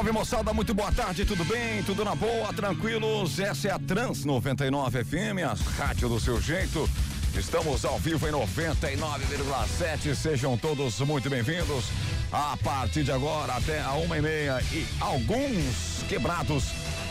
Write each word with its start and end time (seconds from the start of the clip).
Salve 0.00 0.12
moçada, 0.12 0.54
muito 0.54 0.72
boa 0.72 0.90
tarde, 0.90 1.26
tudo 1.26 1.44
bem? 1.44 1.82
Tudo 1.82 2.02
na 2.06 2.14
boa, 2.14 2.50
tranquilos? 2.54 3.38
Essa 3.38 3.68
é 3.68 3.70
a 3.70 3.78
Trans 3.78 4.24
99 4.24 5.04
FM, 5.04 5.44
a 5.44 5.54
rádio 5.78 6.08
do 6.08 6.18
seu 6.18 6.40
jeito. 6.40 6.88
Estamos 7.36 7.84
ao 7.84 7.98
vivo 7.98 8.26
em 8.26 8.32
99,7. 8.32 10.14
Sejam 10.14 10.56
todos 10.56 10.98
muito 11.00 11.28
bem-vindos. 11.28 11.84
A 12.32 12.56
partir 12.56 13.04
de 13.04 13.12
agora 13.12 13.52
até 13.52 13.82
a 13.82 13.92
uma 13.92 14.16
e 14.16 14.22
meia 14.22 14.62
e 14.72 14.86
alguns 15.00 16.02
quebrados. 16.08 16.64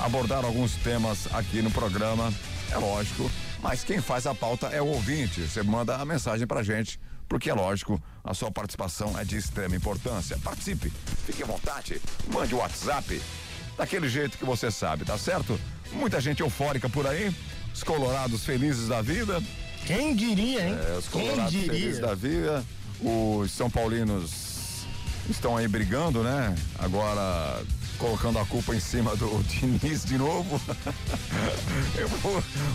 abordar 0.00 0.44
alguns 0.44 0.72
temas 0.76 1.26
aqui 1.32 1.62
no 1.62 1.70
programa, 1.70 2.32
é 2.74 2.78
lógico, 2.78 3.30
mas 3.62 3.84
quem 3.84 4.00
faz 4.00 4.26
a 4.26 4.34
pauta 4.34 4.66
é 4.66 4.82
o 4.82 4.86
ouvinte. 4.86 5.40
Você 5.42 5.62
manda 5.62 5.96
a 5.96 6.04
mensagem 6.04 6.46
pra 6.46 6.62
gente, 6.62 7.00
porque 7.28 7.48
é 7.48 7.54
lógico, 7.54 8.02
a 8.22 8.34
sua 8.34 8.50
participação 8.50 9.18
é 9.18 9.24
de 9.24 9.36
extrema 9.36 9.76
importância. 9.76 10.36
Participe, 10.42 10.92
fique 11.24 11.42
à 11.42 11.46
vontade, 11.46 12.00
mande 12.32 12.54
o 12.54 12.58
WhatsApp, 12.58 13.20
daquele 13.78 14.08
jeito 14.08 14.36
que 14.36 14.44
você 14.44 14.70
sabe, 14.70 15.04
tá 15.04 15.16
certo? 15.16 15.58
Muita 15.92 16.20
gente 16.20 16.40
eufórica 16.40 16.88
por 16.88 17.06
aí, 17.06 17.34
os 17.72 17.82
colorados 17.82 18.44
felizes 18.44 18.88
da 18.88 19.00
vida. 19.00 19.40
Quem 19.86 20.14
diria, 20.14 20.66
hein? 20.66 20.76
É, 20.88 20.98
os 20.98 21.06
colorados 21.06 21.52
felizes 21.52 22.00
da 22.00 22.14
vida, 22.14 22.64
os 23.00 23.52
São 23.52 23.70
Paulinos 23.70 24.84
estão 25.30 25.56
aí 25.56 25.68
brigando, 25.68 26.22
né? 26.22 26.54
Agora 26.78 27.62
colocando 27.98 28.38
a 28.38 28.46
culpa 28.46 28.74
em 28.74 28.80
cima 28.80 29.14
do 29.16 29.42
Diniz 29.44 30.04
de 30.04 30.18
novo. 30.18 30.60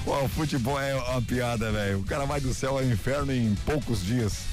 o 0.05 0.29
futebol 0.29 0.79
é 0.79 0.95
uma 0.95 1.21
piada, 1.21 1.71
velho. 1.71 1.99
O 1.99 2.03
cara 2.03 2.25
vai 2.25 2.39
do 2.39 2.53
céu 2.53 2.77
ao 2.77 2.83
inferno 2.83 3.33
em 3.33 3.55
poucos 3.65 4.03
dias. 4.03 4.43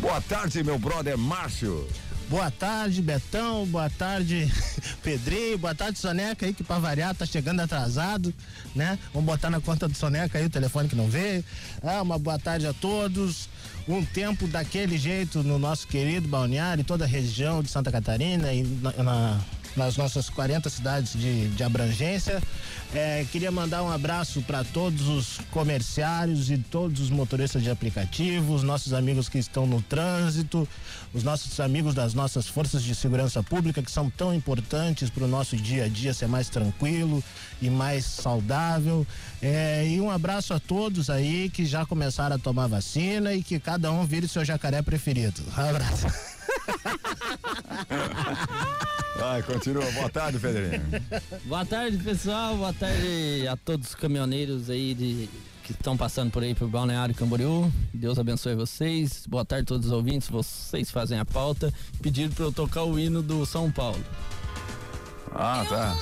Boa 0.00 0.20
tarde, 0.20 0.64
meu 0.64 0.78
brother 0.78 1.16
Márcio. 1.16 1.86
Boa 2.28 2.50
tarde, 2.50 3.02
Betão. 3.02 3.66
Boa 3.66 3.90
tarde, 3.90 4.50
Pedrinho. 5.04 5.58
Boa 5.58 5.74
tarde, 5.74 5.98
Soneca 5.98 6.46
aí, 6.46 6.54
que 6.54 6.64
pra 6.64 6.78
variar 6.78 7.14
tá 7.14 7.26
chegando 7.26 7.60
atrasado, 7.60 8.32
né? 8.74 8.98
Vamos 9.12 9.26
botar 9.26 9.50
na 9.50 9.60
conta 9.60 9.86
do 9.86 9.94
Soneca 9.94 10.38
aí 10.38 10.46
o 10.46 10.50
telefone 10.50 10.88
que 10.88 10.96
não 10.96 11.08
veio. 11.08 11.44
Ah, 11.82 12.00
uma 12.00 12.18
boa 12.18 12.38
tarde 12.38 12.66
a 12.66 12.72
todos. 12.72 13.50
Um 13.86 14.02
tempo 14.02 14.46
daquele 14.46 14.96
jeito 14.96 15.42
no 15.42 15.58
nosso 15.58 15.86
querido 15.86 16.26
balneário, 16.26 16.80
e 16.80 16.84
toda 16.84 17.04
a 17.04 17.08
região 17.08 17.62
de 17.62 17.68
Santa 17.68 17.92
Catarina 17.92 18.52
e 18.52 18.62
na, 18.62 18.92
na 19.02 19.40
nas 19.76 19.96
nossas 19.96 20.28
40 20.28 20.68
cidades 20.68 21.12
de, 21.12 21.48
de 21.48 21.64
abrangência. 21.64 22.42
É, 22.94 23.24
queria 23.32 23.50
mandar 23.50 23.82
um 23.82 23.90
abraço 23.90 24.42
para 24.42 24.62
todos 24.64 25.08
os 25.08 25.38
comerciários 25.50 26.50
e 26.50 26.58
todos 26.58 27.00
os 27.00 27.10
motoristas 27.10 27.62
de 27.62 27.70
aplicativos, 27.70 28.62
nossos 28.62 28.92
amigos 28.92 29.28
que 29.30 29.38
estão 29.38 29.66
no 29.66 29.80
trânsito, 29.80 30.68
os 31.14 31.22
nossos 31.22 31.58
amigos 31.58 31.94
das 31.94 32.12
nossas 32.12 32.46
forças 32.46 32.82
de 32.82 32.94
segurança 32.94 33.42
pública 33.42 33.82
que 33.82 33.90
são 33.90 34.10
tão 34.10 34.34
importantes 34.34 35.08
para 35.08 35.24
o 35.24 35.28
nosso 35.28 35.56
dia 35.56 35.84
a 35.84 35.88
dia 35.88 36.12
ser 36.12 36.28
mais 36.28 36.50
tranquilo 36.50 37.24
e 37.62 37.70
mais 37.70 38.04
saudável. 38.04 39.06
É, 39.40 39.86
e 39.88 40.00
um 40.00 40.10
abraço 40.10 40.52
a 40.52 40.60
todos 40.60 41.08
aí 41.08 41.48
que 41.48 41.64
já 41.64 41.86
começaram 41.86 42.36
a 42.36 42.38
tomar 42.38 42.66
vacina 42.66 43.32
e 43.32 43.42
que 43.42 43.58
cada 43.58 43.90
um 43.90 44.04
vire 44.04 44.28
seu 44.28 44.44
jacaré 44.44 44.82
preferido. 44.82 45.42
Um 45.56 45.60
abraço. 45.62 46.06
Vai, 49.22 49.40
continua. 49.40 49.88
Boa 49.92 50.10
tarde, 50.10 50.36
Pedrinho. 50.36 50.82
Boa 51.44 51.64
tarde, 51.64 51.96
pessoal. 51.98 52.56
Boa 52.56 52.72
tarde 52.72 53.46
a 53.48 53.56
todos 53.56 53.90
os 53.90 53.94
caminhoneiros 53.94 54.68
aí 54.68 54.94
de, 54.94 55.30
que 55.62 55.70
estão 55.70 55.96
passando 55.96 56.32
por 56.32 56.42
aí 56.42 56.56
pro 56.56 56.66
Balneário 56.66 57.14
Camboriú. 57.14 57.72
Deus 57.94 58.18
abençoe 58.18 58.56
vocês. 58.56 59.24
Boa 59.28 59.44
tarde 59.44 59.62
a 59.62 59.66
todos 59.66 59.86
os 59.86 59.92
ouvintes. 59.92 60.28
Vocês 60.28 60.90
fazem 60.90 61.20
a 61.20 61.24
pauta. 61.24 61.72
Pediram 62.02 62.32
para 62.32 62.46
eu 62.46 62.52
tocar 62.52 62.82
o 62.82 62.98
hino 62.98 63.22
do 63.22 63.46
São 63.46 63.70
Paulo. 63.70 64.04
Ah, 65.32 65.64
tá. 65.68 65.96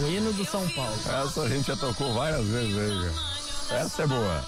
o 0.02 0.06
hino 0.08 0.32
do 0.32 0.44
São 0.44 0.68
Paulo. 0.70 0.96
Essa 1.06 1.42
a 1.42 1.48
gente 1.48 1.68
já 1.68 1.76
tocou 1.76 2.12
várias 2.12 2.44
vezes 2.44 2.76
aí. 2.76 3.78
Essa 3.78 4.02
é 4.02 4.06
boa. 4.08 4.44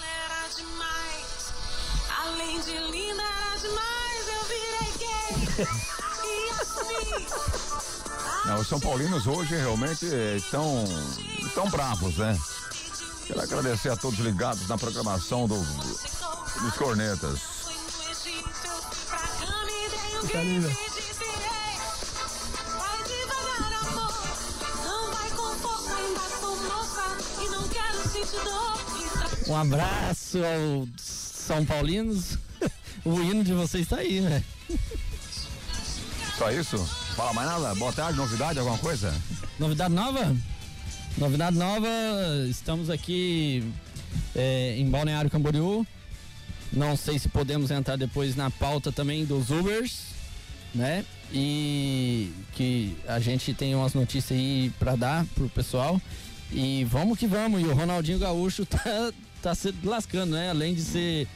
De 2.65 2.71
linda, 2.91 3.21
era 3.21 3.57
demais, 3.57 4.27
eu 4.27 4.43
virei 4.45 4.93
gay. 4.99 5.67
e 6.23 6.49
assim. 6.61 7.25
Não, 8.45 8.59
os 8.59 8.67
São 8.67 8.79
Paulinos 8.79 9.27
hoje 9.27 9.55
realmente 9.55 10.05
estão, 10.37 10.85
estão 11.39 11.69
bravos, 11.69 12.17
né? 12.17 12.39
Quero 13.27 13.41
agradecer 13.41 13.89
a 13.89 13.95
todos 13.95 14.19
ligados 14.19 14.67
na 14.67 14.77
programação 14.77 15.47
do, 15.47 15.57
dos 15.57 16.73
Cornetas. 16.77 17.39
Tá 20.31 20.41
linda. 20.41 20.69
Um 29.47 29.55
abraço 29.55 30.39
aos 30.39 30.89
São 31.01 31.65
Paulinos. 31.65 32.37
O 33.05 33.21
hino 33.21 33.43
de 33.43 33.53
vocês 33.53 33.83
está 33.83 33.97
aí, 33.97 34.21
né? 34.21 34.41
Só 36.37 36.49
isso? 36.51 36.77
Fala 37.15 37.33
mais 37.33 37.47
nada? 37.49 37.75
Boa 37.75 37.91
tarde, 37.91 38.17
novidade, 38.17 38.59
alguma 38.59 38.77
coisa? 38.77 39.13
Novidade 39.59 39.93
nova? 39.93 40.35
Novidade 41.17 41.57
nova, 41.57 41.87
estamos 42.49 42.89
aqui 42.89 43.63
é, 44.33 44.75
em 44.77 44.89
Balneário 44.89 45.29
Camboriú. 45.29 45.85
Não 46.71 46.95
sei 46.95 47.19
se 47.19 47.27
podemos 47.27 47.69
entrar 47.71 47.97
depois 47.97 48.35
na 48.35 48.49
pauta 48.49 48.91
também 48.91 49.25
dos 49.25 49.49
Ubers, 49.51 50.05
né? 50.73 51.05
E 51.31 52.31
que 52.53 52.95
a 53.07 53.19
gente 53.19 53.53
tem 53.53 53.75
umas 53.75 53.93
notícias 53.93 54.39
aí 54.39 54.71
para 54.79 54.95
dar 54.95 55.25
pro 55.35 55.49
pessoal. 55.49 56.01
E 56.51 56.83
vamos 56.85 57.19
que 57.19 57.27
vamos. 57.27 57.61
E 57.61 57.65
o 57.65 57.73
Ronaldinho 57.75 58.17
Gaúcho 58.17 58.65
tá, 58.65 59.11
tá 59.41 59.53
se 59.53 59.73
lascando, 59.83 60.35
né? 60.35 60.49
Além 60.49 60.73
de 60.73 60.81
ser 60.81 61.27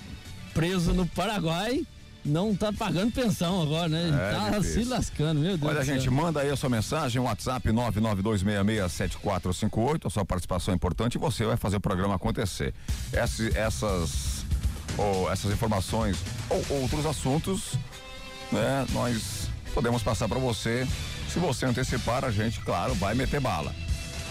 preso 0.57 0.91
no 0.91 1.05
Paraguai, 1.05 1.85
não 2.25 2.55
tá 2.55 2.73
pagando 2.73 3.11
pensão 3.11 3.61
agora, 3.61 3.87
né? 3.87 4.09
É, 4.09 4.31
tá 4.31 4.49
difícil. 4.57 4.85
se 4.85 4.89
lascando, 4.89 5.39
meu 5.39 5.55
Deus. 5.55 5.71
Olha, 5.71 5.85
gente, 5.85 6.09
manda 6.09 6.41
aí 6.41 6.49
a 6.49 6.55
sua 6.55 6.67
mensagem, 6.67 7.21
WhatsApp 7.21 7.69
992667458, 7.69 10.07
a 10.07 10.09
sua 10.09 10.25
participação 10.25 10.73
é 10.73 10.75
importante 10.75 11.13
e 11.13 11.19
você 11.19 11.45
vai 11.45 11.57
fazer 11.57 11.77
o 11.77 11.79
programa 11.79 12.15
acontecer. 12.15 12.73
Essas, 13.13 13.55
essas, 13.55 14.43
ou 14.97 15.31
essas 15.31 15.51
informações 15.51 16.17
ou 16.49 16.65
outros 16.81 17.05
assuntos, 17.05 17.75
né? 18.51 18.83
Nós 18.93 19.47
podemos 19.75 20.01
passar 20.01 20.27
para 20.27 20.39
você. 20.39 20.87
Se 21.31 21.37
você 21.37 21.67
antecipar, 21.67 22.25
a 22.25 22.31
gente, 22.31 22.61
claro, 22.61 22.95
vai 22.95 23.13
meter 23.13 23.39
bala. 23.39 23.75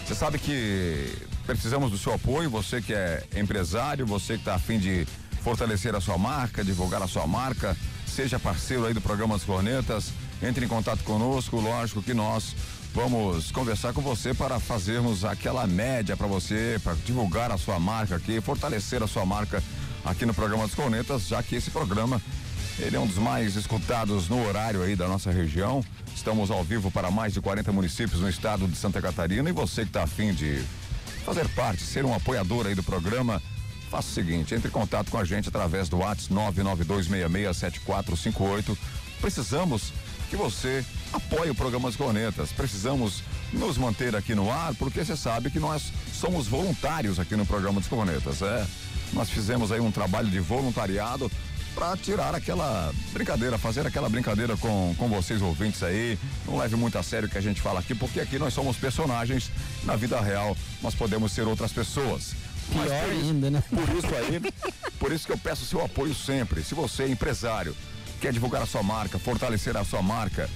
Você 0.05 0.17
sabe 0.17 0.41
que 0.41 1.09
precisamos 1.47 1.93
do 1.93 1.99
seu 1.99 2.13
apoio, 2.13 2.51
você 2.51 2.83
que 2.83 2.93
é 2.93 3.23
empresário, 3.37 4.05
você 4.05 4.33
que 4.35 4.41
está 4.41 4.57
afim 4.57 4.81
de 4.81 5.07
fortalecer 5.47 5.95
a 5.95 6.01
sua 6.01 6.19
marca, 6.19 6.65
divulgar 6.65 7.01
a 7.01 7.07
sua 7.07 7.25
marca, 7.25 7.77
seja 8.05 8.37
parceiro 8.37 8.85
aí 8.85 8.93
do 8.93 9.01
programa 9.01 9.37
As 9.37 9.45
Cornetas, 9.45 10.11
entre 10.43 10.65
em 10.65 10.69
contato 10.69 11.05
conosco, 11.05 11.61
lógico 11.61 12.03
que 12.03 12.13
nós 12.13 12.57
vamos 12.93 13.53
conversar 13.53 13.93
com 13.93 14.01
você 14.01 14.35
para 14.35 14.59
fazermos 14.59 15.25
aquela 15.25 15.65
média 15.65 16.17
para 16.17 16.27
você, 16.27 16.81
para 16.83 16.95
divulgar 16.95 17.53
a 17.53 17.57
sua 17.57 17.79
marca 17.79 18.17
aqui, 18.17 18.41
fortalecer 18.41 19.05
a 19.05 19.07
sua 19.07 19.25
marca 19.25 19.63
aqui 20.05 20.27
no 20.27 20.35
programa 20.35 20.65
dos 20.67 20.75
Cornetas, 20.75 21.29
já 21.29 21.41
que 21.45 21.55
esse 21.55 21.71
programa 21.71 22.21
ele 22.81 22.97
é 22.97 22.99
um 22.99 23.07
dos 23.07 23.19
mais 23.19 23.55
escutados 23.55 24.29
no 24.29 24.45
horário 24.49 24.83
aí 24.83 24.97
da 24.97 25.07
nossa 25.07 25.31
região. 25.31 25.81
Estamos 26.13 26.51
ao 26.51 26.65
vivo 26.65 26.91
para 26.91 27.09
mais 27.09 27.33
de 27.33 27.41
40 27.41 27.71
municípios 27.71 28.21
no 28.21 28.29
estado 28.29 28.67
de 28.67 28.77
Santa 28.77 29.01
Catarina 29.01 29.49
e 29.49 29.53
você 29.53 29.83
que 29.83 29.91
está 29.91 30.03
afim 30.03 30.35
de 30.35 30.61
fazer 31.25 31.49
parte, 31.51 31.85
ser 31.85 32.05
um 32.05 32.13
apoiador 32.13 32.67
aí 32.67 32.75
do 32.75 32.83
programa, 32.83 33.41
faça 33.91 34.09
o 34.09 34.13
seguinte, 34.13 34.55
entre 34.55 34.69
em 34.69 34.73
contato 34.73 35.11
com 35.11 35.19
a 35.19 35.25
gente 35.25 35.49
através 35.49 35.89
do 35.89 35.97
WhatsApp 35.99 36.33
992667458. 36.35 38.77
Precisamos 39.21 39.93
que 40.29 40.37
você 40.37 40.85
apoie 41.13 41.51
o 41.51 41.55
programa 41.55 41.89
As 41.89 41.97
Cornetas. 41.97 42.53
Precisamos 42.53 43.23
nos 43.53 43.79
manter 43.79 44.17
aqui 44.17 44.35
no 44.35 44.51
ar, 44.51 44.75
porque 44.75 45.05
você 45.05 45.17
sabe 45.17 45.51
que 45.51 45.61
nós 45.61 45.93
somos 46.13 46.47
voluntários 46.47 47.19
aqui 47.19 47.37
no 47.37 47.47
programa 47.47 47.81
dos 47.81 47.89
Cornetas. 47.89 48.43
É, 48.43 48.67
nós 49.13 49.31
fizemos 49.31 49.73
aí 49.73 49.81
um 49.81 49.93
trabalho 49.93 50.29
de 50.29 50.41
voluntariado 50.41 51.31
para 51.75 51.97
tirar 51.97 52.35
aquela 52.35 52.93
brincadeira, 53.13 53.59
fazer 53.59 53.87
aquela 53.87 54.09
brincadeira 54.09 54.57
com, 54.57 54.95
com 54.97 55.09
vocês 55.09 55.43
ouvintes 55.43 55.83
aí. 55.83 56.19
Não 56.47 56.57
leve 56.57 56.75
muito 56.75 56.97
a 56.97 57.03
sério 57.03 57.29
o 57.29 57.31
que 57.31 57.37
a 57.37 57.43
gente 57.43 57.61
fala 57.61 57.81
aqui, 57.81 57.95
porque 57.95 58.19
aqui 58.19 58.39
nós 58.39 58.55
somos 58.55 58.79
personagens. 58.79 59.51
Na 59.85 59.95
vida 59.95 60.19
real, 60.21 60.57
nós 60.83 60.95
podemos 60.95 61.33
ser 61.33 61.47
outras 61.47 61.73
pessoas. 61.73 62.35
Pior 62.71 62.87
por 62.87 63.11
ainda, 63.11 63.51
né? 63.51 63.63
Por 63.69 63.97
isso 63.97 64.15
aí, 64.15 64.73
por 64.99 65.13
isso 65.13 65.27
que 65.27 65.33
eu 65.33 65.39
peço 65.39 65.65
seu 65.65 65.85
apoio 65.85 66.15
sempre. 66.15 66.63
Se 66.63 66.75
você 66.75 67.05
é 67.05 67.09
empresário, 67.09 67.77
quer 68.21 68.33
divulgar 68.33 68.63
a 68.63 68.67
sua 68.67 68.83
marca, 68.83 69.19
fortalecer 69.19 69.77
a 69.77 69.85
sua 69.85 70.03
marca 70.03 70.49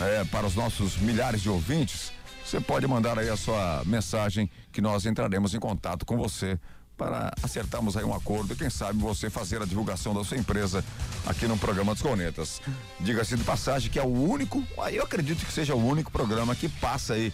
é, 0.00 0.24
para 0.24 0.46
os 0.46 0.54
nossos 0.54 0.96
milhares 0.96 1.42
de 1.42 1.48
ouvintes, 1.48 2.12
você 2.44 2.60
pode 2.60 2.86
mandar 2.86 3.18
aí 3.18 3.28
a 3.28 3.36
sua 3.36 3.82
mensagem 3.86 4.50
que 4.72 4.80
nós 4.80 5.06
entraremos 5.06 5.54
em 5.54 5.60
contato 5.60 6.04
com 6.04 6.16
você 6.16 6.58
para 6.96 7.32
acertarmos 7.42 7.96
aí 7.96 8.04
um 8.04 8.14
acordo 8.14 8.52
e 8.52 8.56
quem 8.56 8.70
sabe 8.70 8.98
você 9.00 9.30
fazer 9.30 9.60
a 9.62 9.64
divulgação 9.64 10.14
da 10.14 10.22
sua 10.24 10.36
empresa 10.36 10.84
aqui 11.26 11.46
no 11.46 11.58
programa 11.58 11.94
dos 11.94 12.02
Cornetas. 12.02 12.60
Diga-se 13.00 13.36
de 13.36 13.44
passagem 13.44 13.90
que 13.90 13.98
é 13.98 14.02
o 14.02 14.12
único, 14.12 14.62
aí 14.78 14.96
eu 14.96 15.04
acredito 15.04 15.44
que 15.44 15.52
seja 15.52 15.74
o 15.74 15.84
único 15.84 16.12
programa 16.12 16.54
que 16.54 16.68
passa 16.68 17.14
aí 17.14 17.32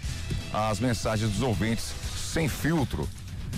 as 0.53 0.81
mensagens 0.81 1.31
dos 1.31 1.43
ouvintes 1.43 1.93
sem 2.33 2.49
filtro. 2.49 3.09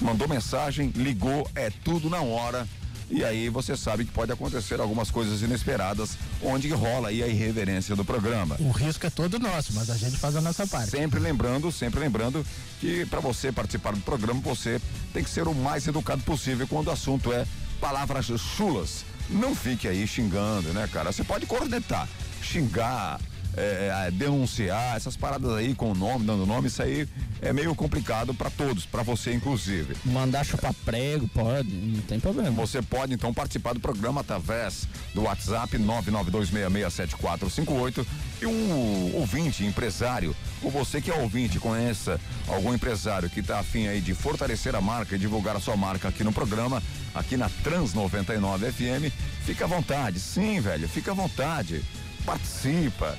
Mandou 0.00 0.28
mensagem, 0.28 0.90
ligou, 0.94 1.48
é 1.54 1.70
tudo 1.70 2.08
na 2.08 2.20
hora 2.20 2.66
e 3.10 3.24
aí 3.24 3.48
você 3.48 3.76
sabe 3.76 4.04
que 4.04 4.12
pode 4.12 4.30
acontecer 4.30 4.80
algumas 4.80 5.10
coisas 5.10 5.42
inesperadas, 5.42 6.16
onde 6.40 6.68
rola 6.68 7.08
aí 7.08 7.22
a 7.22 7.26
irreverência 7.26 7.96
do 7.96 8.04
programa. 8.04 8.56
O 8.60 8.70
risco 8.70 9.04
é 9.04 9.10
todo 9.10 9.38
nosso, 9.38 9.72
mas 9.74 9.90
a 9.90 9.96
gente 9.96 10.16
faz 10.16 10.36
a 10.36 10.40
nossa 10.40 10.64
parte. 10.64 10.90
Sempre 10.90 11.18
lembrando, 11.18 11.72
sempre 11.72 11.98
lembrando 11.98 12.46
que 12.78 13.04
para 13.06 13.18
você 13.18 13.50
participar 13.50 13.94
do 13.94 14.00
programa, 14.00 14.40
você 14.40 14.80
tem 15.12 15.24
que 15.24 15.30
ser 15.30 15.48
o 15.48 15.54
mais 15.54 15.86
educado 15.88 16.22
possível 16.22 16.68
quando 16.68 16.86
o 16.86 16.92
assunto 16.92 17.32
é 17.32 17.44
palavras 17.80 18.26
chulas. 18.26 19.04
Não 19.28 19.56
fique 19.56 19.88
aí 19.88 20.06
xingando, 20.06 20.72
né, 20.72 20.88
cara? 20.92 21.10
Você 21.10 21.24
pode 21.24 21.46
cornetar, 21.46 22.08
xingar, 22.40 23.20
é, 23.56 24.06
é, 24.06 24.10
denunciar, 24.10 24.96
essas 24.96 25.16
paradas 25.16 25.54
aí 25.54 25.74
com 25.74 25.92
o 25.92 25.94
nome, 25.94 26.26
dando 26.26 26.44
nome, 26.46 26.68
isso 26.68 26.82
aí 26.82 27.08
é 27.42 27.52
meio 27.52 27.74
complicado 27.74 28.32
para 28.34 28.48
todos, 28.50 28.86
para 28.86 29.02
você 29.02 29.32
inclusive. 29.32 29.96
Mandar 30.04 30.44
chupar 30.44 30.72
prego, 30.84 31.26
pode, 31.28 31.68
não 31.68 32.02
tem 32.02 32.20
problema. 32.20 32.50
Você 32.52 32.80
pode 32.82 33.12
então 33.14 33.34
participar 33.34 33.72
do 33.72 33.80
programa 33.80 34.20
através 34.20 34.86
do 35.14 35.22
WhatsApp 35.22 35.78
992667458 35.78 38.06
e 38.42 38.46
um 38.46 39.16
ouvinte, 39.16 39.64
empresário, 39.64 40.36
ou 40.62 40.70
você 40.70 41.00
que 41.00 41.10
é 41.10 41.14
ouvinte, 41.14 41.58
conheça 41.58 42.20
algum 42.46 42.72
empresário 42.72 43.28
que 43.28 43.40
está 43.40 43.58
afim 43.58 43.88
aí 43.88 44.00
de 44.00 44.14
fortalecer 44.14 44.76
a 44.76 44.80
marca 44.80 45.16
e 45.16 45.18
divulgar 45.18 45.56
a 45.56 45.60
sua 45.60 45.76
marca 45.76 46.06
aqui 46.08 46.22
no 46.22 46.32
programa, 46.32 46.80
aqui 47.14 47.36
na 47.36 47.50
Trans 47.62 47.94
99 47.94 48.70
FM, 48.70 49.12
fica 49.44 49.64
à 49.64 49.68
vontade. 49.68 50.20
Sim, 50.20 50.60
velho, 50.60 50.88
fica 50.88 51.10
à 51.10 51.14
vontade. 51.14 51.82
Participa 52.24 53.18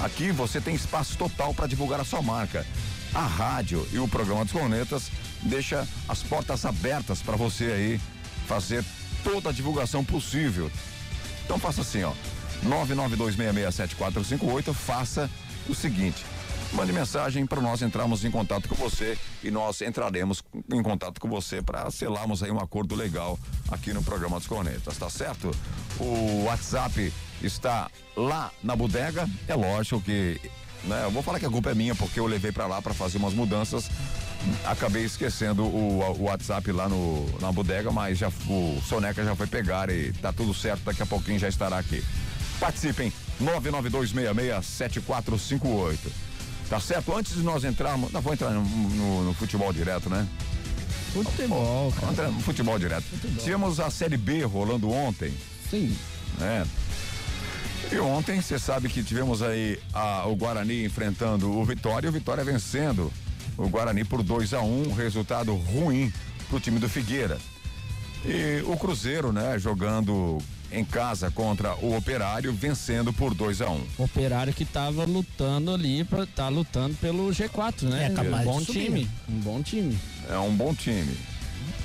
Aqui 0.00 0.32
você 0.32 0.60
tem 0.60 0.74
espaço 0.74 1.16
total 1.18 1.52
para 1.52 1.66
divulgar 1.66 2.00
a 2.00 2.04
sua 2.04 2.22
marca. 2.22 2.64
A 3.12 3.26
rádio 3.26 3.86
e 3.92 3.98
o 3.98 4.08
programa 4.08 4.44
dos 4.44 4.52
Cornetas 4.52 5.10
deixa 5.42 5.86
as 6.08 6.22
portas 6.22 6.64
abertas 6.64 7.20
para 7.20 7.36
você 7.36 7.64
aí 7.64 8.00
fazer 8.46 8.82
toda 9.22 9.50
a 9.50 9.52
divulgação 9.52 10.02
possível. 10.04 10.70
Então 11.44 11.58
faça 11.58 11.82
assim, 11.82 12.02
ó. 12.02 12.14
992667458, 12.64 14.72
faça 14.72 15.28
o 15.68 15.74
seguinte: 15.74 16.24
mande 16.72 16.92
mensagem 16.92 17.46
para 17.46 17.60
nós 17.60 17.82
entrarmos 17.82 18.24
em 18.24 18.30
contato 18.30 18.68
com 18.68 18.74
você 18.74 19.18
e 19.42 19.50
nós 19.50 19.80
entraremos 19.80 20.42
em 20.72 20.82
contato 20.82 21.20
com 21.20 21.28
você 21.28 21.60
para 21.60 21.90
selarmos 21.90 22.42
aí 22.42 22.50
um 22.50 22.58
acordo 22.58 22.94
legal 22.94 23.38
aqui 23.70 23.92
no 23.92 24.02
programa 24.02 24.38
dos 24.38 24.46
Cornetas, 24.46 24.96
tá 24.96 25.10
certo? 25.10 25.50
O 25.98 26.44
WhatsApp 26.44 27.12
está 27.42 27.90
lá 28.16 28.50
na 28.62 28.76
bodega. 28.76 29.28
É 29.48 29.54
lógico 29.54 30.00
que, 30.00 30.40
né, 30.84 31.04
eu 31.04 31.10
vou 31.10 31.22
falar 31.22 31.40
que 31.40 31.46
a 31.46 31.50
culpa 31.50 31.70
é 31.70 31.74
minha 31.74 31.94
porque 31.94 32.20
eu 32.20 32.26
levei 32.26 32.52
para 32.52 32.66
lá 32.66 32.80
para 32.80 32.94
fazer 32.94 33.18
umas 33.18 33.34
mudanças. 33.34 33.90
Acabei 34.64 35.04
esquecendo 35.04 35.64
o, 35.64 36.00
o, 36.00 36.22
WhatsApp 36.22 36.72
lá 36.72 36.88
no, 36.88 37.28
na 37.40 37.52
bodega, 37.52 37.90
mas 37.90 38.16
já 38.16 38.28
o 38.48 38.80
Soneca 38.88 39.22
já 39.22 39.36
foi 39.36 39.46
pegar 39.46 39.90
e 39.90 40.14
tá 40.14 40.32
tudo 40.32 40.54
certo, 40.54 40.84
daqui 40.84 41.02
a 41.02 41.06
pouquinho 41.06 41.38
já 41.38 41.48
estará 41.48 41.76
aqui. 41.78 42.02
Participem, 42.58 43.12
992667458. 43.42 46.29
Tá 46.70 46.78
certo? 46.78 47.16
Antes 47.16 47.34
de 47.34 47.42
nós 47.42 47.64
entrarmos, 47.64 48.12
nós 48.12 48.22
vamos 48.22 48.40
entrar 48.40 48.52
no, 48.52 48.62
no, 48.62 49.24
no 49.24 49.34
futebol 49.34 49.72
direto, 49.72 50.08
né? 50.08 50.24
Futebol, 51.12 51.92
cara. 51.92 52.32
Futebol 52.44 52.78
direto. 52.78 53.02
Futebol. 53.02 53.42
Tivemos 53.42 53.80
a 53.80 53.90
Série 53.90 54.16
B 54.16 54.44
rolando 54.44 54.88
ontem. 54.88 55.34
Sim. 55.68 55.96
É. 56.40 56.64
E 57.92 57.98
ontem, 57.98 58.40
você 58.40 58.56
sabe 58.56 58.88
que 58.88 59.02
tivemos 59.02 59.42
aí 59.42 59.80
a, 59.92 60.24
o 60.28 60.36
Guarani 60.36 60.84
enfrentando 60.84 61.50
o 61.50 61.64
Vitória 61.64 62.06
e 62.06 62.10
o 62.10 62.12
Vitória 62.12 62.44
vencendo 62.44 63.12
o 63.58 63.68
Guarani 63.68 64.04
por 64.04 64.22
2 64.22 64.54
a 64.54 64.60
1 64.60 64.88
um, 64.88 64.92
resultado 64.92 65.52
ruim 65.52 66.12
pro 66.48 66.60
time 66.60 66.78
do 66.78 66.88
Figueira. 66.88 67.36
E 68.24 68.62
o 68.64 68.76
Cruzeiro, 68.76 69.32
né, 69.32 69.58
jogando 69.58 70.38
em 70.72 70.84
casa 70.84 71.30
contra 71.30 71.74
o 71.76 71.96
Operário, 71.96 72.52
vencendo 72.52 73.12
por 73.12 73.34
2 73.34 73.60
a 73.60 73.70
1 73.70 73.74
um. 73.74 73.86
Operário 73.98 74.52
que 74.52 74.62
estava 74.62 75.04
lutando 75.04 75.72
ali, 75.72 76.04
para 76.04 76.26
tá 76.26 76.48
lutando 76.48 76.94
pelo 76.96 77.28
G4, 77.30 77.82
né? 77.82 78.12
É, 78.14 78.20
um 78.20 78.44
bom 78.44 78.62
time. 78.62 79.10
Um 79.28 79.40
bom 79.40 79.62
time. 79.62 79.98
É 80.28 80.38
um 80.38 80.54
bom 80.54 80.74
time. 80.74 81.16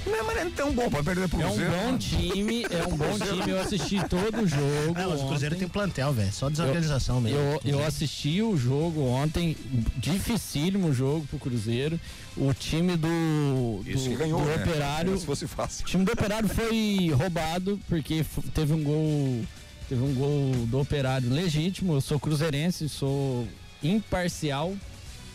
Não, 0.06 0.24
mas 0.26 0.38
é 0.38 0.50
tão 0.52 0.72
bom 0.72 0.90
pra 0.90 1.04
perder 1.04 1.28
pro 1.28 1.40
Cruzeiro. 1.40 1.74
É 1.74 1.78
um 1.78 1.92
bom 1.92 1.98
time, 1.98 2.66
é 2.70 2.88
um 2.88 2.96
bom 2.98 3.18
time. 3.18 3.50
Eu 3.50 3.60
assisti 3.60 4.08
todo 4.08 4.42
o 4.42 4.48
jogo. 4.48 4.66
É, 4.96 5.06
mas 5.06 5.22
o 5.22 5.28
Cruzeiro 5.28 5.56
tem 5.56 5.68
plantel, 5.68 6.14
velho. 6.14 6.32
Só 6.32 6.50
desorganização 6.50 7.18
eu, 7.18 7.22
mesmo. 7.22 7.40
Eu, 7.40 7.62
eu 7.66 7.86
assisti 7.86 8.42
o 8.42 8.56
jogo 8.56 9.02
ontem, 9.02 9.58
dificílimo 9.98 10.94
jogo 10.94 11.26
pro 11.28 11.40
Cruzeiro. 11.40 12.00
O 12.38 12.54
time 12.54 12.96
do, 12.96 13.82
do, 13.84 13.90
Isso 13.90 14.10
que 14.10 14.16
ganhou, 14.16 14.40
do 14.40 14.46
né? 14.46 14.56
Operário. 14.56 15.18
Se 15.18 15.26
fosse 15.26 15.48
fácil. 15.48 15.86
O 15.86 15.88
time 15.88 16.06
do 16.06 16.12
Operário 16.12 16.48
foi 16.48 17.10
roubado 17.14 17.80
porque 17.88 18.26
teve 18.54 18.74
um 18.74 18.84
gol. 18.84 19.46
Teve 19.90 20.02
um 20.02 20.14
gol 20.14 20.52
do 20.68 20.80
Operário 20.80 21.30
legítimo. 21.30 21.94
Eu 21.94 22.02
sou 22.02 22.20
cruzeirense, 22.20 22.88
sou 22.90 23.48
imparcial, 23.84 24.74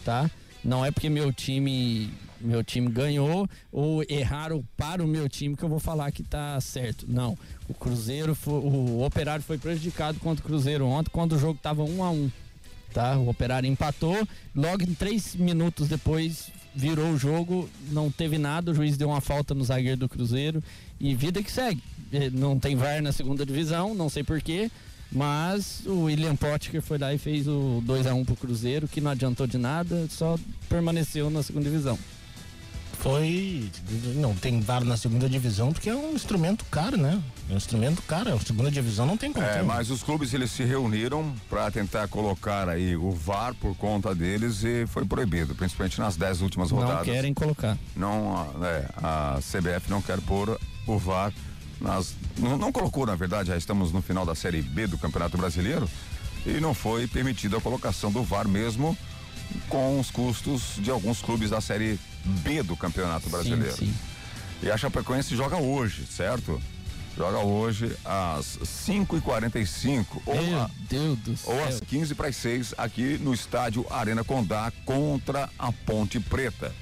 tá? 0.05 0.31
Não 0.65 0.85
é 0.85 0.91
porque 0.91 1.09
meu 1.09 1.33
time 1.33 2.11
meu 2.41 2.65
time 2.65 2.89
ganhou 2.89 3.49
ou 3.71 4.03
erraram 4.09 4.65
para 4.77 5.05
o 5.05 5.07
meu 5.07 5.29
time 5.29 5.57
que 5.57 5.63
eu 5.63 5.69
vou 5.69 5.79
falar 5.79 6.11
que 6.11 6.23
tá 6.23 6.61
certo. 6.61 7.07
Não. 7.09 7.37
O 7.69 7.75
Cruzeiro, 7.75 8.35
foi, 8.35 8.55
o 8.55 9.03
Operário 9.03 9.45
foi 9.45 9.59
prejudicado 9.59 10.19
contra 10.21 10.45
o 10.45 10.47
Cruzeiro 10.47 10.87
ontem, 10.87 11.11
quando 11.13 11.33
o 11.33 11.39
jogo 11.39 11.59
tava 11.63 11.83
um 11.83 12.03
a 12.03 12.11
um. 12.11 12.31
Tá? 12.93 13.17
O 13.19 13.29
Operário 13.29 13.69
empatou, 13.69 14.27
logo 14.55 14.83
em 14.83 14.95
três 14.95 15.37
minutos 15.37 15.89
depois 15.89 16.51
virou 16.75 17.11
o 17.13 17.19
jogo, 17.19 17.69
não 17.91 18.11
teve 18.11 18.39
nada, 18.39 18.71
o 18.71 18.75
juiz 18.75 18.97
deu 18.97 19.09
uma 19.09 19.21
falta 19.21 19.55
no 19.55 19.65
zagueiro 19.65 19.99
do 19.99 20.09
Cruzeiro 20.09 20.63
e 20.99 21.15
vida 21.15 21.43
que 21.43 21.51
segue. 21.51 21.83
Eh, 22.13 22.31
não 22.31 22.59
tem 22.59 22.75
VAR 22.75 23.03
na 23.03 23.13
segunda 23.13 23.47
divisão, 23.47 23.95
não 23.95 24.09
sei 24.09 24.25
porquê. 24.25 24.71
Mas 25.13 25.83
o 25.87 26.05
William 26.05 26.37
Potker 26.37 26.81
foi 26.81 26.97
lá 26.97 27.13
e 27.13 27.19
fez 27.19 27.49
o 27.49 27.83
2 27.85 28.07
a 28.07 28.15
1 28.15 28.19
um 28.19 28.25
pro 28.25 28.37
Cruzeiro, 28.37 28.87
que 28.87 29.01
não 29.01 29.11
adiantou 29.11 29.45
de 29.45 29.59
nada, 29.59 30.07
só 30.09 30.39
permaneceu 30.69 31.29
na 31.31 31.43
segunda 31.43 31.69
divisão 31.69 31.99
foi. 33.01 33.71
Não 34.17 34.35
tem 34.35 34.61
VAR 34.61 34.85
na 34.85 34.97
segunda 34.97 35.29
divisão 35.29 35.73
porque 35.73 35.89
é 35.89 35.95
um 35.95 36.13
instrumento 36.13 36.65
caro, 36.71 36.97
né? 36.97 37.21
É 37.49 37.55
um 37.55 37.57
instrumento 37.57 38.03
caro. 38.03 38.35
A 38.35 38.39
segunda 38.39 38.71
divisão 38.71 39.07
não 39.07 39.17
tem 39.17 39.33
como. 39.33 39.45
É, 39.45 39.63
mas 39.63 39.91
os 39.91 40.03
clubes 40.03 40.33
eles 40.35 40.51
se 40.51 40.63
reuniram 40.65 41.35
para 41.49 41.71
tentar 41.71 42.09
colocar 42.09 42.69
aí 42.69 42.95
o 42.97 43.11
VAR 43.11 43.55
por 43.55 43.75
conta 43.77 44.15
deles 44.15 44.63
e 44.63 44.87
foi 44.87 45.05
proibido, 45.05 45.55
principalmente 45.55 45.99
nas 45.99 46.17
dez 46.17 46.41
últimas 46.43 46.71
rodadas. 46.71 47.07
Não 47.07 47.15
querem 47.15 47.35
colocar. 47.35 47.77
Não, 47.97 48.47
é, 48.63 48.87
a 49.03 49.39
CBF 49.41 49.91
não 49.91 50.03
quer 50.03 50.21
pôr 50.21 50.59
o 50.87 50.99
VAR 50.99 51.33
nas. 51.81 52.15
Não, 52.39 52.57
não 52.59 52.71
colocou, 52.71 53.07
na 53.07 53.17
verdade, 53.17 53.49
já 53.49 53.57
estamos 53.57 53.93
no 53.93 54.03
final 54.03 54.27
da 54.27 54.35
Série 54.35 54.63
B 54.63 54.87
do 54.87 54.99
Campeonato 54.99 55.37
Brasileiro. 55.39 55.89
e 56.45 56.61
não 56.61 56.75
foi 56.75 57.07
permitida 57.07 57.57
a 57.57 57.61
colocação 57.61 58.13
do 58.13 58.23
VAR 58.23 58.47
mesmo 58.49 58.97
com 59.69 59.99
os 59.99 60.11
custos 60.11 60.75
de 60.79 60.91
alguns 60.91 61.21
clubes 61.21 61.51
da 61.51 61.61
Série 61.61 61.99
B 62.25 62.63
do 62.63 62.77
Campeonato 62.77 63.29
Brasileiro. 63.29 63.75
Sim, 63.77 63.87
sim. 63.87 63.95
E 64.63 64.71
a 64.71 64.77
Chapecoense 64.77 65.35
joga 65.37 65.57
hoje, 65.57 66.05
certo? 66.07 66.61
Joga 67.17 67.39
hoje 67.39 67.97
às 68.05 68.59
5h45 68.65 70.07
ou, 70.27 70.43
Meu 70.43 70.61
a- 70.61 70.71
Deus 70.89 71.19
do 71.19 71.37
céu. 71.37 71.55
ou 71.55 71.65
às 71.65 71.81
15 71.81 72.15
para 72.15 72.29
as 72.29 72.37
6 72.37 72.75
aqui 72.79 73.19
no 73.21 73.35
estádio 73.35 73.85
Arena 73.91 74.23
Condá 74.25 74.73
contra 74.85 75.49
a 75.59 75.73
Ponte 75.73 76.21
Preta. 76.21 76.73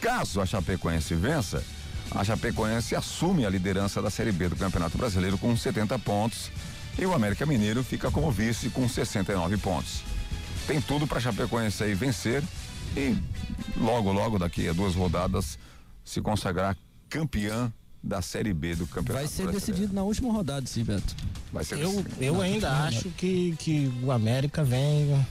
Caso 0.00 0.40
a 0.40 0.46
Chapecoense 0.46 1.14
vença, 1.14 1.62
a 2.10 2.24
Chapecoense 2.24 2.94
assume 2.96 3.44
a 3.46 3.50
liderança 3.50 4.00
da 4.02 4.10
Série 4.10 4.32
B 4.32 4.48
do 4.48 4.56
Campeonato 4.56 4.96
Brasileiro 4.98 5.36
com 5.38 5.56
70 5.56 5.98
pontos 5.98 6.50
e 6.98 7.04
o 7.06 7.14
América 7.14 7.46
Mineiro 7.46 7.82
fica 7.84 8.10
como 8.10 8.30
vice 8.30 8.70
com 8.70 8.88
69 8.88 9.56
pontos. 9.58 10.02
Tem 10.66 10.80
tudo 10.80 11.06
para 11.06 11.18
a 11.18 11.20
Chapecoense 11.20 11.82
aí 11.84 11.94
vencer 11.94 12.42
e 12.96 13.16
logo, 13.76 14.12
logo 14.12 14.38
daqui 14.38 14.68
a 14.68 14.72
duas 14.72 14.94
rodadas 14.94 15.58
se 16.04 16.20
consagrar 16.20 16.76
campeã 17.08 17.72
da 18.02 18.22
Série 18.22 18.54
B 18.54 18.74
do 18.76 18.86
Campeonato 18.86 19.12
Vai 19.14 19.26
ser 19.26 19.42
Brasileiro. 19.42 19.60
decidido 19.60 19.92
na 19.94 20.02
última 20.02 20.32
rodada, 20.32 20.66
sim, 20.66 20.84
Beto. 20.84 21.14
Vai 21.52 21.64
ser 21.64 21.78
Eu, 21.78 21.90
decidido. 21.90 22.24
eu 22.24 22.40
ainda 22.40 22.70
não, 22.70 22.84
acho 22.84 23.08
que, 23.10 23.54
que 23.58 23.92
o 24.02 24.12
América 24.12 24.62
vem. 24.62 25.24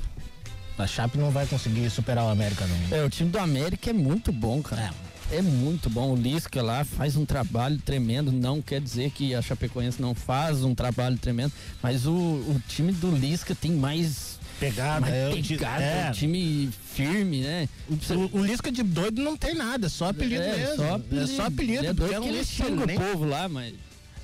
A 0.77 0.85
Chape 0.85 1.17
não 1.17 1.31
vai 1.31 1.47
conseguir 1.47 1.89
superar 1.89 2.25
o 2.25 2.29
América, 2.29 2.65
não. 2.67 2.97
É, 2.97 3.03
o 3.03 3.09
time 3.09 3.29
do 3.31 3.39
América 3.39 3.89
é 3.89 3.93
muito 3.93 4.31
bom, 4.31 4.61
cara. 4.61 4.93
É 5.31 5.41
muito 5.41 5.89
bom. 5.89 6.13
O 6.13 6.15
Lisca 6.15 6.61
lá 6.61 6.85
faz 6.85 7.15
um 7.15 7.25
trabalho 7.25 7.77
tremendo. 7.79 8.31
Não 8.31 8.61
quer 8.61 8.79
dizer 8.79 9.09
que 9.11 9.33
a 9.33 9.41
Chapecoense 9.41 9.99
não 10.01 10.13
faz 10.13 10.63
um 10.63 10.75
trabalho 10.75 11.17
tremendo, 11.17 11.51
mas 11.81 12.05
o, 12.05 12.11
o 12.13 12.61
time 12.67 12.91
do 12.91 13.09
Lisca 13.11 13.55
tem 13.55 13.71
mais, 13.71 14.36
Pegada, 14.59 15.01
mais 15.01 15.13
é, 15.13 15.41
pegada, 15.47 15.83
é. 15.83 16.09
um 16.09 16.11
time 16.11 16.69
firme, 16.93 17.41
né? 17.41 17.69
O, 17.87 18.39
o 18.39 18.45
Lisca 18.45 18.71
de 18.71 18.81
doido 18.81 19.21
não 19.21 19.37
tem 19.37 19.53
nada, 19.53 19.85
é 19.85 19.89
só 19.89 20.09
apelido 20.09 20.43
é, 20.43 20.57
mesmo. 20.57 20.75
Só 20.77 20.95
apelido. 20.95 21.23
É 21.23 21.27
só 21.27 21.45
apelido. 21.45 21.79
Ele 21.79 21.87
é 21.87 21.93
doido 21.93 22.13
é 22.13 22.19
que 22.19 22.25
um 22.25 22.29
ele 22.29 22.43
xinga 22.43 22.83
o 22.83 22.87
povo 22.95 23.25
lá, 23.25 23.47
mas 23.47 23.73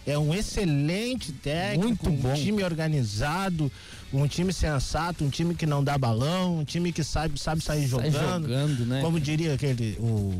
é 0.05 0.17
um 0.17 0.33
excelente 0.33 1.31
técnico, 1.31 1.87
Muito 1.87 2.21
bom. 2.21 2.31
um 2.31 2.35
time 2.35 2.63
organizado, 2.63 3.71
um 4.13 4.27
time 4.27 4.53
sensato, 4.53 5.23
um 5.23 5.29
time 5.29 5.55
que 5.55 5.65
não 5.65 5.83
dá 5.83 5.97
balão, 5.97 6.59
um 6.59 6.63
time 6.63 6.91
que 6.91 7.03
sabe, 7.03 7.39
sabe 7.39 7.63
sair 7.63 7.87
sai 7.87 8.11
jogando. 8.11 8.47
jogando, 8.47 8.85
né? 8.85 9.01
Como 9.01 9.19
diria 9.19 9.53
aquele, 9.55 9.97
o, 9.99 10.39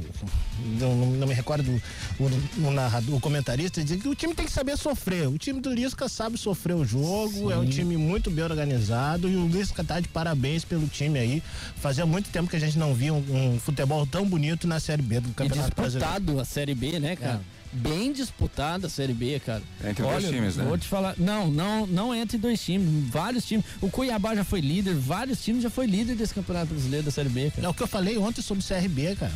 não, 0.79 0.95
não- 0.95 1.27
me 1.27 1.33
recordo 1.33 1.81
o, 2.19 2.67
o 2.67 2.71
narrador, 2.71 3.15
o 3.15 3.19
comentarista, 3.19 3.81
dizia 3.81 3.97
que 3.97 4.07
o 4.07 4.13
time 4.15 4.35
tem 4.35 4.45
que 4.45 4.51
saber 4.51 4.77
sofrer. 4.77 5.27
O 5.27 5.37
time 5.37 5.59
do 5.59 5.73
Lisca 5.73 6.07
sabe 6.07 6.37
sofrer 6.37 6.75
o 6.75 6.85
jogo, 6.85 7.51
é 7.51 7.57
um 7.57 7.63
Sim. 7.63 7.69
time 7.69 7.97
muito 7.97 8.29
bem 8.29 8.43
organizado 8.43 9.27
e 9.27 9.35
o 9.35 9.47
Lisca 9.47 9.83
tá 9.83 9.99
de 9.99 10.07
parabéns 10.07 10.63
pelo 10.63 10.87
time 10.87 11.17
aí. 11.17 11.43
Fazia 11.77 12.05
muito 12.05 12.29
tempo 12.29 12.49
que 12.49 12.55
a 12.55 12.59
gente 12.59 12.77
não 12.77 12.93
via 12.93 13.13
um, 13.13 13.53
um 13.55 13.59
futebol 13.59 14.05
tão 14.05 14.25
bonito 14.27 14.67
na 14.67 14.79
Série 14.79 15.01
B 15.01 15.19
do 15.19 15.29
E 15.29 15.33
Campeonato 15.33 15.75
Brasileiro. 15.75 16.07
disputado 16.13 16.39
a 16.39 16.45
Série 16.45 16.75
B, 16.75 16.99
né, 16.99 17.15
cara? 17.15 17.41
Bem 17.73 18.13
disputada 18.13 18.87
a 18.87 18.89
Série 18.89 19.13
B, 19.13 19.39
cara. 19.39 19.61
Entre 19.83 20.03
dois 20.03 20.23
times, 20.29 20.55
né? 20.55 20.63
Vou 20.65 20.77
te 20.77 20.87
falar. 20.87 21.15
Não, 21.17 21.49
não, 21.49 21.87
não 21.87 22.13
entre 22.15 22.37
dois 22.37 22.63
times. 22.63 23.09
Vários 23.09 23.45
times. 23.45 23.65
O 23.81 23.89
Cuiabá 23.89 24.35
já 24.35 24.43
foi 24.43 24.61
líder, 24.61 24.93
vários 24.95 25.43
times 25.43 25.63
já 25.63 25.69
foi 25.69 25.85
líder 25.87 26.15
desse 26.15 26.33
Campeonato 26.33 26.67
Brasileiro 26.67 27.05
da 27.05 27.11
Série 27.11 27.29
B, 27.29 27.51
cara. 27.51 27.65
É 27.67 27.69
o 27.69 27.73
que 27.73 27.81
eu 27.81 27.87
falei 27.87 28.17
ontem 28.17 28.41
sobre 28.41 28.63
o 28.63 28.67
CRB, 28.67 29.15
cara. 29.15 29.31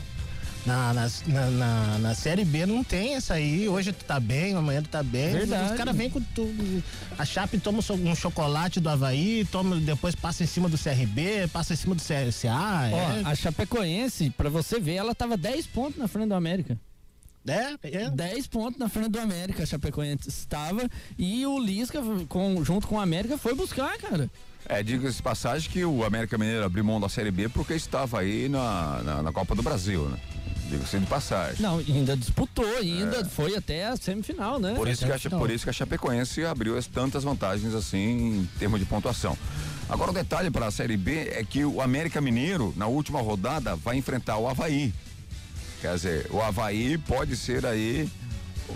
Na, 0.66 0.94
na, 0.94 1.10
na, 1.28 1.50
na- 1.50 1.98
na 2.00 2.14
Série 2.16 2.44
B 2.44 2.66
não 2.66 2.84
tem 2.84 3.16
essa 3.16 3.36
aí. 3.36 3.70
Hoje 3.70 3.94
tu 3.94 4.04
tá 4.04 4.20
bem, 4.20 4.54
amanhã 4.54 4.82
tu 4.82 4.90
tá 4.90 5.02
bem. 5.02 5.32
Verdade. 5.32 5.72
Os 5.72 5.78
caras 5.78 5.96
vêm 5.96 6.10
com 6.10 6.20
tu, 6.22 6.54
a 7.18 7.24
Chape 7.24 7.58
toma 7.58 7.80
um 7.90 8.10
um 8.12 8.16
chocolate 8.16 8.80
do 8.82 8.90
Havaí, 8.90 9.48
toma, 9.50 9.78
depois 9.78 10.14
passa 10.14 10.44
em 10.44 10.48
cima 10.48 10.68
do 10.68 10.78
CRB, 10.78 11.48
passa 11.54 11.72
em 11.74 11.78
cima 11.78 11.96
do 11.96 12.02
CSA. 12.02 12.52
Ó, 12.92 12.98
é, 12.98 13.22
a 13.24 13.34
Chapecoense, 13.34 14.30
pra 14.32 14.50
você 14.50 14.78
ver, 14.80 14.96
ela 14.96 15.16
tava 15.16 15.38
10 15.38 15.68
pontos 15.68 15.98
na 15.98 16.08
frente 16.08 16.28
do 16.28 16.34
América. 16.36 16.78
É, 17.54 17.78
é. 17.84 18.10
10 18.10 18.48
pontos 18.48 18.80
na 18.80 18.90
frente 18.90 19.10
do 19.10 19.20
América, 19.20 19.64
a 19.64 19.66
Chapecoense 19.66 20.30
estava. 20.30 20.90
E 21.18 21.46
o 21.46 21.60
Lisca, 21.60 22.02
com, 22.28 22.64
junto 22.64 22.88
com 22.88 22.96
o 22.96 23.00
América, 23.00 23.38
foi 23.38 23.54
buscar, 23.54 23.98
cara. 23.98 24.30
É, 24.70 24.84
diga-se 24.84 25.18
de 25.18 25.24
passagem 25.24 25.70
que 25.70 25.86
o 25.86 26.04
América 26.04 26.38
Mineiro 26.38 26.66
abriu 26.66 26.84
mão 26.84 27.00
da 27.00 27.08
Série 27.08 27.32
B 27.32 27.48
porque 27.48 27.74
estava 27.74 28.20
aí 28.20 28.50
na, 28.50 29.02
na, 29.04 29.24
na 29.24 29.32
Copa 29.32 29.56
do 29.56 29.64
Brasil, 29.64 30.10
né? 30.10 30.18
Diga-se 30.70 31.00
de 31.00 31.06
passagem. 31.06 31.62
Não, 31.62 31.78
ainda 31.78 32.18
disputou, 32.18 32.78
ainda 32.78 33.24
foi 33.24 33.56
até 33.56 33.86
a 33.86 33.96
semifinal, 33.96 34.60
né? 34.60 34.74
É. 34.74 34.76
Por 34.76 34.90
isso, 34.90 35.06
que 35.06 35.12
Até 35.12 35.28
a, 35.28 35.40
por 35.40 35.50
isso 35.50 35.64
que 35.64 35.70
a 35.70 35.74
Chapecoense 35.74 36.44
abriu 36.44 36.78
as 36.78 36.86
tantas 36.88 37.24
vantagens 37.24 37.74
assim 37.74 38.42
em 38.42 38.50
termos 38.60 38.78
de 38.78 38.86
pontuação. 38.86 39.38
Agora 39.88 40.12
o 40.12 40.14
detalhe 40.14 40.52
para 40.52 40.66
a 40.66 40.72
Série 40.72 40.98
B 40.98 41.30
é 41.32 41.46
que 41.46 41.64
o 41.64 41.82
América 41.82 42.20
Mineiro, 42.20 42.74
na 42.76 42.88
última 42.88 43.22
rodada, 43.22 43.78
vai 43.78 43.96
enfrentar 43.96 44.38
o 44.38 44.50
Havaí. 44.50 44.94
Quer 45.82 45.96
dizer, 45.96 46.28
o 46.32 46.42
Havaí 46.42 46.98
pode 46.98 47.36
ser 47.36 47.66
aí 47.66 48.10
o, 48.70 48.74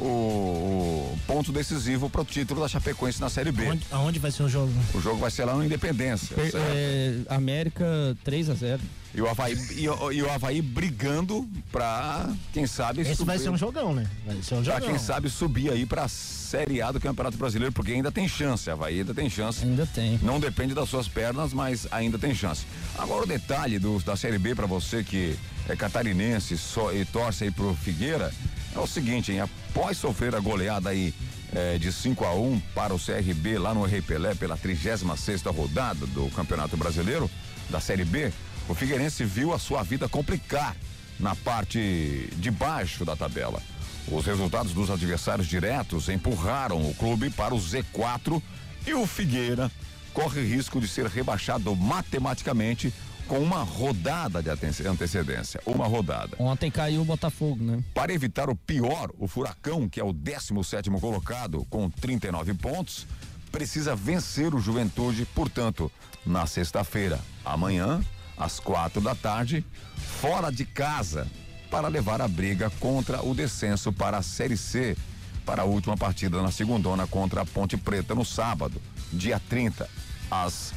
o 1.13 1.19
ponto 1.27 1.51
decisivo 1.51 2.09
para 2.09 2.21
o 2.21 2.25
título 2.25 2.61
da 2.61 2.67
Chapecoense 2.67 3.19
na 3.21 3.29
Série 3.29 3.51
B. 3.51 3.65
Aonde, 3.67 3.85
aonde 3.91 4.19
vai 4.19 4.31
ser 4.31 4.43
o 4.43 4.49
jogo? 4.49 4.71
O 4.93 5.01
jogo 5.01 5.17
vai 5.17 5.31
ser 5.31 5.45
lá 5.45 5.53
no 5.55 5.63
Independência. 5.63 6.35
Per- 6.35 6.51
é, 6.55 7.15
América 7.29 7.85
3 8.23 8.49
a 8.49 8.53
0 8.53 8.81
E 9.13 9.21
o 9.21 9.27
Havaí, 9.29 9.53
e, 9.71 9.83
e 10.15 10.21
o 10.23 10.31
Havaí 10.31 10.61
brigando 10.61 11.47
pra, 11.71 12.29
quem 12.53 12.65
sabe, 12.65 13.01
Esse 13.01 13.23
vai 13.23 13.37
subir- 13.37 13.43
ser 13.43 13.49
um 13.49 13.57
jogão, 13.57 13.93
né? 13.93 14.07
Vai 14.25 14.41
ser 14.41 14.55
um 14.55 14.63
pra 14.63 14.73
jogão. 14.75 14.89
quem 14.89 14.97
sabe 14.99 15.29
subir 15.29 15.71
aí 15.71 15.85
pra 15.85 16.07
Série 16.07 16.81
A 16.81 16.91
do 16.91 16.99
Campeonato 16.99 17.37
Brasileiro, 17.37 17.73
porque 17.73 17.91
ainda 17.93 18.11
tem 18.11 18.27
chance, 18.27 18.69
a 18.69 18.73
Havaí 18.73 18.99
ainda 18.99 19.13
tem 19.13 19.29
chance. 19.29 19.63
Ainda 19.63 19.85
tem. 19.85 20.19
Não 20.21 20.39
depende 20.39 20.73
das 20.73 20.89
suas 20.89 21.07
pernas, 21.07 21.53
mas 21.53 21.87
ainda 21.91 22.17
tem 22.19 22.33
chance. 22.35 22.65
Agora 22.97 23.23
o 23.23 23.27
detalhe 23.27 23.79
do, 23.79 23.99
da 23.99 24.15
Série 24.15 24.37
B 24.37 24.53
pra 24.55 24.65
você 24.65 25.03
que 25.03 25.35
é 25.69 25.75
catarinense 25.75 26.57
só, 26.57 26.91
e 26.93 27.05
torce 27.05 27.45
aí 27.45 27.51
pro 27.51 27.73
Figueira 27.75 28.33
é 28.75 28.79
o 28.79 28.87
seguinte, 28.87 29.31
hein? 29.31 29.41
Após 29.41 29.97
sofrer 29.97 30.35
a 30.35 30.39
goleada 30.39 30.89
aí 30.89 31.13
eh, 31.53 31.77
de 31.77 31.91
5 31.91 32.25
a 32.25 32.33
1 32.33 32.59
para 32.73 32.93
o 32.93 32.99
CRB 32.99 33.57
lá 33.57 33.73
no 33.73 33.83
Rei 33.83 34.01
Pelé 34.01 34.33
pela 34.33 34.55
36 34.55 35.19
sexta 35.19 35.51
rodada 35.51 36.05
do 36.07 36.29
Campeonato 36.31 36.77
Brasileiro 36.77 37.29
da 37.69 37.79
Série 37.79 38.05
B, 38.05 38.31
o 38.69 38.73
Figueirense 38.73 39.25
viu 39.25 39.53
a 39.53 39.59
sua 39.59 39.83
vida 39.83 40.07
complicar 40.07 40.75
na 41.19 41.35
parte 41.35 42.29
de 42.37 42.51
baixo 42.51 43.03
da 43.03 43.15
tabela. 43.15 43.61
Os 44.07 44.25
resultados 44.25 44.73
dos 44.73 44.89
adversários 44.89 45.47
diretos 45.47 46.09
empurraram 46.09 46.81
o 46.89 46.93
clube 46.95 47.29
para 47.29 47.53
o 47.53 47.59
Z4 47.59 48.41
e 48.87 48.93
o 48.93 49.05
Figueira 49.05 49.71
corre 50.13 50.41
risco 50.43 50.79
de 50.79 50.87
ser 50.87 51.05
rebaixado 51.05 51.75
matematicamente 51.75 52.93
com 53.31 53.39
uma 53.39 53.63
rodada 53.63 54.43
de 54.43 54.49
ante- 54.49 54.85
antecedência. 54.85 55.61
Uma 55.65 55.87
rodada. 55.87 56.35
Ontem 56.37 56.69
caiu 56.69 57.01
o 57.01 57.05
Botafogo, 57.05 57.63
né? 57.63 57.81
Para 57.93 58.11
evitar 58.11 58.49
o 58.49 58.55
pior, 58.57 59.09
o 59.17 59.25
Furacão, 59.25 59.87
que 59.87 60.01
é 60.01 60.03
o 60.03 60.11
17 60.11 60.89
colocado 60.99 61.65
com 61.69 61.89
39 61.89 62.53
pontos, 62.55 63.07
precisa 63.49 63.95
vencer 63.95 64.53
o 64.53 64.59
Juventude, 64.59 65.25
portanto, 65.33 65.89
na 66.25 66.45
sexta-feira, 66.45 67.21
amanhã, 67.45 68.01
às 68.37 68.59
quatro 68.59 68.99
da 68.99 69.15
tarde, 69.15 69.65
fora 69.95 70.51
de 70.51 70.65
casa, 70.65 71.25
para 71.69 71.87
levar 71.87 72.19
a 72.19 72.27
briga 72.27 72.69
contra 72.81 73.23
o 73.25 73.33
descenso 73.33 73.93
para 73.93 74.17
a 74.17 74.21
Série 74.21 74.57
C, 74.57 74.97
para 75.45 75.61
a 75.61 75.65
última 75.65 75.95
partida 75.95 76.41
na 76.41 76.51
segundona 76.51 77.07
contra 77.07 77.43
a 77.43 77.45
Ponte 77.45 77.77
Preta 77.77 78.13
no 78.13 78.25
sábado, 78.25 78.81
dia 79.13 79.39
30, 79.47 79.87
às 80.29 80.73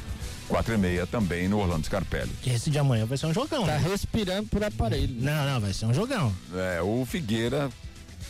quatro 0.47 0.73
e 0.73 0.77
meia, 0.77 1.05
também 1.07 1.47
no 1.47 1.59
Orlando 1.59 1.85
Scarpelli. 1.85 2.31
Esse 2.45 2.69
de 2.69 2.77
amanhã 2.79 3.05
vai 3.05 3.17
ser 3.17 3.25
um 3.27 3.33
jogão. 3.33 3.65
Tá 3.65 3.77
né? 3.79 3.87
respirando 3.89 4.47
por 4.47 4.63
aparelho. 4.63 5.15
Não, 5.19 5.45
não, 5.45 5.59
vai 5.59 5.73
ser 5.73 5.85
um 5.85 5.93
jogão. 5.93 6.33
É, 6.53 6.81
o 6.81 7.05
Figueira 7.05 7.69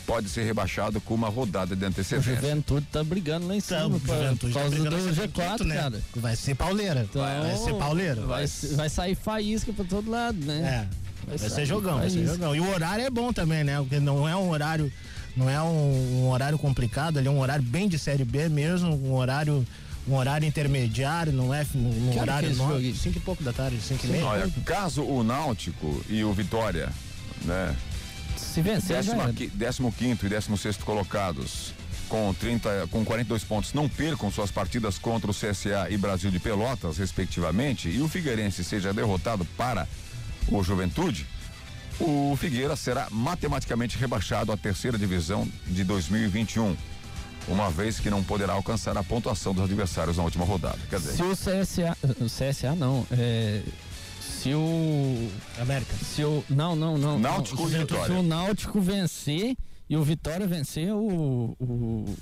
pode 0.06 0.28
ser 0.28 0.44
rebaixado 0.44 1.00
com 1.00 1.14
uma 1.14 1.28
rodada 1.28 1.74
de 1.74 1.84
O 1.84 1.88
antecedência. 1.88 2.34
Juventude 2.36 2.86
tá 2.92 3.02
brigando 3.02 3.48
lá 3.48 3.56
em 3.56 3.60
cima 3.60 3.80
Então, 3.80 3.90
por, 4.00 4.08
Juventude 4.08 4.52
por 4.52 4.52
tá 4.52 4.60
causa 4.60 4.76
do 4.76 4.82
brigando 4.82 5.02
pra 5.04 5.14
ser 5.14 5.28
G4, 5.28 5.50
quinto, 5.50 5.64
né? 5.64 5.76
cara. 5.76 6.02
Vai 6.16 6.36
ser 6.36 6.54
pauleira. 6.54 7.06
Então, 7.10 7.22
vai 7.22 7.56
ser 7.56 7.74
pauleira. 7.74 8.20
Vai, 8.22 8.46
vai 8.76 8.88
sair 8.88 9.14
faísca 9.14 9.72
pra 9.72 9.84
todo 9.84 10.10
lado, 10.10 10.38
né? 10.44 10.88
É. 10.92 11.06
Vai, 11.26 11.36
Vai 11.36 11.48
ser 11.48 11.54
sair 11.56 11.66
jogão, 11.66 11.98
vai 11.98 12.08
ser 12.08 12.24
jogão. 12.24 12.54
E 12.54 12.60
o 12.60 12.70
horário 12.72 13.04
é 13.04 13.10
bom 13.10 13.32
também, 13.32 13.64
né? 13.64 13.78
Porque 13.78 13.98
não 13.98 14.28
é 14.28 14.36
um 14.36 14.48
horário, 14.48 14.92
não 15.36 15.50
é 15.50 15.60
um, 15.60 16.22
um 16.22 16.30
horário 16.30 16.56
complicado, 16.56 17.18
ali 17.18 17.26
é 17.26 17.30
um 17.30 17.40
horário 17.40 17.64
bem 17.64 17.88
de 17.88 17.98
série 17.98 18.24
B 18.24 18.48
mesmo, 18.48 18.94
um 18.94 19.12
horário, 19.14 19.66
um 20.08 20.14
horário 20.14 20.46
intermediário, 20.46 21.32
não 21.32 21.52
é 21.52 21.66
um, 21.74 22.08
um 22.08 22.12
Que 22.12 22.18
horário 22.20 22.42
que 22.42 22.46
é 22.46 22.50
esse 22.52 22.58
nove- 22.58 22.74
jogo 22.74 22.86
aí? 22.86 22.94
cinco 22.94 23.18
e 23.18 23.20
pouco 23.20 23.42
da 23.42 23.52
tarde, 23.52 23.80
cinco 23.80 24.06
e 24.06 24.10
meia. 24.10 24.24
Olha, 24.24 24.50
caso 24.64 25.02
o 25.02 25.22
Náutico 25.24 26.04
e 26.08 26.22
o 26.22 26.32
Vitória, 26.32 26.88
né, 27.44 27.74
Se 28.36 28.60
vencer, 28.62 29.02
já 29.02 29.14
era. 29.14 29.32
15 29.32 30.26
e 30.26 30.28
16 30.28 30.76
colocados, 30.78 31.72
com 32.08 32.32
30, 32.34 32.86
com 32.90 33.04
42 33.04 33.42
pontos, 33.42 33.72
não 33.72 33.88
percam 33.88 34.30
suas 34.30 34.50
partidas 34.50 34.96
contra 34.98 35.28
o 35.30 35.34
CSA 35.34 35.88
e 35.90 35.96
Brasil 35.96 36.30
de 36.30 36.38
Pelotas, 36.38 36.98
respectivamente, 36.98 37.88
e 37.88 38.00
o 38.00 38.08
Figueirense 38.08 38.62
seja 38.62 38.92
derrotado 38.94 39.44
para 39.56 39.88
o 40.48 40.62
Juventude, 40.62 41.26
o 41.98 42.36
Figueira 42.38 42.76
será 42.76 43.08
matematicamente 43.10 43.96
rebaixado 43.98 44.52
à 44.52 44.56
terceira 44.56 44.96
divisão 44.98 45.48
de 45.66 45.82
2021. 45.82 46.76
Uma 47.48 47.70
vez 47.70 48.00
que 48.00 48.10
não 48.10 48.22
poderá 48.22 48.52
alcançar 48.54 48.96
a 48.96 49.02
pontuação 49.02 49.54
dos 49.54 49.64
adversários 49.64 50.16
na 50.16 50.24
última 50.24 50.44
rodada. 50.44 50.78
Quer 50.88 50.98
dizer, 50.98 51.12
Se 51.12 51.22
o 51.22 51.32
CSA. 51.32 51.96
O 52.20 52.26
CSA 52.26 52.74
não. 52.74 53.06
É, 53.10 53.62
se 54.20 54.54
o. 54.54 55.30
América. 55.58 55.94
Se 55.96 56.24
o. 56.24 56.44
Não, 56.48 56.76
não, 56.76 56.98
não. 56.98 57.18
Náutico 57.18 57.62
não, 57.62 57.68
e 57.68 57.72
se, 57.72 57.78
Vitória. 57.78 58.04
se 58.04 58.12
o 58.12 58.22
Náutico 58.22 58.80
vencer 58.80 59.56
e 59.88 59.96
o 59.96 60.02
Vitória 60.02 60.46
vencer, 60.46 60.92
o. 60.92 61.56
o 61.60 62.16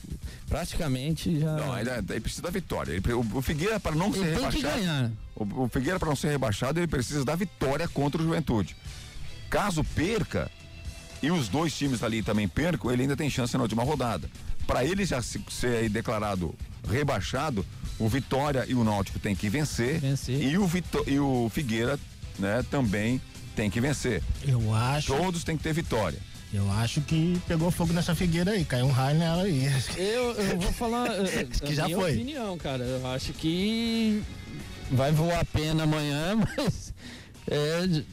praticamente 0.49 1.41
já. 1.41 1.57
não, 1.57 1.73
ainda 1.73 2.05
ele 2.11 2.21
precisa 2.21 2.43
da 2.43 2.51
vitória. 2.51 2.93
Ele, 2.93 3.13
o, 3.13 3.21
o 3.35 3.43
Figueira, 3.43 3.81
para 3.81 3.95
não 3.95 4.13
ser 4.13 4.21
ele 4.21 4.37
tem 4.37 4.49
que 4.51 4.57
rebaixado. 4.59 5.13
O, 5.35 5.65
o 5.65 5.69
Figueira, 5.69 5.99
para 5.99 6.09
não 6.09 6.17
ser 6.17 6.31
rebaixado, 6.31 6.79
ele 6.79 6.87
precisa 6.87 7.25
da 7.25 7.35
vitória 7.35 7.89
contra 7.89 8.21
o 8.21 8.25
Juventude. 8.25 8.77
Caso 9.49 9.83
perca, 9.83 10.51
e 11.23 11.31
os 11.31 11.49
dois 11.49 11.77
times 11.77 12.03
ali 12.03 12.23
também 12.23 12.47
percam, 12.47 12.91
ele 12.91 13.03
ainda 13.03 13.17
tem 13.17 13.31
chance 13.31 13.57
na 13.57 13.63
última 13.63 13.83
rodada. 13.83 14.29
Para 14.67 14.85
ele 14.85 15.05
já 15.05 15.21
se- 15.23 15.43
ser 15.51 15.77
aí 15.79 15.89
declarado 15.89 16.55
rebaixado, 16.91 17.65
o 17.99 18.09
Vitória 18.09 18.65
e 18.69 18.75
o 18.75 18.85
Náutico 18.85 19.19
tem 19.19 19.35
que 19.35 19.49
vencer, 19.49 20.01
Vencer. 20.01 20.41
E, 20.43 20.59
o 20.59 20.67
Vitó- 20.67 21.05
e 21.07 21.19
o 21.19 21.49
Figueira 21.53 21.99
né, 22.39 22.65
também 22.71 23.21
tem 23.57 23.71
que 23.71 23.81
vencer. 23.81 24.23
Eu 24.47 24.75
acho, 24.75 25.15
Todos 25.17 25.45
têm 25.45 25.57
que 25.57 25.63
ter 25.63 25.73
vitória. 25.73 26.19
eu 26.53 26.71
acho 26.73 27.01
que 27.03 27.41
pegou 27.47 27.71
fogo 27.71 27.93
nessa 27.93 28.15
figueira 28.15 28.51
aí, 28.53 28.65
caiu 28.65 28.87
um 28.87 28.91
raio 28.91 29.19
nela 29.19 29.43
aí. 29.45 29.67
Eu, 29.97 30.33
eu 30.33 30.59
vou 30.61 30.73
falar. 30.73 31.07
eh, 31.25 31.45
Que 31.45 31.73
a 31.73 31.75
já 31.75 31.85
minha 31.85 31.97
foi. 31.97 32.13
opinião, 32.15 32.59
cara. 32.59 32.85
Eu 32.85 33.07
acho 33.13 33.33
que 33.33 34.23
vai 34.91 35.13
voar 35.13 35.41
a 35.41 35.45
pena 35.45 35.85
amanhã, 35.85 36.37
mas. 36.57 36.93
É, 37.47 37.87
de- 37.87 38.07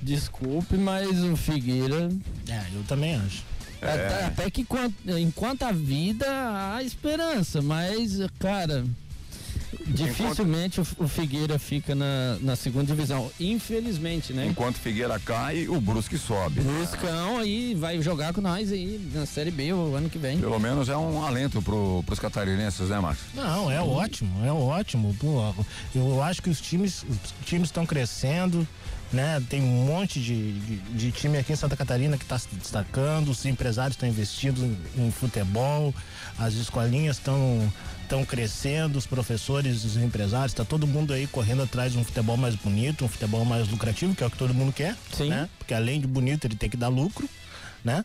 desculpe, 0.00 0.76
mas 0.76 1.22
o 1.22 1.36
Figueira. 1.36 2.08
É, 2.48 2.62
eu 2.74 2.82
também 2.84 3.14
acho. 3.16 3.42
É. 3.82 3.86
Até, 3.86 4.24
até 4.26 4.50
que 4.50 4.62
enquanto, 4.62 4.94
enquanto 5.18 5.62
a 5.62 5.72
vida 5.72 6.26
há 6.28 6.82
esperança, 6.82 7.62
mas, 7.62 8.18
cara. 8.38 8.84
Dificilmente 9.86 10.80
o, 10.80 10.86
o 10.98 11.08
Figueira 11.08 11.58
fica 11.58 11.94
na, 11.94 12.36
na 12.40 12.56
segunda 12.56 12.86
divisão. 12.86 13.30
Infelizmente, 13.38 14.32
né? 14.32 14.46
Enquanto 14.46 14.76
Figueira 14.76 15.18
cai, 15.18 15.68
o 15.68 15.80
Brusque 15.80 16.18
sobe. 16.18 16.60
Bruscão 16.60 17.38
aí 17.38 17.74
vai 17.74 18.00
jogar 18.02 18.32
com 18.32 18.40
nós 18.40 18.72
aí 18.72 19.00
na 19.14 19.26
Série 19.26 19.50
B 19.50 19.72
o 19.72 19.94
ano 19.94 20.10
que 20.10 20.18
vem. 20.18 20.38
Pelo 20.38 20.58
menos 20.58 20.88
é 20.88 20.96
um 20.96 21.24
alento 21.24 21.62
pro, 21.62 22.02
pros 22.04 22.18
catarinenses, 22.18 22.88
né, 22.88 22.98
Márcio? 22.98 23.24
Não, 23.34 23.70
é 23.70 23.80
ótimo, 23.80 24.44
é 24.44 24.52
ótimo. 24.52 25.14
Pô, 25.18 25.54
eu 25.94 26.22
acho 26.22 26.42
que 26.42 26.50
os 26.50 26.60
times 26.60 27.04
os 27.08 27.46
times 27.46 27.68
estão 27.68 27.86
crescendo, 27.86 28.66
né? 29.12 29.42
Tem 29.48 29.60
um 29.62 29.84
monte 29.84 30.20
de, 30.20 30.52
de, 30.52 30.76
de 30.76 31.12
time 31.12 31.38
aqui 31.38 31.52
em 31.52 31.56
Santa 31.56 31.76
Catarina 31.76 32.16
que 32.16 32.24
está 32.24 32.38
se 32.38 32.48
destacando, 32.54 33.30
os 33.30 33.44
empresários 33.44 33.94
estão 33.94 34.08
investindo 34.08 34.64
em, 34.64 35.06
em 35.06 35.10
futebol, 35.10 35.94
as 36.38 36.54
escolinhas 36.54 37.16
estão 37.16 37.70
estão 38.02 38.24
crescendo, 38.24 38.98
os 38.98 39.06
professores, 39.06 39.84
os 39.84 39.96
empresários, 39.96 40.50
está 40.50 40.64
todo 40.64 40.84
mundo 40.84 41.12
aí 41.12 41.28
correndo 41.28 41.62
atrás 41.62 41.92
de 41.92 41.98
um 41.98 42.02
futebol 42.02 42.36
mais 42.36 42.56
bonito, 42.56 43.04
um 43.04 43.08
futebol 43.08 43.44
mais 43.44 43.68
lucrativo, 43.68 44.16
que 44.16 44.24
é 44.24 44.26
o 44.26 44.30
que 44.30 44.36
todo 44.36 44.52
mundo 44.52 44.72
quer, 44.72 44.96
Sim. 45.12 45.28
né? 45.28 45.48
Porque 45.56 45.72
além 45.72 46.00
de 46.00 46.08
bonito, 46.08 46.44
ele 46.44 46.56
tem 46.56 46.68
que 46.68 46.76
dar 46.76 46.88
lucro, 46.88 47.28
né? 47.84 48.02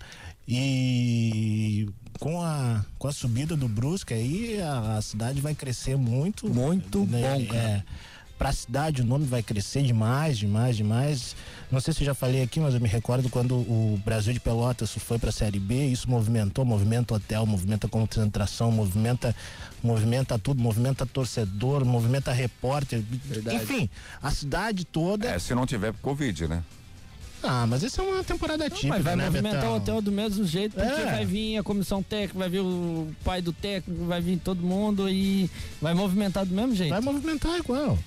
E 0.47 1.89
com 2.19 2.39
a, 2.39 2.85
com 2.99 3.07
a 3.07 3.11
subida 3.11 3.57
do 3.57 3.67
Brusque 3.67 4.13
aí, 4.13 4.61
a, 4.61 4.97
a 4.97 5.01
cidade 5.01 5.41
vai 5.41 5.55
crescer 5.55 5.97
muito. 5.97 6.47
Muito 6.47 7.03
bom, 7.03 7.45
cara. 7.47 7.59
É, 7.59 7.83
pra 8.37 8.51
cidade 8.51 9.01
o 9.01 9.05
nome 9.05 9.25
vai 9.25 9.41
crescer 9.41 9.83
demais, 9.83 10.37
demais, 10.37 10.75
demais. 10.77 11.35
Não 11.71 11.79
sei 11.79 11.93
se 11.93 12.01
eu 12.01 12.05
já 12.05 12.13
falei 12.13 12.41
aqui, 12.43 12.59
mas 12.59 12.73
eu 12.73 12.81
me 12.81 12.87
recordo 12.89 13.29
quando 13.29 13.55
o 13.55 13.99
Brasil 14.03 14.33
de 14.33 14.39
Pelotas 14.39 14.91
foi 14.91 15.17
pra 15.17 15.31
Série 15.31 15.59
B, 15.59 15.85
isso 15.87 16.09
movimentou, 16.09 16.63
movimenta 16.65 17.13
hotel, 17.15 17.45
movimenta 17.45 17.87
concentração, 17.87 18.71
movimenta, 18.71 19.35
movimenta 19.83 20.37
tudo, 20.37 20.61
movimenta 20.61 21.05
torcedor, 21.05 21.85
movimenta 21.85 22.31
repórter. 22.31 23.01
Verdade. 23.25 23.57
Enfim, 23.57 23.89
a 24.21 24.31
cidade 24.31 24.85
toda. 24.85 25.27
É, 25.29 25.39
se 25.39 25.55
não 25.55 25.65
tiver 25.65 25.93
Covid, 26.01 26.47
né? 26.47 26.63
Ah, 27.47 27.65
mas 27.67 27.83
isso 27.83 28.01
é 28.01 28.03
uma 28.03 28.23
temporada 28.23 28.67
típica, 28.69 28.87
Mas 28.87 29.03
vai 29.03 29.15
né, 29.15 29.25
movimentar 29.25 29.61
Betão? 29.61 29.73
o 29.73 29.77
hotel 29.77 30.01
do 30.01 30.11
mesmo 30.11 30.45
jeito, 30.45 30.73
porque 30.73 31.01
É. 31.01 31.05
vai 31.11 31.25
vir 31.25 31.57
a 31.57 31.63
comissão 31.63 32.01
técnica, 32.01 32.39
vai 32.39 32.49
vir 32.49 32.59
o 32.61 33.07
pai 33.23 33.39
do 33.39 33.53
técnico, 33.53 34.03
vai 34.05 34.19
vir 34.19 34.39
todo 34.39 34.61
mundo 34.63 35.07
e 35.07 35.49
vai 35.79 35.93
movimentar 35.93 36.43
do 36.43 36.55
mesmo 36.55 36.75
jeito. 36.75 36.89
Vai 36.89 37.01
movimentar 37.01 37.55
igual. 37.59 37.99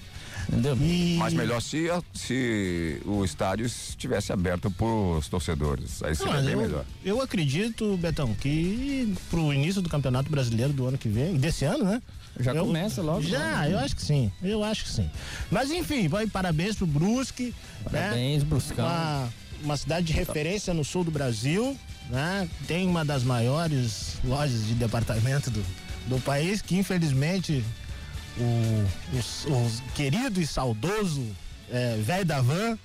Entendeu? 0.49 0.77
E... 0.81 1.17
Mas 1.19 1.35
melhor 1.35 1.61
se, 1.61 1.89
se 2.15 3.01
o 3.05 3.25
estádio 3.25 3.67
estivesse 3.67 4.33
aberto 4.33 4.71
para 4.71 4.87
os 4.87 5.29
torcedores. 5.29 6.03
Aí 6.03 6.11
Não, 6.11 6.17
seria 6.17 6.33
mas 6.33 6.45
bem 6.45 6.55
eu, 6.55 6.61
melhor. 6.61 6.85
eu 7.05 7.21
acredito, 7.21 7.97
Betão, 7.99 8.35
que 8.35 9.15
pro 9.29 9.53
início 9.53 9.83
do 9.83 9.89
Campeonato 9.91 10.31
Brasileiro 10.31 10.73
do 10.73 10.87
ano 10.87 10.97
que 10.97 11.09
vem, 11.09 11.37
desse 11.37 11.65
ano, 11.65 11.85
né? 11.85 12.01
Já 12.41 12.55
Eu- 12.55 12.65
começa 12.67 13.03
logo. 13.03 13.23
Já, 13.23 13.63
logo. 13.63 13.73
eu 13.73 13.79
acho 13.81 13.97
que 13.97 14.03
sim. 14.03 14.33
Eu 14.43 14.65
acho 14.65 14.85
que 14.85 14.91
sim. 14.91 15.11
Mas 15.51 15.71
enfim, 15.71 16.09
vai 16.09 16.27
parabéns 16.27 16.77
pro 16.77 16.87
Brusque, 16.87 17.55
né? 17.91 18.01
Parabéns, 18.01 18.43
Bruscão. 18.43 18.87
Uma, 18.87 19.29
uma 19.65 19.77
cidade 19.77 20.07
de 20.07 20.13
referência 20.13 20.73
no 20.73 20.85
sul 20.85 21.05
do 21.05 21.11
Brasil, 21.11 21.77
né? 22.09 22.49
Tem 22.67 22.87
uma 22.89 23.05
das 23.05 23.23
maiores 23.23 24.17
lojas 24.25 24.67
de 24.67 24.75
departamento 24.75 25.51
do, 25.51 25.63
do 26.07 26.19
país, 26.23 26.63
que 26.63 26.77
infelizmente 26.77 27.63
o, 28.41 29.17
os- 29.19 29.45
os 29.47 29.81
querido 29.95 30.41
e 30.41 30.47
saudoso 30.47 31.25
é, 31.71 31.97
velho 32.03 32.25
da 32.25 32.41
van, 32.41 32.79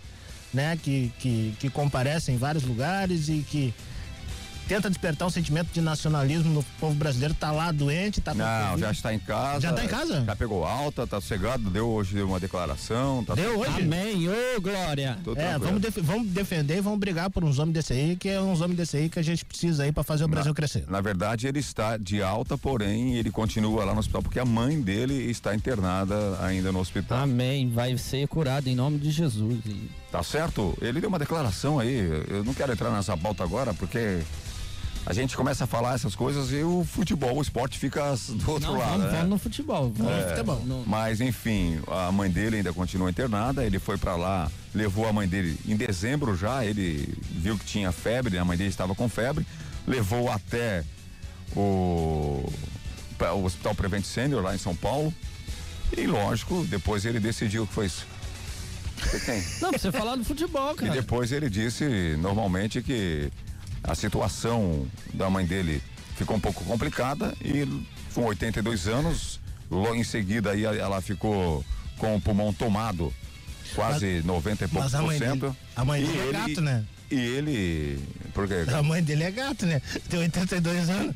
né? 0.54 0.78
Que, 0.82 1.12
que, 1.20 1.54
que 1.60 1.70
comparece 1.70 2.32
em 2.32 2.38
vários 2.38 2.63
lugares 2.63 3.30
e 3.30 3.46
que 3.48 3.74
tenta 4.67 4.89
despertar 4.89 5.28
um 5.28 5.32
sentimento 5.32 5.69
de 5.73 5.82
nacionalismo 5.82 6.52
no 6.54 6.63
povo 6.80 6.93
brasileiro, 6.95 7.34
tá 7.34 7.52
lá 7.52 7.71
doente, 7.71 8.21
tá 8.21 8.34
Não, 8.34 8.78
já 8.78 8.91
está 8.91 9.13
em 9.13 9.19
casa. 9.19 9.62
Já 9.62 9.73
tá 9.73 9.84
em 9.84 9.88
casa? 9.88 10.23
Já 10.26 10.36
pegou 10.36 10.65
alta, 10.65 11.06
tá 11.06 11.19
sossegado, 11.19 11.69
deu 11.69 11.88
hoje 11.88 12.21
uma 12.21 12.39
declaração. 12.39 13.23
Tá 13.23 13.36
Deu 13.36 13.60
hoje? 13.60 13.82
Amém, 13.82 14.28
ô 14.30 14.62
Glória. 14.62 15.17
Tô 15.23 15.32
É, 15.32 15.36
tranquilo. 15.36 15.65
vamos, 15.65 15.82
def- 15.82 15.97
vamos 16.02 16.28
defender 16.28 16.78
e 16.78 16.82
vamos 16.82 16.99
brigar 16.99 17.30
por 17.30 17.43
uns 17.43 17.60
homens 17.60 17.73
desse 17.73 17.93
aí, 17.93 18.15
que 18.15 18.30
é 18.30 18.41
uns 18.41 18.62
homens 18.62 18.78
desse 18.78 18.97
aí 18.97 19.10
que 19.10 19.19
a 19.19 19.23
gente 19.23 19.43
precisa 19.45 19.84
aí 19.84 19.91
pra 19.91 20.04
fazer 20.04 20.23
o 20.23 20.28
Brasil 20.28 20.54
crescer. 20.54 20.86
Na 20.88 21.02
verdade, 21.02 21.47
ele 21.47 21.60
está 21.60 21.97
de 21.97 22.21
alta, 22.21 22.58
porém, 22.58 23.15
ele 23.15 23.32
continua 23.32 23.84
lá 23.86 23.93
no 23.93 23.99
hospital, 23.99 24.21
porque 24.23 24.39
a 24.39 24.45
mãe 24.45 24.82
dele 24.82 25.13
está 25.30 25.54
internada 25.56 26.15
ainda 26.41 26.71
no 26.71 26.80
hospital. 26.80 27.19
Amém. 27.19 27.69
Vai 27.69 27.97
ser 27.97 28.28
curado 28.28 28.67
em 28.67 28.76
nome 28.76 28.97
de 28.97 29.12
Jesus. 29.12 29.60
Tá 30.13 30.21
certo? 30.21 30.78
Ele 30.80 31.02
deu 31.02 31.10
uma 31.10 31.17
declaração 31.17 31.80
aí. 31.80 31.97
Eu 32.30 32.43
não 32.43 32.54
quero 32.54 32.71
entrar 32.71 32.91
nessa 32.91 33.17
pauta 33.17 33.43
agora, 33.43 33.73
porque 33.73 34.21
a 35.08 35.12
gente 35.12 35.36
começa 35.36 35.63
a 35.63 35.67
falar 35.67 35.95
essas 35.95 36.13
coisas 36.13 36.52
e 36.52 36.62
o 36.62 36.86
futebol, 36.88 37.36
o 37.38 37.41
esporte 37.41 37.80
fica 37.80 38.13
do 38.30 38.52
outro 38.52 38.73
Não, 38.73 38.78
lado. 38.78 38.91
vamos, 38.91 39.06
né? 39.08 39.12
vamos 39.13 39.30
no 39.32 39.38
futebol. 39.39 39.91
Vamos 39.97 40.15
no 40.23 40.30
futebol. 40.30 40.60
No- 40.67 40.84
Mas 40.86 41.19
enfim, 41.19 41.80
a 41.88 42.12
mãe 42.12 42.30
dele 42.30 42.58
ainda 42.58 42.71
continua 42.71 43.10
internada, 43.10 43.65
ele 43.65 43.80
foi 43.80 43.97
pra 43.97 44.15
lá, 44.15 44.52
levou 44.71 45.08
a 45.10 45.12
mãe 45.12 45.28
dele 45.28 45.58
em 45.67 45.76
dezembro 45.76 46.38
já, 46.38 46.63
ele 46.63 47.12
viu 47.32 47.58
que 47.58 47.65
tinha 47.65 47.91
febre, 47.91 48.38
a 48.38 48.45
mãe 48.45 48.56
dele 48.56 48.69
estava 48.69 48.93
com 48.93 49.10
febre, 49.10 49.43
levou 49.88 50.30
até 50.32 50.84
o, 51.56 52.47
o 53.19 53.43
Hospital 53.43 53.73
Prevent 53.73 54.06
Senior 54.06 54.43
lá 54.43 54.54
em 54.54 54.60
São 54.60 54.76
Paulo. 54.76 55.12
E 55.97 56.06
lógico, 56.06 56.63
depois 56.69 57.04
ele 57.04 57.19
decidiu 57.19 57.65
que 57.65 57.73
foi 57.73 57.88
isso. 57.88 58.06
Você 59.04 59.20
tem. 59.20 59.44
Não, 59.62 59.70
pra 59.70 59.80
você 59.80 59.92
falar 59.92 60.16
do 60.16 60.24
futebol, 60.24 60.74
E 60.74 60.76
cara. 60.78 60.92
depois 60.94 61.32
ele 61.32 61.50
disse 61.50 62.16
normalmente 62.20 62.82
que 62.82 63.32
a 63.84 63.96
situação 63.96 64.88
da 65.13 65.30
mãe 65.30 65.46
dele 65.46 65.82
ficou 66.16 66.38
um 66.38 66.39
pouco 66.39 66.63
complicada 66.66 67.34
e 67.42 67.66
com 68.13 68.24
82 68.26 68.88
anos, 68.88 69.39
logo 69.70 69.96
em 69.96 70.04
seguida 70.04 70.52
aí 70.52 70.63
ela 70.63 71.02
ficou 71.02 71.63
com 71.98 72.16
o 72.16 72.22
pulmão 72.22 72.54
tomado, 72.54 73.13
quase 73.76 74.22
90 74.24 74.66
e 74.66 74.68
poucos 74.68 74.92
Mas 74.92 74.96
a 75.00 75.06
mãe 75.06 75.18
por 75.20 75.26
cento. 75.28 75.42
dele- 75.42 75.56
a 75.76 75.86
mãe 75.86 76.04
E 76.04 76.08
dele 76.08 76.20
é 76.20 76.32
gato, 76.32 76.62
né? 76.62 76.84
E 77.12 77.16
ele. 77.16 78.00
Por 78.34 78.48
quê? 78.48 78.66
A 78.74 78.82
mãe 78.82 79.04
dele 79.04 79.24
é 79.24 79.32
gato, 79.32 79.66
né? 79.68 79.80
Tem 80.10 80.20
82 80.20 80.89
anos. 80.89 81.16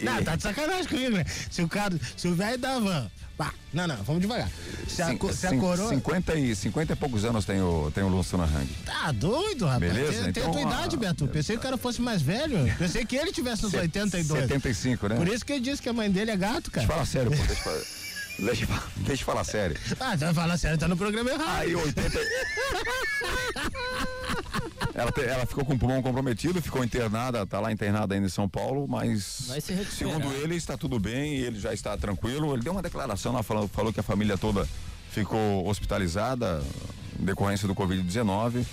Não, 0.00 0.22
tá 0.24 0.36
de 0.36 0.42
sacanagem 0.42 0.86
comigo, 0.86 1.16
né? 1.16 1.24
Se 1.50 1.60
o 1.62 1.68
cara, 1.68 1.94
se 2.16 2.28
o 2.28 2.34
velho 2.34 2.56
da 2.58 2.78
van. 2.78 3.10
Pá, 3.36 3.52
não, 3.72 3.86
não, 3.88 3.96
vamos 4.04 4.20
devagar. 4.20 4.48
Se 4.86 5.02
a, 5.02 5.06
Cin- 5.08 5.32
se 5.32 5.46
a 5.46 5.56
coroa. 5.56 5.88
50 5.88 6.34
e, 6.36 6.54
50 6.54 6.92
e 6.92 6.96
poucos 6.96 7.24
anos 7.24 7.44
tem 7.44 7.60
o, 7.62 7.90
tem 7.94 8.04
o 8.04 8.08
Lúcio 8.08 8.40
Hang. 8.40 8.68
Tá 8.84 9.10
doido, 9.10 9.64
rapaz. 9.66 9.92
Beleza, 9.92 10.24
Tem, 10.24 10.32
tem 10.32 10.42
a 10.42 10.46
então, 10.48 10.52
tua 10.52 10.60
a- 10.70 10.74
idade, 10.76 10.96
Beto. 10.96 11.26
Pensei 11.28 11.56
que 11.56 11.60
o 11.60 11.62
cara 11.62 11.76
fosse 11.78 12.00
mais 12.02 12.20
velho. 12.22 12.72
Pensei 12.78 13.04
que 13.06 13.16
ele 13.16 13.32
tivesse 13.32 13.64
uns 13.64 13.72
82. 13.74 14.26
75, 14.42 15.08
né? 15.08 15.16
Por 15.16 15.28
isso 15.28 15.44
que 15.44 15.52
ele 15.54 15.62
disse 15.62 15.80
que 15.80 15.88
a 15.88 15.92
mãe 15.92 16.10
dele 16.10 16.30
é 16.30 16.36
gato, 16.36 16.70
cara. 16.70 16.86
Fala 16.86 17.06
sério, 17.06 17.30
pô, 17.30 17.36
deixa, 17.36 17.52
eu 17.52 17.56
falar- 17.56 17.82
deixa, 18.38 18.66
deixa 18.98 19.22
eu 19.22 19.26
falar 19.26 19.44
sério. 19.44 19.76
Ah, 19.98 20.14
vai 20.16 20.34
falar 20.34 20.58
sério, 20.58 20.78
tá 20.78 20.86
no 20.86 20.96
programa 20.96 21.30
errado. 21.30 21.60
Aí 21.62 21.74
80. 21.74 22.18
ela, 24.94 25.10
te- 25.12 25.22
ela 25.22 25.46
ficou 25.46 25.64
com 25.64 25.74
o 25.74 25.78
pulmão 25.78 26.02
comprometido, 26.02 26.60
ficou 26.62 26.84
internada, 26.84 27.46
tá 27.46 27.58
lá 27.60 27.72
internada 27.72 28.14
ainda 28.14 28.26
em 28.26 28.30
São 28.30 28.48
Paulo, 28.48 28.86
mas 28.88 29.22
se 29.60 29.84
segundo 29.86 30.26
ele 30.34 30.56
está 30.56 30.76
tudo 30.76 30.98
bem, 30.98 31.34
ele 31.36 31.58
já 31.58 31.72
está 31.72 31.96
tranquilo. 31.96 32.52
Ele 32.54 32.62
deu 32.62 32.72
uma 32.72 32.82
declaração 32.82 33.32
lá 33.32 33.42
falando, 33.42 33.68
falou 33.68 33.92
que 33.92 34.00
a 34.00 34.02
família 34.02 34.36
toda 34.36 34.68
ficou 35.10 35.66
hospitalizada 35.68 36.62
em 37.20 37.24
decorrência 37.24 37.66
do 37.68 37.74
Covid-19. 37.74 38.64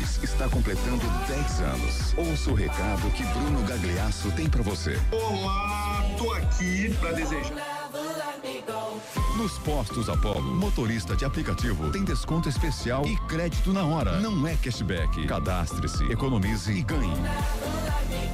Imóveis 0.00 0.20
está 0.22 0.48
completando 0.48 1.06
10 1.26 1.60
anos. 1.60 2.14
Ouça 2.16 2.50
o 2.50 2.54
recado 2.54 3.10
que 3.10 3.22
Bruno 3.22 3.62
Gagliasso 3.66 4.30
tem 4.32 4.48
para 4.48 4.62
você. 4.62 4.98
Olá, 5.12 6.02
tô 6.16 6.32
aqui 6.32 6.94
para 7.00 7.12
desejar. 7.12 7.79
Nos 9.36 9.58
postos 9.58 10.08
Apollo, 10.08 10.54
motorista 10.54 11.16
de 11.16 11.24
aplicativo 11.24 11.90
tem 11.90 12.04
desconto 12.04 12.48
especial 12.48 13.04
e 13.06 13.16
crédito 13.26 13.72
na 13.72 13.84
hora. 13.84 14.20
Não 14.20 14.46
é 14.46 14.54
cashback. 14.54 15.26
Cadastre-se, 15.26 16.04
economize 16.04 16.70
e 16.70 16.82
ganhe. 16.82 17.12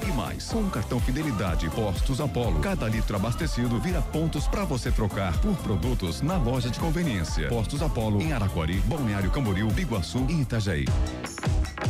E 0.07 0.12
mais, 0.12 0.49
com 0.49 0.61
o 0.61 0.71
cartão 0.71 1.01
Fidelidade 1.01 1.71
Postos 1.71 2.21
Apollo, 2.21 2.61
cada 2.61 2.88
litro 2.88 3.16
abastecido 3.16 3.79
vira 3.81 4.03
pontos 4.03 4.47
para 4.47 4.64
você 4.64 4.90
trocar 4.90 5.38
por 5.38 5.57
produtos 5.59 6.21
na 6.21 6.37
loja 6.37 6.69
de 6.69 6.79
conveniência. 6.79 7.49
Postos 7.49 7.83
Apollo 7.83 8.21
em 8.21 8.33
Araquari, 8.33 8.81
Balneário 8.81 9.31
Camboriú, 9.31 9.71
Biguaçu 9.71 10.27
e 10.29 10.42
Itajaí. 10.42 10.85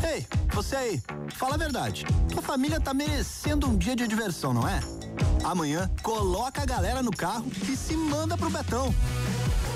Ei, 0.09 0.27
você 0.53 0.77
aí, 0.77 1.03
fala 1.31 1.55
a 1.55 1.59
verdade. 1.59 2.05
Tua 2.31 2.43
família 2.43 2.81
tá 2.81 2.95
merecendo 2.95 3.67
um 3.67 3.77
dia 3.77 3.97
de 3.97 4.07
diversão, 4.07 4.53
não 4.53 4.69
é? 4.69 4.81
Amanhã, 5.47 5.89
coloca 6.03 6.63
a 6.63 6.67
galera 6.67 7.05
no 7.05 7.13
carro 7.13 7.47
e 7.69 7.77
se 7.77 7.97
manda 7.97 8.37
pro 8.37 8.51
Betão. 8.51 8.93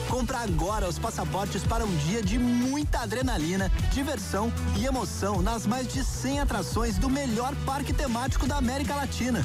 Compra 0.08 0.38
agora 0.38 0.88
os 0.88 0.98
passaportes 0.98 1.62
para 1.62 1.84
um 1.84 1.96
dia 1.98 2.20
de 2.20 2.40
muita 2.40 2.98
adrenalina, 2.98 3.70
diversão 3.92 4.52
e 4.76 4.84
emoção 4.84 5.40
nas 5.40 5.68
mais 5.68 5.86
de 5.86 6.02
100 6.02 6.40
atrações 6.40 6.98
do 6.98 7.08
melhor 7.08 7.54
parque 7.64 7.92
temático 7.92 8.48
da 8.48 8.56
América 8.56 8.96
Latina. 8.96 9.44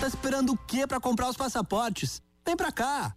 Tá 0.00 0.06
esperando 0.06 0.52
o 0.52 0.56
que 0.56 0.86
para 0.86 1.00
comprar 1.00 1.28
os 1.28 1.36
passaportes? 1.36 2.22
Vem 2.46 2.56
pra 2.56 2.70
cá! 2.70 3.16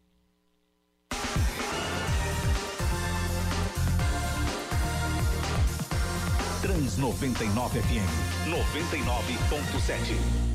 Trans 6.77 6.99
99 6.99 7.73
FM 7.73 8.05
99.7. 8.45 10.46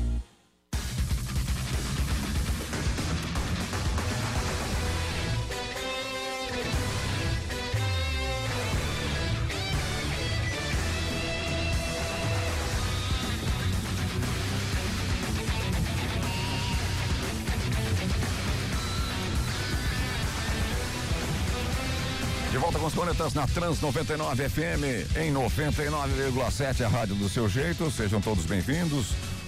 cornetas 23.03 23.33
na 23.33 23.45
Trans 23.45 23.81
99 23.81 24.47
FM 24.47 25.17
em 25.17 25.33
99,7, 25.33 26.85
a 26.85 26.87
rádio 26.87 27.15
do 27.15 27.27
seu 27.27 27.49
jeito. 27.49 27.91
Sejam 27.91 28.21
todos 28.21 28.45
bem-vindos. 28.45 29.07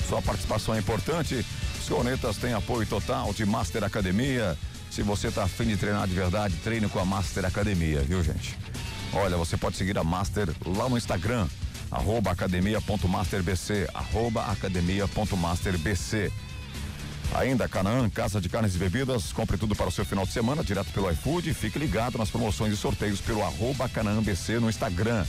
Sua 0.10 0.22
participação 0.22 0.76
é 0.76 0.80
importante. 0.80 1.46
Os 1.80 1.88
cornetas 1.88 2.36
têm 2.36 2.54
apoio 2.54 2.86
total 2.86 3.34
de 3.34 3.46
Master 3.46 3.86
Academia. 3.86 4.58
Se 4.92 5.02
você 5.02 5.30
está 5.30 5.46
afim 5.46 5.68
de 5.68 5.78
treinar 5.78 6.06
de 6.06 6.14
verdade, 6.14 6.54
treine 6.66 6.90
com 6.90 7.00
a 7.00 7.06
Master 7.06 7.46
Academia, 7.46 8.02
viu, 8.02 8.22
gente? 8.22 8.58
Olha, 9.14 9.38
você 9.38 9.56
pode 9.56 9.78
seguir 9.78 9.98
a 9.98 10.04
Master 10.04 10.50
lá 10.66 10.90
no 10.90 10.98
Instagram, 10.98 11.48
arroba 11.90 12.32
academia.masterbc, 12.32 13.88
arroba 13.94 14.52
academia.masterbc. 14.52 16.30
Ainda 17.34 17.68
Canaã, 17.68 18.10
Casa 18.10 18.40
de 18.40 18.48
Carnes 18.48 18.76
e 18.76 18.78
Bebidas, 18.78 19.34
compre 19.34 19.58
tudo 19.58 19.76
para 19.76 19.88
o 19.88 19.92
seu 19.92 20.06
final 20.06 20.26
de 20.26 20.32
semana 20.32 20.64
direto 20.64 20.92
pelo 20.92 21.12
iFood. 21.12 21.54
Fique 21.54 21.78
ligado 21.78 22.18
nas 22.18 22.30
promoções 22.30 22.74
e 22.74 22.78
sorteios 22.78 23.20
pelo 23.20 23.44
arroba 23.44 23.90
Canaã 23.90 24.22
BC 24.22 24.60
no 24.60 24.70
Instagram. 24.70 25.26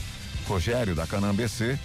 Rogério 0.47 0.95
da 0.95 1.05
Canaã 1.05 1.35
BC, 1.35 1.77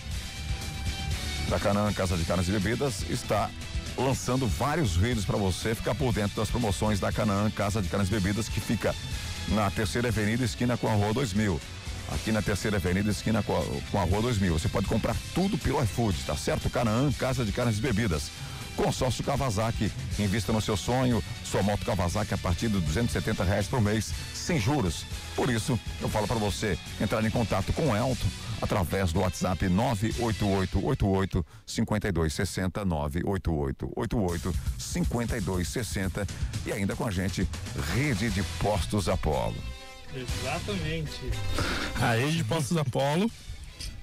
da 1.48 1.58
Canaã 1.58 1.92
Casa 1.92 2.16
de 2.16 2.24
Carnes 2.24 2.48
e 2.48 2.52
Bebidas, 2.52 3.04
está 3.10 3.50
lançando 3.98 4.46
vários 4.46 4.96
vídeos 4.96 5.24
para 5.24 5.36
você 5.36 5.74
ficar 5.74 5.94
por 5.94 6.12
dentro 6.12 6.36
das 6.36 6.48
promoções 6.48 7.00
da 7.00 7.10
Canaã 7.10 7.50
Casa 7.50 7.82
de 7.82 7.88
Carnes 7.88 8.08
e 8.08 8.12
Bebidas, 8.12 8.48
que 8.48 8.60
fica 8.60 8.94
na 9.48 9.70
Terceira 9.70 10.08
Avenida, 10.08 10.44
esquina 10.44 10.76
com 10.76 10.88
a 10.88 10.94
Rua 10.94 11.12
2000. 11.12 11.60
Aqui 12.12 12.30
na 12.30 12.42
Terceira 12.42 12.76
Avenida, 12.76 13.10
esquina 13.10 13.42
com 13.42 13.56
a, 13.56 13.64
com 13.90 14.00
a 14.00 14.04
Rua 14.04 14.22
2000. 14.22 14.58
Você 14.58 14.68
pode 14.68 14.86
comprar 14.86 15.16
tudo 15.34 15.58
pelo 15.58 15.82
iFood, 15.82 16.16
tá 16.24 16.36
certo? 16.36 16.70
Canaã 16.70 17.10
Casa 17.12 17.44
de 17.44 17.52
Carnes 17.52 17.78
e 17.78 17.80
Bebidas. 17.80 18.30
Consórcio 18.76 19.24
Kawasaki. 19.24 19.90
Invista 20.18 20.52
no 20.52 20.60
seu 20.60 20.76
sonho. 20.76 21.22
Sua 21.44 21.62
moto 21.62 21.84
Kawasaki 21.84 22.34
a 22.34 22.38
partir 22.38 22.68
de 22.68 22.80
270 22.80 23.44
reais 23.44 23.66
por 23.66 23.80
mês, 23.80 24.12
sem 24.34 24.58
juros. 24.60 25.04
Por 25.36 25.50
isso, 25.50 25.78
eu 26.00 26.08
falo 26.08 26.26
para 26.26 26.36
você 26.36 26.78
entrar 27.00 27.24
em 27.24 27.30
contato 27.30 27.72
com 27.72 27.88
o 27.90 27.96
Elton 27.96 28.28
através 28.60 29.12
do 29.12 29.20
WhatsApp 29.20 29.68
98888 29.68 31.44
5260 31.66 32.84
98888 32.84 34.54
5260 34.78 36.26
e 36.66 36.72
ainda 36.72 36.94
com 36.94 37.06
a 37.06 37.10
gente 37.10 37.46
Rede 37.94 38.30
de 38.30 38.42
Postos 38.60 39.08
Apolo. 39.08 39.56
Exatamente. 40.14 41.20
A 42.00 42.14
Rede 42.14 42.36
de 42.36 42.44
Postos 42.44 42.76
Apolo 42.76 43.30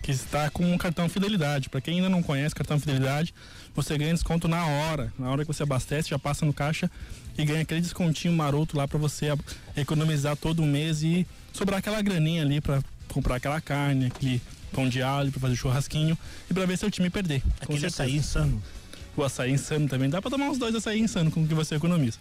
que 0.02 0.12
está 0.12 0.50
com 0.50 0.64
um 0.64 0.78
cartão 0.78 1.08
Fidelidade. 1.08 1.70
Para 1.70 1.82
quem 1.82 1.96
ainda 1.96 2.10
não 2.10 2.24
conhece 2.24 2.56
cartão 2.56 2.80
Fidelidade, 2.80 3.34
você 3.76 3.98
ganha 3.98 4.14
desconto 4.14 4.48
na 4.48 4.66
hora. 4.66 5.14
Na 5.18 5.30
hora 5.30 5.44
que 5.44 5.48
você 5.48 5.64
abastece, 5.64 6.10
já 6.10 6.20
passa 6.20 6.46
no 6.46 6.54
caixa 6.54 6.90
e 7.38 7.46
ganha 7.46 7.62
aquele 7.62 7.82
descontinho 7.82 8.34
maroto 8.34 8.78
lá 8.78 8.88
para 8.88 8.98
você 8.98 9.28
economizar 9.76 10.36
todo 10.36 10.64
mês 10.64 11.04
e 11.04 11.26
sobrar 11.54 11.80
aquela 11.80 12.02
graninha 12.02 12.42
ali 12.42 12.60
para 12.60 12.82
comprar 13.08 13.36
aquela 13.36 13.60
carne, 13.62 14.08
aquele 14.08 14.42
pão 14.72 14.88
de 14.88 15.02
alho 15.02 15.32
para 15.32 15.42
fazer 15.42 15.56
churrasquinho 15.56 16.18
e 16.50 16.54
para 16.54 16.66
ver 16.66 16.78
seu 16.78 16.92
time 16.92 17.10
perder. 17.10 17.42
Aquele 17.60 17.86
açaí 17.86 18.16
insano. 18.16 18.62
O 19.16 19.24
açaí 19.24 19.52
insano 19.52 19.88
também. 19.88 20.10
Dá 20.10 20.22
para 20.22 20.32
tomar 20.32 20.50
uns 20.50 20.58
dois 20.58 20.76
açaí 20.76 21.00
insano 21.00 21.32
com 21.32 21.48
que 21.48 21.54
você 21.54 21.76
economiza. 21.76 22.18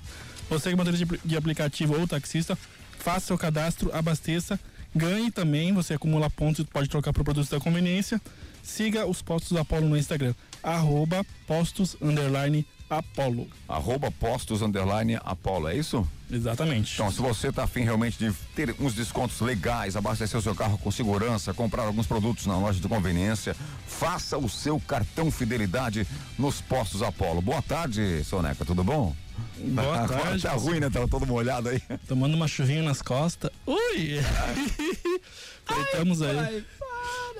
Você 0.49 0.71
que 0.71 0.75
é 0.75 0.77
motorista 0.77 1.19
de 1.25 1.37
aplicativo 1.37 1.99
ou 1.99 2.07
taxista, 2.07 2.57
faça 2.99 3.27
seu 3.27 3.39
cadastro, 3.39 3.95
abasteça, 3.95 4.59
ganhe 4.95 5.31
também, 5.31 5.73
você 5.73 5.95
acumula 5.95 6.31
pontos 6.31 6.61
e 6.61 6.65
pode 6.65 6.89
trocar 6.89 7.13
para 7.13 7.25
produtos 7.25 7.51
da 7.51 7.61
conveniência. 7.61 8.21
Siga 8.63 9.07
os 9.07 9.23
postos 9.23 9.57
Apolo 9.57 9.89
no 9.89 9.97
Instagram 9.97 10.35
arroba 10.63 11.25
postos 11.47 11.97
underline 12.01 12.67
Apolo. 12.91 13.47
Arroba 13.69 14.11
postos 14.11 14.63
underline 14.63 15.19
Apolo, 15.23 15.69
é 15.69 15.77
isso? 15.77 16.09
Exatamente. 16.31 16.95
Então, 16.95 17.11
se 17.11 17.21
você 17.21 17.49
está 17.49 17.65
afim 17.65 17.83
realmente 17.83 18.19
de 18.19 18.33
ter 18.55 18.75
uns 18.81 18.95
descontos 18.95 19.41
legais, 19.41 19.95
abastecer 19.95 20.39
o 20.39 20.43
seu 20.43 20.55
carro 20.55 20.79
com 20.79 20.91
segurança, 20.91 21.53
comprar 21.53 21.83
alguns 21.83 22.07
produtos 22.07 22.47
na 22.47 22.57
loja 22.57 22.81
de 22.81 22.89
conveniência, 22.89 23.55
faça 23.87 24.39
o 24.39 24.49
seu 24.49 24.81
cartão 24.81 25.31
fidelidade 25.31 26.07
nos 26.39 26.63
postos 26.63 27.03
Apolo. 27.03 27.43
Boa 27.43 27.61
tarde, 27.61 28.25
Soneca, 28.25 28.65
tudo 28.65 28.83
bom? 28.83 29.15
Boa 29.59 30.03
Agora 30.03 30.23
tarde. 30.23 30.43
Tá 30.43 30.53
ruim, 30.53 30.81
né? 30.81 30.91
Tava 30.91 31.09
todo 31.09 31.27
molhado 31.27 31.69
aí. 31.69 31.83
Tomando 32.07 32.35
uma 32.35 32.49
chuvinha 32.49 32.83
nas 32.83 33.03
costas. 33.03 33.51
Ui! 33.67 34.19
Aproveitamos 35.67 36.23
aí 36.23 36.65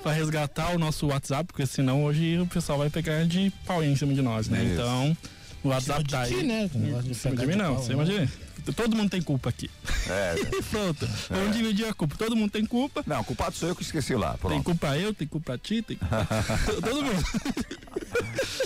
para 0.01 0.11
resgatar 0.13 0.73
o 0.73 0.79
nosso 0.79 1.07
WhatsApp, 1.07 1.45
porque 1.45 1.65
senão 1.65 2.03
hoje 2.03 2.39
o 2.39 2.47
pessoal 2.47 2.77
vai 2.77 2.89
pegar 2.89 3.25
de 3.25 3.51
pau 3.65 3.83
em 3.83 3.95
cima 3.95 4.13
de 4.13 4.21
nós, 4.21 4.47
né? 4.47 4.63
Isso. 4.63 4.73
Então, 4.73 5.17
o 5.63 5.69
WhatsApp 5.69 6.03
de 6.03 6.09
tá 6.11 6.25
ti, 6.25 6.35
aí. 6.35 6.43
né? 6.43 6.69
De 6.73 6.77
Em 7.09 7.13
cima 7.13 7.35
de 7.35 7.41
pegar 7.41 7.45
mim 7.47 7.55
não, 7.55 7.75
você 7.75 7.89
né? 7.89 7.93
imagina. 7.95 8.31
Todo 8.75 8.95
mundo 8.95 9.09
tem 9.09 9.21
culpa 9.21 9.49
aqui. 9.49 9.69
É. 10.07 10.35
Pronto. 10.69 11.07
Vamos 11.29 11.55
dividir 11.55 11.85
a 11.87 11.93
culpa. 11.93 12.15
Todo 12.17 12.35
mundo 12.35 12.51
tem 12.51 12.63
culpa. 12.65 13.03
Não, 13.07 13.23
culpado 13.23 13.55
sou 13.55 13.69
eu 13.69 13.75
que 13.75 13.81
esqueci 13.81 14.13
lá. 14.15 14.31
Tem 14.31 14.39
Pronto. 14.41 14.63
culpa 14.63 14.95
eu, 14.97 15.11
tem 15.13 15.27
culpa 15.27 15.53
a 15.53 15.57
ti, 15.57 15.81
tem 15.81 15.97
culpa 15.97 16.27
todo 16.81 17.03
mundo. 17.03 17.23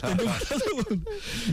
Tem 0.03 0.17
culpa 0.17 0.45
todo 0.47 0.75
mundo. 0.75 1.07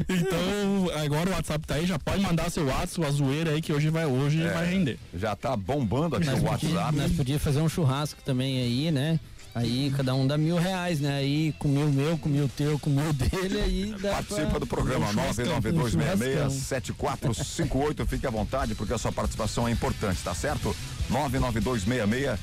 Então, 0.09 1.01
agora 1.05 1.31
o 1.31 1.33
WhatsApp 1.33 1.67
tá 1.67 1.75
aí, 1.77 1.87
já 1.87 1.99
pode 1.99 2.21
mandar 2.23 2.51
seu 2.51 2.67
WhatsApp, 2.67 3.07
a 3.07 3.11
zoeira 3.11 3.51
aí 3.53 3.63
que 3.63 3.73
hoje 3.73 3.89
vai, 3.91 4.07
hoje 4.07 4.43
É. 4.43 4.51
vai 4.53 4.67
render. 4.67 4.99
Já 5.15 5.37
tá 5.37 5.57
bombando 5.57 6.17
aqui 6.17 6.27
Nós 6.27 6.41
o 6.41 6.45
podia- 6.45 6.69
WhatsApp. 6.71 6.97
Nós 6.97 7.13
podíamos 7.13 7.43
fazer 7.43 7.61
um 7.61 7.69
churrasco 7.69 8.21
também 8.25 8.59
aí, 8.61 8.91
né? 8.91 9.21
Aí 9.55 9.93
cada 9.97 10.15
um 10.15 10.27
dá 10.27 10.37
mil 10.39 10.57
reais, 10.57 11.01
né? 11.01 11.17
Aí 11.17 11.53
comiu 11.59 11.87
o 11.87 11.93
meu, 11.93 12.17
comiu 12.19 12.45
o 12.45 12.49
teu, 12.49 12.79
comiu 12.79 13.11
o 13.11 13.13
dele, 13.13 13.61
aí 13.61 13.93
dá 14.01 14.13
Participa 14.13 14.47
pra... 14.47 14.59
do 14.61 14.67
programa 14.67 15.09
um 15.09 15.13
churrascão, 15.13 15.57
um 15.57 15.61
992667458. 15.61 18.07
Fique 18.07 18.25
à 18.27 18.31
vontade, 18.31 18.75
porque 18.77 18.95
a 18.95 18.99
sua 18.99 19.11
participação 19.11 19.67
é 19.67 19.73
importante, 19.73 20.21
tá 20.23 20.33
certo? 20.35 20.75
992667458. 21.11 22.39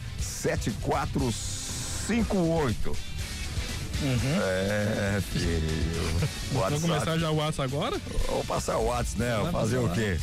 É, 4.39 5.20
filho. 5.22 5.62
Vamos 6.52 6.82
começar 6.82 7.17
já 7.17 7.32
o 7.32 7.38
WhatsApp 7.38 7.74
agora? 7.74 7.98
Vou 8.28 8.43
passar 8.43 8.78
o 8.78 8.88
WhatsApp, 8.88 9.20
né? 9.20 9.50
Fazer 9.52 9.78
o 9.78 9.89
quê? 9.89 10.20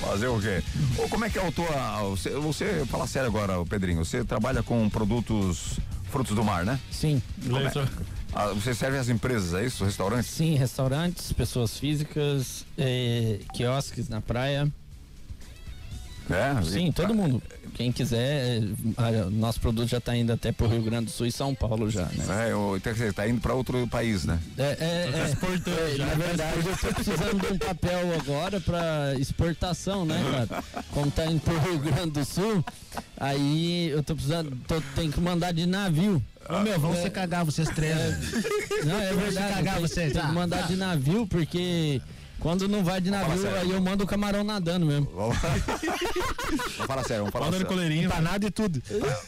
Fazer 0.00 0.28
o 0.28 0.40
quê? 0.40 0.62
Ô, 0.98 1.08
como 1.08 1.24
é 1.24 1.30
que 1.30 1.38
é 1.38 1.46
a 1.46 1.52
tua. 1.52 2.02
Você, 2.10 2.30
você 2.30 2.86
fala 2.86 3.06
sério 3.06 3.28
agora, 3.28 3.64
Pedrinho. 3.66 4.04
Você 4.04 4.24
trabalha 4.24 4.62
com 4.62 4.88
produtos 4.88 5.78
frutos 6.10 6.34
do 6.34 6.42
mar, 6.42 6.64
né? 6.64 6.80
Sim, 6.90 7.22
é? 7.46 8.10
Ah, 8.32 8.48
você 8.48 8.74
serve 8.74 8.98
às 8.98 9.08
empresas, 9.08 9.54
é 9.54 9.64
isso? 9.64 9.84
Restaurantes? 9.84 10.28
sim, 10.30 10.54
restaurantes, 10.54 11.32
pessoas 11.32 11.78
físicas, 11.78 12.64
eh, 12.78 13.40
quiosques 13.54 14.08
na 14.08 14.20
praia. 14.20 14.70
É? 16.34 16.62
Sim, 16.62 16.92
todo 16.92 17.14
mundo. 17.14 17.42
Quem 17.74 17.90
quiser, 17.92 18.60
a- 18.96 19.30
nosso 19.30 19.58
produto 19.60 19.88
já 19.88 19.98
está 19.98 20.14
indo 20.14 20.32
até 20.32 20.52
pro 20.52 20.66
Rio 20.66 20.82
Grande 20.82 21.06
do 21.06 21.10
Sul 21.12 21.26
e 21.26 21.32
São 21.32 21.54
Paulo 21.54 21.88
já, 21.88 22.02
né? 22.06 22.48
É, 22.50 22.54
o- 22.54 22.76
então, 22.76 22.92
quer 22.92 22.98
dizer, 22.98 23.14
tá 23.14 23.26
indo 23.28 23.40
para 23.40 23.54
outro 23.54 23.86
país, 23.88 24.24
né? 24.24 24.38
É, 24.58 24.62
é, 24.62 25.10
é, 25.14 25.24
exportando 25.30 25.70
é, 25.80 25.96
já. 25.96 26.06
na 26.06 26.14
verdade, 26.14 26.56
eu 26.58 26.76
tô 26.76 26.94
precisando 26.94 27.40
de 27.46 27.52
um 27.54 27.58
papel 27.58 28.14
agora 28.20 28.60
para 28.60 29.14
exportação, 29.18 30.04
né, 30.04 30.20
cara? 30.48 30.64
Como 30.92 31.10
tá 31.10 31.24
indo 31.26 31.40
pro 31.40 31.58
Rio 31.58 31.78
Grande 31.78 32.10
do 32.10 32.24
Sul, 32.24 32.62
aí 33.16 33.88
eu 33.90 34.02
tô 34.02 34.14
precisando, 34.14 34.54
tô, 34.66 34.80
tem 34.94 35.10
que 35.10 35.20
mandar 35.20 35.52
de 35.52 35.64
navio. 35.64 36.22
Ô, 36.48 36.58
meu, 36.60 36.78
vão 36.80 36.92
É. 36.92 37.02
se 37.02 37.10
cagar 37.10 37.44
vocês 37.44 37.68
três. 37.70 37.94
Não, 38.84 39.00
é 39.00 39.12
Vou 39.12 39.22
verdade. 39.22 39.54
cagar 39.54 39.74
tem, 39.74 39.82
vocês, 39.86 40.12
tem 40.12 40.22
que 40.22 40.32
mandar 40.32 40.66
de 40.66 40.76
navio, 40.76 41.26
porque 41.26 42.02
quando 42.40 42.66
não 42.66 42.82
vai 42.82 43.00
de 43.00 43.10
navio, 43.10 43.48
aí 43.56 43.70
eu 43.70 43.80
mando 43.80 44.04
o 44.04 44.06
camarão 44.06 44.42
nadando 44.42 44.86
mesmo. 44.86 45.08
Vamos, 45.14 45.36
vamos 45.40 46.86
falar 46.86 47.04
sério, 47.04 47.24
vamos 47.24 47.32
falar 47.32 47.50
sério. 47.52 47.66
coleirinho. 47.66 48.04
Empanado 48.06 48.46
e 48.46 48.50
tudo. 48.50 48.82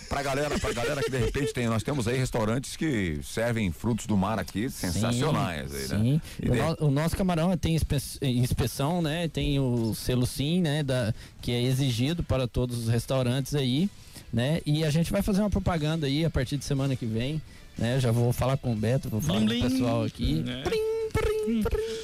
Pra 0.08 0.22
galera, 0.22 0.58
pra 0.58 0.72
galera 0.72 1.02
que 1.02 1.10
de 1.10 1.18
repente 1.18 1.52
tem, 1.52 1.66
nós 1.68 1.82
temos 1.82 2.08
aí 2.08 2.16
restaurantes 2.18 2.76
que 2.76 3.20
servem 3.22 3.70
frutos 3.70 4.06
do 4.06 4.16
mar 4.16 4.38
aqui 4.38 4.68
sensacionais 4.70 5.72
aí, 5.74 5.80
né? 5.82 5.86
Sim. 5.88 6.20
E 6.42 6.48
O, 6.48 6.52
de- 6.52 6.58
no- 6.58 6.76
o 6.88 6.90
nosso 6.90 7.16
camarão 7.16 7.56
tem 7.56 7.74
inspe- 7.74 8.18
inspeção, 8.22 9.02
né? 9.02 9.28
Tem 9.28 9.58
o 9.60 9.94
selo 9.94 10.26
sim, 10.26 10.60
né? 10.60 10.82
Da, 10.82 11.12
que 11.40 11.52
é 11.52 11.62
exigido 11.62 12.22
para 12.22 12.46
todos 12.48 12.78
os 12.78 12.88
restaurantes 12.88 13.54
aí, 13.54 13.88
né? 14.32 14.60
E 14.64 14.84
a 14.84 14.90
gente 14.90 15.12
vai 15.12 15.22
fazer 15.22 15.40
uma 15.40 15.50
propaganda 15.50 16.06
aí 16.06 16.24
a 16.24 16.30
partir 16.30 16.56
de 16.56 16.64
semana 16.64 16.96
que 16.96 17.06
vem, 17.06 17.40
né? 17.76 18.00
Já 18.00 18.10
vou 18.10 18.32
falar 18.32 18.56
com 18.56 18.72
o 18.72 18.76
Beto, 18.76 19.08
vou 19.08 19.20
falar 19.20 19.40
Blim, 19.40 19.60
com 19.60 19.66
o 19.66 19.70
pessoal 19.70 20.04
aqui. 20.04 20.44
É. 20.46 20.62
Prim, 20.62 20.80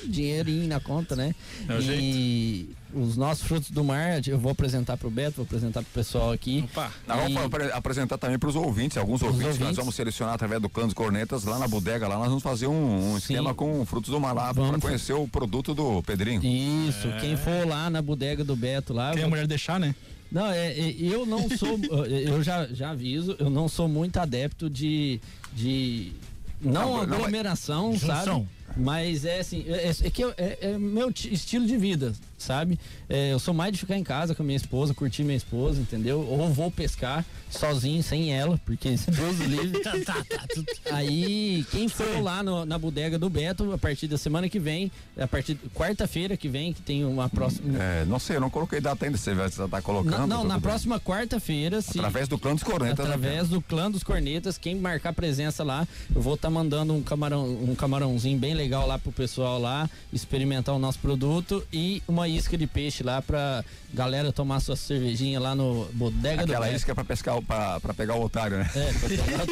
dinheirinho 0.07 0.67
na 0.69 0.81
conta, 0.81 1.15
né? 1.17 1.35
É 1.69 1.75
o 1.75 1.81
e 1.83 2.71
os 2.95 3.17
nossos 3.17 3.45
frutos 3.47 3.71
do 3.71 3.85
mar, 3.85 4.27
eu 4.27 4.39
vou 4.39 4.51
apresentar 4.53 4.97
pro 4.97 5.11
Beto, 5.11 5.37
vou 5.37 5.45
apresentar 5.45 5.83
pro 5.83 5.91
pessoal 5.93 6.33
aqui. 6.33 6.65
Opa. 6.71 6.91
Nós 7.07 7.19
vamos 7.19 7.33
E- 7.43 7.45
apre- 7.45 7.73
apresentar 7.73 8.17
também 8.19 8.39
para 8.39 8.49
os 8.49 8.57
ouvintes, 8.57 8.97
alguns 8.97 9.23
ouvintes, 9.23 9.41
que 9.43 9.49
nós 9.49 9.59
ouvintes. 9.61 9.77
vamos 9.77 9.95
selecionar 9.95 10.35
através 10.35 10.61
do 10.63 10.69
Clã 10.69 10.85
dos 10.85 10.95
Cornetas 10.95 11.45
lá 11.45 11.59
na 11.59 11.69
bodega, 11.69 12.09
lá 12.09 12.17
nós 12.19 12.29
vamos 12.29 12.43
fazer 12.43 12.67
um, 12.67 13.13
um 13.13 13.19
esquema 13.19 13.53
com 13.55 13.85
frutos 13.85 14.11
do 14.11 14.19
mar 14.19 14.33
lá 14.33 14.55
para 14.55 14.63
Vamos. 14.63 14.81
conhecer 14.81 15.13
o 15.13 15.29
produto 15.29 15.75
do 15.75 16.03
Pedrinho. 16.03 16.41
Isso, 16.43 17.09
quem 17.21 17.37
for 17.37 17.67
lá 17.67 17.91
na 17.91 18.01
bodega 18.01 18.43
do 18.43 18.57
Beto 18.57 18.93
lá, 18.95 19.11
Quem 19.11 19.21
eu 19.21 19.27
a 19.27 19.29
vou 19.29 19.31
mulher 19.37 19.47
deixar, 19.47 19.79
né? 19.79 19.95
Não, 20.33 20.47
é, 20.51 20.73
é, 20.73 20.95
eu 20.99 21.25
não 21.27 21.49
sou, 21.51 21.79
eu 22.07 22.43
já, 22.43 22.67
já 22.67 22.91
aviso, 22.91 23.37
eu 23.39 23.49
não 23.51 23.69
sou 23.69 23.89
muito 23.89 24.17
adepto 24.19 24.69
de, 24.71 25.21
de 25.55 26.13
não, 26.61 26.73
Não, 26.73 26.93
não, 27.07 27.17
aglomeração, 27.17 27.93
mas- 27.93 28.01
sabe? 28.01 28.19
Junção. 28.27 28.49
Mas 28.79 29.25
é 29.25 29.41
assim, 29.41 29.65
é, 29.69 29.89
é 30.07 30.11
que 30.11 30.23
eu- 30.23 30.33
é, 30.37 30.57
é 30.63 30.79
meu 30.79 31.13
ti- 31.13 31.33
estilo 31.35 31.67
de 31.67 31.77
vida, 31.77 32.15
sabe? 32.39 32.79
É, 33.09 33.33
eu 33.33 33.39
sou 33.39 33.53
mais 33.53 33.73
de 33.73 33.79
ficar 33.79 33.97
em 33.99 34.05
casa 34.05 34.35
com 34.35 34.43
a 34.43 34.47
minha 34.47 34.57
esposa, 34.57 34.95
curtir 34.95 35.25
minha 35.25 35.37
esposa, 35.37 35.81
entendeu? 35.81 36.21
Ou 36.29 36.49
vou 36.53 36.71
pescar 36.71 37.25
sozinho, 37.51 38.03
sem 38.03 38.33
ela, 38.33 38.59
porque 38.65 38.89
Deus 38.91 39.39
livre. 39.41 39.79
Tá, 39.89 39.93
tá, 40.05 40.25
tá. 40.25 40.97
Aí, 40.97 41.65
quem 41.71 41.89
for 41.89 42.23
lá 42.23 42.43
no- 42.43 42.65
na 42.65 42.79
bodega 42.79 43.19
do 43.19 43.29
Beto, 43.31 43.73
a 43.73 43.79
partir 43.79 44.07
da 44.09 44.19
semana 44.19 44.49
que 44.49 44.59
vem, 44.59 44.91
a 45.19 45.27
partir 45.27 45.55
de 45.55 45.69
quarta-feira 45.71 46.37
que 46.37 46.49
vem, 46.49 46.73
que 46.73 46.83
tem 46.83 47.05
uma 47.05 47.29
próxima. 47.29 47.79
É, 47.83 48.05
não 48.05 48.19
sei, 48.19 48.37
eu 48.37 48.41
não 48.41 48.51
coloquei 48.51 48.81
data 48.81 49.05
ainda, 49.05 49.17
você 49.17 49.35
vai 49.35 49.47
estar 49.49 49.83
colocando. 49.83 50.11
Na- 50.21 50.27
não, 50.27 50.37
tudo 50.39 50.49
na 50.49 50.55
bem. 50.55 50.63
próxima 50.63 51.01
quarta-feira, 51.01 51.81
se. 51.81 51.99
Através 51.99 52.29
do 52.29 52.39
Clã 52.39 52.55
dos 52.55 52.63
Cornetas. 52.63 52.99
né? 52.99 53.15
Através 53.15 53.49
do 53.49 53.61
clã 53.63 53.91
dos 53.91 54.03
cornetas, 54.03 54.59
quem 54.59 54.75
marcar 54.77 55.13
presença 55.13 55.65
lá, 55.65 55.87
eu 56.15 56.21
vou 56.21 56.35
estar 56.35 56.51
mandando 56.51 56.93
um 56.95 57.03
camarão, 57.03 57.45
um 57.47 57.75
camarãozinho 57.75 58.39
bem 58.39 58.55
legal 58.55 58.87
lá 58.87 58.99
pro 58.99 59.11
pessoal 59.13 59.59
lá 59.59 59.89
experimentar 60.13 60.75
o 60.75 60.79
nosso 60.79 60.99
produto 60.99 61.65
e 61.73 62.03
uma 62.07 62.28
isca 62.29 62.57
de 62.57 62.67
peixe 62.67 63.03
lá 63.03 63.21
pra 63.21 63.65
galera 63.93 64.31
tomar 64.33 64.61
sua 64.61 64.77
cervejinha 64.77 65.41
lá 65.41 65.55
no 65.55 65.87
bodega 65.93 66.45
do 66.47 66.53
Aquela 66.53 66.71
isca 66.71 66.93
é 66.93 66.95
para 66.95 67.05
pescar, 67.05 67.41
para 67.43 67.95
pegar 67.95 68.15
o 68.15 68.23
otário, 68.25 68.59
né? 68.59 68.71
É, 68.75 68.93
pra 68.93 69.09
pegar- 69.09 69.47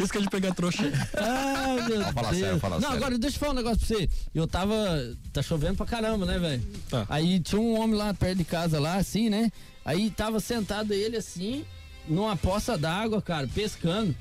Isso 0.00 0.12
que 0.12 0.18
é 0.18 0.20
de 0.20 0.28
pegar 0.30 0.54
trouxa. 0.54 0.82
Ah, 1.16 1.76
meu 1.88 2.02
Fala 2.12 2.28
Deus. 2.30 2.40
sério, 2.40 2.60
fala 2.60 2.74
Não, 2.76 2.82
sério. 2.82 2.96
agora 2.96 3.18
deixa 3.18 3.36
eu 3.36 3.40
falar 3.40 3.52
um 3.52 3.56
negócio 3.56 3.78
pra 3.78 3.86
você. 3.86 4.08
Eu 4.34 4.46
tava. 4.46 4.74
Tá 5.32 5.42
chovendo 5.42 5.76
pra 5.76 5.86
caramba, 5.86 6.26
né, 6.26 6.38
velho? 6.38 6.62
Tá. 6.88 7.06
Aí 7.08 7.38
tinha 7.40 7.60
um 7.60 7.78
homem 7.80 7.96
lá 7.96 8.12
perto 8.12 8.38
de 8.38 8.44
casa, 8.44 8.80
lá, 8.80 8.96
assim, 8.96 9.28
né? 9.30 9.50
Aí 9.84 10.10
tava 10.10 10.40
sentado 10.40 10.92
ele 10.92 11.16
assim, 11.16 11.64
numa 12.08 12.36
poça 12.36 12.76
d'água, 12.76 13.20
cara, 13.22 13.48
pescando. 13.54 14.14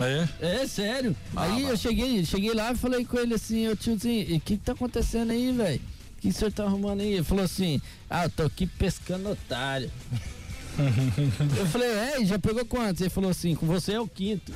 É. 0.00 0.62
É 0.62 0.66
sério. 0.66 1.14
Ah, 1.36 1.44
aí 1.44 1.64
eu 1.64 1.76
cheguei, 1.76 2.24
cheguei 2.24 2.54
lá 2.54 2.72
e 2.72 2.76
falei 2.76 3.04
com 3.04 3.18
ele 3.18 3.34
assim, 3.34 3.60
eu 3.66 3.76
tiozinho, 3.76 4.36
o 4.36 4.40
que 4.40 4.56
que 4.56 4.64
tá 4.64 4.72
acontecendo 4.72 5.30
aí, 5.32 5.52
velho? 5.52 5.80
O 6.16 6.20
que 6.20 6.28
o 6.28 6.32
senhor 6.32 6.52
tá 6.52 6.64
arrumando 6.64 7.00
aí? 7.00 7.14
Ele 7.14 7.24
falou 7.24 7.44
assim, 7.44 7.80
ah, 8.08 8.24
eu 8.24 8.30
tô 8.30 8.44
aqui 8.44 8.66
pescando 8.66 9.30
otário. 9.30 9.90
eu 11.58 11.66
falei, 11.66 11.88
é, 11.90 12.24
já 12.24 12.38
pegou 12.38 12.64
quantos? 12.64 13.00
Ele 13.02 13.10
falou 13.10 13.30
assim, 13.30 13.54
com 13.54 13.66
você 13.66 13.92
é 13.92 14.00
o 14.00 14.08
quinto. 14.08 14.52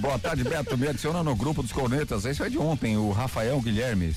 Boa 0.00 0.18
tarde, 0.18 0.42
Beto. 0.42 0.76
Me 0.76 0.88
adiciona 0.88 1.22
no 1.22 1.36
grupo 1.36 1.62
dos 1.62 1.70
Cornetas. 1.72 2.24
Esse 2.24 2.42
é 2.42 2.48
de 2.48 2.58
ontem, 2.58 2.96
o 2.96 3.12
Rafael 3.12 3.60
Guilherme. 3.60 4.14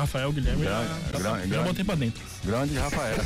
Rafael 0.00 0.32
Guilherme. 0.32 0.62
Grande, 0.64 0.88
já, 0.88 1.18
grande, 1.18 1.40
já 1.40 1.46
grande. 1.48 1.68
botei 1.68 1.84
pra 1.84 1.94
dentro. 1.94 2.22
Grande 2.44 2.78
Rafael. 2.78 3.16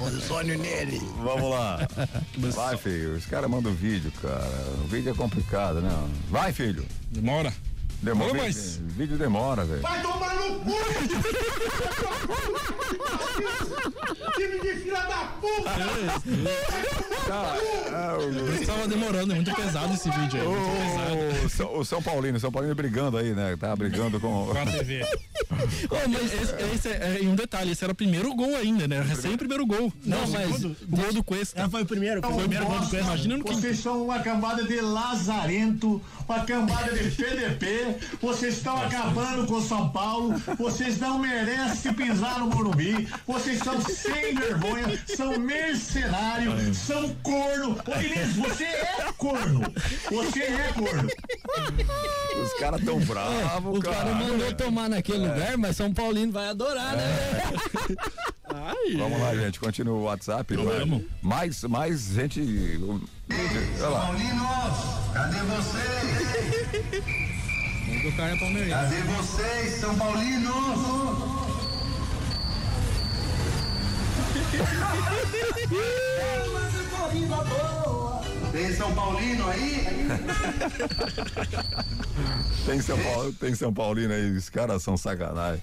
Ozônio 0.00 0.58
nele. 0.62 1.00
Vamos 1.22 1.50
lá. 1.50 1.86
Vai, 2.54 2.76
filho. 2.76 3.14
Os 3.16 3.26
caras 3.26 3.50
mandam 3.50 3.72
vídeo, 3.74 4.12
cara. 4.20 4.48
O 4.84 4.88
vídeo 4.88 5.12
é 5.12 5.14
complicado, 5.14 5.80
né? 5.80 5.90
Vai, 6.28 6.52
filho. 6.52 6.84
Demora. 7.10 7.52
Demora, 8.02 8.32
Demora, 8.32 8.48
vídeo, 8.48 8.62
mas- 8.62 8.76
vídeo 8.96 9.18
demora, 9.18 9.64
velho. 9.64 9.82
Vai 9.82 10.02
tomar 10.02 10.34
no 10.36 10.60
cu! 10.60 10.70
Time 14.36 14.60
de 14.60 14.74
filha 14.80 15.00
da 15.02 15.30
é, 17.30 18.16
o- 18.16 18.60
Estava 18.60 18.88
demorando, 18.88 19.32
é 19.32 19.34
muito 19.36 19.54
pesado 19.54 19.94
esse 19.94 20.10
vídeo 20.10 20.40
aí. 20.40 20.46
Muito 20.48 20.70
pesado. 20.70 21.46
o, 21.46 21.50
São- 21.50 21.78
o 21.78 21.84
São 21.84 22.02
Paulino, 22.02 22.36
o 22.38 22.40
São 22.40 22.50
Paulino 22.52 22.74
brigando 22.74 23.16
aí, 23.16 23.32
né? 23.34 23.56
Tá 23.58 23.74
brigando 23.76 24.18
com. 24.20 24.46
Com 24.46 24.58
a 24.58 24.66
TV. 24.66 25.02
Ô, 25.02 26.08
mas 26.08 26.32
esse, 26.34 26.54
esse 26.74 26.88
é, 26.88 27.20
é, 27.22 27.26
um 27.28 27.34
detalhe, 27.34 27.72
esse 27.72 27.84
era 27.84 27.92
o 27.92 27.96
primeiro 27.96 28.34
gol 28.34 28.56
ainda, 28.56 28.88
né? 28.88 29.00
Recém 29.02 29.34
o 29.34 29.38
primeiro 29.38 29.66
gol. 29.66 29.92
Não, 30.04 30.24
o 30.24 30.30
mas- 30.30 30.64
o 30.64 30.76
gol 30.88 31.12
do 31.12 31.22
Cuesta. 31.24 31.60
É, 31.62 31.68
foi 31.68 31.82
o 31.82 31.86
primeiro. 31.86 32.20
Foi 32.20 32.32
o 32.32 32.36
primeiro 32.36 32.64
gol 32.66 32.78
do 32.80 32.88
Cuesta. 32.88 33.06
Imagina 33.06 33.36
no 33.38 33.44
quinto. 33.44 33.60
Vocês 33.60 33.78
são 33.78 34.02
uma 34.04 34.18
cambada 34.20 34.64
de 34.64 34.80
lazarento, 34.80 36.02
uma 36.28 36.40
cambada 36.44 36.92
de 36.92 37.10
PDP, 37.10 37.89
vocês 38.20 38.56
estão 38.58 38.76
acabando 38.82 39.46
com 39.46 39.60
São 39.60 39.88
Paulo, 39.90 40.34
vocês 40.58 40.98
não 40.98 41.18
merecem 41.18 41.92
pisar 41.94 42.38
no 42.40 42.46
Morumbi, 42.46 43.08
vocês 43.26 43.58
são 43.58 43.80
sem 43.80 44.34
vergonha, 44.34 45.02
são 45.16 45.38
mercenários, 45.38 46.76
são 46.78 47.08
corno. 47.22 47.76
Ô 47.86 47.98
Vinícius, 47.98 48.36
você 48.36 48.64
é 48.64 49.12
corno, 49.16 49.60
você 50.10 50.42
é 50.42 50.72
corno. 50.72 51.08
Os 52.42 52.52
caras 52.58 52.84
tão 52.84 52.98
bravos, 53.00 53.78
O 53.78 53.80
cara 53.80 54.14
mandou 54.14 54.52
tomar 54.54 54.88
naquele 54.88 55.26
lugar, 55.26 55.56
mas 55.56 55.76
São 55.76 55.92
Paulino 55.92 56.32
vai 56.32 56.48
adorar, 56.48 56.96
né? 56.96 57.42
Vamos 58.98 59.20
lá, 59.20 59.34
gente, 59.34 59.60
continua 59.60 59.94
o 59.94 60.02
WhatsApp. 60.04 60.56
né? 60.56 60.62
Vamos. 60.64 61.04
Mais, 61.22 61.62
mais 61.64 62.00
gente. 62.14 62.40
Olha 63.78 63.88
lá. 63.88 64.00
Paulinos, 64.06 65.12
cadê 65.12 65.40
vocês? 67.90 68.14
O 68.14 68.16
cara 68.16 68.34
é 68.34 68.38
palmeirense. 68.38 68.70
Cadê 68.70 69.00
vocês, 69.02 69.80
São 69.80 69.94
Paulinos? 69.96 70.50
Tem 78.52 78.72
São 78.74 78.92
Paulino 78.94 79.48
aí? 79.48 79.86
Tem 82.66 82.80
São, 82.80 82.98
Paulo, 82.98 83.32
tem 83.32 83.54
São 83.54 83.72
Paulino 83.72 84.12
aí, 84.12 84.30
os 84.36 84.48
caras 84.50 84.82
são 84.82 84.96
sacanagem. 84.96 85.62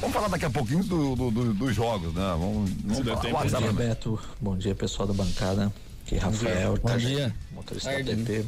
Vamos 0.00 0.14
falar 0.14 0.28
daqui 0.28 0.44
a 0.44 0.50
pouquinho 0.50 0.84
do, 0.84 1.16
do- 1.16 1.30
do- 1.30 1.54
dos 1.54 1.74
jogos, 1.74 2.12
né? 2.12 2.36
Vamos, 2.38 2.70
vamos 2.84 2.98
falar. 3.06 3.20
tempo, 3.20 3.38
Bom 3.38 3.42
dia, 3.46 3.50
também. 3.58 3.72
Beto. 3.72 4.20
Bom 4.40 4.56
dia, 4.56 4.74
pessoal 4.74 5.08
da 5.08 5.14
bancada. 5.14 5.72
Aqui, 6.04 6.16
Rafael, 6.18 6.76
Bom 6.76 6.88
Itajaí, 6.90 7.14
dia. 7.14 7.34
motorista 7.52 7.90
Tarde. 7.90 8.16
PP. 8.16 8.44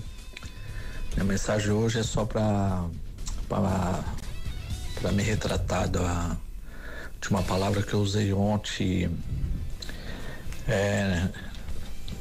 Minha 1.15 1.25
mensagem 1.25 1.71
hoje 1.71 2.01
é 2.01 2.03
só 2.03 2.25
para 2.25 2.85
para 3.49 5.13
me 5.13 5.23
retratar 5.23 5.89
da, 5.89 6.37
de 7.21 7.29
uma 7.29 7.43
palavra 7.43 7.83
que 7.83 7.93
eu 7.93 8.01
usei 8.01 8.33
ontem 8.33 9.11
é, 10.67 11.29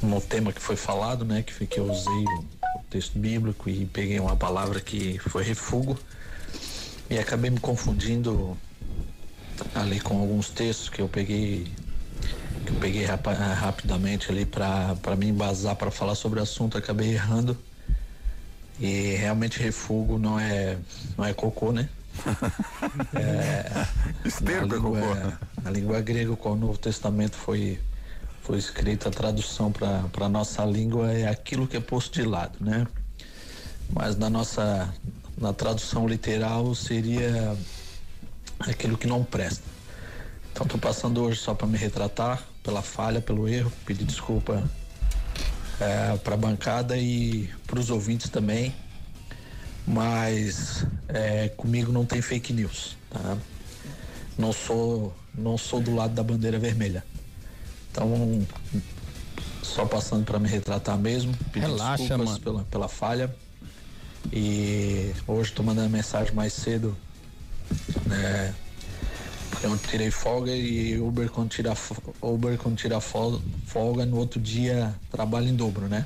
no 0.02 0.20
tema 0.20 0.52
que 0.52 0.60
foi 0.60 0.76
falado, 0.76 1.24
né? 1.24 1.42
Que, 1.42 1.66
que 1.66 1.78
eu 1.80 1.90
usei 1.90 2.24
o, 2.24 2.44
texto 2.90 3.18
bíblico 3.18 3.70
e 3.70 3.86
peguei 3.86 4.20
uma 4.20 4.36
palavra 4.36 4.78
que 4.78 5.18
foi 5.20 5.42
refúgio 5.42 5.98
e 7.08 7.18
acabei 7.18 7.50
me 7.50 7.58
confundindo 7.58 8.54
ali 9.74 9.98
com 9.98 10.20
alguns 10.20 10.50
textos 10.50 10.90
que 10.90 11.00
eu 11.00 11.08
peguei 11.08 11.72
que 12.66 12.72
eu 12.72 12.78
peguei 12.78 13.06
rapidamente 13.06 14.30
ali 14.30 14.44
para 14.44 15.16
me 15.16 15.28
embasar 15.28 15.74
para 15.76 15.90
falar 15.90 16.14
sobre 16.14 16.38
o 16.38 16.42
assunto, 16.42 16.76
acabei 16.76 17.14
errando. 17.14 17.56
E 18.80 19.14
realmente 19.14 19.58
refúgio 19.58 20.18
não 20.18 20.38
é 20.38 20.76
não 21.16 21.24
é 21.24 21.32
cocô, 21.32 21.72
né? 21.72 21.88
Esterco 24.24 24.64
é 24.64 24.66
na, 24.66 24.74
língua, 24.74 25.00
cocô. 25.00 25.32
na 25.62 25.70
língua 25.70 26.00
grega, 26.00 26.36
qual 26.36 26.54
o 26.54 26.56
Novo 26.56 26.78
Testamento 26.78 27.36
foi 27.36 27.78
foi 28.42 28.58
escrito, 28.58 29.08
a 29.08 29.10
tradução 29.10 29.70
para 29.70 30.04
para 30.12 30.28
nossa 30.28 30.64
língua 30.64 31.12
é 31.12 31.28
aquilo 31.28 31.66
que 31.66 31.76
é 31.76 31.80
posto 31.80 32.14
de 32.14 32.26
lado, 32.26 32.58
né? 32.60 32.86
Mas 33.90 34.16
na 34.16 34.30
nossa 34.30 34.92
na 35.38 35.52
tradução 35.52 36.06
literal 36.06 36.74
seria 36.74 37.56
aquilo 38.60 38.96
que 38.96 39.06
não 39.06 39.24
presta. 39.24 39.64
Então 40.52 40.64
estou 40.64 40.78
passando 40.78 41.22
hoje 41.22 41.40
só 41.40 41.54
para 41.54 41.66
me 41.66 41.78
retratar 41.78 42.42
pela 42.62 42.82
falha, 42.82 43.20
pelo 43.20 43.48
erro, 43.48 43.72
pedir 43.84 44.04
desculpa 44.04 44.62
para 46.22 46.34
a 46.34 46.36
bancada 46.36 46.96
e 46.96 47.48
para 47.66 47.78
os 47.78 47.90
ouvintes 47.90 48.28
também. 48.28 48.74
Mas 49.86 50.86
é, 51.08 51.48
comigo 51.48 51.90
não 51.90 52.04
tem 52.04 52.22
fake 52.22 52.52
news, 52.52 52.96
tá? 53.10 53.36
Não 54.38 54.52
sou 54.52 55.14
não 55.34 55.58
sou 55.58 55.80
do 55.80 55.94
lado 55.94 56.14
da 56.14 56.22
bandeira 56.22 56.58
vermelha. 56.58 57.04
Então 57.90 58.46
só 59.62 59.84
passando 59.86 60.24
para 60.24 60.38
me 60.38 60.48
retratar 60.48 60.98
mesmo, 60.98 61.36
pedir 61.52 61.66
Relaxa, 61.66 62.02
desculpas 62.04 62.28
mano. 62.28 62.40
pela, 62.40 62.64
pela 62.64 62.88
falha. 62.88 63.34
E 64.32 65.12
hoje 65.26 65.50
estou 65.50 65.64
mandando 65.64 65.90
mensagem 65.90 66.32
mais 66.32 66.52
cedo 66.52 66.96
né? 68.06 68.54
Eu 69.62 69.78
tirei 69.78 70.10
folga 70.10 70.50
e 70.54 70.98
Uber 70.98 71.30
quando 71.30 71.50
tira, 71.50 71.72
Uber 72.20 72.58
quando 72.58 72.76
tira 72.76 73.00
fol- 73.00 73.40
folga, 73.66 74.04
no 74.04 74.16
outro 74.16 74.40
dia 74.40 74.92
trabalha 75.10 75.48
em 75.48 75.54
dobro, 75.54 75.86
né? 75.88 76.04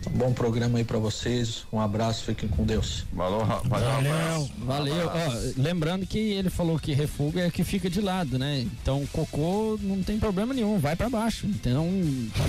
Então, 0.00 0.12
bom 0.14 0.32
programa 0.32 0.78
aí 0.78 0.84
pra 0.84 0.98
vocês, 0.98 1.64
um 1.70 1.78
abraço, 1.80 2.24
fiquem 2.24 2.48
com 2.48 2.64
Deus. 2.64 3.04
Valeu, 3.12 3.40
Ra- 3.44 3.60
valeu, 3.64 3.90
rapaz. 3.90 4.48
Valeu. 4.58 5.06
Ó, 5.08 5.52
lembrando 5.60 6.06
que 6.06 6.18
ele 6.18 6.48
falou 6.48 6.78
que 6.78 6.92
refúgio 6.94 7.40
é 7.40 7.50
que 7.50 7.62
fica 7.64 7.88
de 7.90 8.00
lado, 8.00 8.38
né? 8.38 8.60
Então 8.82 9.06
cocô 9.12 9.78
não 9.82 10.02
tem 10.02 10.18
problema 10.18 10.54
nenhum, 10.54 10.78
vai 10.78 10.96
pra 10.96 11.08
baixo. 11.10 11.46
Então 11.46 11.86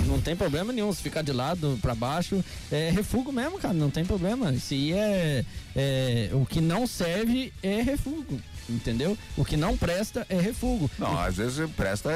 não 0.06 0.18
tem 0.20 0.34
problema 0.34 0.72
nenhum 0.72 0.90
se 0.94 1.02
ficar 1.02 1.20
de 1.22 1.32
lado 1.32 1.78
pra 1.82 1.94
baixo. 1.94 2.42
É 2.70 2.90
refúgio 2.90 3.32
mesmo, 3.32 3.58
cara, 3.58 3.74
não 3.74 3.90
tem 3.90 4.04
problema. 4.04 4.50
Se 4.54 4.92
é, 4.94 5.44
é 5.76 6.30
o 6.32 6.46
que 6.46 6.60
não 6.60 6.86
serve 6.86 7.52
é 7.62 7.82
refúgio. 7.82 8.40
Entendeu? 8.72 9.16
O 9.36 9.44
que 9.44 9.56
não 9.56 9.76
presta 9.76 10.26
é 10.28 10.40
refúgio. 10.40 10.90
Não, 10.98 11.18
às 11.20 11.36
vezes 11.36 11.70
presta 11.76 12.10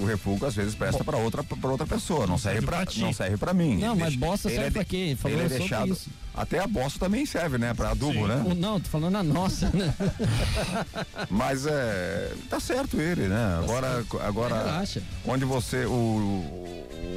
o 0.00 0.04
refúgio, 0.04 0.46
às 0.46 0.54
vezes 0.54 0.74
presta 0.74 1.02
para 1.04 1.16
outra 1.16 1.42
para 1.42 1.70
outra 1.70 1.86
pessoa, 1.86 2.26
não 2.26 2.38
serve 2.38 2.62
para 2.66 2.84
não 2.96 3.12
serve 3.12 3.36
para 3.36 3.54
mim. 3.54 3.76
Não, 3.78 3.92
Ele 3.92 4.00
mas 4.00 4.10
deixa- 4.10 4.18
bosta 4.26 4.48
serve 4.48 4.64
é 4.64 4.68
de- 4.68 4.74
pra 4.74 4.84
quê? 4.84 5.16
Falou 5.18 5.36
ele 5.38 5.46
é 5.54 5.58
deixado. 5.58 5.92
isso. 5.92 6.10
Até 6.36 6.58
a 6.58 6.66
bosta 6.66 6.98
também 6.98 7.24
serve, 7.24 7.58
né, 7.58 7.72
para 7.74 7.90
adubo, 7.90 8.12
Sim. 8.12 8.26
né? 8.26 8.44
O- 8.44 8.54
Não, 8.54 8.80
tô 8.80 8.88
falando 8.90 9.16
a 9.16 9.22
nossa, 9.22 9.70
né? 9.72 9.94
Mas 11.30 11.64
é, 11.64 12.32
tá 12.50 12.58
certo 12.58 13.00
ele, 13.00 13.28
né? 13.28 13.60
Agora 13.62 14.04
agora 14.26 14.56
Relaxa. 14.56 15.02
onde 15.24 15.44
você 15.44 15.84
o, 15.86 15.90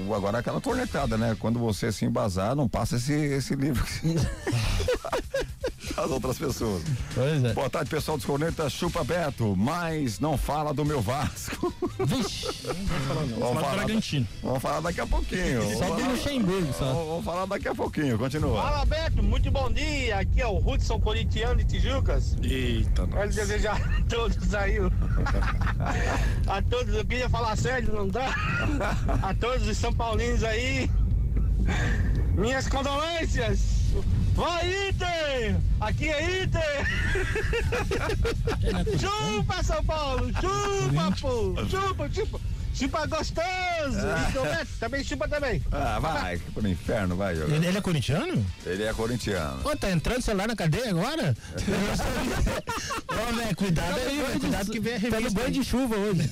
o- 0.07 0.13
agora 0.15 0.37
é 0.37 0.39
aquela 0.41 0.61
cornetada, 0.61 1.17
né? 1.17 1.35
Quando 1.39 1.57
você 1.59 1.91
se 1.91 2.05
embasar, 2.05 2.55
não 2.55 2.67
passa 2.69 2.97
esse 2.97 3.13
esse 3.13 3.55
livro 3.55 3.83
as 5.97 6.11
outras 6.11 6.37
pessoas. 6.37 6.83
Pois 7.15 7.43
é. 7.43 7.53
Boa 7.53 7.69
tarde, 7.71 7.89
pessoal 7.89 8.17
dos 8.17 8.25
cornetas, 8.25 8.71
chupa 8.71 9.03
Beto, 9.03 9.55
mas 9.57 10.19
não 10.19 10.37
fala 10.37 10.71
do 10.73 10.85
meu 10.85 11.01
Vasco. 11.01 11.73
Vixe, 12.05 12.45
Vamos 13.39 13.59
falar, 13.61 13.75
Bragantino. 13.77 14.27
vamos 14.43 14.61
falar 14.61 14.79
daqui 14.81 15.01
a 15.01 15.07
pouquinho. 15.07 15.61
só 15.61 15.67
Vamos 15.67 15.79
do 15.79 16.01
falar- 16.01 16.11
Luxemburgo, 16.13 16.73
só. 16.73 16.93
Vamos 16.93 17.25
falar 17.25 17.45
daqui 17.47 17.67
a 17.67 17.73
pouquinho, 17.75 18.17
continua. 18.19 18.61
Fala 18.61 18.85
Beto, 18.85 19.06
muito 19.15 19.49
bom 19.51 19.71
dia. 19.71 20.19
Aqui 20.19 20.41
é 20.41 20.47
o 20.47 20.57
Hudson 20.57 20.99
Corintiano 20.99 21.63
de 21.63 21.65
Tijucas. 21.65 22.35
Eita, 22.41 23.07
Quero 23.07 23.25
nossa. 23.25 23.27
desejar 23.27 23.75
a 23.75 24.01
todos 24.09 24.53
aí. 24.53 24.77
A 26.47 26.61
todos, 26.61 26.93
eu 26.93 27.05
queria 27.05 27.29
falar 27.29 27.55
sério, 27.57 27.93
não 27.93 28.07
dá? 28.07 28.27
A 29.23 29.33
todos 29.33 29.67
os 29.67 29.77
São 29.77 29.93
Paulinos 29.93 30.43
aí. 30.43 30.89
Minhas 32.35 32.67
condolências. 32.67 33.77
Vai 34.33 34.89
Inter! 34.89 35.57
Aqui 35.79 36.09
é 36.09 36.43
Inter! 36.43 36.85
Chupa 38.99 39.63
São 39.63 39.83
Paulo! 39.83 40.27
Chupa, 40.33 41.15
pô! 41.19 41.55
Chupa, 41.67 42.09
chupa! 42.13 42.39
Chupa 42.77 43.05
gostoso! 43.07 43.41
Beto, 44.43 44.67
também 44.79 45.03
chupa 45.03 45.27
também. 45.27 45.63
Ah, 45.71 45.99
vai 45.99 46.37
pro 46.53 46.67
inferno, 46.67 47.15
vai 47.15 47.35
jogar. 47.35 47.55
Ele, 47.55 47.67
ele 47.67 47.77
é 47.77 47.81
corintiano? 47.81 48.45
Ele 48.65 48.83
é 48.83 48.93
corintiano. 48.93 49.61
Pô, 49.63 49.75
tá 49.75 49.89
entrando 49.91 50.21
celular 50.21 50.47
na 50.47 50.55
cadeia 50.55 50.89
agora? 50.91 51.35
Ô, 53.09 53.35
velho, 53.35 53.55
cuidado 53.55 53.95
aí, 53.99 54.17
velho. 54.21 54.39
Cuidado 54.39 54.71
que 54.71 54.79
vem 54.79 54.95
a 54.95 54.99
Tá 54.99 55.07
no 55.07 55.15
revista. 55.15 55.39
banho 55.39 55.51
de 55.51 55.63
chuva 55.63 55.95
hoje. 55.95 56.29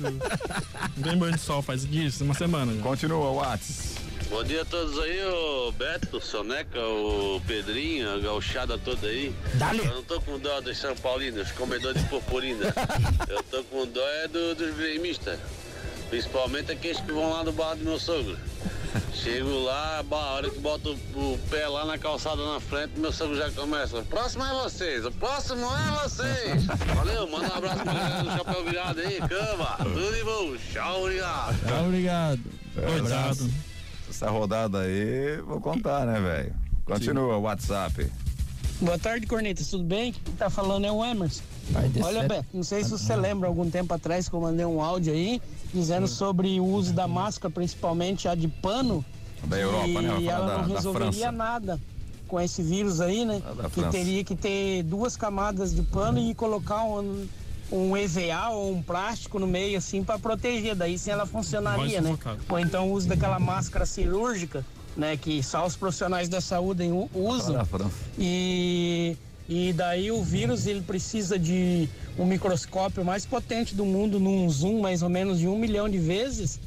Não 0.96 1.02
tem 1.04 1.18
banho 1.18 1.32
de 1.34 1.40
sol, 1.40 1.62
faz 1.62 1.84
isso, 1.84 2.24
uma 2.24 2.34
semana 2.34 2.74
já. 2.74 2.82
Continua, 2.82 3.30
Whats. 3.32 3.94
Bom 4.30 4.44
dia 4.44 4.60
a 4.60 4.64
todos 4.64 4.98
aí, 4.98 5.24
o 5.24 5.72
Beto, 5.72 6.18
o 6.18 6.20
Soneca, 6.20 6.78
o 6.80 7.40
Pedrinho, 7.46 8.12
a 8.12 8.18
gauchada 8.18 8.76
toda 8.76 9.06
aí. 9.06 9.34
Dale. 9.54 9.78
Eu 9.78 9.94
não 9.94 10.02
tô 10.02 10.20
com 10.20 10.38
dó 10.38 10.60
dos 10.60 10.76
São 10.76 10.94
Paulinos, 10.96 11.50
comedores 11.52 12.02
de 12.02 12.08
purpurina. 12.10 12.66
Eu 13.26 13.42
tô 13.44 13.64
com 13.64 13.86
dó 13.86 14.06
é 14.06 14.28
do, 14.28 14.54
dos 14.54 14.76
gremistas. 14.76 15.40
Principalmente 16.10 16.70
aqueles 16.70 17.00
que 17.00 17.10
vão 17.10 17.30
lá 17.30 17.42
no 17.42 17.52
bar 17.52 17.74
do 17.74 17.84
meu 17.84 17.98
sogro. 17.98 18.36
Chego 19.14 19.64
lá, 19.64 20.04
a 20.10 20.16
hora 20.34 20.50
que 20.50 20.58
boto 20.58 20.92
o 21.14 21.38
pé 21.50 21.66
lá 21.66 21.86
na 21.86 21.96
calçada 21.96 22.44
na 22.44 22.60
frente, 22.60 22.98
meu 22.98 23.12
sangue 23.12 23.36
já 23.36 23.50
começa. 23.50 24.02
Próximo 24.02 24.44
é 24.44 24.62
vocês, 24.62 25.06
o 25.06 25.12
próximo 25.12 25.66
é 25.66 26.02
vocês. 26.02 26.66
Valeu, 26.94 27.26
manda 27.28 27.48
um 27.48 27.56
abraço 27.56 27.82
pra 27.82 27.92
galera 27.94 28.22
do 28.22 28.30
Chapéu 28.30 28.64
Virado 28.64 29.00
aí, 29.00 29.18
cama. 29.20 29.76
Tudo 29.78 30.14
de 30.14 30.24
bom. 30.24 30.56
Tchau, 30.70 31.02
obrigado. 31.02 31.66
Tchau, 31.66 31.84
obrigado. 31.86 32.40
Obrigado. 32.76 33.67
Essa 34.08 34.30
rodada 34.30 34.80
aí, 34.80 35.36
vou 35.46 35.60
contar, 35.60 36.06
né, 36.06 36.20
velho? 36.20 36.54
Continua 36.84 37.36
o 37.36 37.42
WhatsApp. 37.42 38.10
Boa 38.80 38.98
tarde, 38.98 39.26
Cornetas, 39.26 39.66
tudo 39.68 39.84
bem? 39.84 40.12
Quem 40.12 40.34
tá 40.34 40.48
falando 40.48 40.84
é 40.86 40.92
o 40.92 41.04
Emerson. 41.04 41.42
Olha, 42.02 42.26
Beto, 42.26 42.46
não 42.54 42.62
sei 42.62 42.82
se 42.84 42.90
você 42.90 43.14
lembra, 43.14 43.48
algum 43.48 43.68
tempo 43.68 43.92
atrás 43.92 44.28
que 44.28 44.34
eu 44.34 44.40
mandei 44.40 44.64
um 44.64 44.80
áudio 44.82 45.12
aí, 45.12 45.42
dizendo 45.74 46.06
sobre 46.08 46.58
o 46.60 46.64
uso 46.64 46.92
da 46.92 47.06
máscara, 47.06 47.52
principalmente 47.52 48.26
a 48.28 48.34
de 48.34 48.48
pano. 48.48 49.04
Da 49.44 49.58
Europa, 49.58 49.86
e 49.88 49.92
né? 49.94 50.08
Falar 50.08 50.22
ela 50.32 50.46
da- 50.46 50.58
não 50.62 50.74
resolveria 50.74 51.30
nada 51.32 51.78
com 52.26 52.40
esse 52.40 52.62
vírus 52.62 53.00
aí, 53.00 53.24
né? 53.24 53.42
da 53.56 53.68
Que 53.68 53.82
teria 53.90 54.24
que 54.24 54.34
ter 54.34 54.82
duas 54.84 55.16
camadas 55.16 55.74
de 55.74 55.82
pano 55.82 56.18
e 56.18 56.34
colocar 56.34 56.82
um, 56.84 57.26
um 57.70 57.96
EVA 57.96 58.48
ou 58.50 58.72
um 58.72 58.82
plástico 58.82 59.38
no 59.38 59.46
meio, 59.46 59.78
assim, 59.78 60.02
para 60.02 60.18
proteger. 60.18 60.74
Daí 60.74 60.98
sim 60.98 61.10
ela 61.10 61.26
funcionaria, 61.26 62.00
né? 62.00 62.10
Ou 62.48 62.58
então 62.58 62.88
o 62.88 62.92
uso 62.92 63.08
daquela 63.08 63.38
máscara 63.38 63.84
cirúrgica, 63.86 64.64
né? 64.96 65.16
Que 65.16 65.42
só 65.42 65.66
os 65.66 65.76
profissionais 65.76 66.28
da 66.28 66.40
saúde 66.40 66.84
usam. 67.14 67.56
E, 68.18 69.16
e 69.48 69.72
daí 69.72 70.10
o 70.10 70.22
vírus 70.22 70.66
ele 70.66 70.80
precisa 70.80 71.38
de 71.38 71.88
um 72.18 72.24
microscópio 72.24 73.04
mais 73.04 73.24
potente 73.26 73.74
do 73.74 73.84
mundo, 73.84 74.18
num 74.18 74.48
zoom 74.50 74.80
mais 74.80 75.02
ou 75.02 75.08
menos 75.08 75.38
de 75.38 75.46
um 75.46 75.58
milhão 75.58 75.88
de 75.88 75.98
vezes, 75.98 76.58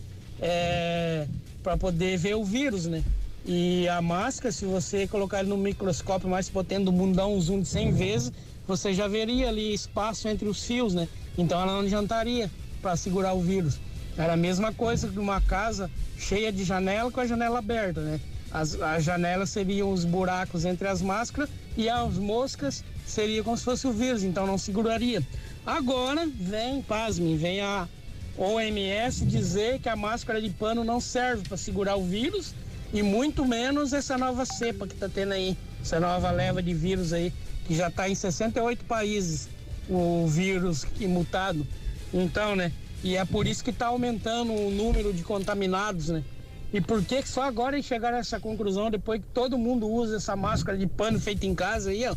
para 1.61 1.77
poder 1.77 2.17
ver 2.17 2.35
o 2.35 2.43
vírus, 2.43 2.85
né? 2.85 3.03
E 3.43 3.87
a 3.89 4.01
máscara, 4.03 4.51
se 4.51 4.65
você 4.65 5.07
colocar 5.07 5.39
ele 5.39 5.49
no 5.49 5.57
microscópio 5.57 6.29
mais 6.29 6.47
potente 6.47 6.85
do 6.85 6.91
mundo, 6.91 7.15
dá 7.15 7.25
um 7.25 7.41
zoom 7.41 7.61
de 7.61 7.67
100 7.67 7.91
vezes, 7.91 8.31
você 8.71 8.93
já 8.93 9.05
veria 9.05 9.49
ali 9.49 9.73
espaço 9.73 10.29
entre 10.29 10.47
os 10.47 10.63
fios, 10.63 10.93
né? 10.93 11.05
Então 11.37 11.61
ela 11.61 11.73
não 11.73 11.81
adiantaria 11.81 12.49
para 12.81 12.95
segurar 12.95 13.33
o 13.33 13.41
vírus. 13.41 13.77
Era 14.17 14.33
a 14.33 14.37
mesma 14.37 14.73
coisa 14.73 15.09
que 15.09 15.19
uma 15.19 15.41
casa 15.41 15.91
cheia 16.17 16.53
de 16.53 16.63
janela 16.63 17.11
com 17.11 17.19
a 17.19 17.27
janela 17.27 17.59
aberta, 17.59 17.99
né? 17.99 18.19
As, 18.49 18.79
as 18.81 19.03
janelas 19.03 19.49
seriam 19.49 19.91
os 19.91 20.05
buracos 20.05 20.63
entre 20.63 20.87
as 20.87 21.01
máscaras 21.01 21.49
e 21.75 21.89
as 21.89 22.13
moscas 22.15 22.81
seria 23.05 23.43
como 23.43 23.57
se 23.57 23.63
fosse 23.65 23.87
o 23.87 23.91
vírus, 23.91 24.23
então 24.23 24.47
não 24.47 24.57
seguraria. 24.57 25.21
Agora 25.65 26.25
vem, 26.25 26.81
pasmem, 26.81 27.35
vem 27.35 27.59
a 27.59 27.89
OMS 28.37 29.25
dizer 29.25 29.79
que 29.79 29.89
a 29.89 29.97
máscara 29.97 30.41
de 30.41 30.49
pano 30.49 30.83
não 30.83 31.01
serve 31.01 31.43
para 31.47 31.57
segurar 31.57 31.97
o 31.97 32.05
vírus 32.05 32.53
e 32.93 33.03
muito 33.03 33.45
menos 33.45 33.91
essa 33.91 34.17
nova 34.17 34.45
cepa 34.45 34.87
que 34.87 34.95
tá 34.95 35.09
tendo 35.09 35.33
aí, 35.33 35.57
essa 35.81 35.99
nova 35.99 36.31
leva 36.31 36.61
de 36.61 36.73
vírus 36.73 37.11
aí, 37.11 37.33
que 37.71 37.75
já 37.77 37.87
está 37.87 38.09
em 38.09 38.15
68 38.15 38.83
países 38.83 39.47
o 39.89 40.27
vírus 40.27 40.85
mutado. 41.07 41.65
Então, 42.13 42.53
né? 42.53 42.69
E 43.01 43.15
é 43.15 43.23
por 43.23 43.47
isso 43.47 43.63
que 43.63 43.69
está 43.69 43.87
aumentando 43.87 44.51
o 44.51 44.69
número 44.69 45.13
de 45.13 45.23
contaminados, 45.23 46.09
né? 46.09 46.21
E 46.73 46.81
por 46.81 47.01
que 47.01 47.25
só 47.25 47.43
agora 47.43 47.81
chegaram 47.81 48.17
a 48.17 48.19
essa 48.19 48.41
conclusão, 48.41 48.91
depois 48.91 49.21
que 49.21 49.27
todo 49.33 49.57
mundo 49.57 49.87
usa 49.87 50.17
essa 50.17 50.35
máscara 50.35 50.77
de 50.77 50.85
pano 50.85 51.17
feita 51.17 51.45
em 51.45 51.55
casa 51.55 51.91
aí, 51.91 52.05
ó? 52.05 52.13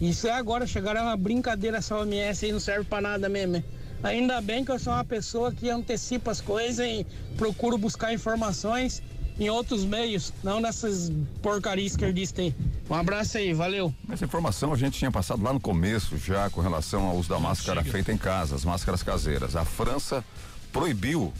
Isso 0.00 0.26
é 0.28 0.32
agora, 0.32 0.66
chegaram 0.66 1.02
a 1.02 1.04
uma 1.04 1.16
brincadeira 1.16 1.76
essa 1.76 1.94
OMS 1.94 2.46
aí, 2.46 2.52
não 2.52 2.60
serve 2.60 2.84
pra 2.84 3.02
nada 3.02 3.28
mesmo, 3.28 3.52
né? 3.52 3.64
Ainda 4.02 4.40
bem 4.40 4.64
que 4.64 4.70
eu 4.70 4.78
sou 4.78 4.94
uma 4.94 5.04
pessoa 5.04 5.52
que 5.52 5.68
antecipa 5.68 6.30
as 6.30 6.40
coisas 6.40 6.86
e 6.86 7.06
procuro 7.36 7.76
buscar 7.76 8.14
informações 8.14 9.02
em 9.38 9.50
outros 9.50 9.84
meios, 9.84 10.32
não 10.42 10.60
nessas 10.60 11.12
porcarias 11.42 11.92
esquerdistas 11.92 12.46
aí. 12.46 12.54
Um 12.88 12.94
abraço 12.94 13.36
aí, 13.38 13.52
valeu. 13.52 13.94
Essa 14.10 14.24
informação 14.24 14.72
a 14.72 14.76
gente 14.76 14.98
tinha 14.98 15.10
passado 15.10 15.42
lá 15.42 15.52
no 15.52 15.60
começo 15.60 16.16
já 16.16 16.48
com 16.48 16.60
relação 16.60 17.04
ao 17.06 17.16
uso 17.16 17.28
da 17.28 17.38
máscara 17.38 17.82
feita 17.84 18.12
em 18.12 18.16
casa, 18.18 18.54
as 18.54 18.64
máscaras 18.64 19.02
caseiras. 19.02 19.56
A 19.56 19.64
França 19.64 20.24
proibiu 20.72 21.32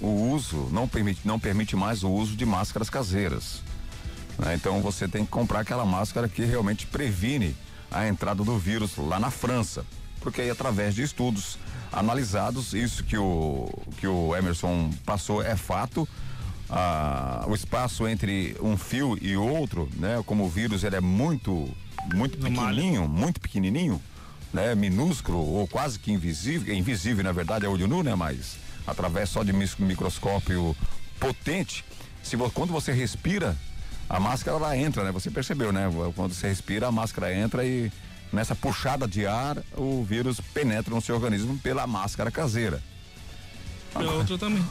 o 0.00 0.08
uso, 0.32 0.68
não 0.70 0.86
permite, 0.86 1.20
não 1.24 1.38
permite 1.38 1.74
mais 1.76 2.02
o 2.02 2.10
uso 2.10 2.36
de 2.36 2.44
máscaras 2.44 2.90
caseiras. 2.90 3.62
né? 4.38 4.54
Então 4.54 4.80
você 4.80 5.08
tem 5.08 5.24
que 5.24 5.30
comprar 5.30 5.60
aquela 5.60 5.84
máscara 5.84 6.28
que 6.28 6.44
realmente 6.44 6.86
previne 6.86 7.56
a 7.90 8.06
entrada 8.08 8.42
do 8.42 8.58
vírus 8.58 8.96
lá 8.96 9.18
na 9.20 9.30
França. 9.30 9.84
Porque 10.20 10.40
aí 10.40 10.50
através 10.50 10.94
de 10.94 11.02
estudos 11.02 11.58
analisados, 11.92 12.72
isso 12.72 13.04
que 13.04 13.16
o, 13.16 13.68
que 13.98 14.06
o 14.06 14.34
Emerson 14.36 14.90
passou 15.04 15.42
é 15.42 15.56
fato. 15.56 16.08
Ah, 16.74 17.44
o 17.46 17.54
espaço 17.54 18.08
entre 18.08 18.56
um 18.62 18.78
fio 18.78 19.18
e 19.20 19.36
outro, 19.36 19.90
né? 19.98 20.22
Como 20.24 20.44
o 20.44 20.48
vírus 20.48 20.82
ele 20.84 20.96
é 20.96 21.02
muito, 21.02 21.68
muito 22.14 22.38
pequenininho, 22.38 23.06
muito 23.06 23.42
pequenininho, 23.42 24.00
né? 24.54 24.74
Minúsculo 24.74 25.38
ou 25.38 25.68
quase 25.68 25.98
que 25.98 26.10
invisível, 26.10 26.74
invisível 26.74 27.22
na 27.22 27.30
verdade 27.30 27.66
é 27.66 27.68
olho 27.68 27.86
nu, 27.86 28.02
né? 28.02 28.14
Mas 28.14 28.56
através 28.86 29.28
só 29.28 29.42
de 29.42 29.52
microscópio 29.52 30.74
potente, 31.20 31.84
se 32.22 32.38
quando 32.54 32.72
você 32.72 32.90
respira, 32.90 33.54
a 34.08 34.18
máscara 34.18 34.56
ela 34.56 34.74
entra, 34.74 35.04
né? 35.04 35.12
Você 35.12 35.30
percebeu, 35.30 35.74
né? 35.74 35.90
Quando 36.16 36.32
você 36.32 36.48
respira, 36.48 36.88
a 36.88 36.92
máscara 36.92 37.34
entra 37.34 37.66
e 37.66 37.92
nessa 38.32 38.54
puxada 38.54 39.06
de 39.06 39.26
ar, 39.26 39.58
o 39.76 40.02
vírus 40.02 40.40
penetra 40.40 40.94
no 40.94 41.02
seu 41.02 41.16
organismo 41.16 41.58
pela 41.58 41.86
máscara 41.86 42.30
caseira. 42.30 42.82
Pela 43.92 44.12
outra 44.14 44.38
também. 44.38 44.64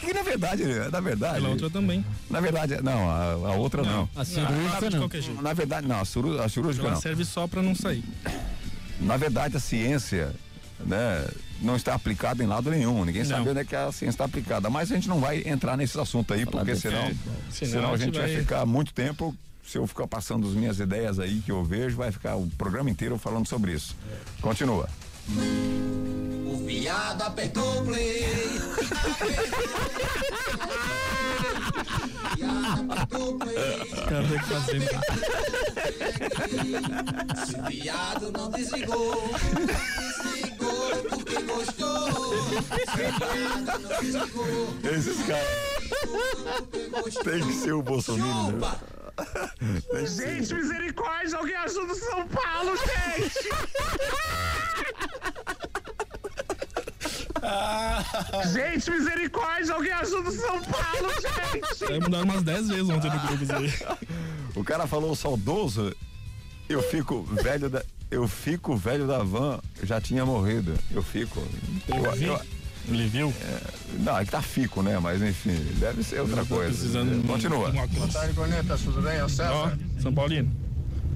Que 0.00 0.12
na 0.14 0.22
verdade, 0.22 0.64
na 0.90 1.00
verdade. 1.00 1.34
Pela 1.34 1.48
outra 1.50 1.70
também. 1.70 2.04
Na 2.30 2.40
verdade, 2.40 2.80
não, 2.82 3.10
a, 3.10 3.32
a 3.32 3.54
outra 3.54 3.82
não. 3.82 3.92
Não, 3.92 4.08
a 4.16 4.24
cirúrgica 4.24 4.86
Ah, 4.86 4.88
de 4.90 4.96
qualquer 4.98 5.22
jeito. 5.22 5.42
Na 5.42 5.52
verdade, 5.52 5.86
não, 5.86 6.00
a, 6.00 6.04
ciru- 6.04 6.40
a 6.40 6.48
cirúrgica 6.48 6.86
Ela 6.86 6.94
não. 6.94 7.00
serve 7.02 7.24
só 7.24 7.46
pra 7.46 7.62
não 7.62 7.74
sair. 7.74 8.02
Na 9.00 9.16
verdade, 9.16 9.56
a 9.56 9.60
ciência, 9.60 10.34
né, 10.80 11.26
não 11.60 11.76
está 11.76 11.94
aplicada 11.94 12.42
em 12.42 12.46
lado 12.46 12.70
nenhum. 12.70 13.04
Ninguém 13.04 13.24
sabe 13.24 13.44
Não. 13.44 13.50
onde 13.50 13.60
é 13.60 13.64
que 13.64 13.76
a 13.76 13.90
ciência 13.92 14.14
está 14.14 14.24
aplicada. 14.24 14.70
Mas 14.70 14.90
a 14.90 14.94
gente 14.94 15.08
não 15.08 15.20
vai 15.20 15.42
entrar 15.46 15.76
nesse 15.76 15.98
assunto 16.00 16.32
aí, 16.32 16.46
porque 16.46 16.64
desse 16.72 16.82
senão, 16.82 17.02
jeito. 17.06 17.18
senão, 17.50 17.72
Senão 17.72 17.92
a 17.92 17.96
gente 17.96 18.18
vai 18.18 18.28
vai- 18.28 18.36
ficar 18.40 18.64
muito 18.66 18.92
tempo. 18.94 19.34
Se 19.66 19.78
eu 19.78 19.86
ficar 19.86 20.06
passando 20.06 20.46
as 20.46 20.52
minhas 20.54 20.78
ideias 20.78 21.18
aí 21.18 21.40
que 21.40 21.50
eu 21.50 21.64
vejo, 21.64 21.96
vai 21.96 22.12
ficar 22.12 22.36
o 22.36 22.46
programa 22.58 22.90
inteiro 22.90 23.16
falando 23.18 23.46
sobre 23.48 23.72
isso. 23.72 23.96
Continua. 24.42 24.88
O 25.28 26.56
viado 26.66 27.22
apertou 27.22 27.80
o 27.80 27.84
play. 27.86 28.24
Viado 32.36 32.92
apertou 32.92 33.30
o 33.30 33.38
play. 33.38 33.56
Cara, 34.08 34.28
tem 34.28 34.38
que 34.38 34.46
fazer. 34.46 34.80
Se 37.46 37.58
o 37.58 37.62
viado 37.64 38.32
não 38.32 38.50
desligou, 38.50 39.34
desligou 40.24 40.96
porque 41.08 41.42
gostou. 41.42 42.34
Se 42.44 42.64
o 42.64 43.14
viado 43.32 43.78
não 43.80 44.00
desligou, 44.00 44.68
Esses 44.92 45.26
caras. 45.26 47.14
Tem 47.24 47.46
que 47.46 47.52
ser 47.54 47.72
o 47.72 47.82
Bolsonaro. 47.82 48.58
Ser. 50.06 50.06
Gente, 50.06 50.54
misericórdia, 50.54 51.38
alguém 51.38 51.56
ajuda 51.56 51.92
o 51.92 51.96
São 51.96 52.28
Paulo, 52.28 52.76
gente! 52.76 53.48
gente, 58.52 58.90
misericórdia, 58.90 59.74
alguém 59.74 59.92
ajuda 59.92 60.28
o 60.28 60.32
São 60.32 60.62
Paulo, 60.62 61.10
gente! 61.20 61.92
Aí 61.92 62.00
mudaram 62.00 62.24
umas 62.24 62.42
10 62.42 62.68
vezes 62.68 62.88
ontem 62.88 63.10
no 63.10 63.20
grupo 63.20 63.52
aí. 63.54 63.72
O 64.54 64.64
cara 64.64 64.86
falou 64.86 65.14
saudoso, 65.14 65.94
eu 66.68 66.82
fico 66.82 67.22
velho 67.22 67.68
da. 67.68 67.82
Eu 68.10 68.28
fico 68.28 68.76
velho 68.76 69.06
da 69.06 69.18
van, 69.22 69.60
já 69.82 70.00
tinha 70.00 70.24
morrido. 70.24 70.74
Eu 70.90 71.02
fico. 71.02 71.42
Eu, 71.88 72.14
eu, 72.14 72.40
Ele 72.88 73.06
viu? 73.08 73.32
não, 74.00 74.18
é 74.18 74.24
que 74.24 74.30
tá 74.30 74.42
fico, 74.42 74.82
né? 74.82 74.98
Mas 74.98 75.22
enfim, 75.22 75.56
deve 75.78 76.02
ser 76.02 76.20
outra 76.20 76.44
coisa. 76.44 76.70
precisando 76.70 77.26
Continua. 77.26 77.70
Boa 77.70 78.08
tarde, 78.08 78.34
Cornetas, 78.34 78.80
tudo 78.82 79.00
bem? 79.02 79.16
É 79.16 79.24
o 79.24 79.28
César? 79.28 79.52
Ó, 79.52 80.00
São 80.00 80.12
Paulino. 80.12 80.50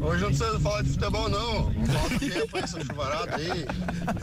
Hoje 0.01 0.23
não 0.23 0.29
precisa 0.29 0.61
falar 0.61 0.83
de 0.83 0.91
futebol, 0.91 1.29
não. 1.29 1.71
Do 1.71 2.31
tempo 2.31 2.59
essa 2.59 2.85
chuvarada 2.85 3.37
aí. 3.37 3.67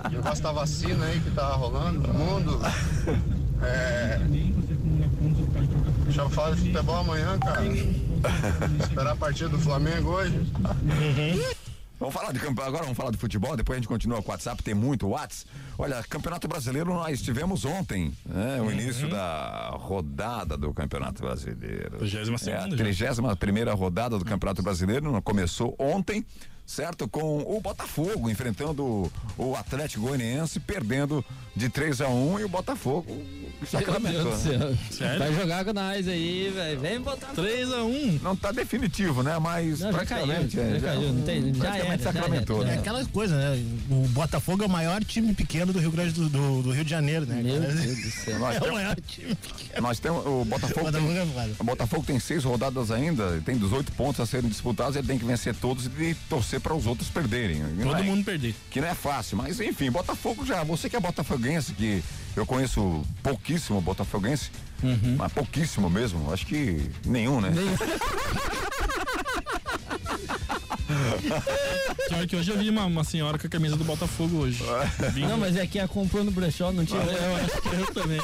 O 0.06 0.10
negócio 0.10 0.44
da 0.44 0.52
vacina 0.54 1.06
aí 1.06 1.20
que 1.20 1.32
tá 1.32 1.48
rolando 1.50 2.00
no 2.08 2.14
mundo. 2.14 2.62
É. 3.62 4.20
Deixa 6.06 6.22
eu 6.22 6.30
falar 6.30 6.56
de 6.56 6.62
futebol 6.62 6.96
amanhã, 6.96 7.38
cara. 7.40 7.62
Esperar 8.80 9.12
a 9.12 9.16
partida 9.16 9.50
do 9.50 9.60
Flamengo 9.60 10.12
hoje. 10.12 10.40
Vamos 12.00 12.14
falar 12.14 12.34
de 12.34 12.40
campe- 12.40 12.62
agora 12.62 12.84
vamos 12.84 12.98
falar 12.98 13.12
de 13.12 13.18
futebol, 13.18 13.56
depois 13.56 13.78
a 13.78 13.80
gente 13.80 13.88
continua 13.88 14.22
com 14.22 14.28
o 14.30 14.32
WhatsApp, 14.32 14.62
tem 14.62 14.74
muito 14.74 15.08
Whats. 15.08 15.46
Olha, 15.78 16.04
Campeonato 16.04 16.48
Brasileiro 16.48 16.94
nós 16.94 17.22
tivemos 17.22 17.64
ontem, 17.64 18.12
né? 18.26 18.62
O 18.62 18.70
início 18.72 19.10
da 19.10 19.70
rodada 19.80 20.58
do 20.58 20.74
Campeonato 20.74 21.22
Brasileiro. 21.22 21.98
32ª 22.00 22.50
É, 22.52 22.58
a 22.58 22.70
já. 22.70 22.76
31 22.78 23.36
primeira 23.38 23.74
rodada 23.74 24.20
do 24.20 24.26
Campeonato 24.26 24.62
Brasileiro, 24.62 25.22
começou 25.22 25.74
ontem. 25.80 26.26
Certo? 26.66 27.08
Com 27.08 27.40
o 27.40 27.60
Botafogo 27.62 28.30
enfrentando 28.30 29.12
o 29.38 29.56
Atlético 29.56 30.08
Goianiense, 30.08 30.60
perdendo 30.60 31.24
de 31.56 31.70
3 31.70 32.02
a 32.02 32.10
1 32.10 32.40
e 32.40 32.44
o 32.44 32.50
Botafogo 32.50 33.06
sacramentou. 33.70 34.36
Né? 34.38 35.18
Vai 35.18 35.34
jogar 35.34 35.64
com 35.66 35.74
nós 35.74 36.08
aí, 36.08 36.52
velho. 36.54 36.80
Vem 36.80 37.00
botar. 37.00 37.34
3x1. 37.34 38.22
Não 38.22 38.36
tá 38.36 38.52
definitivo, 38.52 39.24
né? 39.24 39.40
Mas 39.40 39.80
Não, 39.80 39.92
já 39.92 39.98
praticamente. 40.00 40.58
caiu, 40.58 40.76
é, 40.76 40.80
já 40.80 40.88
caiu, 40.88 41.14
não 41.14 41.22
tem- 41.24 41.54
já 41.54 41.60
praticamente 41.62 41.86
era, 41.86 41.98
já 41.98 42.14
sacramentou, 42.14 42.62
era. 42.62 42.72
É 42.72 42.74
né? 42.76 42.80
aquela 42.80 43.06
coisa, 43.06 43.36
né? 43.38 43.64
O 43.90 44.08
Botafogo 44.10 44.64
é 44.64 44.66
o 44.66 44.70
maior 44.70 45.04
time 45.04 45.34
pequeno 45.34 45.72
do 45.72 45.80
Rio 45.80 45.92
Grande 45.92 46.12
do, 46.14 46.30
do, 46.30 46.62
do 46.64 46.72
Rio 46.72 46.84
de 46.84 46.90
Janeiro, 46.90 47.26
né? 47.26 47.42
Meu? 47.42 47.62
Deus 47.62 47.76
do 48.02 48.12
céu. 48.12 48.40
Nós 48.40 48.56
É 48.58 48.62
o 48.70 48.74
maior 48.74 48.96
time 49.02 49.36
pequeno. 49.36 49.82
Nós 49.82 50.00
temos 50.00 50.26
o 50.26 50.44
Botafogo. 50.46 50.86
Botafogo 50.86 50.92
tem, 50.92 51.18
é 51.18 51.50
o 51.60 51.64
Botafogo 51.64 52.04
tem 52.06 52.20
seis 52.20 52.44
rodadas 52.44 52.92
ainda, 52.92 53.42
tem 53.46 53.58
18 53.58 53.92
pontos 53.94 54.20
a 54.20 54.26
serem 54.26 54.50
disputados, 54.50 54.96
ele 54.98 55.08
tem 55.08 55.18
que 55.18 55.26
vencer 55.26 55.56
todos 55.56 55.86
e 55.86 56.14
torcer 56.30 56.55
para 56.60 56.74
os 56.74 56.86
outros 56.86 57.10
perderem. 57.10 57.62
Todo 57.82 57.98
é- 57.98 58.04
mundo 58.04 58.24
perder. 58.24 58.54
Que 58.70 58.82
não 58.82 58.88
é 58.88 58.94
fácil, 58.96 59.38
mas 59.38 59.60
enfim, 59.60 59.90
Botafogo 59.92 60.46
já, 60.46 60.64
você 60.64 60.90
que 60.90 60.96
é 60.96 61.00
botafoguense, 61.00 61.74
que 61.74 62.04
eu 62.36 62.46
conheço 62.46 63.04
pouquíssimo 63.24 63.80
botafoguense, 63.82 64.50
Uhum. 64.84 65.16
mas 65.18 65.32
pouquíssimo 65.32 65.90
mesmo, 65.90 66.32
acho 66.34 66.46
que 66.46 66.90
nenhum, 67.06 67.40
né? 67.42 67.50
Pior 72.10 72.28
que 72.28 72.36
hoje 72.36 72.52
eu 72.52 72.58
vi 72.58 72.70
uma, 72.70 72.86
uma 72.86 73.04
senhora 73.04 73.38
com 73.38 73.48
a 73.48 73.50
camisa 73.50 73.76
do 73.76 73.84
Botafogo 73.84 74.38
hoje. 74.38 74.64
Não, 75.18 75.38
mas 75.38 75.56
é 75.56 75.66
que 75.66 75.80
a 75.80 75.88
comprou 75.88 76.24
no 76.24 76.32
brechó, 76.32 76.72
não 76.72 76.86
tinha. 76.86 77.02
É, 77.02 77.04
eu 77.32 77.36
acho 77.38 77.62
que 77.62 77.68
eu 77.76 77.94
também. 78.02 78.22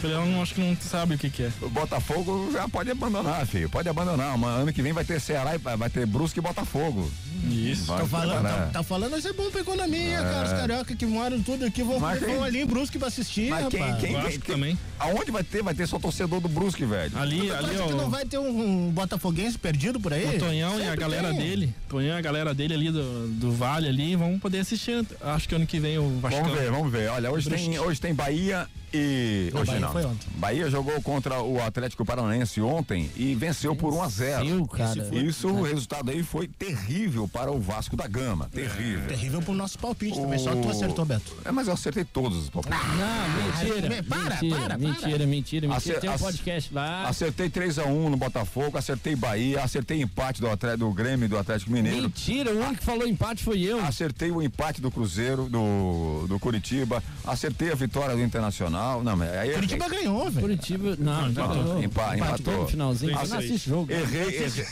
Falei, 0.00 0.16
ela 0.16 0.24
não, 0.26 0.42
acho 0.42 0.54
que 0.54 0.60
não 0.60 0.76
sabe 0.80 1.14
o 1.14 1.18
que, 1.18 1.28
que 1.30 1.42
é. 1.44 1.52
O 1.60 1.68
Botafogo 1.68 2.50
já 2.52 2.66
pode 2.68 2.90
abandonar, 2.90 3.46
filho. 3.46 3.68
Pode 3.68 3.88
abandonar. 3.88 4.36
Mas 4.38 4.60
ano 4.62 4.72
que 4.72 4.82
vem 4.82 4.92
vai 4.92 5.04
ter 5.04 5.20
Ceará 5.20 5.54
e 5.54 5.58
vai 5.58 5.88
ter 5.90 6.06
Brusque 6.06 6.38
e 6.38 6.42
Botafogo. 6.42 7.10
Isso. 7.48 7.84
Vai 7.84 8.00
Tô 8.00 8.06
falando, 8.06 8.42
tá, 8.42 8.70
tá 8.72 8.82
falando, 8.82 9.18
isso 9.18 9.28
é 9.28 9.32
bom 9.32 9.50
pra 9.50 9.60
economia, 9.60 10.18
É. 10.18 10.22
cara. 10.22 10.46
Os 10.46 10.52
carioca 10.52 10.96
que 10.96 11.04
moram 11.06 11.40
tudo 11.42 11.64
aqui 11.66 11.82
vão, 11.82 12.00
Mas 12.00 12.18
quem- 12.24 12.42
ali 12.42 12.60
em 12.62 12.66
Brusque 12.66 12.98
pra 12.98 13.08
assistir, 13.08 13.50
Mas 13.50 13.68
quem, 13.68 13.80
rapaz. 13.80 14.00
quem, 14.00 14.14
quem, 14.14 14.30
quem- 14.30 14.38
também. 14.40 14.78
Aonde 14.98 15.30
vai 15.30 15.44
ter? 15.44 15.62
Vai 15.62 15.74
ter 15.74 15.86
só 15.86 15.98
torcedor 15.98 16.40
do 16.40 16.48
Brusque, 16.48 16.84
velho. 16.84 17.16
Ali, 17.18 17.48
Tu 17.48 17.54
ali, 17.54 17.64
acha 17.76 17.84
que 17.84 17.92
ó. 17.92 17.96
não 17.96 18.08
vai 18.10 18.24
ter 18.24 18.38
um, 18.38 18.86
um 18.88 18.90
botafoguense 18.90 19.58
perdido 19.58 20.00
por 20.00 20.12
aí? 20.12 20.36
O 20.36 20.38
Tonhão 20.38 20.78
e 20.78 20.82
a 20.82 20.84
Sempre 20.86 21.00
galera 21.00 21.28
tem. 21.30 21.38
dele, 21.38 21.74
A 21.98 22.20
galera 22.20 22.54
dele 22.54 22.74
ali 22.74 22.90
do, 22.90 23.28
do 23.28 23.52
Vale 23.52 23.88
ali, 23.88 24.16
vão 24.16 24.38
poder 24.38 24.60
assistir. 24.60 25.04
Acho 25.20 25.48
que 25.48 25.54
ano 25.54 25.66
que 25.66 25.78
vem 25.78 25.98
o 25.98 26.18
Vasco. 26.20 26.40
Vamos 26.40 26.58
ver, 26.58 26.70
vamos 26.70 26.92
ver. 26.92 27.10
Olha, 27.10 27.30
hoje 27.30 27.48
tem, 27.48 27.78
hoje 27.78 28.00
tem 28.00 28.14
Bahia 28.14 28.68
e. 28.92 29.50
Não, 29.52 29.60
hoje 29.60 29.70
Bahia 29.70 29.80
não. 29.86 29.92
foi 29.92 30.04
ontem. 30.04 30.28
Bahia 30.36 30.70
jogou 30.70 31.00
contra 31.02 31.40
o 31.42 31.62
Atlético 31.62 32.04
Paranaense 32.04 32.60
ontem 32.60 33.10
e 33.16 33.34
venceu 33.34 33.74
por 33.74 33.92
1 33.92 34.02
a 34.02 34.08
0 34.08 34.44
Venceu, 34.44 34.66
cara. 34.66 35.08
Isso, 35.14 35.48
o 35.48 35.62
resultado 35.62 36.10
aí 36.10 36.22
foi 36.22 36.46
terrível 36.48 37.28
para 37.28 37.50
o 37.50 37.60
Vasco 37.60 37.96
da 37.96 38.06
Gama. 38.06 38.48
Terrível. 38.52 39.06
Terrível 39.08 39.42
pro 39.42 39.54
nosso 39.54 39.78
palpite 39.78 40.20
também, 40.20 40.38
só 40.38 40.54
tu 40.54 40.68
O- 40.68 40.70
acertou, 40.70 41.04
Beto. 41.04 41.36
É, 41.44 41.50
mas 41.52 41.66
eu 41.68 41.74
acertei 41.74 42.04
todos 42.04 42.36
os 42.38 42.50
palpites. 42.50 42.78
Não, 42.78 43.72
mentira. 43.72 43.98
Ah, 43.98 44.02
para, 44.08 44.20
mentira, 44.34 44.56
para, 44.56 44.68
para. 44.68 44.78
mentira, 44.78 45.26
mentira, 45.26 45.26
mentira. 45.26 45.76
Acer- 45.76 46.00
Tem 46.00 46.10
um 46.10 46.14
ac- 46.14 46.22
podcast 46.22 46.74
lá. 46.74 47.08
Acertei 47.08 47.48
3x1 47.50 48.08
no 48.10 48.16
Botafogo, 48.16 48.76
acertei 48.78 49.14
Bahia, 49.16 49.62
acertei 49.62 50.00
empate 50.02 50.40
do, 50.40 50.48
Atlético, 50.50 50.84
do 50.88 50.92
Grêmio 50.92 51.26
e 51.26 51.28
do 51.28 51.38
Atlético 51.38 51.70
Mineiro. 51.70 52.02
Mentira, 52.02 52.50
o 52.52 52.58
único 52.58 52.76
que 52.80 52.84
falou 52.84 53.06
empate 53.06 53.42
foi 53.42 53.60
eu. 53.62 53.82
Acertei 53.84 54.30
o 54.30 54.42
empate 54.42 54.80
do 54.80 54.90
Cruzeiro, 54.90 55.48
do, 55.48 56.26
do 56.28 56.38
Curitiba, 56.38 57.02
acertei 57.24 57.70
a 57.70 57.74
vitória 57.74 58.14
do 58.16 58.22
Internacional. 58.22 58.81
Não, 59.04 59.16
mas 59.16 59.30
aí 59.32 59.52
Curitiba 59.52 59.88
ganhou, 59.88 60.24
velho. 60.30 60.40
Curitiba. 60.40 60.96
Não, 60.98 61.22
já 61.22 61.28
Empatou, 61.44 61.62
ganhou. 61.64 61.82
empa- 61.84 62.16
empatou. 62.16 62.62
no 62.62 62.68
finalzinho. 62.68 63.10
Eu 63.10 63.14
não 63.16 63.22
a 63.22 63.26
seis. 63.26 63.44
assisto 63.44 63.68
jogo. 63.70 63.92
Errei, 63.92 64.36
errei, 64.36 64.66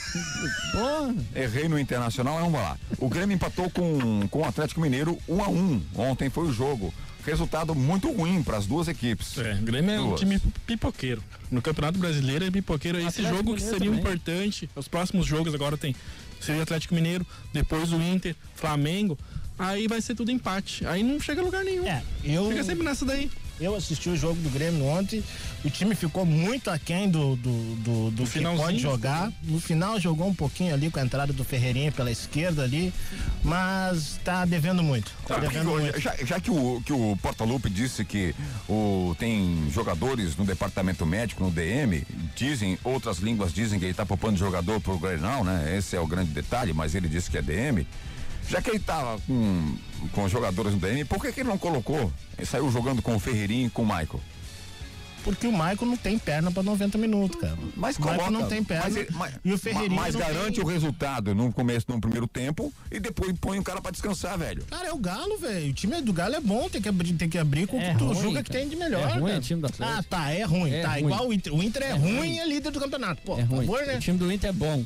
errei 1.34 1.68
no 1.68 1.78
Internacional, 1.78 2.34
mas 2.34 2.44
vamos 2.44 2.60
lá. 2.60 2.78
O 2.98 3.08
Grêmio 3.08 3.34
empatou 3.34 3.68
com, 3.70 4.26
com 4.28 4.40
o 4.40 4.44
Atlético 4.44 4.80
Mineiro 4.80 5.18
1 5.28 5.42
a 5.44 5.48
1 5.48 5.82
Ontem 5.96 6.30
foi 6.30 6.44
o 6.44 6.52
jogo. 6.52 6.92
Resultado 7.24 7.74
muito 7.74 8.10
ruim 8.10 8.42
para 8.42 8.56
as 8.56 8.66
duas 8.66 8.88
equipes. 8.88 9.36
É, 9.36 9.52
o 9.52 9.62
Grêmio 9.62 9.90
é 9.90 10.00
um 10.00 10.08
Duas. 10.08 10.20
time 10.20 10.40
pipoqueiro. 10.66 11.22
No 11.50 11.60
Campeonato 11.60 11.98
Brasileiro 11.98 12.46
é 12.46 12.50
pipoqueiro. 12.50 12.96
Esse 12.98 13.20
Atlético 13.20 13.36
jogo 13.36 13.54
que 13.54 13.62
Mineiro 13.62 13.78
seria 13.78 13.86
também. 13.94 14.00
importante, 14.00 14.70
os 14.74 14.88
próximos 14.88 15.26
jogos 15.26 15.54
agora 15.54 15.76
tem 15.76 15.94
seria 16.40 16.62
Atlético 16.62 16.94
Mineiro, 16.94 17.26
depois 17.52 17.92
o 17.92 18.00
Inter, 18.00 18.34
Flamengo. 18.54 19.18
Aí 19.58 19.86
vai 19.86 20.00
ser 20.00 20.14
tudo 20.14 20.30
empate. 20.30 20.86
Aí 20.86 21.02
não 21.02 21.20
chega 21.20 21.42
a 21.42 21.44
lugar 21.44 21.62
nenhum. 21.62 21.86
É, 21.86 22.02
eu, 22.24 22.48
Fica 22.48 22.64
sempre 22.64 22.84
nessa 22.84 23.04
daí. 23.04 23.30
Eu 23.60 23.76
assisti 23.76 24.08
o 24.08 24.16
jogo 24.16 24.40
do 24.40 24.48
Grêmio 24.50 24.84
ontem. 24.86 25.22
O 25.64 25.70
time 25.70 25.94
ficou 25.94 26.24
muito 26.24 26.70
aquém 26.70 27.08
do, 27.10 27.36
do, 27.36 27.74
do, 27.76 28.10
do 28.10 28.24
que 28.24 28.30
finalzinho. 28.30 28.66
pode 28.66 28.78
jogar. 28.78 29.30
No 29.44 29.60
final 29.60 30.00
jogou 30.00 30.26
um 30.28 30.34
pouquinho 30.34 30.72
ali 30.74 30.90
com 30.90 30.98
a 30.98 31.02
entrada 31.02 31.32
do 31.32 31.44
Ferreirinha 31.44 31.92
pela 31.92 32.10
esquerda 32.10 32.62
ali, 32.64 32.92
mas 33.44 34.18
tá 34.24 34.44
devendo 34.44 34.82
muito. 34.82 35.12
Tá 35.26 35.34
Sabe 35.34 35.48
devendo 35.48 35.70
que- 35.72 35.80
muito. 35.80 36.00
já, 36.00 36.16
já 36.24 36.40
que 36.40 36.50
o, 36.50 36.82
que 36.84 36.92
o 36.92 37.16
Portalupe 37.22 37.68
disse 37.68 38.04
que 38.04 38.34
o, 38.68 39.14
tem 39.18 39.68
jogadores 39.70 40.36
no 40.36 40.44
departamento 40.44 41.04
médico, 41.04 41.44
no 41.44 41.50
DM, 41.50 42.04
dizem, 42.34 42.78
outras 42.82 43.18
línguas 43.18 43.52
dizem 43.52 43.78
que 43.78 43.84
ele 43.84 43.94
tá 43.94 44.06
poupando 44.06 44.36
jogador 44.38 44.80
pro 44.80 44.98
Grenal, 44.98 45.44
né? 45.44 45.76
Esse 45.76 45.96
é 45.96 46.00
o 46.00 46.06
grande 46.06 46.30
detalhe, 46.30 46.72
mas 46.72 46.94
ele 46.94 47.08
disse 47.08 47.30
que 47.30 47.36
é 47.38 47.42
DM. 47.42 47.86
Já 48.50 48.60
que 48.60 48.70
ele 48.70 48.80
tava 48.80 49.20
com, 49.26 49.74
com 50.12 50.28
jogadores 50.28 50.72
no 50.72 50.78
DM, 50.80 51.04
por 51.04 51.20
que, 51.22 51.30
que 51.32 51.40
ele 51.40 51.48
não 51.48 51.56
colocou? 51.58 52.12
Ele 52.36 52.46
saiu 52.46 52.70
jogando 52.70 53.00
com 53.00 53.14
o 53.14 53.20
Ferreirinho 53.20 53.68
e 53.68 53.70
com 53.70 53.82
o 53.82 53.86
Michael. 53.86 54.20
Porque 55.22 55.46
o 55.46 55.52
Maicon 55.52 55.84
não 55.84 55.98
tem 55.98 56.18
perna 56.18 56.50
pra 56.50 56.62
90 56.62 56.96
minutos, 56.96 57.38
cara. 57.38 57.58
Mas 57.76 57.96
o 57.98 58.00
coloca, 58.00 58.30
não 58.30 58.48
tem 58.48 58.64
perna. 58.64 58.84
mas, 58.84 58.96
ele- 58.96 59.08
mas- 59.12 59.34
e 59.44 59.52
o 59.52 59.58
Ferreirinha 59.58 60.00
mas 60.00 60.16
garante 60.16 60.54
tem... 60.54 60.64
o 60.64 60.66
resultado 60.66 61.34
no 61.34 61.52
começo, 61.52 61.84
no 61.90 62.00
primeiro 62.00 62.26
tempo, 62.26 62.72
e 62.90 62.98
depois 62.98 63.30
põe 63.38 63.58
o 63.58 63.62
cara 63.62 63.82
pra 63.82 63.90
descansar, 63.90 64.38
velho. 64.38 64.64
Cara, 64.70 64.88
é 64.88 64.92
o 64.94 64.96
Galo, 64.96 65.36
velho. 65.36 65.70
O 65.70 65.74
time 65.74 66.00
do 66.00 66.10
Galo 66.10 66.36
é 66.36 66.40
bom, 66.40 66.70
tem 66.70 66.80
que 66.80 66.88
abrir, 66.88 67.12
tem 67.12 67.28
que 67.28 67.36
abrir 67.36 67.66
com 67.66 67.76
o 67.76 67.80
É 67.82 67.92
que 67.92 67.98
tu 67.98 68.06
ruim, 68.06 68.14
julga 68.22 68.42
que 68.42 68.48
cara. 68.50 68.60
tem 68.60 68.68
de 68.70 68.76
melhor. 68.76 69.02
É 69.10 69.18
ruim 69.18 69.36
o 69.36 69.40
time 69.42 69.60
do 69.60 69.66
Atlético. 69.66 69.98
Ah, 69.98 70.02
tá, 70.02 70.30
é 70.30 70.42
ruim. 70.42 70.72
É 70.72 70.80
tá, 70.80 70.92
ruim. 70.92 71.00
igual 71.04 71.28
o 71.28 71.32
Inter. 71.34 71.54
O 71.54 71.62
Inter 71.62 71.82
é, 71.82 71.90
É 71.90 71.92
ruim 71.92 72.36
e 72.36 72.38
é 72.38 72.46
líder 72.48 72.70
do 72.72 72.80
campeonato. 72.80 73.20
Pô, 73.20 73.38
É 73.38 73.44
por 73.44 73.56
ruim. 73.56 73.66
favor, 73.66 73.86
né? 73.86 73.96
O 73.96 74.00
time 74.00 74.16
do 74.16 74.32
Inter 74.32 74.48
é 74.48 74.52
bom. 74.54 74.82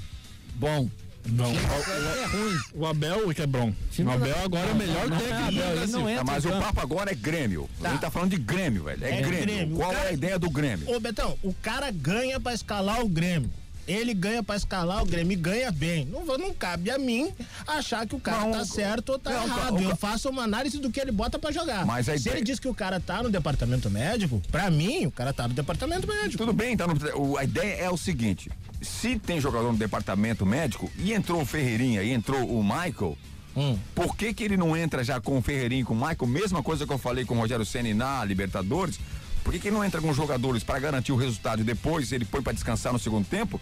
Bom. 0.57 0.91
Bom, 1.27 1.53
É 1.53 2.27
ruim. 2.27 2.59
o 2.75 2.87
Abel 2.87 3.35
que 3.35 3.43
é 3.43 3.47
bom. 3.47 3.73
O 3.99 4.11
Abel 4.11 4.35
do- 4.35 4.45
agora 4.45 4.67
é 4.67 4.67
o 4.67 4.69
Não, 4.69 4.75
melhor 4.75 5.09
não 5.09 5.17
é 5.17 5.21
técnico 5.21 5.53
do 5.53 5.61
Abel, 5.63 5.75
Brasil. 5.77 5.99
não 5.99 6.11
entra 6.11 6.25
Tá, 6.25 6.33
mas 6.33 6.45
o 6.45 6.51
papo 6.51 6.81
agora 6.81 7.11
é 7.13 7.15
Grêmio. 7.15 7.69
Tá. 7.81 7.89
A 7.89 7.93
gente 7.93 8.01
tá 8.03 8.11
falando 8.11 8.31
de 8.31 8.37
Grêmio, 8.37 8.85
velho. 8.85 9.05
É, 9.05 9.09
É 9.19 9.23
Grêmio. 9.23 9.41
Grêmio. 9.47 9.75
O 9.75 9.79
Qual 9.79 9.91
cara- 9.93 10.05
é 10.05 10.09
a 10.09 10.13
ideia 10.13 10.39
do 10.39 10.51
Grêmio? 10.51 10.95
Ô, 10.95 11.01
Betão, 11.01 11.39
o 11.43 11.55
cara 11.55 11.91
ganha 11.91 12.39
pra 12.39 12.53
escalar 12.53 13.01
o 13.01 13.09
Grêmio. 13.09 13.51
Ele 13.87 14.15
ganha 14.15 14.43
pra 14.43 14.57
escalar 14.57 15.03
o 15.03 15.07
Grêmio 15.07 15.39
ganha 15.39 15.71
bem. 15.71 16.07
Não, 16.07 16.25
não 16.39 16.55
cabe 16.55 16.91
a 16.91 16.99
mim 16.99 17.33
achar 17.67 18.07
que 18.07 18.15
o 18.15 18.21
cara 18.21 18.41
Não, 18.41 18.53
tá 18.53 18.65
certo 18.65 19.11
ou 19.11 19.19
tá 19.19 19.31
não, 19.31 19.45
errado. 19.45 19.83
Eu 19.83 19.97
faço 19.97 20.29
uma 20.31 20.43
análise 20.43 20.79
do 20.79 20.91
que 20.91 20.99
ele 21.01 21.13
bota 21.13 21.39
pra 21.39 21.53
jogar. 21.53 21.85
Mas 21.85 22.09
a 22.09 22.17
Se 22.19 22.29
ele 22.29 22.43
diz 22.43 22.59
que 22.59 22.69
o 22.69 22.75
cara 22.75 22.99
tá 23.01 23.23
no 23.23 23.31
departamento 23.31 23.91
médico, 23.91 24.41
pra 24.51 24.71
mim, 24.71 25.07
o 25.07 25.11
cara 25.11 25.33
tá 25.33 25.47
no 25.47 25.55
departamento 25.55 26.07
médico. 26.07 26.39
Tudo 26.39 26.53
bem, 26.53 26.73
então 26.73 26.87
o- 27.17 27.37
a 27.37 27.45
ideia 27.45 27.75
é 27.85 27.91
o 27.91 27.97
seguinte: 27.97 28.51
se 28.81 29.19
tem 29.19 29.41
jogador 29.41 29.71
no 29.73 29.79
departamento 29.79 30.47
médico 30.47 30.91
e 30.99 31.13
entrou 31.13 31.43
o 31.43 31.47
Ferreirinha 31.47 32.03
e 32.03 32.11
entrou 32.13 32.43
o 32.49 32.63
Michael. 32.65 33.17
Hum. 33.57 33.79
Por 33.95 34.17
que, 34.17 34.35
que 34.35 34.43
ele 34.43 34.57
não 34.57 34.77
entra 34.77 35.05
já 35.05 35.21
com 35.21 35.39
o 35.39 35.43
Ferreirinha 35.43 35.83
e 35.83 35.85
com 35.85 35.95
o 35.95 35.97
Michael? 35.97 36.27
Mesma 36.27 36.63
coisa 36.63 36.85
que 36.87 36.93
eu 36.93 36.99
falei 36.99 37.25
com 37.25 37.37
o 37.37 37.39
Rogério 37.39 37.65
Senna 37.65 37.95
na 37.95 38.25
Libertadores. 38.25 38.99
Por 39.45 39.53
que, 39.53 39.59
que 39.61 39.71
não 39.71 39.85
entra 39.85 40.01
com 40.01 40.09
os 40.11 40.17
jogadores 40.17 40.65
para 40.65 40.79
garantir 40.81 41.13
o 41.13 41.17
resultado 41.17 41.61
e 41.61 41.65
depois 41.65 42.11
ele 42.13 42.25
põe 42.25 42.43
para 42.43 42.53
descansar 42.55 42.93
no 42.93 42.99
segundo 42.99 43.27
tempo? 43.27 43.61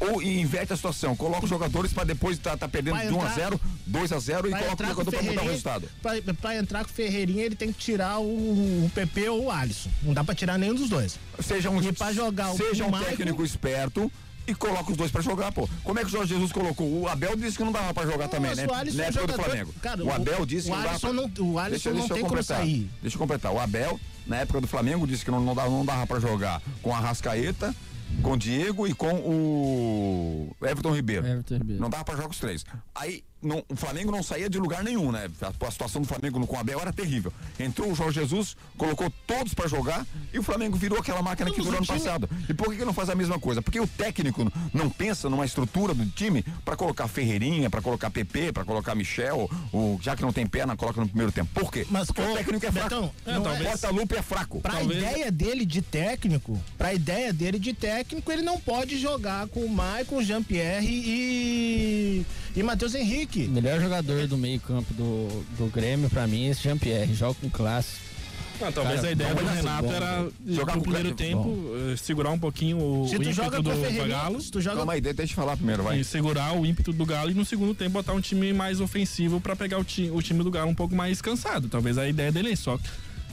Ou 0.00 0.22
inverte 0.22 0.72
a 0.72 0.76
situação, 0.76 1.14
coloca 1.14 1.44
os 1.44 1.50
jogadores 1.50 1.92
para 1.92 2.04
depois 2.04 2.36
tá, 2.38 2.56
tá 2.56 2.68
perdendo 2.68 2.96
Vai 2.96 3.06
de 3.08 3.12
1 3.14 3.16
a 3.16 3.22
entrar- 3.30 3.34
0 3.34 3.60
2 3.86 4.12
a 4.12 4.18
0 4.18 4.46
e 4.48 4.50
Pra 4.50 4.58
coloca 4.60 4.82
o 4.82 4.86
jogador 4.88 5.10
para 5.12 5.22
mudar 5.22 5.42
o 5.42 5.46
resultado. 5.46 5.88
pra, 6.02 6.12
pra 6.40 6.56
entrar 6.56 6.84
com 6.84 6.90
o 6.90 6.92
Ferreirinha, 6.94 7.44
ele 7.44 7.54
tem 7.54 7.72
que 7.72 7.78
tirar 7.78 8.18
o, 8.18 8.24
o 8.24 8.90
PP 8.94 9.28
ou 9.28 9.44
o 9.44 9.50
Alisson. 9.50 9.88
Não 10.02 10.12
dá 10.14 10.24
pra 10.24 10.34
tirar 10.34 10.58
nenhum 10.58 10.74
dos 10.74 10.88
dois. 10.88 11.18
Seja 11.40 11.70
um, 11.70 11.80
E 11.82 11.92
pra 11.92 12.12
jogar 12.12 12.52
o- 12.52 12.56
seja 12.56 12.84
um 12.84 12.90
Michael- 12.90 13.04
técnico 13.16 13.44
esperto 13.44 14.10
e 14.46 14.54
coloca 14.54 14.90
os 14.90 14.96
dois 14.96 15.10
pra 15.12 15.22
jogar, 15.22 15.52
pô. 15.52 15.68
Como 15.84 15.98
é 15.98 16.02
que 16.02 16.08
o 16.08 16.10
Jorge 16.10 16.34
Jesus 16.34 16.50
colocou? 16.52 16.86
O 17.02 17.08
Abel 17.08 17.36
disse 17.36 17.56
que 17.56 17.62
não 17.64 17.72
dava 17.72 17.94
pra 17.94 18.04
jogar 18.04 18.28
também, 18.28 18.54
né? 18.54 18.66
Na 18.66 19.10
do 19.10 19.32
Flamengo. 19.32 19.74
Cara, 19.80 20.04
o 20.04 20.12
Abel 20.12 20.44
disse 20.44 20.68
o 20.68 20.72
que 20.72 20.76
não 20.76 20.84
dava 20.84 20.98
pra... 21.00 21.12
não- 21.12 21.30
o 21.52 21.58
Alisson 21.58 21.90
não 21.90 22.08
tem 22.08 22.22
como 22.24 22.42
sair. 22.42 22.90
Deixa 23.00 23.14
eu 23.16 23.20
completar. 23.20 23.52
O 23.52 23.60
Abel, 23.60 23.98
na 24.26 24.36
época 24.36 24.60
do 24.60 24.66
Flamengo, 24.66 25.06
disse 25.06 25.24
que 25.24 25.30
não, 25.30 25.40
não, 25.40 25.54
dava, 25.54 25.70
não 25.70 25.84
dava 25.84 26.06
pra 26.06 26.20
jogar 26.20 26.62
com 26.82 26.94
a 26.94 26.98
Rascaeta, 26.98 27.74
com 28.22 28.32
o 28.32 28.36
Diego 28.36 28.86
e 28.86 28.94
com 28.94 29.14
o 29.14 30.56
Everton 30.62 30.94
Ribeiro. 30.94 31.26
Everton 31.26 31.54
Ribeiro. 31.56 31.82
Não 31.82 31.90
dava 31.90 32.04
pra 32.04 32.16
jogar 32.16 32.30
os 32.30 32.38
três. 32.38 32.64
Aí 32.94 33.24
não- 33.44 33.64
o 33.68 33.76
Flamengo 33.76 34.10
não 34.10 34.22
saía 34.22 34.48
de 34.48 34.58
lugar 34.58 34.82
nenhum, 34.82 35.12
né? 35.12 35.28
A, 35.40 35.66
a 35.66 35.70
situação 35.70 36.02
do 36.02 36.08
Flamengo 36.08 36.44
com 36.46 36.56
o 36.56 36.58
Abel 36.58 36.80
era 36.80 36.92
terrível. 36.92 37.32
Entrou 37.60 37.92
o 37.92 37.94
Jorge 37.94 38.20
Jesus, 38.20 38.56
colocou 38.76 39.12
todos 39.26 39.54
pra 39.54 39.68
jogar 39.68 40.06
e 40.32 40.38
o 40.38 40.42
Flamengo 40.42 40.76
virou 40.76 40.98
aquela 40.98 41.22
máquina 41.22 41.50
que 41.50 41.58
Não, 41.58 41.64
mas 41.66 41.66
virou 41.66 41.78
ano 41.78 41.86
time- 41.86 41.98
passado. 41.98 42.28
E 42.48 42.54
por 42.54 42.70
que, 42.70 42.78
que 42.78 42.84
não 42.84 42.92
faz 42.94 43.08
a 43.10 43.14
mesma 43.14 43.38
coisa? 43.38 43.62
Porque 43.62 43.78
o 43.78 43.86
técnico 43.86 44.50
não 44.72 44.88
pensa 44.90 45.28
numa 45.30 45.44
estrutura 45.44 45.94
do 45.94 46.04
time 46.06 46.42
pra 46.64 46.76
colocar 46.76 47.06
Ferreirinha, 47.08 47.68
pra 47.70 47.80
colocar 47.82 48.10
PP, 48.10 48.52
pra 48.52 48.64
colocar 48.64 48.94
Michel, 48.94 49.48
o, 49.72 49.98
já 50.02 50.16
que 50.16 50.22
não 50.22 50.32
tem 50.32 50.46
perna, 50.46 50.76
coloca 50.76 51.00
no 51.00 51.06
primeiro 51.08 51.30
tempo. 51.32 51.50
Por 51.54 51.70
quê? 51.70 51.86
Mas, 51.90 52.06
Porque 52.08 52.22
o 52.22 52.34
técnico 52.34 52.66
é 52.66 52.72
fraco. 52.72 52.88
Betão, 52.88 53.12
não 53.26 53.42
talvez. 53.42 53.66
é- 53.66 53.70
Porta-lupe 53.70 54.16
é 54.16 54.22
fraco. 54.22 54.60
Pra 54.60 54.72
Talvez- 54.74 55.02
ideia 55.02 55.30
dele 55.30 55.64
de 55.66 55.82
técnico, 55.82 56.60
pra 56.78 56.94
ideia 56.94 57.32
dele 57.32 57.58
de 57.58 57.72
técnico, 57.74 58.30
ele 58.32 58.42
não 58.42 58.58
pode 58.58 58.98
jogar 58.98 59.46
com 59.48 59.60
o 59.60 59.68
Maicon, 59.68 60.22
Jean-Pierre 60.22 60.86
e, 60.86 62.26
e 62.56 62.62
Matheus 62.62 62.94
Henrique. 62.94 63.33
Pique. 63.34 63.48
Melhor 63.48 63.80
jogador 63.80 64.26
do 64.26 64.38
meio-campo 64.38 64.94
do, 64.94 65.44
do 65.58 65.66
Grêmio, 65.66 66.08
pra 66.08 66.26
mim, 66.26 66.46
é 66.46 66.50
esse 66.50 66.62
Jean-Pierre. 66.62 67.12
Joga 67.14 67.34
com 67.40 67.50
classe. 67.50 68.14
Ah, 68.62 68.70
talvez 68.72 69.00
Cara, 69.00 69.08
a 69.08 69.12
ideia 69.12 69.34
bom, 69.34 69.40
do 69.40 69.46
bom, 69.46 69.52
Renato 69.52 69.82
bom. 69.88 69.92
era 69.92 70.28
Jogar 70.46 70.76
no 70.76 70.82
primeiro 70.82 71.12
tempo 71.12 71.74
eh, 71.92 71.96
segurar 71.96 72.30
um 72.30 72.38
pouquinho 72.38 72.78
o, 72.78 73.08
Se 73.08 73.16
o 73.16 73.22
ímpeto 73.22 73.60
do, 73.62 73.72
do 73.72 74.08
Galo. 74.08 74.40
se 74.40 74.48
tu 74.48 74.60
joga 74.60 74.76
Calma 74.76 74.92
aí, 74.92 75.00
deixa 75.00 75.22
eu 75.32 75.36
falar 75.36 75.56
primeiro, 75.56 75.82
vai. 75.82 75.98
E 75.98 76.04
segurar 76.04 76.56
o 76.56 76.64
ímpeto 76.64 76.92
do 76.92 77.04
Galo 77.04 77.32
e 77.32 77.34
no 77.34 77.44
segundo 77.44 77.74
tempo 77.74 77.90
botar 77.90 78.12
um 78.12 78.20
time 78.20 78.52
mais 78.52 78.80
ofensivo 78.80 79.40
pra 79.40 79.56
pegar 79.56 79.78
o, 79.78 79.84
ti, 79.84 80.08
o 80.14 80.22
time 80.22 80.44
do 80.44 80.52
Galo 80.52 80.70
um 80.70 80.74
pouco 80.74 80.94
mais 80.94 81.20
cansado. 81.20 81.68
Talvez 81.68 81.98
a 81.98 82.08
ideia 82.08 82.30
dele 82.30 82.52
é 82.52 82.56
só 82.56 82.78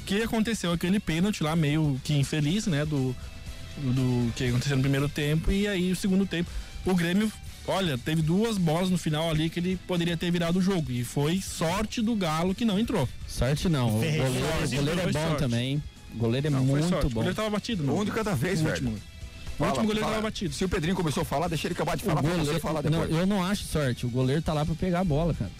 que 0.07 0.23
aconteceu 0.23 0.71
aquele 0.71 0.99
pênalti 0.99 1.43
lá 1.43 1.55
meio 1.55 2.01
que 2.03 2.15
infeliz, 2.15 2.65
né, 2.65 2.83
do, 2.83 3.15
do 3.77 4.33
que 4.33 4.45
aconteceu 4.45 4.75
no 4.75 4.81
primeiro 4.81 5.07
tempo 5.07 5.51
e 5.51 5.67
aí 5.67 5.91
o 5.91 5.95
segundo 5.95 6.25
tempo 6.25 6.49
o 6.83 6.95
Grêmio, 6.95 7.31
olha, 7.67 7.97
teve 7.97 8.21
duas 8.21 8.57
bolas 8.57 8.89
no 8.89 8.97
final 8.97 9.29
ali 9.29 9.49
que 9.49 9.59
ele 9.59 9.77
poderia 9.87 10.15
ter 10.17 10.31
virado 10.31 10.59
o 10.59 10.61
jogo 10.61 10.91
e 10.91 11.03
foi 11.03 11.41
sorte 11.41 12.01
do 12.01 12.15
Galo 12.15 12.53
que 12.55 12.65
não 12.65 12.79
entrou. 12.79 13.07
Sorte 13.27 13.69
não. 13.69 13.89
O 13.89 13.91
goleiro, 13.93 14.23
o 14.25 14.69
goleiro 14.75 14.99
é 15.01 15.11
bom 15.11 15.19
sorte. 15.27 15.37
também. 15.39 15.83
O 16.13 16.17
goleiro 16.17 16.47
é 16.47 16.49
Não, 16.49 16.63
muito 16.65 16.89
sorte. 16.89 17.05
O 17.05 17.09
bom. 17.09 17.15
goleiro 17.15 17.35
tava 17.35 17.49
batido, 17.49 17.93
Um 17.95 18.03
de 18.03 18.11
cada 18.11 18.35
vez, 18.35 18.59
o 18.59 18.63
velho. 18.63 18.73
último. 18.75 18.91
O 18.91 19.57
Fala, 19.57 19.69
último 19.71 19.85
goleiro 19.87 20.01
fala. 20.05 20.15
tava 20.17 20.27
batido. 20.27 20.53
Se 20.53 20.65
o 20.65 20.69
Pedrinho 20.69 20.95
começou 20.95 21.21
a 21.21 21.25
falar, 21.25 21.47
deixa 21.47 21.67
ele 21.67 21.73
acabar 21.73 21.95
de 21.95 22.03
O 22.03 22.05
falar 22.05 22.21
pra 22.21 22.31
você 22.31 22.37
goleiro- 22.39 22.59
falar 22.59 22.83
não, 22.83 22.91
depois. 23.01 23.11
eu 23.11 23.25
não 23.27 23.43
acho 23.43 23.63
sorte. 23.65 24.05
O 24.05 24.09
goleiro 24.09 24.41
tá 24.41 24.51
lá 24.53 24.65
pra 24.65 24.75
pegar 24.75 24.99
a 25.01 25.03
bola, 25.03 25.33
cara. 25.33 25.51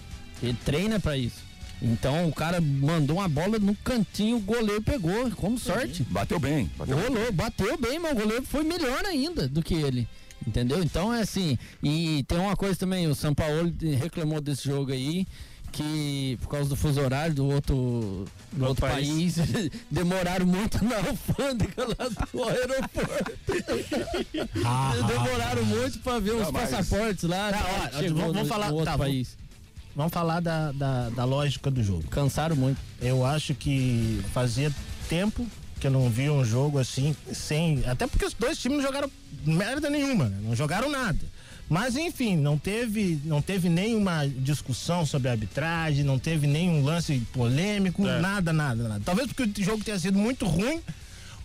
Ele 0.44 0.58
treina 0.66 1.00
pra 1.00 1.16
isso. 1.16 1.38
Então 1.82 2.28
o 2.28 2.34
cara 2.34 2.60
mandou 2.62 3.18
uma 3.18 3.28
bola 3.30 3.58
no 3.60 3.74
cantinho, 3.76 4.38
o 4.38 4.42
goleiro 4.42 4.82
pegou, 4.82 5.32
como 5.32 5.58
sorte. 5.58 6.04
Bateu 6.10 6.40
bem. 6.40 6.70
Bateu 6.78 6.98
bem. 6.98 7.08
Rolou, 7.08 7.32
bateu 7.32 7.78
bem, 7.78 7.98
mas 7.98 8.12
o 8.12 8.16
goleiro 8.16 8.44
foi 8.46 8.64
melhor 8.64 9.06
ainda 9.06 9.48
do 9.48 9.64
que 9.64 9.74
ele. 9.76 10.08
Entendeu? 10.46 10.84
Então 10.84 11.14
é 11.14 11.22
assim. 11.22 11.58
E 11.84 12.24
tem 12.28 12.38
uma 12.40 12.56
coisa 12.56 12.76
também, 12.76 13.08
o 13.08 13.14
São 13.16 13.34
Paulo 13.34 13.72
reclamou 14.00 14.42
desse 14.42 14.68
jogo 14.68 14.92
aí, 14.92 15.28
que 15.72 16.38
por 16.42 16.50
causa 16.50 16.68
do 16.68 16.76
fuso 16.76 17.00
horário 17.00 17.34
do 17.36 17.46
outro, 17.48 18.26
do 18.52 18.66
outro 18.66 18.86
país, 18.88 19.36
demoraram 19.90 20.46
muito 20.46 20.84
na 20.84 20.98
alfândega 20.98 21.84
lá 21.88 22.10
do 22.10 22.44
aeroporto. 22.50 23.32
demoraram 25.08 25.66
muito 25.66 26.00
pra 26.00 26.20
ver 26.20 26.32
os 26.36 26.52
mas- 26.52 26.70
passaportes 26.72 27.24
lá. 27.24 27.52
Tá, 27.52 27.90
ó, 27.96 28.00
chegou 28.00 28.18
vamos- 28.18 28.34
vamos 28.34 28.50
falar- 28.50 28.68
no 28.70 28.74
outro 28.76 28.92
tá, 28.92 28.98
país. 28.98 29.38
Vamos 29.96 30.14
falar 30.14 30.40
da, 30.40 30.72
da, 30.72 31.10
da 31.10 31.26
lógica 31.26 31.70
do 31.70 31.84
jogo. 31.84 32.04
Cansaram 32.08 32.56
muito. 32.56 32.80
Eu 33.02 33.26
acho 33.26 33.54
que 33.54 34.22
fazia 34.34 34.72
tempo 35.10 35.46
que 35.82 35.88
eu 35.88 35.92
não 35.92 36.10
via 36.10 36.32
um 36.32 36.46
jogo 36.46 36.78
assim, 36.78 37.16
sem. 37.34 37.84
Até 37.88 38.06
porque 38.06 38.24
os 38.24 38.34
dois 38.36 38.58
times 38.60 38.78
não 38.78 38.86
jogaram 38.86 39.12
merda 39.44 39.90
nenhuma, 39.90 40.26
né? 40.30 40.38
não 40.44 40.56
jogaram 40.56 40.90
nada. 40.90 41.20
Mas 41.68 41.96
enfim, 41.96 42.36
não 42.38 42.58
teve, 42.58 43.20
não 43.26 43.42
teve 43.42 43.68
nenhuma 43.68 44.28
discussão 44.28 45.06
sobre 45.06 45.30
a 45.30 45.32
arbitragem, 45.32 46.04
não 46.04 46.20
teve 46.20 46.46
nenhum 46.46 46.84
lance 46.84 47.18
polêmico, 47.34 48.06
É. 48.06 48.20
nada, 48.20 48.54
nada, 48.54 48.88
nada. 48.88 49.02
Talvez 49.04 49.32
porque 49.32 49.62
o 49.62 49.64
jogo 49.64 49.84
tenha 49.84 49.98
sido 49.98 50.18
muito 50.20 50.46
ruim, 50.46 50.82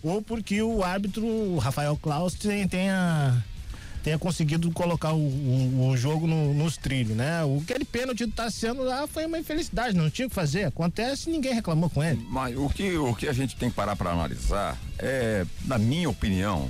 ou 0.03 0.21
porque 0.21 0.61
o 0.61 0.83
árbitro, 0.83 1.25
o 1.25 1.57
Rafael 1.57 1.97
Klaus, 1.97 2.33
tenha, 2.35 3.43
tenha, 4.07 4.17
conseguido 4.17 4.71
colocar 4.71 5.11
o, 5.11 5.17
o- 5.17 5.89
o 5.89 5.97
jogo 5.97 6.25
no- 6.27 6.53
nos 6.53 6.77
trilhos, 6.77 7.15
né? 7.15 7.43
O 7.43 7.59
aquele 7.61 7.83
pênalti 7.83 8.25
do 8.25 8.31
Tassiano 8.31 8.81
lá 8.83 9.05
foi 9.05 9.25
uma 9.25 9.37
infelicidade, 9.37 9.97
não 9.97 10.09
tinha 10.09 10.27
o 10.27 10.29
que 10.29 10.35
fazer. 10.35 10.63
Acontece, 10.63 11.29
ninguém 11.29 11.53
reclamou 11.53 11.89
com 11.89 12.01
ele. 12.01 12.25
Mas 12.29 12.55
o 12.57 12.69
que, 12.69 12.95
o 12.97 13.13
que 13.13 13.27
a 13.27 13.33
gente 13.33 13.57
tem 13.57 13.69
que 13.69 13.75
parar 13.75 13.97
para 13.97 14.11
analisar 14.11 14.77
é, 14.97 15.45
na 15.65 15.77
minha 15.77 16.09
opinião, 16.09 16.69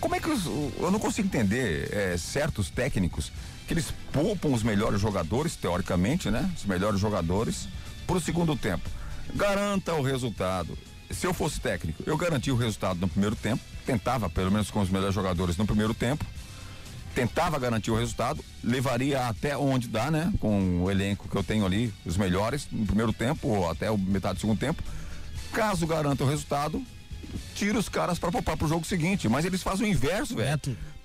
como 0.00 0.16
é 0.16 0.20
que 0.20 0.28
os- 0.28 0.44
eu 0.46 0.90
não 0.90 0.98
consigo 0.98 1.28
entender 1.28 1.88
é, 1.94 2.16
certos 2.16 2.68
técnicos 2.68 3.30
que 3.68 3.72
eles 3.74 3.86
poupam 4.12 4.48
os 4.52 4.64
melhores 4.64 5.00
jogadores, 5.00 5.54
teoricamente, 5.54 6.30
né? 6.32 6.50
Os 6.56 6.64
melhores 6.64 6.98
jogadores 6.98 7.68
para 8.08 8.16
o 8.16 8.20
segundo 8.20 8.56
tempo. 8.56 8.90
Garanta 9.34 9.94
o 9.94 10.02
resultado. 10.02 10.76
Se 11.10 11.26
eu 11.26 11.32
fosse 11.32 11.60
técnico, 11.60 12.02
eu 12.06 12.16
garantia 12.16 12.52
o 12.52 12.56
resultado 12.56 13.00
no 13.00 13.08
primeiro 13.08 13.36
tempo, 13.36 13.62
tentava, 13.84 14.28
pelo 14.28 14.50
menos 14.50 14.70
com 14.70 14.80
os 14.80 14.90
melhores 14.90 15.14
jogadores 15.14 15.56
no 15.56 15.66
primeiro 15.66 15.94
tempo, 15.94 16.24
tentava 17.14 17.58
garantir 17.58 17.90
o 17.90 17.96
resultado, 17.96 18.44
levaria 18.62 19.26
até 19.26 19.56
onde 19.56 19.88
dá, 19.88 20.10
né? 20.10 20.32
Com 20.38 20.82
o 20.82 20.90
elenco 20.90 21.28
que 21.28 21.36
eu 21.36 21.42
tenho 21.42 21.64
ali, 21.64 21.92
os 22.04 22.16
melhores, 22.16 22.68
no 22.70 22.84
primeiro 22.84 23.12
tempo 23.12 23.48
ou 23.48 23.70
até 23.70 23.90
o 23.90 23.96
metade 23.96 24.34
do 24.34 24.40
segundo 24.40 24.58
tempo. 24.58 24.82
Caso 25.52 25.86
garanta 25.86 26.24
o 26.24 26.28
resultado, 26.28 26.84
tira 27.54 27.78
os 27.78 27.88
caras 27.88 28.18
pra 28.18 28.30
poupar 28.30 28.56
pro 28.56 28.68
jogo 28.68 28.84
seguinte. 28.84 29.28
Mas 29.28 29.44
eles 29.44 29.62
fazem 29.62 29.86
o 29.86 29.90
inverso, 29.90 30.36
velho. 30.36 30.50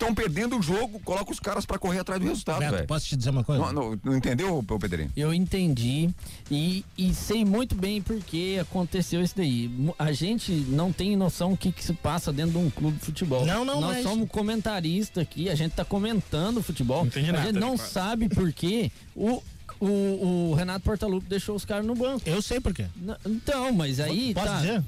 Estão 0.01 0.15
perdendo 0.15 0.57
o 0.57 0.61
jogo, 0.63 0.99
coloca 1.01 1.31
os 1.31 1.39
caras 1.39 1.63
pra 1.63 1.77
correr 1.77 1.99
atrás 1.99 2.19
do 2.19 2.27
resultado, 2.27 2.59
Beto, 2.59 2.87
posso 2.87 3.05
te 3.05 3.15
dizer 3.15 3.29
uma 3.29 3.43
coisa? 3.43 3.61
Não, 3.61 3.71
não, 3.71 3.99
não 4.03 4.17
entendeu, 4.17 4.65
Pedrinho? 4.79 5.11
Eu 5.15 5.31
entendi 5.31 6.09
e, 6.49 6.83
e 6.97 7.13
sei 7.13 7.45
muito 7.45 7.75
bem 7.75 8.01
por 8.01 8.19
que 8.19 8.57
aconteceu 8.57 9.21
isso 9.21 9.35
daí. 9.37 9.69
A 9.99 10.11
gente 10.11 10.51
não 10.51 10.91
tem 10.91 11.15
noção 11.15 11.53
o 11.53 11.57
que, 11.57 11.71
que 11.71 11.83
se 11.83 11.93
passa 11.93 12.33
dentro 12.33 12.53
de 12.53 12.57
um 12.57 12.71
clube 12.71 12.97
de 12.97 13.05
futebol. 13.05 13.45
Não, 13.45 13.63
não, 13.63 13.79
Nós 13.79 13.97
mas- 13.97 14.03
somos 14.03 14.27
comentaristas 14.27 15.21
aqui, 15.21 15.51
a 15.51 15.55
gente 15.55 15.73
tá 15.73 15.85
comentando 15.85 16.63
futebol. 16.63 17.05
entendi 17.05 17.29
a 17.29 17.33
nada, 17.33 17.45
gente 17.45 17.59
não 17.59 17.77
sabe 17.77 18.27
por 18.27 18.51
que 18.51 18.91
o, 19.15 19.39
o, 19.79 20.49
o 20.49 20.53
Renato 20.55 20.83
Portaluppi 20.83 21.27
deixou 21.29 21.55
os 21.55 21.63
caras 21.63 21.85
no 21.85 21.93
banco. 21.93 22.27
Eu 22.27 22.41
sei 22.41 22.59
por 22.59 22.73
quê. 22.73 22.87
Então, 23.23 23.71
mas 23.71 23.99
aí. 23.99 24.33
Posso 24.33 24.47
tá, 24.47 24.57
dizer? 24.57 24.83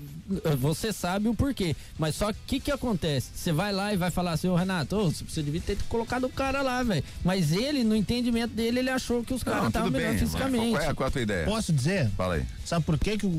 Você 0.59 0.93
sabe 0.93 1.27
o 1.27 1.35
porquê. 1.35 1.75
Mas 1.97 2.15
só 2.15 2.31
que 2.31 2.57
o 2.57 2.61
que, 2.61 2.71
acontece? 2.71 3.29
Você 3.35 3.51
vai 3.51 3.73
lá 3.73 3.93
e 3.93 3.97
vai 3.97 4.09
falar 4.09 4.31
assim, 4.31 4.47
ô 4.47 4.55
Renato, 4.55 4.95
ô, 4.95 5.09
você 5.09 5.41
devia 5.43 5.61
ter 5.61 5.77
colocado 5.89 6.25
o 6.25 6.29
cara 6.29 6.61
lá, 6.61 6.81
velho. 6.81 7.03
Mas 7.23 7.51
ele, 7.51 7.83
no 7.83 7.95
entendimento 7.95 8.53
dele, 8.53 8.79
ele 8.79 8.89
achou 8.89 9.23
que 9.23 9.33
os 9.33 9.43
caras 9.43 9.67
estavam 9.67 9.91
melhor 9.91 10.11
bem, 10.11 10.19
fisicamente. 10.19 10.71
Qual 10.71 10.81
é, 10.81 10.93
qual 10.93 11.07
é 11.07 11.09
a 11.09 11.11
tua 11.11 11.21
ideia? 11.21 11.45
Posso 11.45 11.73
dizer? 11.73 12.09
Fala 12.11 12.35
aí. 12.35 12.45
Sabe 12.65 12.85
por 12.85 12.97
que, 12.97 13.17
que 13.17 13.25
o, 13.25 13.29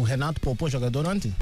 o 0.00 0.02
Renato 0.02 0.40
poupou 0.40 0.66
o 0.66 0.70
jogador 0.70 1.06
ontem? 1.06 1.34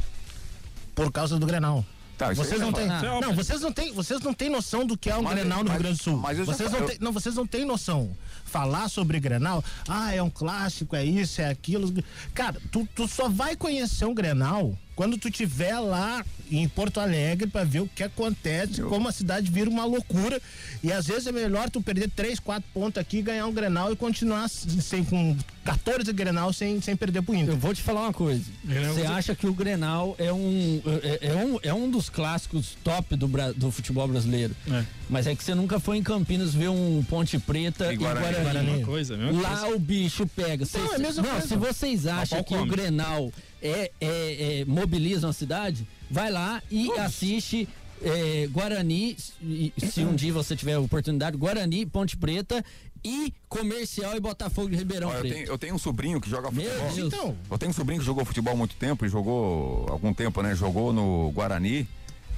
Por 0.94 1.10
causa 1.10 1.38
do 1.38 1.46
Grenal. 1.46 1.84
Tá, 2.28 2.34
vocês 2.34 2.52
aí 2.52 2.58
não 2.60 2.70
já 2.70 2.72
têm, 3.00 3.08
é 3.08 3.20
não, 3.20 3.34
vocês 3.34 3.60
não 3.60 3.72
têm, 3.72 3.92
vocês 3.92 4.20
não 4.20 4.34
têm 4.34 4.48
noção 4.50 4.86
do 4.86 4.96
que 4.96 5.10
é 5.10 5.16
um 5.16 5.22
Mas- 5.22 5.34
Grenal 5.34 5.58
no 5.58 5.64
mas- 5.64 5.72
Rio 5.74 5.82
Grande 5.82 5.98
do 5.98 6.02
Sul. 6.04 6.16
mas 6.18 6.38
já 6.38 6.44
vocês 6.44 6.70
fa- 6.70 6.76
não 6.78 6.84
eu- 6.84 6.88
têm, 6.90 6.98
não, 7.00 7.12
vocês 7.12 7.34
não 7.34 7.46
têm 7.46 7.64
noção. 7.64 8.16
Falar 8.44 8.88
sobre 8.88 9.18
Grenal, 9.18 9.64
ah, 9.88 10.14
é 10.14 10.22
um 10.22 10.28
clássico, 10.30 10.94
é 10.94 11.04
isso, 11.04 11.40
é 11.40 11.48
aquilo. 11.48 11.92
Cara, 12.34 12.60
tu, 12.70 12.86
tu 12.94 13.08
só 13.08 13.28
vai 13.28 13.56
conhecer 13.56 14.04
um 14.04 14.14
Grenal 14.14 14.76
quando 14.94 15.16
tu 15.18 15.30
tiver 15.30 15.78
lá 15.78 16.24
em 16.50 16.68
Porto 16.68 17.00
Alegre 17.00 17.46
pra 17.46 17.64
ver 17.64 17.80
o 17.80 17.88
que 17.88 18.02
acontece, 18.02 18.82
como 18.82 19.08
a 19.08 19.12
cidade 19.12 19.50
vira 19.50 19.70
uma 19.70 19.86
loucura. 19.86 20.40
E 20.84 20.92
às 20.92 21.06
vezes 21.06 21.26
é 21.26 21.32
melhor 21.32 21.70
tu 21.70 21.80
perder 21.80 22.10
três, 22.10 22.38
quatro 22.38 22.68
pontos 22.74 23.00
aqui, 23.00 23.22
ganhar 23.22 23.46
um 23.46 23.52
Grenal 23.52 23.90
e 23.92 23.96
continuar 23.96 24.48
sem, 24.50 25.02
com 25.02 25.34
14 25.64 26.12
Grenal 26.12 26.52
sem, 26.52 26.78
sem 26.82 26.94
perder 26.94 27.22
pro 27.22 27.34
Inter. 27.34 27.54
Eu 27.54 27.56
vou 27.56 27.72
te 27.74 27.80
falar 27.80 28.02
uma 28.02 28.12
coisa. 28.12 28.44
Grenal- 28.62 28.94
Você 28.94 29.02
acha 29.06 29.34
que 29.34 29.46
o 29.46 29.54
Grenal 29.54 30.14
é 30.18 30.30
um, 30.30 30.82
é, 31.02 31.28
é 31.28 31.34
um, 31.36 31.58
é 31.62 31.72
um 31.72 31.90
dos 31.90 32.10
clássicos 32.10 32.76
top 32.84 33.16
do, 33.16 33.26
do 33.56 33.70
futebol 33.70 34.06
brasileiro. 34.06 34.54
É. 34.70 34.84
Mas 35.08 35.26
é 35.26 35.34
que 35.34 35.42
você 35.42 35.54
nunca 35.54 35.80
foi 35.80 35.96
em 35.96 36.02
Campinas 36.02 36.52
ver 36.54 36.68
um 36.68 37.02
Ponte 37.08 37.38
Preta 37.38 37.90
E 37.92 37.94
e, 37.94 37.96
Guarani. 37.96 38.26
Guarani. 38.34 38.42
Guarani. 38.66 38.84
Coisa, 38.84 39.16
mesma 39.16 39.40
Lá 39.40 39.56
coisa. 39.60 39.74
o 39.76 39.78
bicho 39.78 40.26
pega. 40.26 40.66
Cês- 40.66 40.92
é 40.92 40.96
a 40.96 40.98
mesma 40.98 41.22
não, 41.22 41.30
coisa. 41.30 41.46
se 41.48 41.56
vocês 41.56 42.06
acham 42.06 42.42
que 42.44 42.54
o 42.54 42.58
come. 42.58 42.70
Grenal 42.70 43.32
é, 43.62 43.90
é, 44.00 44.60
é, 44.60 44.64
mobiliza 44.64 45.26
uma 45.26 45.32
cidade, 45.32 45.86
vai 46.10 46.30
lá 46.30 46.62
e 46.70 46.90
assiste 46.98 47.68
é, 48.02 48.48
Guarani, 48.48 49.16
se 49.16 50.00
um 50.00 50.14
dia 50.14 50.32
você 50.32 50.56
tiver 50.56 50.76
oportunidade, 50.76 51.36
Guarani, 51.36 51.86
Ponte 51.86 52.16
Preta 52.16 52.64
e 53.04 53.32
Comercial 53.48 54.16
e 54.16 54.20
Botafogo 54.20 54.70
de 54.70 54.76
Ribeirão 54.76 55.08
Ó, 55.08 55.14
eu, 55.14 55.20
Preto. 55.20 55.34
tenho, 55.34 55.46
eu 55.46 55.58
tenho 55.58 55.74
um 55.74 55.78
sobrinho 55.78 56.20
que 56.20 56.28
joga 56.28 56.50
Meu 56.50 56.64
futebol. 56.64 56.94
Deus. 56.94 57.14
Então, 57.14 57.36
Eu 57.50 57.58
tenho 57.58 57.70
um 57.70 57.74
sobrinho 57.74 58.00
que 58.00 58.06
jogou 58.06 58.24
futebol 58.24 58.52
há 58.52 58.56
muito 58.56 58.74
tempo 58.76 59.06
e 59.06 59.08
jogou 59.08 59.86
algum 59.88 60.12
tempo, 60.12 60.42
né? 60.42 60.54
Jogou 60.54 60.92
no 60.92 61.30
Guarani 61.32 61.86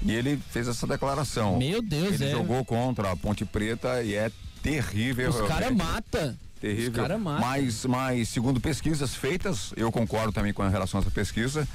e 0.02 0.12
ele 0.12 0.38
fez 0.50 0.68
essa 0.68 0.86
declaração. 0.86 1.58
Meu 1.58 1.82
Deus, 1.82 2.14
ele 2.14 2.26
é. 2.26 2.30
jogou 2.30 2.64
contra 2.64 3.12
a 3.12 3.16
Ponte 3.16 3.44
Preta 3.44 4.02
e 4.02 4.14
é 4.14 4.30
terrível. 4.62 5.30
Os 5.30 5.36
caras 5.48 5.74
realmente. 5.74 6.38
Terrível. 6.64 6.90
Os 6.90 6.96
caras 7.08 7.20
matam. 7.20 7.46
Mas, 7.46 7.84
mas, 7.84 8.28
segundo 8.30 8.60
pesquisas 8.60 9.14
feitas, 9.14 9.72
eu 9.76 9.92
concordo 9.92 10.32
também 10.32 10.52
com 10.52 10.66
relação 10.68 10.98
a 10.98 11.02
essa 11.02 11.10
pesquisa. 11.10 11.68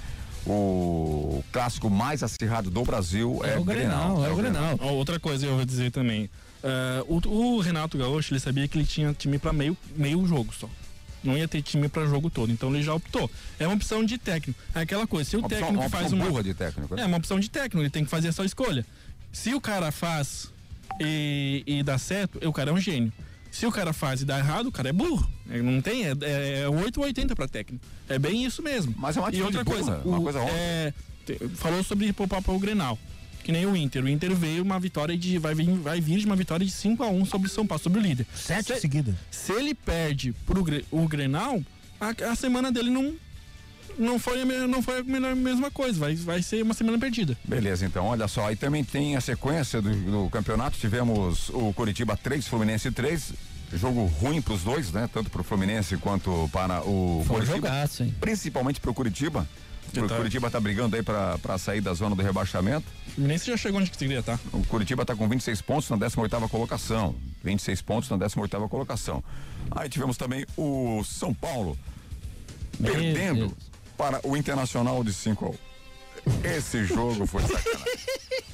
O 0.48 1.44
clássico 1.52 1.90
mais 1.90 2.24
acirrado 2.24 2.72
do 2.72 2.84
Brasil 2.84 3.40
é, 3.44 3.54
É 3.54 3.60
o 3.60 3.64
Grenal, 3.64 4.26
é 4.26 4.30
o 4.32 4.36
Grenal. 4.36 4.80
Ó, 4.82 4.94
outra 4.94 5.20
coisa 5.20 5.46
eu 5.46 5.56
vou 5.58 5.66
dizer 5.66 5.92
também. 5.92 6.30
eh, 6.64 7.04
o, 7.08 7.18
o 7.28 7.60
Renato 7.60 7.98
Gaúcho, 7.98 8.34
ele 8.34 8.40
sabia 8.40 8.68
que 8.68 8.78
ele 8.78 8.86
tinha 8.86 9.14
time 9.14 9.38
pra 9.38 9.54
meio, 9.54 9.78
meio 9.96 10.26
jogo 10.26 10.54
só. 10.54 10.68
Não 11.24 11.38
ia 11.38 11.48
ter 11.48 11.62
time 11.62 11.88
pra 11.90 12.06
jogo 12.06 12.30
todo, 12.30 12.52
então 12.52 12.74
ele 12.74 12.82
já 12.82 12.94
optou. 12.94 13.30
É 13.60 13.68
uma 13.68 13.76
opção 13.76 14.04
de 14.04 14.18
técnico. 14.18 14.60
É 14.74 14.80
aquela 14.82 15.06
coisa, 15.06 15.30
se 15.30 15.36
o 15.36 15.40
Uma 15.40 15.46
opção, 15.48 15.60
técnico 15.62 15.84
uma 15.84 15.90
faz 15.90 16.04
opção 16.06 16.18
uma. 16.20 16.28
burra 16.30 16.44
de 16.44 16.54
técnico. 16.54 16.96
né? 16.96 17.02
É 17.04 17.06
uma 17.06 17.18
opção 17.18 17.40
de 17.40 17.50
técnico, 17.50 17.80
ele 17.80 17.90
tem 17.90 18.04
que 18.06 18.10
fazer 18.10 18.30
a 18.30 18.32
sua 18.32 18.46
escolha. 18.46 18.86
Se 19.32 19.54
o 19.54 19.62
cara 19.62 19.92
faz 19.92 20.50
e, 21.00 21.64
e 21.68 21.84
dá 21.84 21.98
certo, 21.98 22.40
o 22.48 22.54
cara 22.54 22.72
é 22.72 22.74
um 22.74 22.80
gênio. 22.80 23.12
Se 23.52 23.66
o 23.66 23.72
cara 23.72 23.92
faz 23.94 24.22
e 24.22 24.26
dá 24.26 24.38
errado, 24.38 24.68
o 24.68 24.72
cara 24.72 24.90
é 24.90 24.94
burro. 24.94 25.30
É, 25.50 25.62
Não 25.62 25.82
tem, 25.82 26.06
é, 26.06 26.14
é, 26.22 26.60
é 26.62 26.70
8 26.70 27.00
ou 27.00 27.06
80 27.06 27.36
pra 27.36 27.48
técnico. 27.48 27.84
É 28.08 28.18
bem 28.20 28.46
isso 28.46 28.62
mesmo. 28.62 28.94
Mas 28.98 29.18
é 29.18 29.20
uma 29.20 29.34
E 29.34 29.42
outra 29.42 29.64
burra, 29.64 29.76
coisa, 29.78 30.02
uma 30.06 30.20
o- 30.20 30.24
coisa 30.24 30.40
óbvia. 30.40 30.54
é, 30.56 30.94
te- 31.26 31.40
falou 31.56 31.84
sobre 31.84 32.12
poupar 32.14 32.42
para 32.42 32.54
o 32.54 32.60
Grenal. 32.60 32.98
que 33.44 33.52
nem 33.52 33.66
o 33.66 33.76
Inter. 33.76 34.04
O 34.04 34.08
Inter 34.10 34.36
veio 34.36 34.62
uma 34.62 34.80
vitória 34.80 35.18
de. 35.18 35.40
Vai 35.40 35.56
vir, 35.56 35.72
vai 35.80 36.00
vir 36.00 36.20
de 36.20 36.26
uma 36.28 36.36
vitória 36.36 36.64
de 36.64 36.72
5 36.72 37.02
a 37.04 37.08
1 37.10 37.26
sobre 37.26 37.48
o 37.48 37.50
São 37.50 37.66
Paulo, 37.66 37.82
sobre 37.82 38.00
o 38.00 38.02
líder. 38.02 38.28
Sete 38.36 38.76
se, 38.76 38.82
seguidas. 38.82 39.16
Se 39.32 39.52
ele 39.54 39.74
perde 39.74 40.34
pro 40.46 40.64
o 40.92 41.08
Grenal, 41.08 41.60
a, 42.00 42.10
a 42.32 42.36
semana 42.36 42.72
dele 42.72 42.92
não. 42.92 43.16
Não 43.98 44.18
foi, 44.18 44.46
não 44.46 44.82
foi 44.82 45.00
a 45.00 45.04
melhor- 45.04 45.36
mesma 45.36 45.70
coisa, 45.70 46.00
vai, 46.00 46.16
vai 46.16 46.42
ser 46.42 46.62
uma 46.64 46.74
semana 46.74 46.98
perdida. 46.98 47.38
Beleza, 47.44 47.86
então, 47.86 48.06
olha 48.06 48.28
só, 48.28 48.48
aí 48.48 48.56
também 48.56 48.84
tem 48.84 49.16
a 49.18 49.22
sequência 49.22 49.82
do, 49.82 49.94
do 50.24 50.30
campeonato, 50.30 50.78
tivemos 50.78 51.50
o 51.50 51.74
Curitiba 51.74 52.16
3, 52.16 52.48
Fluminense 52.48 52.92
3, 52.92 53.34
jogo 53.74 54.06
ruim 54.06 54.42
pros 54.42 54.64
dois, 54.64 54.92
né, 54.92 55.10
tanto 55.14 55.30
pro 55.30 55.44
Fluminense 55.44 55.98
quanto 55.98 56.50
para 56.52 56.82
o 56.82 57.24
Foi 57.28 57.38
Curitiba. 57.42 57.68
jogaço, 57.68 58.04
hein? 58.04 58.16
Principalmente 58.22 58.80
pro 58.80 58.94
Curitiba, 58.94 59.46
o 59.98 60.08
tá- 60.08 60.16
Curitiba 60.18 60.50
tá 60.50 60.60
brigando 60.60 60.96
aí 60.96 61.04
pra, 61.04 61.38
pra 61.40 61.58
sair 61.58 61.82
da 61.82 61.94
zona 61.94 62.16
do 62.16 62.22
rebaixamento. 62.22 62.86
O 63.08 63.12
Fluminense 63.16 63.48
já 63.48 63.58
chegou 63.58 63.82
onde 63.82 63.92
queria, 63.92 64.24
tá? 64.24 64.40
O 64.54 64.64
Curitiba 64.66 65.04
tá 65.06 65.14
com 65.16 65.28
26 65.28 65.62
pontos 65.62 65.90
na 65.90 65.98
18ª 65.98 66.48
colocação. 66.48 67.16
26 67.44 67.82
pontos 67.82 68.10
na 68.10 68.18
18ª 68.18 68.70
colocação. 68.70 69.22
Aí 69.72 69.90
tivemos 69.90 70.16
também 70.16 70.46
o 70.56 71.04
São 71.04 71.34
Paulo 71.34 71.78
Meu 72.80 72.94
perdendo 72.94 73.48
Deus. 73.50 73.69
Para 74.00 74.26
o 74.26 74.38
Internacional 74.38 75.04
de 75.04 75.12
5 75.12 75.46
a 75.46 75.50
1. 76.50 76.56
Esse 76.58 76.86
jogo 76.86 77.28
foi 77.28 77.42
sacanagem. 77.44 78.00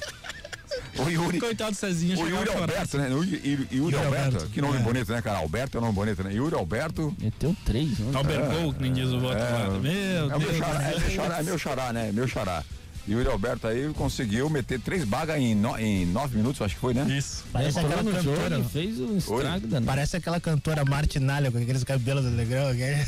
O 0.98 1.10
Yuri, 1.10 1.38
Coitado 1.38 1.72
do 1.72 1.76
Cezinha, 1.76 2.16
o 2.18 2.26
Yuri. 2.26 2.48
Alberto, 2.50 2.96
né? 2.96 3.08
O 3.10 3.22
Yuri, 3.22 3.36
Yuri- 3.44 3.68
Yuri 3.70 3.76
Yuri 3.76 3.96
Alberto, 3.96 4.24
Alberto, 4.26 4.46
que 4.48 4.62
nome 4.62 4.78
é. 4.78 4.80
bonito, 4.82 5.12
né, 5.12 5.20
cara? 5.20 5.38
Alberto 5.40 5.76
é 5.76 5.80
nome 5.82 5.92
bonito, 5.92 6.24
né? 6.24 6.32
Yuri 6.32 6.54
Alberto. 6.54 7.14
Meteu 7.20 7.54
três, 7.66 7.98
né? 7.98 8.12
Albergol, 8.16 8.72
que 8.72 8.82
nem 8.82 8.92
diz 8.94 9.08
o 9.10 9.20
voto 9.20 9.34
lá. 9.38 9.78
Meu 9.78 9.92
É 9.92 10.24
o 10.24 10.28
meu 10.28 10.38
Deus. 10.38 10.56
xará, 10.56 10.82
é 10.90 10.98
meu 10.98 11.10
xará, 11.10 11.38
é 11.38 11.42
meu 11.42 11.58
xará, 11.58 11.92
né? 11.92 12.10
Meu 12.14 12.26
xará. 12.26 12.64
E 13.06 13.14
o 13.14 13.18
Yuri 13.18 13.28
Alberto 13.30 13.66
aí 13.66 13.92
conseguiu 13.92 14.48
meter 14.48 14.80
três 14.80 15.04
bagas 15.04 15.36
em, 15.38 15.54
no- 15.54 15.78
em 15.78 16.06
nove 16.06 16.34
minutos, 16.38 16.62
acho 16.62 16.74
que 16.74 16.80
foi, 16.80 16.94
né? 16.94 17.04
Isso. 17.14 17.44
Parece 17.52 17.78
aquela 17.78 18.02
cantora. 18.02 18.64
fez 18.64 18.98
um 18.98 19.18
estrago. 19.18 19.68
Parece 19.84 20.16
aquela 20.16 20.40
cantora 20.40 20.82
Martinalha 20.82 21.50
com 21.52 21.58
aqueles 21.58 21.84
cabelos 21.84 22.24
do 22.24 22.30
Negrão. 22.30 22.68
aquele- 22.68 23.04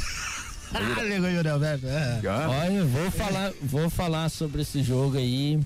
Yuri 0.74 1.48
Alberto. 1.48 1.86
é. 1.86 2.20
Ah, 2.28 2.48
Olha, 2.64 2.84
vou 2.84 3.10
falar, 3.10 3.52
vou 3.62 3.90
falar 3.90 4.28
sobre 4.28 4.62
esse 4.62 4.82
jogo 4.82 5.16
aí. 5.16 5.58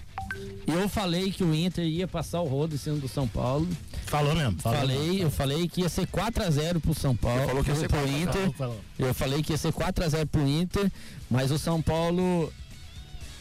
Eu 0.66 0.88
falei 0.88 1.30
que 1.32 1.42
o 1.42 1.54
Inter 1.54 1.84
ia 1.84 2.06
passar 2.06 2.40
o 2.40 2.46
rodo 2.46 2.74
em 2.74 2.78
cima 2.78 2.96
do 2.96 3.08
São 3.08 3.26
Paulo. 3.26 3.68
Falou 4.06 4.34
mesmo. 4.34 4.60
Falou 4.60 4.78
falei, 4.78 5.22
eu 5.24 5.30
falei 5.30 5.68
que 5.68 5.82
ia 5.82 5.88
ser 5.88 6.06
4x0 6.06 6.80
pro 6.80 6.94
São 6.94 7.16
Paulo. 7.16 7.40
Você 7.40 7.46
falou 7.46 7.64
que 7.64 7.70
ia 7.70 7.76
ser 7.76 7.88
pro 7.88 7.98
4 7.98 8.08
a 8.08 8.12
0. 8.12 8.22
Inter. 8.22 8.32
Falou, 8.42 8.54
falou. 8.54 8.80
Eu 8.98 9.14
falei 9.14 9.42
que 9.42 9.52
ia 9.52 9.58
ser 9.58 9.72
4x0 9.72 10.26
pro 10.26 10.46
Inter, 10.46 10.90
mas 11.30 11.50
o 11.50 11.58
São 11.58 11.82
Paulo 11.82 12.52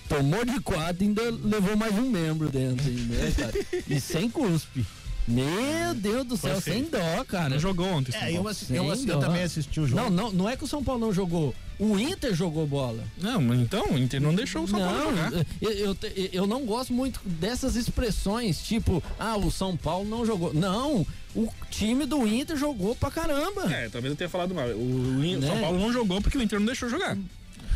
tomou 0.10 0.44
de 0.44 0.60
4 0.60 1.04
e 1.04 1.08
ainda 1.08 1.22
levou 1.44 1.78
mais 1.78 1.94
um 1.98 2.10
membro 2.10 2.50
dentro, 2.50 2.90
né, 2.92 3.34
cara? 3.38 3.54
E 3.88 4.00
sem 4.00 4.30
cuspe. 4.30 4.86
Meu 5.28 5.94
Deus 5.96 6.26
do 6.26 6.36
céu, 6.38 6.60
feio. 6.60 6.78
sem 6.78 6.86
dó, 6.90 7.24
cara. 7.26 7.50
Não 7.50 7.60
jogou 7.60 7.86
ontem. 7.88 8.14
É, 8.16 8.30
eu, 8.32 8.36
Paulo. 8.36 8.50
assi- 8.50 8.66
eu, 8.74 8.84
Sem 8.84 8.92
assi- 8.92 9.08
eu 9.10 9.20
também 9.20 9.44
assisti 9.44 9.80
o 9.80 9.88
jogo. 9.88 10.02
Não, 10.02 10.10
não, 10.10 10.32
não 10.32 10.50
é 10.50 10.58
que 10.58 10.64
o 10.64 10.68
São 10.68 10.84
Paulo 10.84 11.00
não 11.00 11.14
jogou. 11.14 11.54
O 11.80 11.98
Inter 11.98 12.34
jogou 12.36 12.68
bola. 12.68 13.04
Não, 13.18 13.42
mas 13.42 13.60
então 13.60 13.92
o 13.92 13.98
Inter 13.98 14.22
não 14.22 14.36
deixou 14.36 14.64
o 14.64 14.68
São 14.68 14.80
Paulo 14.80 14.98
Não, 14.98 15.16
jogar. 15.16 15.46
eu, 15.62 15.72
eu, 15.72 15.98
eu 16.34 16.48
não 16.48 16.66
gosto 16.66 16.94
muito 16.94 17.20
dessas 17.26 17.76
expressões, 17.76 18.62
tipo, 18.62 19.02
ah, 19.20 19.36
o 19.38 19.50
São 19.52 19.76
Paulo 19.78 20.08
não 20.08 20.26
jogou. 20.26 20.54
Não, 20.54 21.06
o 21.36 21.48
time 21.72 22.06
do 22.06 22.28
Inter 22.28 22.56
jogou 22.58 22.96
pra 22.96 23.10
caramba. 23.10 23.64
É, 23.74 23.90
talvez 23.90 24.12
eu 24.12 24.16
tenha 24.18 24.30
falado 24.30 24.54
mal. 24.54 24.68
O, 24.70 24.72
o 24.80 25.40
Né? 25.40 25.48
São 25.48 25.60
Paulo 25.60 25.80
não 25.80 25.92
jogou 25.94 26.22
porque 26.22 26.38
o 26.38 26.42
Inter 26.42 26.60
não 26.60 26.66
deixou 26.68 26.90
jogar. 26.90 27.18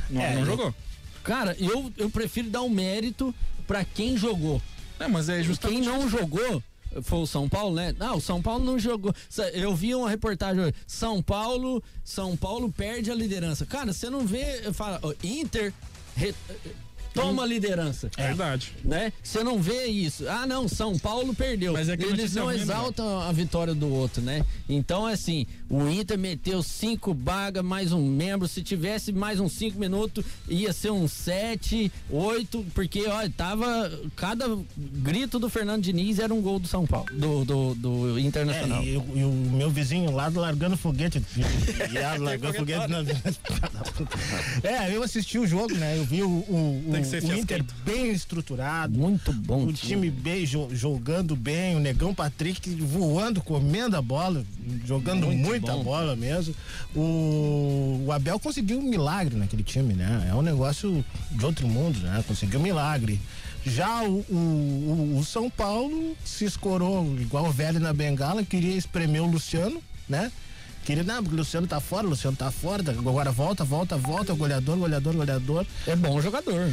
Não, 0.09 0.21
É, 0.21 0.33
não 0.33 0.41
eu- 0.41 0.45
jogou. 0.45 0.73
Cara, 1.23 1.55
eu, 1.59 1.91
eu 1.97 2.07
prefiro 2.09 2.49
dar 2.49 2.61
o 2.61 2.69
mérito 2.69 3.33
pra 3.65 3.83
quem 3.83 4.15
jogou. 4.15 4.61
É, 4.99 5.07
mas 5.07 5.27
é 5.29 5.37
Quem 5.37 5.43
justamente. 5.43 5.85
não 5.87 6.07
jogou 6.07 6.61
foi 7.03 7.19
o 7.19 7.27
São 7.27 7.47
Paulo, 7.49 7.75
né? 7.75 7.93
Não, 7.97 8.17
o 8.17 8.21
São 8.21 8.41
Paulo 8.41 8.63
não 8.63 8.77
jogou. 8.79 9.13
Eu 9.53 9.75
vi 9.75 9.93
uma 9.95 10.09
reportagem. 10.09 10.73
São 10.87 11.21
Paulo, 11.21 11.81
São 12.03 12.35
Paulo 12.37 12.71
perde 12.71 13.11
a 13.11 13.15
liderança. 13.15 13.65
Cara, 13.65 13.93
você 13.93 14.09
não 14.09 14.25
vê, 14.25 14.71
fala, 14.73 14.99
Inter 15.23 15.73
re- 16.15 16.35
toma 17.15 17.43
a 17.43 17.45
liderança. 17.45 18.09
É 18.17 18.27
verdade. 18.27 18.73
né? 18.83 19.11
Você 19.23 19.43
não 19.43 19.61
vê 19.61 19.85
isso. 19.85 20.27
Ah, 20.29 20.45
não, 20.45 20.67
São 20.67 20.97
Paulo 20.99 21.33
perdeu. 21.33 21.73
Mas 21.73 21.89
é 21.89 21.97
que 21.97 22.05
Eles 22.05 22.35
não 22.35 22.45
ruim, 22.45 22.55
né? 22.57 22.61
exaltam 22.61 23.19
a 23.21 23.31
vitória 23.31 23.73
do 23.73 23.87
outro, 23.91 24.21
né? 24.21 24.45
Então, 24.69 25.05
assim, 25.05 25.45
o 25.69 25.87
Inter 25.89 26.17
meteu 26.17 26.61
cinco 26.61 27.13
bagas, 27.13 27.63
mais 27.63 27.91
um 27.91 28.05
membro. 28.05 28.47
Se 28.47 28.61
tivesse 28.61 29.11
mais 29.11 29.39
uns 29.39 29.53
cinco 29.53 29.79
minutos, 29.79 30.23
ia 30.47 30.71
ser 30.73 30.91
uns 30.91 31.11
sete, 31.11 31.91
oito, 32.09 32.65
porque, 32.73 33.05
ó, 33.07 33.27
tava. 33.35 33.91
Cada 34.15 34.45
grito 34.77 35.39
do 35.39 35.49
Fernando 35.49 35.81
Diniz 35.83 36.19
era 36.19 36.33
um 36.33 36.41
gol 36.41 36.59
do 36.59 36.67
São 36.67 36.85
Paulo, 36.85 37.07
do, 37.13 37.45
do, 37.45 37.75
do 37.75 38.17
É, 38.17 38.21
Internacional. 38.21 38.83
e, 38.83 38.97
o- 38.97 39.05
e 39.15 39.23
o 39.23 39.31
meu 39.31 39.69
vizinho 39.69 40.11
lá 40.11 40.29
do 40.29 40.39
largando 40.39 40.75
foguete. 40.77 41.19
Viado, 41.89 42.23
largando 42.23 42.53
foguete 42.55 42.87
na 42.87 43.03
É, 44.63 44.95
eu 44.95 45.03
assisti 45.03 45.37
o 45.37 45.47
jogo, 45.47 45.73
né? 45.75 45.97
Eu 45.97 46.03
vi 46.05 46.21
o, 46.23 46.29
o, 46.29 46.83
o, 46.87 46.91
o 47.05 47.17
Inter 47.17 47.63
fiasquento. 47.63 47.75
bem 47.85 48.11
estruturado. 48.11 48.97
Muito 48.97 49.31
bom 49.33 49.65
O 49.65 49.73
time 49.73 50.09
bem 50.09 50.45
jo- 50.45 50.69
jogando 50.71 51.35
bem, 51.35 51.75
o 51.75 51.79
Negão 51.79 52.13
Patrick 52.13 52.69
voando, 52.75 53.41
comendo 53.41 53.95
a 53.97 54.01
bola, 54.01 54.43
jogando 54.85 55.25
Muito 55.27 55.45
muita 55.45 55.71
bom. 55.73 55.83
bola 55.83 56.15
mesmo. 56.15 56.53
O, 56.95 58.03
o 58.05 58.11
Abel 58.11 58.39
conseguiu 58.39 58.79
um 58.79 58.83
milagre 58.89 59.35
naquele 59.35 59.63
time, 59.63 59.93
né? 59.93 60.27
É 60.29 60.33
um 60.35 60.41
negócio 60.41 61.03
de 61.31 61.45
outro 61.45 61.67
mundo, 61.67 61.99
né? 61.99 62.23
Conseguiu 62.27 62.59
um 62.59 62.63
milagre. 62.63 63.19
Já 63.65 64.03
o, 64.03 64.23
o, 64.29 64.35
o- 64.35 65.17
o 65.19 65.23
São 65.25 65.49
Paulo 65.49 66.15
se 66.23 66.45
escorou 66.45 67.05
igual 67.19 67.45
o 67.47 67.51
velho 67.51 67.79
na 67.79 67.93
bengala, 67.93 68.43
queria 68.43 68.75
espremer 68.75 69.21
o 69.23 69.27
Luciano, 69.27 69.81
né? 70.07 70.31
Queria, 70.85 71.03
não, 71.03 71.21
porque 71.23 71.35
o 71.35 71.39
Luciano 71.39 71.65
tá 71.67 71.79
fora, 71.79 72.05
o 72.05 72.11
Luciano 72.11 72.37
tá 72.37 72.51
fora, 72.51 72.83
agora 72.91 73.31
volta, 73.31 73.63
volta, 73.63 73.97
volta, 73.97 74.33
goleador, 74.33 74.77
goleador, 74.77 75.13
goleador. 75.15 75.65
É 75.87 75.95
bom 75.95 76.21
jogador. 76.21 76.71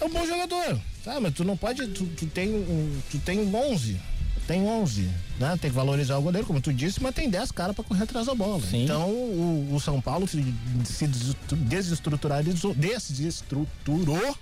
É 0.00 0.04
um 0.04 0.08
bom 0.10 0.24
jogador, 0.26 0.78
sabe? 1.04 1.20
Mas 1.20 1.34
tu 1.34 1.42
não 1.44 1.56
pode, 1.56 1.86
tu, 1.88 2.06
tu 2.06 2.26
tem, 2.26 2.48
um- 2.54 3.00
tu 3.10 3.18
tem 3.18 3.40
11, 3.52 4.00
tem 4.46 4.62
11, 4.62 5.10
né? 5.40 5.58
Tem 5.60 5.70
que 5.70 5.76
valorizar 5.76 6.16
o 6.18 6.22
goleiro, 6.22 6.46
como 6.46 6.60
tu 6.60 6.72
disse, 6.72 7.02
mas 7.02 7.12
tem 7.14 7.28
10 7.28 7.50
caras 7.50 7.74
pra 7.74 7.84
correr 7.84 8.04
atrás 8.04 8.26
da 8.26 8.34
bola. 8.34 8.62
Sim. 8.62 8.84
Então 8.84 9.10
o, 9.10 9.74
o 9.74 9.80
São 9.80 10.00
Paulo 10.00 10.28
se, 10.28 10.36
se 10.84 11.06
desestru- 11.08 11.56
desestruturalizou, 11.56 12.74
desestruturou 12.74 14.36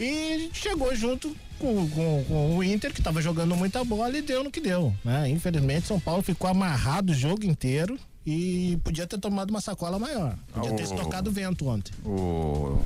e 0.00 0.50
chegou 0.52 0.94
junto 0.96 1.34
com, 1.58 1.88
com- 1.90 2.24
com 2.26 2.56
o 2.56 2.64
Inter, 2.64 2.92
que 2.92 3.00
estava 3.00 3.22
jogando 3.22 3.54
muita 3.54 3.84
bola 3.84 4.16
e 4.16 4.22
deu 4.22 4.42
no 4.42 4.50
que 4.50 4.60
deu. 4.60 4.92
Né? 5.04 5.28
Infelizmente, 5.30 5.86
São 5.86 6.00
Paulo 6.00 6.22
ficou 6.22 6.50
amarrado 6.50 7.12
o 7.12 7.14
jogo 7.14 7.44
inteiro 7.46 7.98
e 8.26 8.78
podia 8.84 9.06
ter 9.06 9.18
tomado 9.18 9.50
uma 9.50 9.60
sacola 9.60 9.98
maior. 9.98 10.36
Podia 10.52 10.70
ter 10.72 10.82
Ah, 10.84 10.88
o- 10.88 10.94
estocado 10.94 11.28
o 11.28 11.32
vento 11.32 11.66
ontem. 11.68 11.92
O 12.04 12.80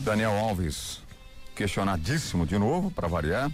Daniel 0.00 0.32
Alves 0.32 1.00
questionadíssimo 1.54 2.44
de 2.46 2.58
novo, 2.58 2.90
para 2.90 3.06
variar. 3.06 3.50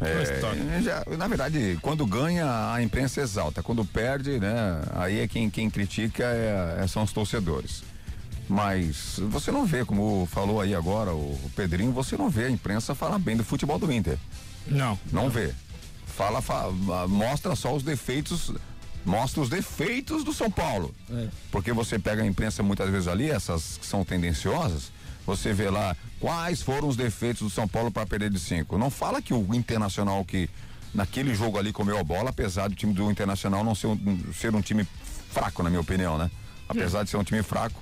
É, 0.00 0.80
já, 0.82 1.04
na 1.16 1.28
verdade, 1.28 1.78
quando 1.82 2.06
ganha, 2.06 2.72
a 2.72 2.82
imprensa 2.82 3.20
exalta. 3.20 3.62
Quando 3.62 3.84
perde, 3.84 4.40
né? 4.40 4.82
Aí 4.94 5.20
é 5.20 5.28
quem, 5.28 5.48
quem 5.50 5.68
critica 5.70 6.24
é- 6.24 6.78
é- 6.82 6.86
são 6.86 7.02
os 7.02 7.12
torcedores. 7.12 7.82
Mas 8.48 9.18
você 9.30 9.50
não 9.52 9.64
vê, 9.64 9.84
como 9.84 10.26
falou 10.26 10.60
aí 10.60 10.74
agora 10.74 11.12
o, 11.12 11.32
o 11.34 11.50
Pedrinho, 11.54 11.92
você 11.92 12.16
não 12.16 12.28
vê 12.28 12.46
a 12.46 12.50
imprensa 12.50 12.94
falar 12.94 13.18
bem 13.18 13.36
do 13.36 13.44
futebol 13.44 13.78
do 13.78 13.90
Inter. 13.92 14.18
Não. 14.66 14.98
Não 15.12 15.30
vê. 15.30 15.54
Fala, 16.06 16.42
fa- 16.42 16.70
mostra 17.08 17.54
só 17.54 17.74
os 17.74 17.82
defeitos, 17.82 18.52
mostra 19.04 19.40
os 19.40 19.48
defeitos 19.48 20.24
do 20.24 20.32
São 20.32 20.50
Paulo. 20.50 20.94
É. 21.10 21.26
Porque 21.50 21.72
você 21.72 21.98
pega 21.98 22.22
a 22.22 22.26
imprensa 22.26 22.62
muitas 22.62 22.88
vezes 22.90 23.08
ali, 23.08 23.30
essas 23.30 23.76
que 23.78 23.86
são 23.86 24.04
tendenciosas, 24.04 24.92
você 25.26 25.52
vê 25.52 25.70
lá 25.70 25.96
quais 26.20 26.62
foram 26.62 26.88
os 26.88 26.96
defeitos 26.96 27.42
do 27.42 27.50
São 27.50 27.66
Paulo 27.68 27.90
para 27.90 28.06
perder 28.06 28.30
de 28.30 28.38
cinco. 28.40 28.76
Não 28.78 28.90
fala 28.90 29.20
que 29.22 29.32
o 29.34 29.54
Internacional 29.54 30.24
que 30.24 30.48
naquele 30.94 31.34
jogo 31.34 31.58
ali 31.58 31.72
comeu 31.72 31.98
a 31.98 32.04
bola, 32.04 32.30
apesar 32.30 32.68
do 32.68 32.74
time 32.74 32.92
do 32.92 33.10
Internacional 33.10 33.64
não 33.64 33.74
ser 33.74 33.86
um, 33.86 34.32
ser 34.32 34.54
um 34.54 34.60
time 34.60 34.86
fraco, 35.30 35.62
na 35.62 35.70
minha 35.70 35.80
opinião, 35.80 36.18
né? 36.18 36.30
Apesar 36.68 37.02
de 37.04 37.10
ser 37.10 37.16
um 37.16 37.24
time 37.24 37.42
fraco, 37.42 37.80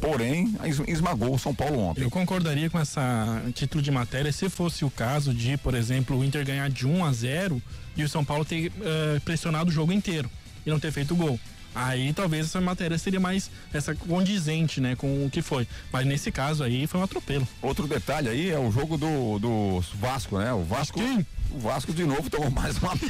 porém 0.00 0.54
es- 0.64 0.80
esmagou 0.88 1.34
o 1.34 1.38
São 1.38 1.54
Paulo 1.54 1.78
ontem. 1.78 2.02
Eu 2.02 2.10
concordaria 2.10 2.68
com 2.70 2.78
essa 2.78 3.42
título 3.54 3.82
de 3.82 3.90
matéria 3.90 4.30
se 4.32 4.48
fosse 4.48 4.84
o 4.84 4.90
caso 4.90 5.32
de, 5.34 5.56
por 5.58 5.74
exemplo, 5.74 6.18
o 6.18 6.24
Inter 6.24 6.44
ganhar 6.44 6.68
de 6.70 6.86
1 6.86 7.04
a 7.04 7.12
0 7.12 7.62
e 7.96 8.04
o 8.04 8.08
São 8.08 8.24
Paulo 8.24 8.44
ter 8.44 8.72
eh, 8.80 9.20
pressionado 9.24 9.70
o 9.70 9.72
jogo 9.72 9.92
inteiro 9.92 10.30
e 10.66 10.70
não 10.70 10.78
ter 10.80 10.90
feito 10.90 11.14
gol. 11.14 11.38
Aí 11.74 12.12
talvez 12.14 12.46
essa 12.46 12.60
matéria 12.60 12.98
seria 12.98 13.20
mais 13.20 13.50
essa 13.72 13.94
condizente, 13.94 14.80
né, 14.80 14.96
com 14.96 15.26
o 15.26 15.30
que 15.30 15.42
foi. 15.42 15.68
Mas 15.92 16.06
nesse 16.06 16.32
caso 16.32 16.64
aí 16.64 16.86
foi 16.86 17.00
um 17.00 17.04
atropelo. 17.04 17.46
Outro 17.62 17.86
detalhe 17.86 18.28
aí 18.28 18.50
é 18.50 18.58
o 18.58 18.72
jogo 18.72 18.96
do, 18.96 19.38
do 19.38 19.84
Vasco, 19.94 20.38
né? 20.38 20.52
O 20.54 20.64
Vasco, 20.64 20.98
o 21.52 21.58
Vasco 21.58 21.92
de 21.92 22.04
novo 22.04 22.30
tomou 22.30 22.50
mais 22.50 22.78
uma. 22.78 22.94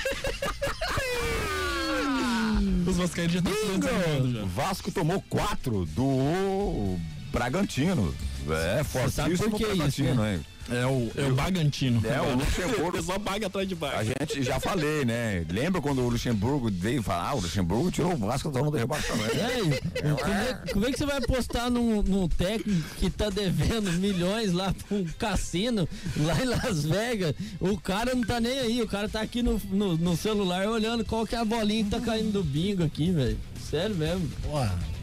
Os 2.86 2.96
vascaínos 2.96 3.32
já 3.32 3.40
estão 3.40 4.46
Vasco 4.46 4.90
tomou 4.92 5.20
quatro 5.28 5.84
do 5.86 6.96
Bragantino. 7.32 8.14
É, 8.48 8.84
sabe 9.08 9.36
fortíssimo 9.36 9.50
por 9.50 9.58
que 9.58 9.64
isso, 9.64 9.76
Bragantino, 9.76 10.22
né? 10.22 10.34
hein? 10.34 10.46
É 10.70 10.86
o, 10.86 11.10
é 11.16 11.28
o 11.28 11.34
Bagantino. 11.34 12.02
É, 12.06 12.20
o 12.20 12.34
Luxemburgo. 12.36 12.92
pessoal 12.98 13.20
paga 13.20 13.46
atrás 13.46 13.68
de 13.68 13.74
baixo. 13.74 13.98
A 13.98 14.04
gente 14.04 14.42
já 14.42 14.58
falei, 14.58 15.04
né? 15.04 15.44
Lembra 15.48 15.80
quando 15.80 16.00
o 16.00 16.08
Luxemburgo 16.08 16.70
veio 16.70 17.02
falar, 17.02 17.30
ah, 17.30 17.34
o 17.34 17.40
Luxemburgo 17.40 17.90
tirou 17.90 18.14
o 18.14 18.16
Vasco 18.16 18.50
da 18.50 18.58
zona 18.58 18.70
do 18.70 18.76
rebaixamento. 18.76 19.36
E 19.36 19.40
aí, 19.40 19.80
como, 20.16 20.32
é, 20.32 20.54
como 20.72 20.86
é 20.86 20.92
que 20.92 20.98
você 20.98 21.06
vai 21.06 21.18
apostar 21.18 21.70
num, 21.70 22.02
num 22.02 22.28
técnico 22.28 22.82
que 22.96 23.10
tá 23.10 23.30
devendo 23.30 23.92
milhões 23.92 24.52
lá 24.52 24.72
pra 24.72 24.96
um 24.96 25.04
cassino 25.18 25.88
lá 26.16 26.40
em 26.42 26.46
Las 26.46 26.84
Vegas? 26.84 27.34
O 27.60 27.78
cara 27.78 28.14
não 28.14 28.22
tá 28.22 28.40
nem 28.40 28.58
aí, 28.58 28.82
o 28.82 28.88
cara 28.88 29.08
tá 29.08 29.20
aqui 29.20 29.42
no, 29.42 29.60
no, 29.70 29.96
no 29.96 30.16
celular 30.16 30.66
olhando 30.66 31.04
qual 31.04 31.26
que 31.26 31.34
é 31.34 31.38
a 31.38 31.44
bolinha 31.44 31.84
que 31.84 31.90
tá 31.90 32.00
caindo 32.00 32.32
do 32.32 32.42
bingo 32.42 32.82
aqui, 32.82 33.10
velho. 33.12 33.38
Sério 33.70 33.94
mesmo. 33.94 34.28
Porra. 34.42 34.95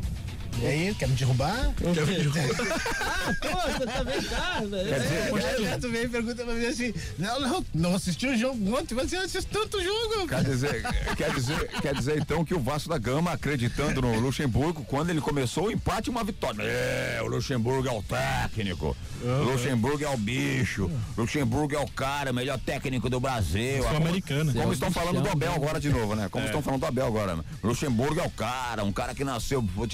E 0.62 0.66
aí, 0.66 0.95
quer 0.95 1.10
me 1.10 1.16
derrubar? 1.16 1.74
Quer 1.76 2.06
me 2.06 2.16
derrubar? 2.16 2.43
ah, 3.01 3.34
pô, 3.41 3.72
você 3.72 3.86
também 3.88 4.22
tá, 4.24 4.60
velho. 4.62 4.89
Quer 4.89 4.99
dizer, 4.99 5.34
o 5.34 5.62
Neto 5.62 5.89
vem 5.91 6.04
e 6.04 6.08
pergunta 6.10 6.45
pra 6.45 6.54
mim 6.54 6.66
assim: 6.66 6.93
Não, 7.18 7.39
não, 7.41 7.66
não 7.74 7.95
assistiu 7.95 8.32
o 8.32 8.38
jogo 8.38 8.78
ontem, 8.78 8.95
você 8.95 9.18
assiste 9.18 9.47
tanto 9.51 9.82
jogo. 9.84 10.28
Quer 10.28 10.43
dizer, 10.43 10.84
quer, 11.18 11.34
dizer, 11.34 11.68
quer 11.82 11.95
dizer 11.95 12.18
então 12.20 12.45
que 12.45 12.54
o 12.54 12.60
Vasco 12.60 12.89
da 12.89 12.97
Gama 12.97 13.32
acreditando 13.32 14.01
no 14.01 14.20
Luxemburgo, 14.20 14.86
quando 14.86 15.10
ele 15.10 15.20
começou 15.22 15.66
o 15.68 15.72
empate, 15.72 16.10
uma 16.10 16.24
vitória. 16.24 16.62
É, 16.64 17.20
o 17.22 17.28
Luxemburgo 17.28 17.88
é 17.88 17.91
o 17.91 18.01
técnico. 18.04 18.95
O 19.22 19.43
Luxemburgo 19.43 20.04
é 20.04 20.10
o 20.10 20.18
bicho. 20.18 20.86
O 21.18 21.22
Luxemburgo 21.22 21.76
é 21.76 21.80
o 21.80 21.88
cara, 21.89 22.32
melhor 22.32 22.60
técnico 22.60 23.10
do 23.10 23.20
Brasil. 23.20 23.84
Como 23.84 24.08
É 24.08 24.66
o 24.66 24.74
estão 24.74 24.91
falando 24.91 25.22
do 25.22 25.30
Abel 25.30 25.49
né? 25.49 25.56
agora 25.56 25.80
de 25.80 25.89
novo, 25.89 26.16
né? 26.16 26.28
Como 26.30 26.43
É. 26.43 26.47
estão 26.47 26.62
falando 26.62 26.82
do 26.82 26.86
Abel 26.86 27.08
agora. 27.08 27.36
Né? 27.36 27.43
Luxemburgo 27.64 28.20
é 28.20 28.24
o 28.24 28.30
cara, 28.30 28.84
um 28.84 28.91
cara 28.91 29.14
que 29.16 29.24
nasceu 29.24 29.64
pro 29.64 29.88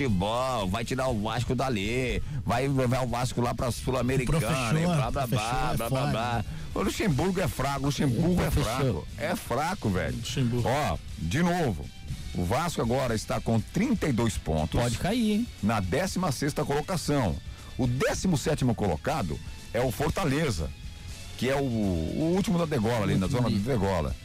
vai 0.69 0.85
tirar 0.85 1.07
o 1.07 1.21
Vasco 1.21 1.55
dali, 1.55 2.21
vai 2.45 2.67
levar 2.67 3.03
o 3.03 3.07
Vasco 3.07 3.41
lá 3.41 3.53
pra 3.53 3.71
Sul-Americana, 3.71 4.79
e 4.79 4.85
blá 4.85 5.11
blá 5.11 5.27
blá 5.27 5.71
é 5.73 5.77
blá 5.77 5.87
blá 5.87 5.89
foda. 5.89 6.11
blá. 6.11 6.45
O 6.73 6.81
Luxemburgo 6.81 7.39
é 7.39 7.47
fraco, 7.47 7.81
o 7.81 7.85
Luxemburgo 7.85 8.41
é 8.41 8.51
fraco. 8.51 9.07
É 9.17 9.35
fraco, 9.35 9.89
velho. 9.89 10.17
Ó, 10.65 10.97
de 11.17 11.41
novo. 11.41 11.85
O 12.33 12.45
Vasco 12.45 12.81
agora 12.81 13.15
está 13.15 13.41
com 13.41 13.59
32 13.59 14.37
pontos. 14.37 14.79
Pode 14.79 14.97
cair, 14.97 15.31
hein? 15.31 15.47
Na 15.63 15.79
16 15.79 16.53
colocação. 16.53 17.35
O 17.77 17.87
17 17.87 18.65
colocado 18.75 19.39
é 19.73 19.81
o 19.81 19.91
Fortaleza, 19.91 20.69
que 21.37 21.49
é 21.49 21.55
o, 21.55 21.63
o 21.63 22.33
último 22.35 22.57
da 22.57 22.65
degola 22.65 23.03
ali, 23.03 23.15
na 23.15 23.27
zona 23.27 23.49
da 23.49 23.57
degola. 23.57 24.15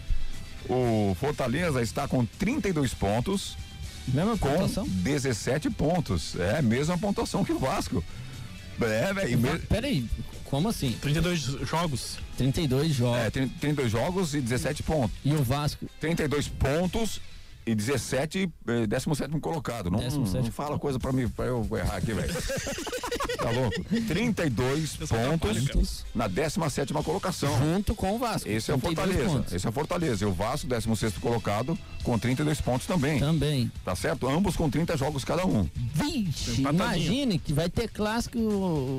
O 0.68 1.16
Fortaleza 1.20 1.83
está 1.83 2.09
com 2.09 2.25
32 2.25 2.95
pontos. 2.95 3.57
Mesma 4.09 4.36
com 4.38 4.48
pontuação? 4.50 4.86
17 4.88 5.70
pontos. 5.70 6.34
É, 6.38 6.61
mesma 6.62 6.96
pontuação 6.98 7.44
que 7.44 7.52
o 7.52 7.59
Vasco. 7.59 8.02
É, 8.80 9.12
velho. 9.14 9.30
e 9.30 9.36
me- 9.36 9.59
Peraí, 9.61 10.09
como 10.44 10.68
assim? 10.68 10.96
32 11.00 11.38
jogos. 11.40 12.18
32 12.36 12.92
jogos. 12.94 13.18
É, 13.20 13.30
30 13.30 13.55
32 13.61 13.90
jogos 13.92 14.34
e 14.34 14.40
17 14.40 14.82
pontos. 14.82 15.16
E 15.24 15.32
o 15.32 15.42
Vasco? 15.42 15.86
32 16.00 16.48
pontos 16.48 17.20
e 17.67 17.75
17, 17.75 18.51
eh, 18.69 18.87
17 18.87 19.39
colocado. 19.41 19.91
Não, 19.91 19.99
17º. 19.99 20.33
não 20.45 20.53
fala 20.53 20.79
coisa 20.79 20.99
pra 20.99 21.12
mim, 21.12 21.29
pra 21.29 21.47
eu 21.47 21.67
errar 21.73 21.97
aqui, 21.97 22.12
velho. 22.12 22.33
tá 23.39 23.51
louco? 23.51 23.85
32 24.09 24.97
pontos 25.09 26.05
na 26.15 26.27
17 26.29 26.93
colocação. 26.95 27.57
Junto 27.59 27.95
com 27.95 28.15
o 28.15 28.19
Vasco. 28.19 28.49
Esse 28.49 28.71
é 28.71 28.75
o 28.75 28.79
32 28.79 29.07
Fortaleza. 29.09 29.37
pontos. 29.39 29.53
Esse 29.53 29.67
é 29.67 29.69
o 29.69 29.73
Fortaleza. 29.73 30.25
E 30.25 30.27
o 30.27 30.33
Vasco, 30.33 30.67
16 30.67 31.19
colocado, 31.19 31.79
com 32.03 32.19
32 32.19 32.61
pontos 32.61 32.87
também. 32.87 33.19
Também. 33.21 33.71
Tá 33.85 33.95
certo? 33.95 34.29
Ambos 34.29 34.57
com 34.57 34.69
30 34.71 34.97
jogos 34.97 35.25
cada 35.25 35.47
um. 35.47 35.69
Vixe, 35.95 36.62
imagine 36.62 37.39
que 37.39 37.53
vai 37.53 37.69
ter 37.69 37.89
clássico 37.89 38.39
o, 38.39 38.43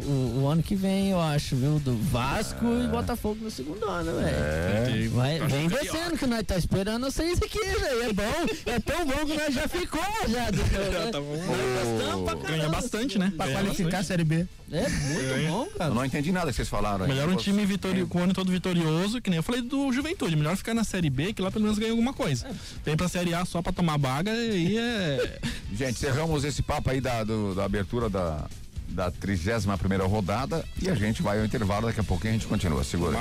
o- 0.03 0.41
o 0.43 0.47
ano 0.47 0.61
que 0.63 0.75
vem, 0.75 1.09
eu 1.11 1.19
acho, 1.21 1.55
viu? 1.55 1.79
Do 1.79 1.95
Vasco 1.97 2.65
e 2.65 2.87
Botafogo 2.87 3.39
no 3.43 3.51
segundo 3.51 3.85
ano, 3.85 4.13
velho. 4.15 4.27
É. 4.27 5.07
Vai, 5.09 5.39
vem 5.47 5.67
descendo 5.67 6.17
que 6.17 6.25
nós 6.27 6.43
tá 6.45 6.57
esperando 6.57 7.03
vocês 7.05 7.39
aqui, 7.41 7.59
velho. 7.59 8.03
É 8.03 8.13
bom, 8.13 8.45
é 8.65 8.79
tão 8.79 9.05
bom 9.05 9.25
que 9.25 9.37
nós 9.37 9.53
já 9.53 9.67
ficou 9.67 10.01
já. 10.27 10.49
Do, 10.51 10.57
né? 10.57 11.11
tá 11.11 11.19
bom. 11.21 12.25
Pra. 12.25 12.35
Ganha 12.51 12.69
bastante, 12.69 13.19
né? 13.19 13.31
Pra 13.35 13.45
Ganha 13.45 13.59
qualificar 13.59 13.99
a. 13.99 14.03
Série 14.03 14.23
B. 14.23 14.45
É 14.71 14.89
muito 14.89 15.49
bom, 15.51 15.65
cara. 15.77 15.91
Eu 15.91 15.95
não 15.95 16.05
entendi 16.05 16.31
nada 16.31 16.49
que 16.51 16.55
vocês 16.55 16.67
falaram 16.69 17.05
aí. 17.05 17.11
Melhor 17.11 17.29
um 17.29 17.35
time 17.35 17.65
vitorioso, 17.65 18.07
com 18.07 18.19
o 18.19 18.23
ano 18.23 18.33
todo 18.33 18.51
vitorioso, 18.51 19.21
que 19.21 19.29
nem 19.29 19.37
eu 19.37 19.43
falei 19.43 19.61
do 19.61 19.91
Juventude. 19.91 20.35
Melhor 20.35 20.55
ficar 20.57 20.73
na 20.73 20.83
Série 20.83 21.09
B, 21.09 21.33
que 21.33 21.41
lá 21.41 21.51
pelo 21.51 21.63
menos 21.63 21.77
ganha 21.79 21.91
alguma 21.91 22.13
coisa. 22.13 22.47
Vem 22.83 22.95
pra 22.97 23.07
Série 23.07 23.33
A 23.33 23.45
só 23.45 23.61
pra 23.61 23.71
tomar 23.71 23.97
baga 23.97 24.31
e 24.31 24.49
aí 24.51 24.77
é. 24.77 25.39
Gente, 25.75 25.93
encerramos 25.97 26.43
esse 26.43 26.61
papo 26.61 26.89
aí 26.89 26.99
da, 27.01 27.23
do- 27.23 27.53
da 27.55 27.65
abertura 27.65 28.09
da, 28.09 28.45
da 28.89 29.11
31 29.11 29.77
primeira 29.77 30.05
rodada 30.05 30.63
e 30.81 30.89
a 30.89 30.95
gente 30.95 31.21
vai 31.21 31.39
ao 31.39 31.45
intervalo, 31.45 31.87
daqui 31.87 31.99
a 31.99 32.03
pouquinho 32.03 32.33
a 32.33 32.37
gente 32.37 32.47
continua. 32.47 32.83
Segura. 32.83 33.17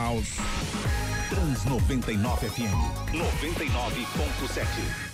Trans 1.30 1.64
99 1.64 2.48
FM 2.48 2.62
99.7. 3.12 5.13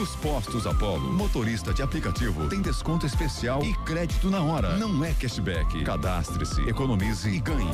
Nos 0.00 0.16
postos 0.16 0.66
Apollo, 0.66 1.12
motorista 1.12 1.74
de 1.74 1.82
aplicativo 1.82 2.48
tem 2.48 2.62
desconto 2.62 3.04
especial 3.04 3.62
e 3.62 3.74
crédito 3.84 4.30
na 4.30 4.40
hora. 4.40 4.78
Não 4.78 5.04
é 5.04 5.12
cashback. 5.12 5.84
Cadastre-se, 5.84 6.62
economize 6.62 7.28
e 7.28 7.38
ganhe. 7.38 7.68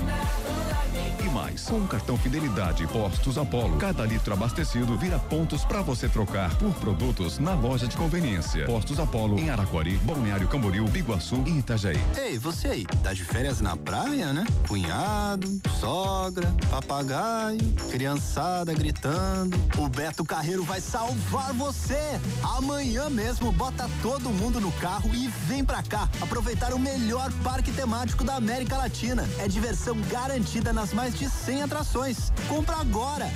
E 1.24 1.28
mais, 1.28 1.66
com 1.66 1.78
o 1.78 1.86
cartão 1.86 2.18
Fidelidade 2.18 2.84
Postos 2.88 3.38
Apollo, 3.38 3.76
cada 3.76 4.04
litro 4.04 4.32
abastecido 4.34 4.96
vira 4.96 5.20
pontos 5.20 5.64
para 5.64 5.82
você 5.82 6.08
trocar 6.08 6.52
por 6.56 6.74
produtos 6.74 7.38
na 7.38 7.54
loja 7.54 7.86
de 7.86 7.96
conveniência. 7.96 8.66
Postos 8.66 8.98
Apollo 8.98 9.38
em 9.38 9.48
Araquari, 9.48 9.96
Balneário 9.98 10.48
Camboriú, 10.48 10.88
Biguaçu 10.88 11.44
e 11.46 11.58
Itajaí. 11.58 12.00
Ei, 12.16 12.38
você 12.38 12.68
aí, 12.68 12.86
tá 13.04 13.12
de 13.12 13.22
férias 13.22 13.60
na 13.60 13.76
praia, 13.76 14.32
né? 14.32 14.44
Cunhado, 14.66 15.60
sogra, 15.78 16.52
papagaio, 16.68 17.60
criançada 17.88 18.74
gritando. 18.74 19.56
O 19.78 19.88
Beto 19.88 20.24
Carreiro 20.24 20.64
vai 20.64 20.80
salvar 20.80 21.52
você! 21.52 22.15
Amanhã 22.42 23.08
mesmo, 23.08 23.52
bota 23.52 23.88
todo 24.02 24.30
mundo 24.30 24.60
no 24.60 24.72
carro 24.72 25.14
e 25.14 25.28
vem 25.46 25.64
pra 25.64 25.82
cá 25.82 26.08
aproveitar 26.20 26.72
o 26.72 26.78
melhor 26.78 27.32
parque 27.42 27.72
temático 27.72 28.24
da 28.24 28.36
América 28.36 28.76
Latina. 28.76 29.28
É 29.38 29.48
diversão 29.48 30.00
garantida 30.10 30.72
nas 30.72 30.92
mais 30.92 31.14
de 31.18 31.28
100 31.28 31.62
atrações. 31.62 32.32
Compra 32.48 32.76
agora! 32.76 33.30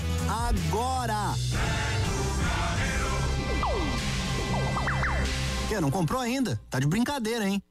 Agora! 0.48 1.34
Que, 5.68 5.80
não 5.80 5.88
comprou 5.88 6.20
ainda? 6.20 6.60
Tá 6.68 6.80
de 6.80 6.86
brincadeira, 6.88 7.48
hein? 7.48 7.62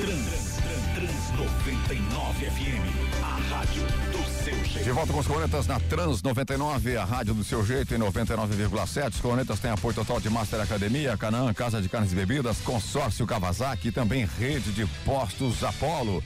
Trans, 0.00 0.56
Trans 0.96 1.30
99 1.38 2.50
FM, 2.50 3.22
a 3.22 3.54
rádio. 3.54 4.15
De 4.46 4.92
volta 4.92 5.12
com 5.12 5.18
os 5.18 5.26
Cornetas 5.26 5.66
na 5.66 5.80
Trans 5.80 6.22
99, 6.22 6.96
a 6.96 7.04
rádio 7.04 7.34
do 7.34 7.42
seu 7.42 7.66
jeito 7.66 7.92
em 7.92 7.98
99,7. 7.98 9.14
Os 9.14 9.20
Cornetas 9.20 9.58
têm 9.58 9.72
apoio 9.72 9.92
total 9.92 10.20
de 10.20 10.30
Master 10.30 10.60
Academia, 10.60 11.16
Canaã, 11.16 11.52
Casa 11.52 11.82
de 11.82 11.88
Carnes 11.88 12.12
e 12.12 12.14
Bebidas, 12.14 12.58
Consórcio 12.58 13.26
Kawasaki 13.26 13.88
e 13.88 13.92
também 13.92 14.24
Rede 14.38 14.70
de 14.70 14.86
Postos 15.04 15.64
Apolo. 15.64 16.22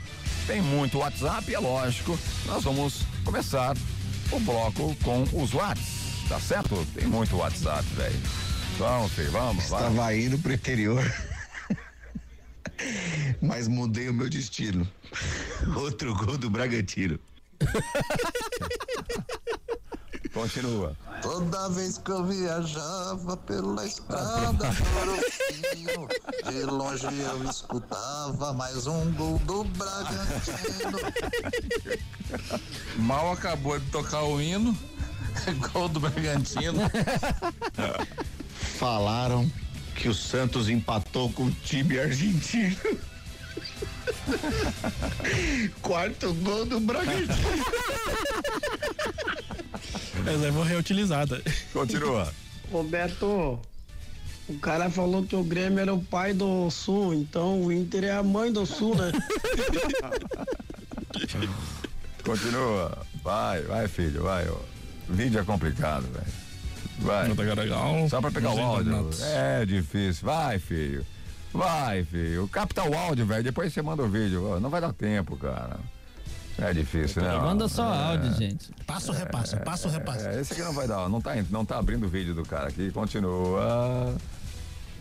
Tem 0.47 0.61
muito 0.61 0.99
WhatsApp 0.99 1.51
e 1.51 1.55
é 1.55 1.59
lógico, 1.59 2.19
nós 2.45 2.63
vamos 2.63 3.07
começar 3.25 3.75
o 4.31 4.41
bloco 4.41 4.95
com 5.03 5.23
os 5.33 5.55
Whats, 5.55 6.29
tá 6.29 6.39
certo? 6.39 6.87
Tem 6.95 7.07
muito 7.07 7.39
WhatsApp, 7.39 7.85
velho. 7.95 8.21
Vamos, 8.77 9.13
filho, 9.13 9.31
vamos. 9.31 9.65
Estava 9.65 10.15
indo 10.15 10.39
pro 10.39 10.53
interior. 10.53 11.11
Mas 13.41 13.67
mudei 13.67 14.11
o 14.11 14.15
meu 14.15 14.29
destino. 14.29 14.87
Outro 15.75 16.15
gol 16.15 16.37
do 16.37 16.51
Bragantino. 16.51 17.19
Continua. 20.33 20.97
Toda 21.23 21.69
vez 21.71 21.99
que 21.99 22.11
eu 22.11 22.25
viajava 22.25 23.37
pela 23.37 23.85
estrada 23.85 24.71
de 26.51 26.63
longe 26.65 27.07
eu 27.07 27.51
escutava 27.51 28.53
mais 28.53 28.87
um 28.87 29.13
gol 29.13 29.39
do 29.41 29.65
Bragantino. 29.65 30.99
Mal 32.97 33.33
acabou 33.33 33.79
de 33.79 33.91
tocar 33.91 34.23
o 34.23 34.41
hino. 34.41 34.77
Gol 35.73 35.89
do 35.89 36.01
Bragantino. 36.01 36.83
Falaram 38.79 39.51
que 39.95 40.09
o 40.09 40.15
Santos 40.15 40.69
empatou 40.69 41.31
com 41.33 41.45
o 41.45 41.51
time 41.51 41.99
argentino. 41.99 42.77
Quarto 45.83 46.33
gol 46.35 46.65
do 46.65 46.79
Bragantino. 46.81 47.29
Vou 50.53 50.63
reutilizada. 50.63 51.43
Continua. 51.73 52.33
Roberto, 52.71 53.59
o 54.49 54.59
cara 54.61 54.89
falou 54.91 55.25
que 55.25 55.35
o 55.35 55.43
Grêmio 55.43 55.81
era 55.81 55.93
o 55.95 56.03
pai 56.03 56.33
do 56.33 56.71
Sul, 56.71 57.15
então 57.15 57.63
o 57.63 57.73
Inter 57.73 58.05
é 58.05 58.13
a 58.13 58.23
mãe 58.23 58.53
do 58.53 58.65
Sul, 58.67 58.95
né? 58.95 59.11
Continua. 62.25 62.99
Vai, 63.23 63.63
vai, 63.63 63.89
filho, 63.89 64.23
vai. 64.23 64.49
ó. 64.49 64.57
Vídeo 65.09 65.41
é 65.41 65.45
complicado, 65.45 66.07
velho. 66.13 66.27
Vai. 67.01 67.35
Tá. 67.35 68.09
Só 68.09 68.21
pra 68.21 68.31
pegar 68.31 68.53
o 68.53 68.61
áudio. 68.61 69.11
É 69.23 69.65
difícil. 69.65 70.27
Vai, 70.27 70.59
filho. 70.59 71.05
Vai, 71.53 72.05
filho. 72.05 72.49
Capta 72.49 72.83
o 72.89 72.97
áudio, 72.97 73.27
velho. 73.27 73.43
Depois 73.43 73.73
você 73.73 73.83
manda 73.83 74.03
o 74.03 74.09
vídeo. 74.09 74.59
Não 74.61 74.71
vai 74.71 74.81
dar 74.81 74.93
tempo, 74.93 75.37
cara. 75.37 75.79
É 76.59 76.73
difícil, 76.75 77.23
né? 77.23 77.37
Manda 77.39 77.69
só 77.69 77.93
É. 77.93 78.13
áudio, 78.13 78.35
gente. 78.35 78.71
Passa 78.87 79.11
o 79.13 79.15
repasse, 79.15 79.57
passa 79.57 79.89
o 79.89 79.91
repasse. 79.91 80.27
É, 80.27 80.41
esse 80.41 80.53
aqui 80.53 80.63
não 80.63 80.73
vai 80.75 80.87
dar, 80.87 81.09
não 81.09 81.21
tá, 81.21 81.33
não 81.51 81.65
tá 81.65 81.79
abrindo 81.79 82.05
o 82.05 82.09
vídeo 82.09 82.35
do 82.35 82.45
cara 82.45 82.69
aqui, 82.69 82.91
continua. 82.91 84.15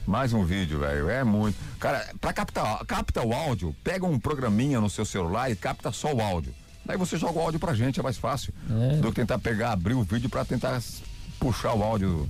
Mais 0.07 0.31
um 0.31 0.43
vídeo, 0.45 0.79
velho, 0.79 1.09
é 1.09 1.23
muito. 1.23 1.57
Cara, 1.79 2.07
pra 2.21 2.31
captar, 2.31 2.83
capta 2.85 3.21
o 3.25 3.33
áudio, 3.33 3.75
pega 3.83 4.05
um 4.05 4.17
programinha 4.17 4.79
no 4.79 4.89
seu 4.89 5.03
celular 5.05 5.51
e 5.51 5.55
capta 5.55 5.91
só 5.91 6.13
o 6.13 6.21
áudio. 6.21 6.53
Daí 6.85 6.97
você 6.97 7.17
joga 7.17 7.37
o 7.37 7.41
áudio 7.41 7.59
pra 7.59 7.73
gente, 7.73 7.99
é 7.99 8.03
mais 8.03 8.17
fácil 8.17 8.53
do 9.01 9.09
que 9.09 9.15
tentar 9.15 9.37
pegar, 9.37 9.73
abrir 9.73 9.93
o 9.95 10.01
vídeo 10.03 10.29
pra 10.29 10.45
tentar 10.45 10.81
puxar 11.39 11.73
o 11.75 11.83
áudio. 11.83 12.27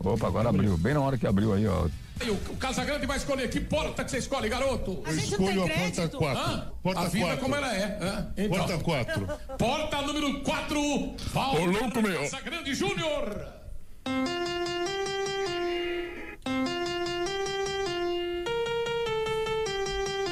Opa, 0.00 0.26
agora 0.26 0.48
abriu, 0.48 0.76
bem 0.76 0.92
na 0.92 1.00
hora 1.00 1.16
que 1.16 1.26
abriu 1.26 1.54
aí, 1.54 1.66
ó. 1.66 1.86
O, 2.20 2.52
o 2.52 2.56
Casagrande 2.56 3.04
vai 3.06 3.16
escolher 3.16 3.48
que 3.50 3.60
porta 3.60 4.04
que 4.04 4.10
você 4.10 4.18
escolhe, 4.18 4.48
garoto? 4.48 5.02
Eu 5.04 5.16
escolho 5.16 5.64
a 5.64 5.68
porta 5.68 6.08
4. 6.08 6.42
Hã? 6.42 6.72
Porta 6.82 7.00
a 7.00 7.08
vida 7.08 7.26
4. 7.26 7.42
como 7.42 7.56
ela 7.56 7.74
é. 7.74 7.98
hã? 8.00 8.32
Então, 8.36 8.58
Porta 8.58 8.78
4. 8.78 9.26
Porta 9.58 10.02
número 10.02 10.40
4, 10.42 10.80
Ô, 10.80 11.16
Valdir 11.32 11.70
louco, 11.70 12.02
meu. 12.02 12.20
Casagrande 12.20 12.74
Júnior. 12.74 13.46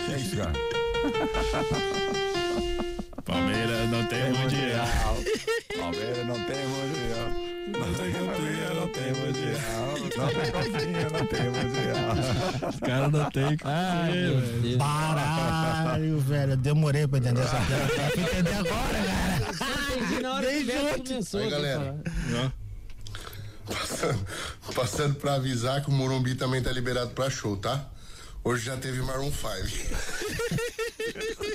Que 0.06 0.12
é 0.12 0.16
isso, 0.16 0.36
cara? 0.36 0.52
Palmeiras 3.24 3.88
não 3.90 4.04
tem 4.06 4.30
mundial. 4.32 4.86
Palmeiras 5.76 6.26
não 6.26 6.44
tem 6.44 6.66
mundial. 6.66 6.99
Não 8.40 8.48
tem 8.48 8.48
mundial, 8.48 8.74
não 8.74 8.88
tem 8.88 9.12
mundial. 9.12 9.60
Não 10.16 10.28
tem 10.28 10.50
copinha, 10.52 11.10
não 11.10 11.26
tem 11.26 11.50
mundial. 11.50 12.14
Os 12.68 12.78
caras 12.80 13.12
não 13.12 13.30
tem 13.30 13.56
Deus. 13.56 14.76
Baralho, 14.76 16.18
velho. 16.20 16.52
Eu 16.52 16.56
demorei 16.56 17.06
pra 17.06 17.18
entender 17.18 17.40
essa 17.42 17.56
piada. 17.56 18.10
Fui 18.10 18.22
entender 18.22 18.54
agora, 18.54 19.02
cara. 19.04 19.40
entendi 19.96 20.22
na 20.22 20.34
hora 20.34 20.46
que 20.46 20.58
o 20.58 20.64
Beto 20.66 21.02
começou. 21.04 21.40
Aí, 21.40 21.46
a 21.46 21.50
galera. 21.50 21.96
Passando, 23.66 24.26
passando 24.74 25.14
pra 25.14 25.34
avisar 25.34 25.82
que 25.82 25.88
o 25.90 25.92
Morumbi 25.92 26.34
também 26.34 26.62
tá 26.62 26.72
liberado 26.72 27.10
pra 27.10 27.30
show, 27.30 27.56
tá? 27.56 27.86
Hoje 28.42 28.64
já 28.64 28.76
teve 28.76 29.00
Maroon 29.02 29.30
5. 29.30 29.44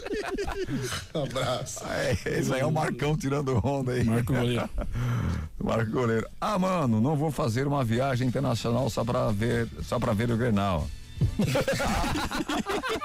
Abraço. 1.13 1.85
É, 1.87 2.11
esse 2.39 2.53
aí 2.53 2.61
é 2.61 2.65
o 2.65 2.71
Marcão 2.71 3.17
tirando 3.17 3.59
onda 3.65 3.93
aí. 3.93 4.03
Marco 4.03 4.33
Goleiro. 4.33 4.69
Marco 5.63 5.91
Goleiro. 5.91 6.27
Ah, 6.39 6.57
mano, 6.59 7.01
não 7.01 7.15
vou 7.15 7.31
fazer 7.31 7.67
uma 7.67 7.83
viagem 7.83 8.27
internacional 8.27 8.89
só 8.89 9.03
pra 9.03 9.31
ver, 9.31 9.67
só 9.83 9.99
pra 9.99 10.13
ver 10.13 10.31
o 10.31 10.37
Grenal. 10.37 10.87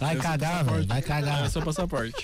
Vai 0.00 0.16
cagar, 0.16 0.64
velho. 0.64 0.86
Vai 0.86 1.00
cagar. 1.00 1.46
É 1.46 1.48
seu 1.48 1.62
passaporte. 1.62 2.22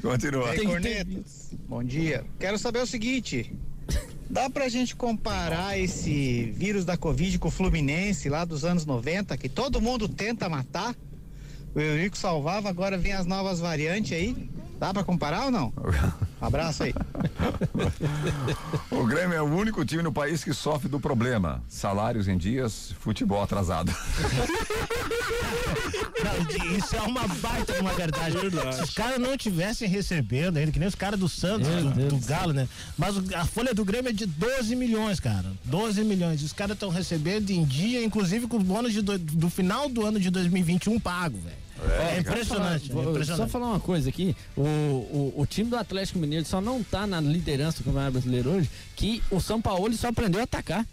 Continua. 0.00 0.54
Cornetas. 0.56 1.50
Bom 1.68 1.84
dia. 1.84 2.24
Quero 2.38 2.56
saber 2.58 2.80
o 2.80 2.86
seguinte. 2.86 3.52
Dá 4.28 4.50
pra 4.50 4.68
gente 4.68 4.96
comparar 4.96 5.78
esse 5.78 6.52
vírus 6.56 6.84
da 6.84 6.96
Covid 6.96 7.38
com 7.38 7.48
o 7.48 7.50
Fluminense 7.50 8.28
lá 8.28 8.44
dos 8.44 8.64
anos 8.64 8.84
90, 8.84 9.36
que 9.36 9.48
todo 9.48 9.80
mundo 9.80 10.08
tenta 10.08 10.48
matar? 10.48 10.94
O 11.76 11.80
Eurico 11.80 12.16
salvava, 12.16 12.70
agora 12.70 12.96
vem 12.96 13.12
as 13.12 13.26
novas 13.26 13.60
variantes 13.60 14.12
aí. 14.12 14.48
Dá 14.80 14.92
pra 14.94 15.04
comparar 15.04 15.44
ou 15.46 15.50
não? 15.50 15.72
Abraço 16.40 16.84
aí. 16.84 16.94
O 18.90 19.04
Grêmio 19.06 19.34
é 19.36 19.42
o 19.42 19.44
único 19.44 19.84
time 19.84 20.02
no 20.02 20.12
país 20.12 20.42
que 20.42 20.52
sofre 20.54 20.88
do 20.88 20.98
problema: 20.98 21.62
salários 21.68 22.28
em 22.28 22.36
dias, 22.38 22.94
futebol 23.00 23.42
atrasado. 23.42 23.90
Não, 26.24 26.76
isso 26.78 26.96
é 26.96 27.00
uma 27.02 27.26
baita 27.28 27.72
de 27.74 27.80
uma 27.80 27.92
verdade. 27.94 28.36
Se 28.76 28.82
os 28.82 28.90
caras 28.94 29.18
não 29.18 29.36
tivessem 29.36 29.88
recebendo 29.88 30.56
ainda, 30.58 30.72
que 30.72 30.78
nem 30.78 30.88
os 30.88 30.94
caras 30.94 31.18
do 31.20 31.28
Santos, 31.28 31.68
Meu 31.68 32.08
do, 32.10 32.18
do 32.18 32.26
Galo, 32.26 32.52
né? 32.52 32.68
Mas 32.98 33.16
o- 33.16 33.24
a 33.34 33.44
folha 33.44 33.72
do 33.74 33.84
Grêmio 33.84 34.10
é 34.10 34.12
de 34.12 34.26
12 34.26 34.74
milhões, 34.76 35.20
cara. 35.20 35.52
12 35.64 36.02
milhões. 36.04 36.42
Os 36.42 36.52
caras 36.52 36.74
estão 36.74 36.88
recebendo 36.90 37.50
em 37.50 37.64
dia, 37.64 38.02
inclusive 38.04 38.46
com 38.46 38.56
os 38.58 38.62
bônus 38.62 38.92
de 38.92 39.00
do, 39.02 39.18
do 39.18 39.48
final 39.50 39.88
do 39.88 40.04
ano 40.04 40.18
de 40.20 40.30
2021 40.30 40.98
pago, 41.00 41.38
velho. 41.38 41.65
É, 41.84 42.18
impressionante. 42.20 42.90
Vou- 42.90 43.02
é 43.02 43.04
Só 43.04 43.10
impressionante. 43.12 43.50
falar 43.50 43.66
uma 43.68 43.80
coisa 43.80 44.08
aqui, 44.08 44.34
o, 44.56 44.62
o, 44.62 45.34
o 45.38 45.46
time 45.46 45.68
do 45.70 45.76
Atlético 45.76 46.18
Mineiro 46.18 46.44
só 46.44 46.60
não 46.60 46.82
tá 46.82 47.06
na 47.06 47.20
liderança 47.20 47.78
do 47.78 47.84
Campeonato 47.84 48.12
Brasileiro 48.12 48.50
hoje, 48.50 48.70
que 48.96 49.22
o 49.30 49.40
São 49.40 49.60
Paulo 49.60 49.92
só 49.94 50.08
aprendeu 50.08 50.40
a 50.40 50.44
atacar. 50.44 50.86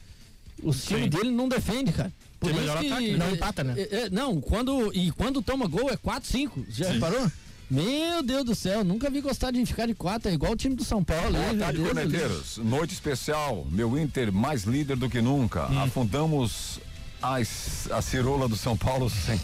O 0.62 0.72
time 0.74 1.10
dele 1.10 1.32
não 1.32 1.48
defende, 1.50 1.92
cara. 1.92 2.12
Por 2.40 2.52
Tem 2.52 2.60
melhor 2.60 2.80
que- 2.80 2.88
ataque, 2.88 3.12
né? 3.12 3.18
Não 3.18 3.32
empata, 3.34 3.64
né? 3.64 3.74
é, 3.78 3.96
é, 4.04 4.10
não, 4.10 4.40
quando, 4.42 4.92
e 4.94 5.12
quando 5.12 5.42
toma 5.42 5.68
gol 5.68 5.90
é 5.90 5.96
4, 5.98 6.30
5. 6.30 6.66
Já 6.70 6.92
reparou? 6.92 7.32
Meu 7.72 8.22
Deus 8.22 8.44
do 8.44 8.54
céu, 8.54 8.84
nunca 8.84 9.10
vi 9.10 9.22
gostar 9.22 9.52
de 9.52 9.66
ficar 9.66 9.88
de 9.88 9.96
4, 9.96 10.30
é 10.30 10.34
igual 10.34 10.52
o 10.52 10.56
time 10.56 10.76
do 10.76 10.84
São 10.84 11.04
Paulo. 11.04 11.32
Boa 11.32 11.56
tarde, 11.56 11.80
Deus. 12.10 12.58
Noite 12.58 12.94
especial. 12.94 13.66
Meu 13.72 13.98
Inter 13.98 14.32
mais 14.32 14.64
líder 14.64 14.96
do 14.98 15.10
que 15.10 15.22
nunca. 15.22 15.68
Hum. 15.72 15.80
Afundamos 15.80 16.80
as, 17.24 17.90
a 17.90 18.02
cirola 18.02 18.50
do 18.50 18.58
São 18.58 18.76
Paulo 18.76 19.08
sem. 19.10 19.40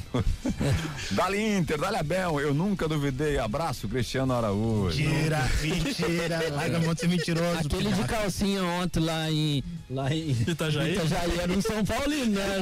dali 1.11 1.57
Inter, 1.57 1.79
dali 1.79 1.95
Abel. 1.95 2.41
Eu 2.41 2.53
nunca 2.53 2.89
duvidei. 2.89 3.39
Abraço, 3.39 3.87
Cristiano 3.87 4.33
Araújo. 4.33 5.01
Mentira, 5.01 5.49
mentira. 5.61 6.49
Larga 6.51 6.77
a 6.77 6.79
mão 6.81 6.93
de 6.93 6.99
ser 6.99 7.07
mentiroso. 7.07 7.59
Aquele 7.65 7.93
de 7.93 8.03
calcinha 8.03 8.63
ontem 8.63 8.99
lá 8.99 9.31
em. 9.31 9.63
Lá 9.89 10.13
em 10.13 10.31
Itajaí? 10.45 10.93
Itajaí 10.93 11.39
era 11.39 11.53
um 11.53 11.61
São 11.61 11.85
Paulino, 11.85 12.33
né? 12.33 12.61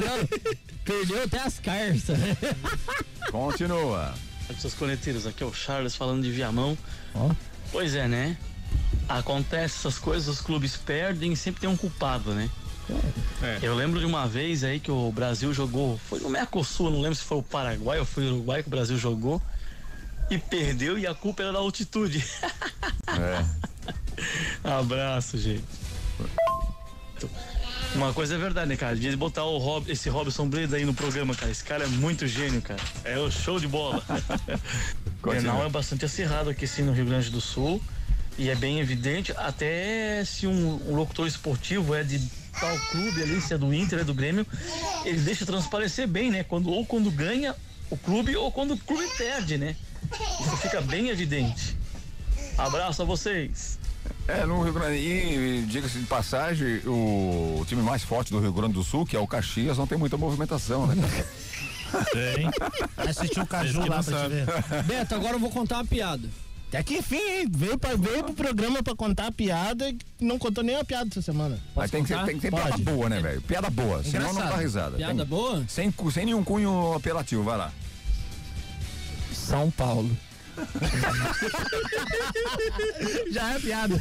Perdeu 0.84 1.24
até 1.24 1.40
as 1.40 1.58
carças. 1.58 2.16
Continua. 3.32 4.14
Seus 4.60 4.72
corneteiros, 4.72 5.26
aqui 5.26 5.42
é 5.42 5.46
o 5.46 5.52
Charles 5.52 5.94
falando 5.96 6.22
de 6.22 6.30
Viamão. 6.30 6.78
Pois 7.72 7.94
é, 7.94 8.06
né? 8.06 8.36
Acontece 9.08 9.78
essas 9.78 9.98
coisas, 9.98 10.28
os 10.28 10.40
clubes 10.40 10.76
perdem 10.76 11.32
e 11.32 11.36
sempre 11.36 11.60
tem 11.60 11.68
um 11.68 11.76
culpado, 11.76 12.32
né? 12.32 12.48
Eu 13.62 13.74
lembro 13.74 14.00
de 14.00 14.06
uma 14.06 14.26
vez 14.26 14.64
aí 14.64 14.80
que 14.80 14.90
o 14.90 15.12
Brasil 15.12 15.52
jogou, 15.52 15.98
foi 16.08 16.20
no 16.20 16.28
Mercosul, 16.28 16.90
não 16.90 17.00
lembro 17.00 17.16
se 17.16 17.24
foi 17.24 17.38
o 17.38 17.42
Paraguai 17.42 17.98
ou 17.98 18.04
foi 18.04 18.24
o 18.24 18.34
Uruguai 18.34 18.62
que 18.62 18.68
o 18.68 18.70
Brasil 18.70 18.98
jogou 18.98 19.40
e 20.30 20.38
perdeu 20.38 20.98
e 20.98 21.06
a 21.06 21.14
culpa 21.14 21.42
era 21.42 21.52
da 21.52 21.58
altitude. 21.58 22.24
É. 23.08 23.44
Abraço, 24.64 25.38
gente. 25.38 25.64
Uma 27.94 28.12
coisa 28.12 28.34
é 28.34 28.38
verdade, 28.38 28.68
né, 28.68 28.76
cara? 28.76 28.94
De 28.94 29.16
botar 29.16 29.44
o 29.44 29.56
Rob, 29.58 29.90
esse 29.90 30.08
Robson 30.10 30.48
Blades 30.48 30.74
aí 30.74 30.84
no 30.84 30.92
programa, 30.92 31.34
cara. 31.34 31.50
Esse 31.50 31.64
cara 31.64 31.84
é 31.84 31.86
muito 31.86 32.26
gênio, 32.26 32.60
cara. 32.60 32.80
É 33.04 33.18
o 33.18 33.30
show 33.30 33.58
de 33.58 33.66
bola. 33.66 34.02
o 35.22 35.30
Grenal 35.30 35.64
é 35.64 35.68
bastante 35.68 36.04
acirrado 36.04 36.50
aqui, 36.50 36.66
sim, 36.66 36.82
no 36.82 36.92
Rio 36.92 37.06
Grande 37.06 37.30
do 37.30 37.40
Sul. 37.40 37.82
E 38.36 38.50
é 38.50 38.54
bem 38.54 38.78
evidente, 38.78 39.32
até 39.36 40.22
se 40.24 40.46
um, 40.46 40.80
um 40.88 40.94
locutor 40.94 41.26
esportivo 41.26 41.92
é 41.92 42.04
de 42.04 42.20
tal 42.60 42.78
clube 42.90 43.22
ali, 43.22 43.40
se 43.40 43.54
é 43.54 43.58
do 43.58 43.72
Inter, 43.72 44.00
é 44.00 44.04
do 44.04 44.14
Grêmio, 44.14 44.46
ele 45.04 45.20
deixa 45.20 45.46
transparecer 45.46 46.06
bem, 46.06 46.30
né? 46.30 46.42
Quando, 46.42 46.70
ou 46.70 46.84
quando 46.84 47.10
ganha, 47.10 47.54
o 47.90 47.96
clube 47.96 48.36
ou 48.36 48.50
quando 48.52 48.74
o 48.74 48.78
clube 48.78 49.06
perde, 49.16 49.58
né? 49.58 49.76
Isso 50.40 50.56
fica 50.58 50.80
bem 50.80 51.08
evidente. 51.08 51.76
Abraço 52.56 53.02
a 53.02 53.04
vocês. 53.04 53.78
É, 54.26 54.44
no 54.44 54.62
Rio 54.62 54.72
Grande 54.72 54.96
e 54.96 55.64
diga-se 55.66 55.98
de 55.98 56.06
passagem, 56.06 56.80
o 56.86 57.64
time 57.66 57.82
mais 57.82 58.02
forte 58.02 58.30
do 58.30 58.40
Rio 58.40 58.52
Grande 58.52 58.74
do 58.74 58.84
Sul, 58.84 59.06
que 59.06 59.16
é 59.16 59.18
o 59.18 59.26
Caxias, 59.26 59.78
não 59.78 59.86
tem 59.86 59.96
muita 59.96 60.16
movimentação, 60.16 60.86
né? 60.86 60.94
Tem. 62.12 62.50
Assistiu 62.96 63.42
o 63.42 63.46
Caju 63.46 63.80
lá 63.86 64.02
pra 64.02 64.22
te 64.22 64.28
ver. 64.28 64.46
Beto, 64.84 65.14
agora 65.14 65.34
eu 65.36 65.40
vou 65.40 65.50
contar 65.50 65.76
uma 65.76 65.86
piada. 65.86 66.28
Até 66.68 66.82
que 66.82 66.98
enfim, 66.98 67.16
hein? 67.16 67.46
Veio, 67.50 67.78
pra, 67.78 67.96
veio 67.96 68.24
pro 68.24 68.34
programa 68.34 68.82
pra 68.82 68.94
contar 68.94 69.28
a 69.28 69.32
piada 69.32 69.88
e 69.88 69.96
não 70.20 70.38
contou 70.38 70.62
nem 70.62 70.76
a 70.76 70.84
piada 70.84 71.08
essa 71.10 71.22
semana. 71.22 71.58
Mas 71.74 71.90
tem 71.90 72.02
que, 72.02 72.08
ser, 72.08 72.22
tem 72.24 72.34
que 72.36 72.42
ter 72.42 72.50
Pode. 72.50 72.64
piada 72.66 72.82
boa, 72.82 73.08
né, 73.08 73.20
velho? 73.20 73.40
Piada 73.40 73.70
boa, 73.70 74.04
senão 74.04 74.34
não 74.34 74.40
dá 74.42 74.56
risada. 74.56 74.96
Piada 74.98 75.14
Tem- 75.14 75.24
boa? 75.26 75.64
Sem, 75.66 75.94
sem 76.12 76.26
nenhum 76.26 76.44
cunho 76.44 76.92
apelativo, 76.94 77.42
vai 77.42 77.56
lá. 77.56 77.72
São 79.32 79.70
Paulo. 79.70 80.14
Já 83.30 83.54
é 83.54 83.58
piada. 83.60 83.94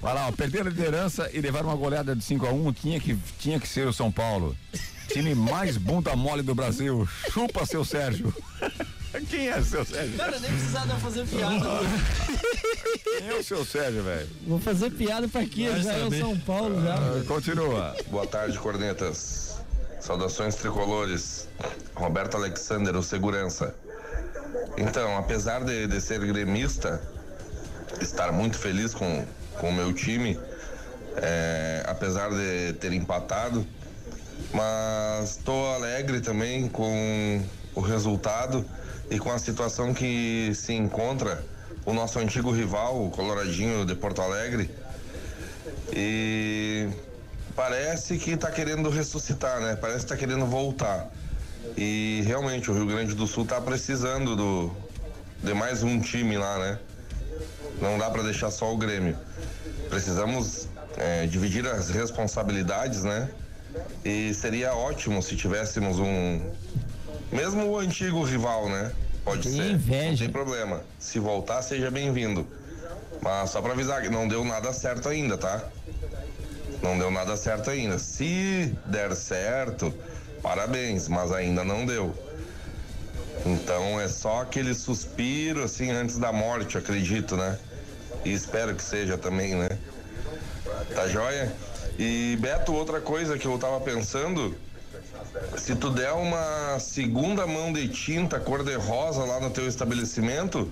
Vai 0.00 0.14
lá, 0.14 0.28
ó, 0.28 0.32
perder 0.32 0.62
a 0.62 0.64
liderança 0.64 1.30
e 1.32 1.40
levar 1.40 1.64
uma 1.64 1.76
goleada 1.76 2.14
de 2.14 2.22
5 2.24 2.46
a 2.46 2.52
1 2.52 2.72
tinha 2.72 3.00
que, 3.00 3.16
tinha 3.38 3.58
que 3.60 3.68
ser 3.68 3.86
o 3.86 3.92
São 3.92 4.10
Paulo. 4.12 4.56
Time 5.08 5.34
mais 5.34 5.76
bunda 5.76 6.14
mole 6.16 6.42
do 6.42 6.54
Brasil. 6.54 7.08
Chupa, 7.32 7.64
seu 7.64 7.84
Sérgio. 7.84 8.34
Quem 9.20 9.48
é 9.48 9.62
seu 9.62 9.84
Sérgio? 9.84 10.16
Cara, 10.16 10.38
nem 10.40 10.50
precisava 10.50 10.94
fazer 10.98 11.26
piada. 11.26 11.66
Quem 13.18 13.28
é 13.28 13.34
o 13.34 13.44
seu 13.44 13.64
Sérgio, 13.64 14.02
velho? 14.02 14.28
Vou 14.46 14.58
fazer 14.58 14.90
piada 14.90 15.28
pra 15.28 15.44
quê? 15.44 15.68
Vai 15.68 15.82
Já 15.82 15.92
é 15.92 15.96
o 15.98 16.04
saber. 16.04 16.20
São 16.20 16.38
Paulo, 16.40 16.82
já. 16.82 16.94
Ah, 16.94 17.24
Continua. 17.26 17.96
Boa 18.10 18.26
tarde, 18.26 18.58
cornetas. 18.58 19.56
Saudações 20.00 20.54
tricolores. 20.54 21.46
Roberto 21.94 22.36
Alexander, 22.36 22.96
o 22.96 23.02
segurança. 23.02 23.74
Então, 24.78 25.16
apesar 25.18 25.62
de, 25.62 25.86
de 25.86 26.00
ser 26.00 26.20
gremista, 26.20 27.00
estar 28.00 28.32
muito 28.32 28.58
feliz 28.58 28.94
com, 28.94 29.24
com 29.58 29.68
o 29.68 29.72
meu 29.72 29.92
time, 29.92 30.38
é, 31.16 31.84
apesar 31.86 32.30
de 32.30 32.72
ter 32.74 32.92
empatado, 32.92 33.66
mas 34.52 35.36
estou 35.36 35.74
alegre 35.74 36.20
também 36.20 36.68
com 36.68 37.42
o 37.74 37.80
resultado 37.80 38.64
e 39.10 39.18
com 39.18 39.30
a 39.30 39.38
situação 39.38 39.92
que 39.92 40.52
se 40.54 40.72
encontra 40.72 41.44
o 41.84 41.92
nosso 41.92 42.18
antigo 42.18 42.50
rival, 42.50 43.04
o 43.04 43.10
Coloradinho 43.10 43.84
de 43.84 43.94
Porto 43.94 44.22
Alegre. 44.22 44.70
E 45.92 46.88
parece 47.54 48.18
que 48.18 48.32
está 48.32 48.50
querendo 48.50 48.88
ressuscitar, 48.88 49.60
né? 49.60 49.76
Parece 49.76 50.00
que 50.00 50.04
está 50.04 50.16
querendo 50.16 50.46
voltar. 50.46 51.10
E 51.76 52.22
realmente 52.26 52.70
o 52.70 52.74
Rio 52.74 52.86
Grande 52.86 53.14
do 53.14 53.26
Sul 53.26 53.44
está 53.44 53.60
precisando 53.60 54.36
do, 54.36 54.70
de 55.42 55.54
mais 55.54 55.82
um 55.82 56.00
time 56.00 56.36
lá, 56.36 56.58
né? 56.58 56.78
Não 57.80 57.98
dá 57.98 58.10
para 58.10 58.22
deixar 58.22 58.50
só 58.50 58.72
o 58.72 58.76
Grêmio. 58.76 59.16
Precisamos 59.88 60.68
é, 60.96 61.26
dividir 61.26 61.66
as 61.66 61.90
responsabilidades, 61.90 63.02
né? 63.02 63.28
E 64.04 64.32
seria 64.34 64.74
ótimo 64.74 65.22
se 65.22 65.36
tivéssemos 65.36 65.98
um. 65.98 66.40
Mesmo 67.32 67.66
o 67.66 67.78
antigo 67.78 68.22
rival, 68.22 68.68
né? 68.68 68.92
Pode 69.24 69.42
Tem 69.44 69.52
ser. 69.52 69.70
inveja. 69.70 70.10
Não 70.10 70.16
tem 70.18 70.28
problema. 70.30 70.82
Se 70.98 71.18
voltar, 71.18 71.62
seja 71.62 71.90
bem-vindo. 71.90 72.46
Mas 73.20 73.50
só 73.50 73.62
para 73.62 73.72
avisar 73.72 74.02
que 74.02 74.08
não 74.10 74.26
deu 74.28 74.44
nada 74.44 74.72
certo 74.72 75.08
ainda, 75.08 75.38
tá? 75.38 75.64
Não 76.82 76.98
deu 76.98 77.10
nada 77.10 77.36
certo 77.36 77.70
ainda. 77.70 77.98
Se 77.98 78.74
der 78.86 79.14
certo, 79.14 79.94
parabéns, 80.42 81.08
mas 81.08 81.30
ainda 81.32 81.64
não 81.64 81.86
deu. 81.86 82.12
Então 83.46 84.00
é 84.00 84.08
só 84.08 84.42
aquele 84.42 84.74
suspiro 84.74 85.62
assim 85.62 85.90
antes 85.90 86.18
da 86.18 86.32
morte, 86.32 86.76
acredito, 86.76 87.36
né? 87.36 87.58
E 88.24 88.32
espero 88.32 88.74
que 88.74 88.82
seja 88.82 89.16
também, 89.16 89.54
né? 89.54 89.78
Tá 90.94 91.08
joia? 91.08 91.52
E 91.98 92.36
Beto, 92.40 92.72
outra 92.72 93.00
coisa 93.00 93.38
que 93.38 93.46
eu 93.46 93.58
tava 93.58 93.80
pensando, 93.80 94.54
se 95.56 95.74
tu 95.74 95.90
der 95.90 96.12
uma 96.12 96.78
segunda 96.78 97.46
mão 97.46 97.72
de 97.72 97.88
tinta 97.88 98.38
cor-de-rosa 98.40 99.24
lá 99.24 99.40
no 99.40 99.50
teu 99.50 99.66
estabelecimento, 99.66 100.70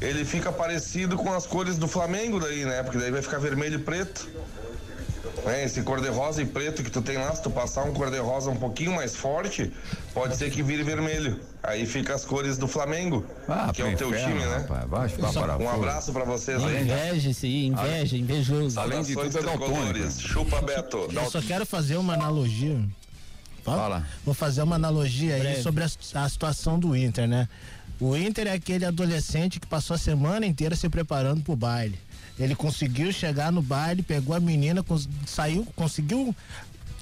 ele 0.00 0.24
fica 0.24 0.50
parecido 0.52 1.16
com 1.16 1.32
as 1.32 1.46
cores 1.46 1.76
do 1.76 1.86
Flamengo 1.88 2.38
daí, 2.40 2.64
né? 2.64 2.82
Porque 2.82 2.98
daí 2.98 3.10
vai 3.10 3.22
ficar 3.22 3.38
vermelho 3.38 3.76
e 3.76 3.82
preto. 3.82 4.28
É, 5.46 5.64
esse 5.64 5.82
cor-de-rosa 5.82 6.42
e 6.42 6.46
preto 6.46 6.82
que 6.82 6.90
tu 6.90 7.00
tem 7.00 7.16
lá, 7.16 7.34
se 7.34 7.42
tu 7.42 7.50
passar 7.50 7.84
um 7.84 7.92
cor-de-rosa 7.92 8.50
um 8.50 8.56
pouquinho 8.56 8.92
mais 8.94 9.16
forte, 9.16 9.72
pode 10.12 10.36
ser 10.36 10.50
que 10.50 10.62
vire 10.62 10.82
vermelho. 10.82 11.40
Aí 11.62 11.86
fica 11.86 12.14
as 12.14 12.24
cores 12.24 12.58
do 12.58 12.66
Flamengo, 12.68 13.24
Ah, 13.48 13.70
que 13.72 13.80
é 13.80 13.86
o 13.86 13.96
teu 13.96 14.08
inferno, 14.08 14.38
time, 14.38 14.46
né? 14.46 14.66
rapaz, 14.68 15.12
Um 15.60 15.68
abraço 15.68 16.12
pra 16.12 16.24
vocês 16.24 16.62
aí. 16.62 16.82
Inveja 16.82 17.30
esse 17.30 17.46
aí, 17.46 17.66
inveja, 17.66 18.16
invejoso. 18.16 18.80
Além 18.80 19.02
de 19.02 19.14
tudo, 19.14 19.38
é. 19.38 20.10
Chupa, 20.10 20.60
Beto. 20.62 21.08
Eu 21.12 21.30
só 21.30 21.40
quero 21.40 21.64
fazer 21.64 21.96
uma 21.96 22.14
analogia. 22.14 22.78
Fala. 23.64 24.06
Vou 24.24 24.34
fazer 24.34 24.62
uma 24.62 24.76
analogia 24.76 25.34
aí 25.34 25.40
Breve. 25.40 25.62
sobre 25.62 25.82
a, 25.84 25.86
a 26.14 26.28
situação 26.28 26.78
do 26.78 26.96
Inter, 26.96 27.26
né? 27.28 27.48
O 28.00 28.16
Inter 28.16 28.46
é 28.46 28.52
aquele 28.52 28.84
adolescente 28.84 29.60
que 29.60 29.66
passou 29.66 29.94
a 29.94 29.98
semana 29.98 30.46
inteira 30.46 30.74
se 30.74 30.88
preparando 30.88 31.42
pro 31.42 31.54
baile. 31.54 31.98
Ele 32.38 32.54
conseguiu 32.54 33.12
chegar 33.12 33.52
no 33.52 33.60
baile, 33.60 34.02
pegou 34.02 34.34
a 34.34 34.40
menina, 34.40 34.82
cons- 34.82 35.08
saiu, 35.26 35.66
conseguiu 35.76 36.34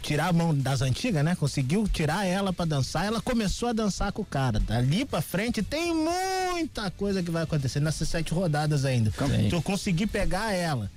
tirar 0.03 0.29
a 0.29 0.33
mão 0.33 0.53
das 0.53 0.83
antigas, 0.83 1.25
né? 1.25 1.37
Conseguiu 1.37 1.87
tirar 1.87 2.25
ela 2.27 2.53
pra 2.53 2.65
dançar, 2.65 3.05
ela 3.07 3.21
começou 3.21 3.69
a 3.69 3.73
dançar 3.73 4.11
com 4.11 4.23
o 4.23 4.25
cara. 4.25 4.59
Dali 4.59 5.05
pra 5.05 5.21
frente 5.23 5.63
tem 5.63 5.95
muita 5.95 6.91
coisa 6.91 7.23
que 7.23 7.31
vai 7.31 7.45
acontecer 7.45 7.79
nessas 7.79 8.09
sete 8.09 8.33
rodadas 8.35 8.85
ainda. 8.85 9.13
Tem. 9.13 9.49
Tu 9.49 9.63
conseguir 9.63 10.09
pegar 10.09 10.53
ela, 10.53 10.91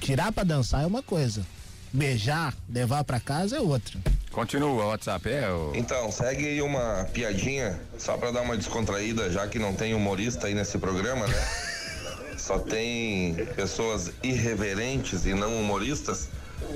tirar 0.00 0.32
pra 0.32 0.42
dançar 0.42 0.82
é 0.82 0.86
uma 0.86 1.02
coisa. 1.02 1.46
Beijar, 1.92 2.54
levar 2.68 3.04
pra 3.04 3.20
casa 3.20 3.56
é 3.56 3.60
outra. 3.60 3.98
Continua, 4.30 4.68
o 4.84 4.88
WhatsApp 4.88 5.30
é 5.30 5.50
o. 5.50 5.72
Então, 5.74 6.12
segue 6.12 6.46
aí 6.46 6.60
uma 6.60 7.08
piadinha, 7.12 7.80
só 7.98 8.16
pra 8.18 8.30
dar 8.30 8.42
uma 8.42 8.56
descontraída, 8.56 9.30
já 9.30 9.46
que 9.46 9.58
não 9.58 9.74
tem 9.74 9.94
humorista 9.94 10.46
aí 10.46 10.54
nesse 10.54 10.78
programa, 10.78 11.26
né? 11.26 11.34
Só 12.36 12.58
tem 12.58 13.34
pessoas 13.56 14.12
irreverentes 14.22 15.24
e 15.26 15.34
não 15.34 15.58
humoristas. 15.58 16.28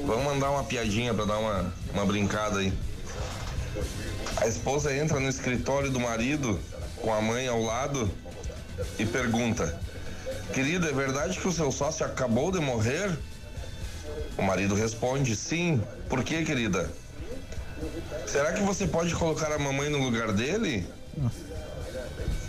Vamos 0.05 0.25
mandar 0.25 0.51
uma 0.51 0.65
piadinha 0.65 1.15
pra 1.15 1.25
dar 1.25 1.39
uma, 1.39 1.73
uma 1.93 2.07
brincada 2.07 2.59
aí. 2.59 2.73
A 4.39 4.49
esposa 4.49 4.93
entra 4.93 5.21
no 5.21 5.29
escritório 5.29 5.91
do 5.91 6.01
marido, 6.01 6.59
com 6.97 7.13
a 7.13 7.21
mãe 7.21 7.47
ao 7.47 7.63
lado, 7.63 8.11
e 8.99 9.07
pergunta: 9.07 9.79
Querida, 10.53 10.89
é 10.89 10.93
verdade 10.93 11.39
que 11.39 11.47
o 11.47 11.53
seu 11.53 11.71
sócio 11.71 12.05
acabou 12.05 12.51
de 12.51 12.59
morrer? 12.59 13.17
O 14.41 14.43
marido 14.43 14.75
responde: 14.75 15.37
Sim. 15.37 15.83
Por 16.09 16.25
quê, 16.25 16.43
querida? 16.43 16.91
Será 18.27 18.53
que 18.53 18.63
você 18.63 18.87
pode 18.87 19.15
colocar 19.15 19.53
a 19.53 19.59
mamãe 19.59 19.89
no 19.91 19.99
lugar 20.03 20.33
dele? 20.33 20.87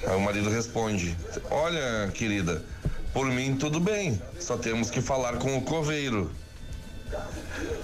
Aí 0.08 0.16
o 0.16 0.22
marido 0.22 0.50
responde: 0.50 1.16
Olha, 1.50 2.10
querida, 2.14 2.64
por 3.14 3.26
mim 3.28 3.56
tudo 3.56 3.80
bem, 3.80 4.20
só 4.39 4.58
temos 4.58 4.89
que 4.89 5.02
falar 5.02 5.38
com 5.38 5.58
o 5.58 5.62
coveiro. 5.62 6.32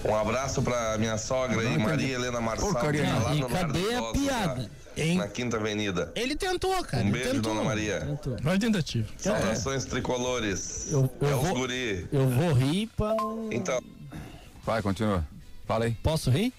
Um 0.05 0.15
abraço 0.15 0.61
pra 0.61 0.97
minha 0.97 1.17
sogra 1.17 1.59
aí, 1.59 1.77
Maria 1.77 2.15
Helena 2.15 2.39
Marçal, 2.39 2.71
Porcaria, 2.71 3.03
que 3.03 3.11
tá 3.11 3.19
lá 3.19 3.35
E 3.35 3.39
no 3.41 3.49
cadê 3.49 3.93
a 3.95 4.03
piada? 4.13 4.61
lá, 4.97 5.15
Na 5.15 5.27
Quinta 5.27 5.57
Avenida. 5.57 6.11
Ele 6.15 6.35
tentou, 6.35 6.81
cara. 6.83 7.03
Um 7.03 7.11
beijo, 7.11 7.33
tentou. 7.33 7.53
dona 7.53 7.63
Maria. 7.65 8.17
Vai 8.41 8.57
tentativa. 8.57 9.07
Saudações 9.17 9.83
tricolores. 9.85 10.87
Eu- 10.91 11.11
eu 11.21 11.29
é 11.29 11.35
os 11.35 11.41
vou- 11.41 11.55
guri. 11.55 12.07
Eu 12.11 12.27
vou 12.29 12.53
rir 12.53 12.89
pra. 12.95 13.13
Então. 13.51 13.79
Vai, 14.67 14.81
continua. 14.81 15.25
Fala 15.65 15.85
aí. 15.85 15.91
Posso 16.03 16.29
rir? 16.29 16.51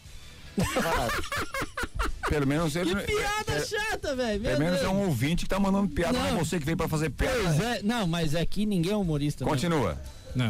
Pelo 2.31 2.47
menos 2.47 2.75
ele. 2.75 2.95
Que 2.97 3.03
piada 3.13 3.53
é- 3.53 3.65
chata, 3.65 4.17
velho. 4.17 4.41
Pelo 4.43 4.59
menos 4.59 4.79
é 4.79 4.81
Deus. 4.83 4.93
um 4.95 5.01
ouvinte 5.05 5.45
que 5.45 5.49
tá 5.51 5.61
mandando 5.61 5.89
piada, 5.89 6.19
não, 6.19 6.27
é 6.27 6.31
Não. 6.33 6.39
você 6.39 6.59
que 6.59 6.65
veio 6.65 6.77
pra 6.79 6.89
fazer 6.89 7.11
piada. 7.11 7.37
Pois 7.39 7.61
é, 7.61 7.83
não, 7.83 8.07
mas 8.07 8.35
aqui 8.35 8.65
ninguém 8.65 8.93
é 8.93 8.97
humorista. 8.97 9.45
né? 9.45 9.51
Continua. 9.51 9.99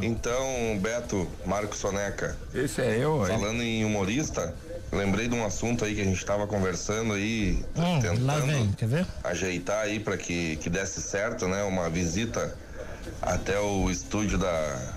Então, 0.03 0.79
Beto, 0.81 1.27
Marco 1.47 1.75
Soneca. 1.75 2.37
Esse 2.55 2.81
é 2.81 2.97
eu, 2.99 3.25
aí. 3.25 3.31
Falando 3.33 3.61
em 3.63 3.85
humorista, 3.85 4.55
lembrei 4.93 5.27
de 5.29 5.35
um 5.35 5.45
assunto 5.45 5.85
aí 5.85 5.95
que 5.97 6.01
a 6.01 6.05
gente 6.05 6.25
tava 6.25 6.47
conversando 6.47 7.15
aí, 7.15 7.65
Hum, 7.77 8.01
tentando 8.01 8.25
lá 8.27 8.39
vem, 8.39 8.71
quer 8.73 8.87
ver? 8.89 9.07
ajeitar 9.25 9.79
aí 9.85 9.99
para 9.99 10.17
que, 10.17 10.57
que 10.57 10.71
desse 10.71 11.01
certo, 11.03 11.49
né? 11.49 11.63
Uma 11.65 11.89
visita 11.91 12.57
até 13.23 13.59
o 13.59 13.91
estúdio 13.91 14.37
da, 14.37 14.93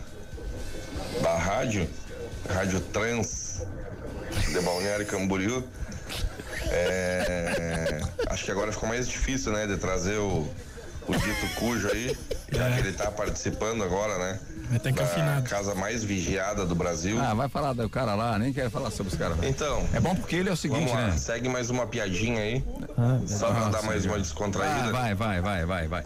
da 1.21 1.37
rádio, 1.37 1.87
Rádio 2.49 2.79
Trans 2.79 3.61
de 4.49 4.59
Balneário 4.61 5.05
Camboriú. 5.05 5.63
É, 6.69 8.01
acho 8.27 8.45
que 8.45 8.51
agora 8.51 8.71
ficou 8.71 8.87
mais 8.87 9.07
difícil, 9.07 9.51
né? 9.51 9.67
De 9.67 9.77
trazer 9.77 10.17
o, 10.17 10.47
o 11.07 11.11
dito 11.11 11.47
cujo 11.55 11.89
aí, 11.91 12.17
já 12.51 12.71
que 12.71 12.79
ele 12.79 12.93
tá 12.93 13.11
participando 13.11 13.83
agora, 13.83 14.17
né? 14.17 14.39
tá 14.71 14.77
da 14.77 14.89
encafinado. 14.89 15.49
casa 15.49 15.75
mais 15.75 16.01
vigiada 16.03 16.65
do 16.65 16.73
Brasil. 16.73 17.19
Ah, 17.19 17.33
vai 17.33 17.49
falar 17.49 17.73
do 17.73 17.89
cara 17.89 18.15
lá, 18.15 18.39
nem 18.39 18.53
quero 18.53 18.69
falar 18.69 18.89
sobre 18.89 19.11
os 19.11 19.19
caras. 19.19 19.37
Então. 19.43 19.85
É 19.93 19.99
bom 19.99 20.15
porque 20.15 20.37
ele 20.37 20.49
é 20.49 20.53
o 20.53 20.55
seguinte, 20.57 20.79
Vamos 20.85 20.93
lá, 20.93 21.07
né? 21.07 21.17
segue 21.17 21.49
mais 21.49 21.69
uma 21.69 21.85
piadinha 21.87 22.41
aí. 22.41 22.63
só 23.27 23.51
pra 23.51 23.65
Ah, 23.65 23.69
dar 23.69 23.83
mais 23.83 24.05
uma 24.05 24.17
descontraída. 24.17 24.89
Ah, 24.89 24.91
vai, 24.91 25.13
vai, 25.15 25.41
vai, 25.41 25.65
vai, 25.65 25.87
vai. 25.87 26.03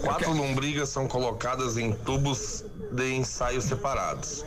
Quatro 0.00 0.32
lombrigas 0.32 0.88
são 0.88 1.06
colocadas 1.06 1.76
em 1.76 1.92
tubos 1.92 2.64
de 2.92 3.14
ensaio 3.14 3.60
separados. 3.62 4.44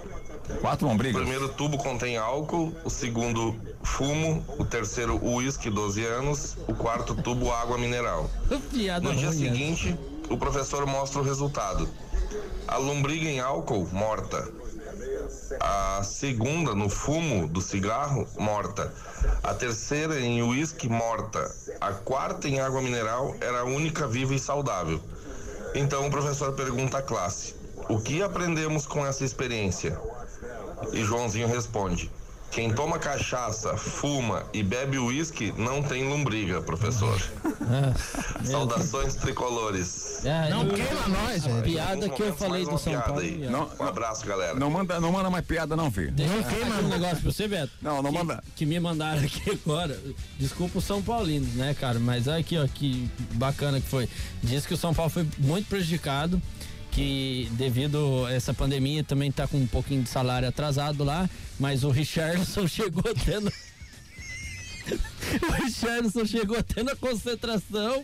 Quatro 0.61 0.87
lombrigas? 0.87 1.21
O 1.21 1.25
primeiro 1.25 1.49
tubo 1.49 1.77
contém 1.77 2.17
álcool, 2.17 2.73
o 2.83 2.89
segundo 2.89 3.55
fumo, 3.83 4.43
o 4.57 4.65
terceiro 4.65 5.23
uísque 5.23 5.69
12 5.69 6.05
anos, 6.05 6.57
o 6.67 6.73
quarto 6.73 7.15
tubo 7.15 7.51
água 7.51 7.77
mineral. 7.77 8.29
Piada 8.71 9.07
No 9.07 9.15
dia 9.15 9.31
seguinte, 9.31 9.97
o 10.29 10.37
professor 10.37 10.85
mostra 10.85 11.19
o 11.21 11.23
resultado. 11.23 11.87
A 12.67 12.77
lombriga 12.77 13.29
em 13.29 13.39
álcool, 13.39 13.87
morta. 13.91 14.47
A 15.59 16.01
segunda, 16.03 16.75
no 16.75 16.89
fumo 16.89 17.47
do 17.47 17.61
cigarro, 17.61 18.27
morta. 18.37 18.93
A 19.43 19.53
terceira, 19.53 20.19
em 20.19 20.41
uísque, 20.41 20.87
morta. 20.87 21.51
A 21.79 21.91
quarta, 21.93 22.47
em 22.47 22.59
água 22.59 22.81
mineral, 22.81 23.35
era 23.41 23.61
a 23.61 23.65
única 23.65 24.07
viva 24.07 24.33
e 24.33 24.39
saudável. 24.39 25.01
Então 25.73 26.07
o 26.07 26.11
professor 26.11 26.53
pergunta 26.53 26.97
à 26.99 27.01
classe: 27.01 27.55
O 27.87 27.99
que 27.99 28.21
aprendemos 28.21 28.85
com 28.85 29.05
essa 29.05 29.23
experiência? 29.23 29.99
E 30.93 31.03
Joãozinho 31.03 31.47
responde: 31.47 32.09
Quem 32.51 32.73
toma 32.73 32.97
cachaça, 32.97 33.75
fuma 33.77 34.45
e 34.53 34.63
bebe 34.63 34.97
uísque 34.97 35.53
não 35.57 35.83
tem 35.83 36.07
lombriga, 36.07 36.61
professor. 36.61 37.21
Saudações 38.43 39.15
tricolores. 39.15 40.21
Não 40.49 40.67
queima 40.67 41.07
nós, 41.07 41.45
velho. 41.45 41.63
Piada 41.63 42.09
que 42.09 42.21
eu 42.21 42.35
falei 42.35 42.65
do 42.65 42.77
São 42.77 42.99
Paulo. 42.99 43.21
Não, 43.49 43.69
um 43.79 43.83
abraço, 43.87 44.25
galera. 44.25 44.55
Não 44.55 44.69
manda, 44.69 44.99
não 44.99 45.11
manda 45.11 45.29
mais 45.29 45.45
piada, 45.45 45.75
não, 45.75 45.91
filho. 45.91 46.11
Deixa 46.11 46.33
eu 46.33 46.43
falar 46.43 46.79
um 46.79 46.87
negócio 46.87 47.17
pra 47.17 47.31
você, 47.31 47.47
Beto. 47.47 47.71
Não, 47.81 48.01
não 48.01 48.11
que, 48.11 48.17
manda. 48.17 48.43
Que 48.55 48.65
me 48.65 48.79
mandaram 48.79 49.21
aqui 49.23 49.59
agora. 49.63 49.99
Desculpa 50.37 50.79
o 50.79 50.81
São 50.81 51.01
Paulino, 51.01 51.47
né, 51.55 51.75
cara? 51.79 51.99
Mas 51.99 52.27
aqui, 52.27 52.57
ó, 52.57 52.67
que 52.67 53.09
bacana 53.33 53.79
que 53.79 53.87
foi. 53.87 54.09
Diz 54.41 54.65
que 54.65 54.73
o 54.73 54.77
São 54.77 54.93
Paulo 54.93 55.11
foi 55.11 55.27
muito 55.37 55.67
prejudicado. 55.67 56.41
Que 56.99 57.47
devido 57.53 58.25
a 58.25 58.33
essa 58.33 58.53
pandemia 58.53 59.05
também 59.05 59.31
tá 59.31 59.47
com 59.47 59.55
um 59.55 59.65
pouquinho 59.65 60.03
de 60.03 60.09
salário 60.09 60.49
atrasado 60.49 61.01
lá. 61.01 61.29
Mas 61.57 61.85
o 61.85 61.91
Richardson 61.91 62.67
chegou 62.67 63.15
tendo. 63.23 63.47
o 65.47 65.51
Richardson 65.63 66.25
chegou 66.25 66.61
tendo 66.61 66.91
a 66.91 66.97
concentração. 66.97 68.03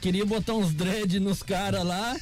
Queria 0.00 0.26
botar 0.26 0.54
uns 0.54 0.74
dread 0.74 1.20
nos 1.20 1.44
caras 1.44 1.84
lá. 1.84 2.16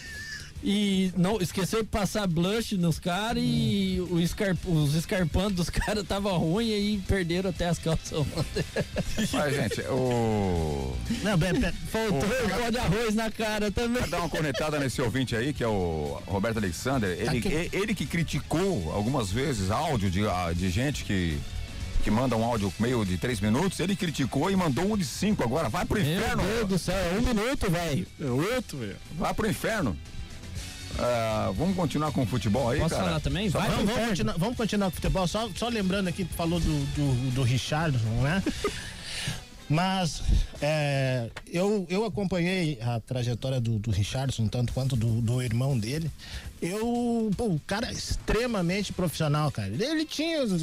E 0.65 1.13
não 1.17 1.41
esqueceu 1.41 1.83
de 1.83 1.89
passar 1.89 2.25
blush 2.29 2.77
nos 2.77 3.01
caras 3.01 3.43
e 3.45 4.01
o 4.11 4.21
escar, 4.21 4.57
os 4.65 4.95
escarpantes 4.95 5.57
dos 5.57 5.69
caras 5.71 6.07
tava 6.07 6.31
ruim 6.33 6.69
e 6.69 6.73
aí 6.75 7.03
perderam 7.09 7.51
até 7.51 7.67
as 7.69 7.79
calças. 7.79 8.25
Mas, 9.33 9.55
gente, 9.55 9.81
o. 9.89 10.97
Não, 11.23 11.37
bem. 11.37 11.53
Faltou 11.91 12.29
o 12.29 12.61
pó 12.61 12.71
de 12.71 12.79
arroz 12.79 13.15
na 13.15 13.29
cara 13.31 13.73
também. 13.73 14.09
Dar 14.09 14.21
uma 14.21 14.29
cornetada 14.29 14.79
nesse 14.79 15.03
ouvinte 15.03 15.35
aí, 15.35 15.53
que 15.53 15.65
é 15.65 15.69
o 15.69 16.21
Roberto 16.27 16.59
Alexander. 16.59 17.11
Ele, 17.11 17.39
Aqui. 17.39 17.49
e- 17.49 17.71
ele 17.77 17.93
que 17.95 18.07
criticou 18.07 18.93
algumas 18.93 19.33
vezes 19.33 19.69
áudio 19.71 20.11
de, 20.11 20.25
ah, 20.29 20.53
de 20.55 20.71
gente 20.71 21.05
que. 21.05 21.39
Que 22.05 22.11
manda 22.11 22.37
um 22.37 22.43
áudio 22.43 22.73
meio 22.81 23.05
de 23.05 23.17
três 23.17 23.41
minutos, 23.41 23.79
ele 23.79 23.95
criticou 23.95 24.51
e 24.51 24.57
mandou 24.57 24.93
um 24.93 24.97
de 24.97 25.05
cinco 25.05 25.45
agora. 25.45 25.69
Vai 25.69 25.85
pro 25.85 26.01
Meu 26.01 26.17
inferno! 26.17 26.43
Deus 26.43 26.69
do 26.69 26.77
céu, 26.79 26.97
é 26.97 27.17
um 27.17 27.23
minuto, 27.23 27.71
velho. 27.71 28.07
É 28.21 28.25
oito, 28.25 28.77
velho. 28.77 28.97
Vai 29.17 29.33
pro 29.33 29.49
inferno! 29.49 29.97
Ah, 30.99 31.53
vamos 31.57 31.75
continuar 31.77 32.13
com 32.13 32.23
o 32.23 32.27
futebol 32.27 32.71
aí, 32.71 32.79
Posso 32.79 32.95
cara? 32.95 33.07
falar 33.07 33.21
também? 33.21 33.49
Vai 33.49 33.69
Vamos, 33.71 33.91
vamos 33.91 34.09
continuar, 34.09 34.35
vamos 34.39 34.57
continuar 34.57 34.87
com 34.87 34.93
o 34.93 34.97
futebol. 34.97 35.27
Só, 35.27 35.49
só 35.57 35.69
lembrando 35.69 36.09
aqui, 36.09 36.25
tu 36.25 36.35
falou 36.35 36.61
do, 36.61 36.85
do, 36.95 37.31
do 37.35 37.43
Richardson, 37.43 38.09
né? 38.23 38.43
Mas 39.69 40.23
é, 40.61 41.31
eu, 41.51 41.87
eu 41.89 42.05
acompanhei 42.05 42.79
a 42.83 43.01
trajetória 43.01 43.59
do, 43.59 43.79
do 43.79 43.91
Richardson, 43.91 44.47
tanto 44.47 44.71
quanto 44.73 44.95
do, 44.97 45.23
do 45.23 45.41
irmão 45.41 45.79
dele. 45.79 46.11
Eu, 46.61 47.31
pô, 47.37 47.47
o 47.47 47.61
cara 47.67 47.89
é 47.89 47.93
extremamente 47.93 48.93
profissional, 48.93 49.51
cara. 49.51 49.69
Ele 49.69 50.05
tinha 50.05 50.43
as, 50.43 50.53
as 50.53 50.61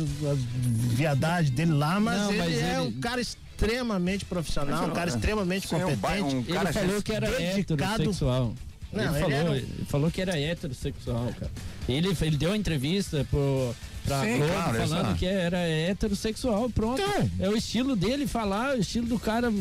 viadades 0.93 1.49
dele 1.49 1.71
lá, 1.71 1.99
mas, 1.99 2.21
Não, 2.21 2.29
ele, 2.31 2.37
mas 2.37 2.53
é 2.57 2.71
ele- 2.73 2.79
um 2.81 3.01
cara 3.01 3.19
extremamente 3.19 4.25
profissional, 4.25 4.85
um 4.85 4.91
cara 4.91 5.09
extremamente 5.09 5.67
competente. 5.67 6.35
um 6.35 6.43
cara 6.43 6.69
Ele 6.69 6.79
falou 6.79 7.01
que 7.01 7.11
era 7.11 7.41
heterossexual. 7.41 8.53
Não, 8.91 9.03
ele, 9.03 9.09
ele 9.09 9.19
falou, 9.19 9.31
era 9.37 9.51
um- 9.51 9.55
ele 9.55 9.85
falou 9.87 10.11
que 10.11 10.21
era 10.21 10.39
heterossexual, 10.39 11.33
cara. 11.39 11.51
Ele, 11.87 12.15
ele 12.21 12.37
deu 12.37 12.49
uma 12.51 12.57
entrevista 12.57 13.25
pro, 13.29 13.75
pra 14.05 14.21
Sim, 14.21 14.37
Globo 14.37 14.53
claro, 14.53 14.77
falando 14.87 15.15
que 15.17 15.25
era 15.25 15.57
heterossexual, 15.57 16.69
pronto. 16.69 17.01
É 17.39 17.49
o 17.49 17.55
estilo 17.55 17.95
dele 17.95 18.27
falar, 18.27 18.75
o 18.75 18.79
estilo 18.79 19.07
do 19.07 19.19
cara. 19.19 19.51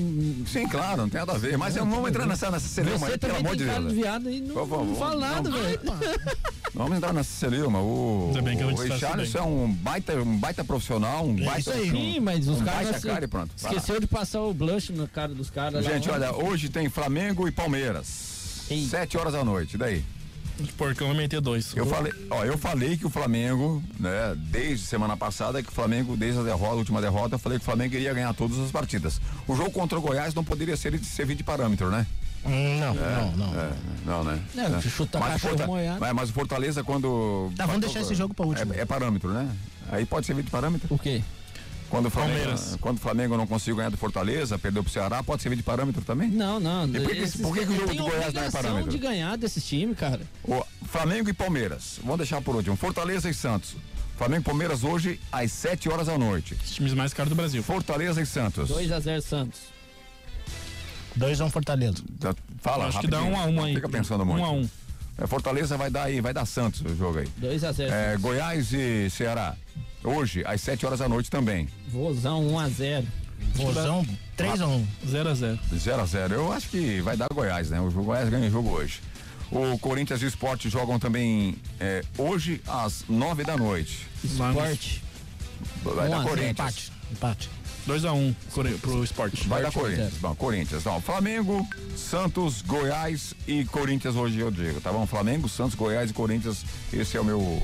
Sim, 0.46 0.68
claro, 0.68 1.02
não 1.02 1.08
tem 1.08 1.20
nada 1.20 1.32
a 1.32 1.38
ver. 1.38 1.56
Mas 1.58 1.74
vamos 1.74 2.08
entrar 2.08 2.26
nessa, 2.26 2.50
nessa 2.50 2.68
celeuma 2.68 3.06
aí, 3.06 3.18
pelo 3.18 3.34
também 3.34 3.46
amor 3.46 3.56
de 3.56 3.64
cara 3.66 3.80
Deus. 3.80 3.92
de 3.92 4.00
viado 4.00 4.30
e 4.30 4.40
não, 4.40 4.54
Vamos, 4.54 4.68
vamos, 4.70 4.88
não 4.88 4.96
fala 4.96 5.20
nada, 5.20 5.50
vamos. 5.50 5.66
velho. 5.66 5.80
Vamos 6.74 6.96
entrar 6.96 7.12
nessa 7.14 7.30
celeuma. 7.34 7.80
O, 7.80 8.26
Ainda 8.28 8.42
bem 8.42 8.56
que 8.56 8.62
eu 8.62 8.68
o 8.68 8.74
Richarlison 8.76 9.38
é 9.38 9.42
um 9.42 9.72
baita, 9.72 10.14
um 10.22 10.36
baita 10.38 10.62
profissional, 10.62 11.26
um 11.26 11.38
É 11.38 11.44
baita. 11.44 11.60
isso 11.60 11.70
aí. 11.72 11.88
um- 11.90 11.96
Sim, 12.14 12.20
mas 12.20 12.46
os 12.48 12.60
um 12.60 12.64
caras 12.64 12.82
baita 12.84 13.00
se- 13.00 13.06
cara 13.06 13.24
e 13.24 13.28
pronto. 13.28 13.50
Esqueceu 13.56 13.98
de 14.00 14.06
passar 14.06 14.42
o 14.42 14.52
blush 14.54 14.90
na 14.92 15.06
cara 15.08 15.34
dos 15.34 15.48
caras. 15.50 15.84
Gente, 15.84 16.08
olha, 16.10 16.32
hoje 16.34 16.68
tem 16.68 16.88
Flamengo 16.90 17.48
e 17.48 17.50
Palmeiras. 17.50 18.37
Sete 18.88 19.16
horas 19.16 19.32
da 19.32 19.44
noite, 19.44 19.74
e 19.74 19.78
daí? 19.78 20.04
Porcão 20.76 21.08
vai 21.08 21.16
meter 21.16 21.40
dois. 21.40 21.72
Eu 21.76 21.86
falei, 21.86 22.12
ó, 22.30 22.44
eu 22.44 22.58
falei 22.58 22.96
que 22.96 23.06
o 23.06 23.10
Flamengo, 23.10 23.82
né, 23.98 24.34
desde 24.36 24.84
semana 24.86 25.16
passada, 25.16 25.62
que 25.62 25.68
o 25.68 25.72
Flamengo, 25.72 26.16
desde 26.16 26.40
a 26.40 26.42
derrota, 26.42 26.72
a 26.72 26.76
última 26.76 27.00
derrota, 27.00 27.36
eu 27.36 27.38
falei 27.38 27.58
que 27.58 27.62
o 27.62 27.64
Flamengo 27.64 27.94
iria 27.94 28.12
ganhar 28.12 28.34
todas 28.34 28.58
as 28.58 28.70
partidas. 28.72 29.20
O 29.46 29.54
jogo 29.54 29.70
contra 29.70 29.96
o 29.96 30.02
Goiás 30.02 30.34
não 30.34 30.42
poderia 30.42 30.76
ser 30.76 30.98
servir 31.04 31.36
de 31.36 31.44
parâmetro, 31.44 31.90
né? 31.90 32.04
Não, 32.44 32.94
não, 32.94 33.32
não. 33.36 33.60
É, 33.60 33.70
não, 34.04 34.24
né? 34.24 34.40
Não, 34.54 34.76
É. 34.78 34.80
se 34.80 34.88
chutar 34.90 35.20
mas, 35.20 35.40
Forta- 35.40 35.66
mas, 36.00 36.12
mas 36.14 36.30
o 36.30 36.32
Fortaleza, 36.32 36.82
quando. 36.82 37.52
Tá, 37.56 37.66
vamos 37.66 37.80
deixar 37.82 38.00
esse 38.00 38.14
jogo 38.14 38.32
pra 38.34 38.46
último. 38.46 38.74
É, 38.74 38.80
é 38.80 38.84
parâmetro, 38.84 39.30
né? 39.30 39.48
Aí 39.90 40.06
pode 40.06 40.26
servir 40.26 40.42
de 40.44 40.50
parâmetro? 40.50 40.86
O 40.92 40.98
quê? 40.98 41.22
Quando 41.90 42.06
o 42.06 42.10
Flamengo, 42.10 42.78
quando 42.80 42.96
o 42.98 43.00
Flamengo 43.00 43.36
não 43.36 43.46
conseguiu 43.46 43.76
ganhar 43.76 43.88
do 43.90 43.96
Fortaleza, 43.96 44.58
perdeu 44.58 44.82
pro 44.84 44.92
Ceará, 44.92 45.22
pode 45.22 45.40
servir 45.42 45.56
de 45.56 45.62
parâmetro 45.62 46.02
também? 46.02 46.28
Não, 46.28 46.60
não. 46.60 46.86
E 46.86 47.00
por 47.00 47.10
que, 47.12 47.18
esses- 47.18 47.40
por 47.40 47.54
que 47.56 47.64
que 47.64 47.72
o 47.72 47.76
jogo 47.76 47.94
do 47.94 48.04
Goiás 48.04 48.34
não 48.34 48.42
é 48.42 48.50
parâmetro? 48.50 48.90
de 48.90 48.98
ganhar 48.98 49.36
desses 49.38 49.64
times, 49.66 49.96
cara. 49.96 50.20
O 50.44 50.62
Flamengo 50.86 51.30
e 51.30 51.32
Palmeiras. 51.32 51.98
Vamos 52.02 52.18
deixar 52.18 52.42
por 52.42 52.54
último. 52.56 52.76
Fortaleza 52.76 53.30
e 53.30 53.34
Santos. 53.34 53.74
Flamengo 54.18 54.42
e 54.42 54.44
Palmeiras 54.44 54.84
hoje 54.84 55.18
às 55.32 55.50
7 55.52 55.88
horas 55.88 56.08
da 56.08 56.18
noite. 56.18 56.54
Os 56.62 56.74
times 56.74 56.92
mais 56.92 57.14
caros 57.14 57.30
do 57.30 57.36
Brasil. 57.36 57.62
Fortaleza 57.62 58.20
e 58.20 58.26
Santos. 58.26 58.68
2x0 58.68 59.20
Santos. 59.22 59.60
2 61.16 61.40
a 61.40 61.44
1 61.46 61.50
Fortaleza. 61.50 62.02
Já 62.22 62.34
Fala, 62.60 62.86
Acho 62.88 63.00
que 63.00 63.06
dá 63.06 63.18
rapidinho. 63.20 63.38
um 63.38 63.40
a 63.40 63.46
um 63.46 63.52
Não 63.52 63.64
aí. 63.64 63.74
Fica 63.76 63.88
pensando 63.88 64.26
muito. 64.26 64.42
Um 64.42 64.44
a 64.44 64.50
um. 64.52 64.68
É, 65.16 65.26
Fortaleza 65.26 65.76
vai 65.76 65.90
dar 65.90 66.04
aí, 66.04 66.20
vai 66.20 66.34
dar 66.34 66.44
Santos 66.44 66.80
o 66.82 66.94
jogo 66.96 67.18
aí. 67.20 67.28
2x0. 67.40 67.88
É, 67.90 68.16
Goiás 68.18 68.72
e 68.72 69.08
Ceará. 69.10 69.54
Hoje, 70.02 70.42
às 70.46 70.60
7 70.60 70.86
horas 70.86 70.98
da 71.00 71.08
noite 71.08 71.30
também. 71.30 71.68
Vozão 71.88 72.42
1x0. 72.48 73.04
Vozão 73.54 74.06
3 74.36 74.60
a 74.60 74.66
1 74.66 74.86
0 75.06 75.28
a 75.28 75.34
0 75.34 75.58
0 75.76 76.00
a 76.02 76.06
0 76.06 76.34
Eu 76.34 76.52
acho 76.52 76.68
que 76.68 77.00
vai 77.00 77.16
dar 77.16 77.28
Goiás, 77.32 77.70
né? 77.70 77.80
O 77.80 77.90
Goiás 77.90 78.28
ganha 78.28 78.48
o 78.48 78.50
jogo 78.50 78.70
hoje. 78.70 79.00
O 79.50 79.78
Corinthians 79.78 80.20
e 80.22 80.26
o 80.26 80.28
Sport 80.28 80.66
jogam 80.66 80.98
também 80.98 81.56
é, 81.80 82.02
hoje 82.16 82.60
às 82.66 83.04
9 83.08 83.44
da 83.44 83.56
noite. 83.56 84.06
Esporte. 84.22 85.02
Vai 85.82 86.06
Um 86.06 86.10
dar 86.10 86.20
a 86.20 86.22
Corinthians. 86.22 86.50
Empate. 86.50 86.92
Empate. 87.10 87.50
2x1 87.88 88.14
um, 88.14 88.34
pro 88.78 89.02
esporte. 89.02 89.48
Vai 89.48 89.62
dar 89.62 89.72
Corinthians. 89.72 90.12
Bom, 90.20 90.34
Corinthians. 90.34 90.84
Não, 90.84 91.00
Flamengo, 91.00 91.66
Santos, 91.96 92.60
Goiás 92.60 93.32
e 93.46 93.64
Corinthians 93.64 94.14
hoje 94.14 94.38
eu 94.38 94.50
digo, 94.50 94.80
tá 94.80 94.92
bom? 94.92 95.06
Flamengo, 95.06 95.48
Santos, 95.48 95.74
Goiás 95.74 96.10
e 96.10 96.12
Corinthians. 96.12 96.64
Esse 96.92 97.16
é 97.16 97.20
o 97.20 97.24
meu, 97.24 97.62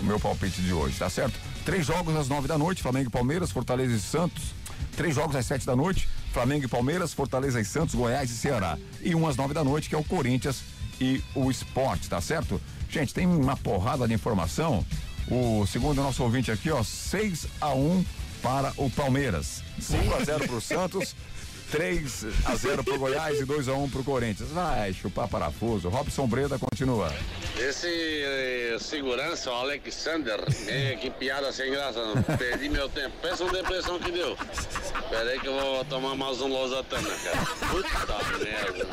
o 0.00 0.04
meu 0.04 0.18
palpite 0.20 0.60
de 0.60 0.72
hoje, 0.72 0.98
tá 0.98 1.08
certo? 1.08 1.38
Três 1.64 1.86
jogos 1.86 2.14
às 2.16 2.28
nove 2.28 2.48
da 2.48 2.58
noite, 2.58 2.82
Flamengo 2.82 3.08
e 3.08 3.10
Palmeiras, 3.10 3.50
Fortaleza 3.50 3.94
e 3.94 4.00
Santos. 4.00 4.54
Três 4.96 5.14
jogos 5.14 5.36
às 5.36 5.44
sete 5.44 5.66
da 5.66 5.76
noite, 5.76 6.08
Flamengo 6.32 6.64
e 6.64 6.68
Palmeiras, 6.68 7.12
Fortaleza 7.12 7.60
e 7.60 7.64
Santos, 7.64 7.94
Goiás 7.94 8.30
e 8.30 8.34
Ceará. 8.34 8.78
E 9.02 9.14
um 9.14 9.26
às 9.26 9.36
nove 9.36 9.52
da 9.52 9.62
noite, 9.62 9.88
que 9.88 9.94
é 9.94 9.98
o 9.98 10.04
Corinthians 10.04 10.62
e 11.00 11.22
o 11.34 11.50
Esporte, 11.50 12.08
tá 12.08 12.20
certo? 12.20 12.60
Gente, 12.88 13.12
tem 13.12 13.26
uma 13.26 13.56
porrada 13.56 14.06
de 14.08 14.14
informação. 14.14 14.84
O 15.28 15.66
segundo 15.66 16.02
nosso 16.02 16.22
ouvinte 16.22 16.50
aqui, 16.50 16.70
ó, 16.70 16.82
6 16.82 17.46
a 17.60 17.74
1 17.74 18.04
para 18.42 18.72
o 18.76 18.88
Palmeiras. 18.88 19.62
5 19.80 20.14
a 20.14 20.24
0 20.24 20.46
para 20.46 20.56
o 20.56 20.60
Santos 20.60 21.14
3 21.70 22.26
a 22.44 22.54
0 22.54 22.84
pro 22.84 22.98
Goiás 22.98 23.40
e 23.40 23.44
2 23.44 23.68
a 23.68 23.74
1 23.74 23.90
pro 23.90 24.04
Corinthians. 24.04 24.50
Vai 24.50 24.92
chupar 24.92 25.28
parafuso. 25.28 25.88
Robson 25.88 26.26
Breda 26.26 26.58
continua. 26.58 27.12
Esse 27.58 27.88
eh, 27.88 28.76
segurança, 28.80 29.50
o 29.50 29.54
Alexander, 29.54 30.44
eh, 30.68 30.96
que 31.00 31.10
piada 31.10 31.52
sem 31.52 31.70
graça, 31.70 32.04
não. 32.04 32.22
perdi 32.36 32.68
meu 32.68 32.88
tempo. 32.88 33.16
Pensa 33.20 33.44
uma 33.44 33.52
depressão 33.52 33.98
que 33.98 34.12
deu. 34.12 34.36
Pera 35.10 35.30
aí 35.30 35.40
que 35.40 35.46
eu 35.46 35.58
vou 35.58 35.84
tomar 35.86 36.14
mais 36.14 36.40
um 36.40 36.48
losatana, 36.48 37.08
cara. 37.08 37.46
Puta 37.70 38.38
merda. 38.44 38.86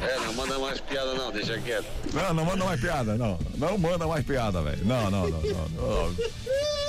É, 0.00 0.20
não 0.20 0.32
manda 0.34 0.58
mais 0.58 0.80
piada 0.80 1.14
não, 1.14 1.30
deixa 1.30 1.58
quieto. 1.60 1.86
Não, 2.12 2.34
não 2.34 2.44
manda 2.44 2.64
mais 2.64 2.80
piada, 2.80 3.16
não. 3.16 3.38
Não 3.56 3.78
manda 3.78 4.06
mais 4.06 4.24
piada, 4.24 4.62
velho. 4.62 4.84
Não, 4.84 5.10
não, 5.10 5.28
não, 5.28 5.40
não. 5.40 5.68
não. 5.68 6.16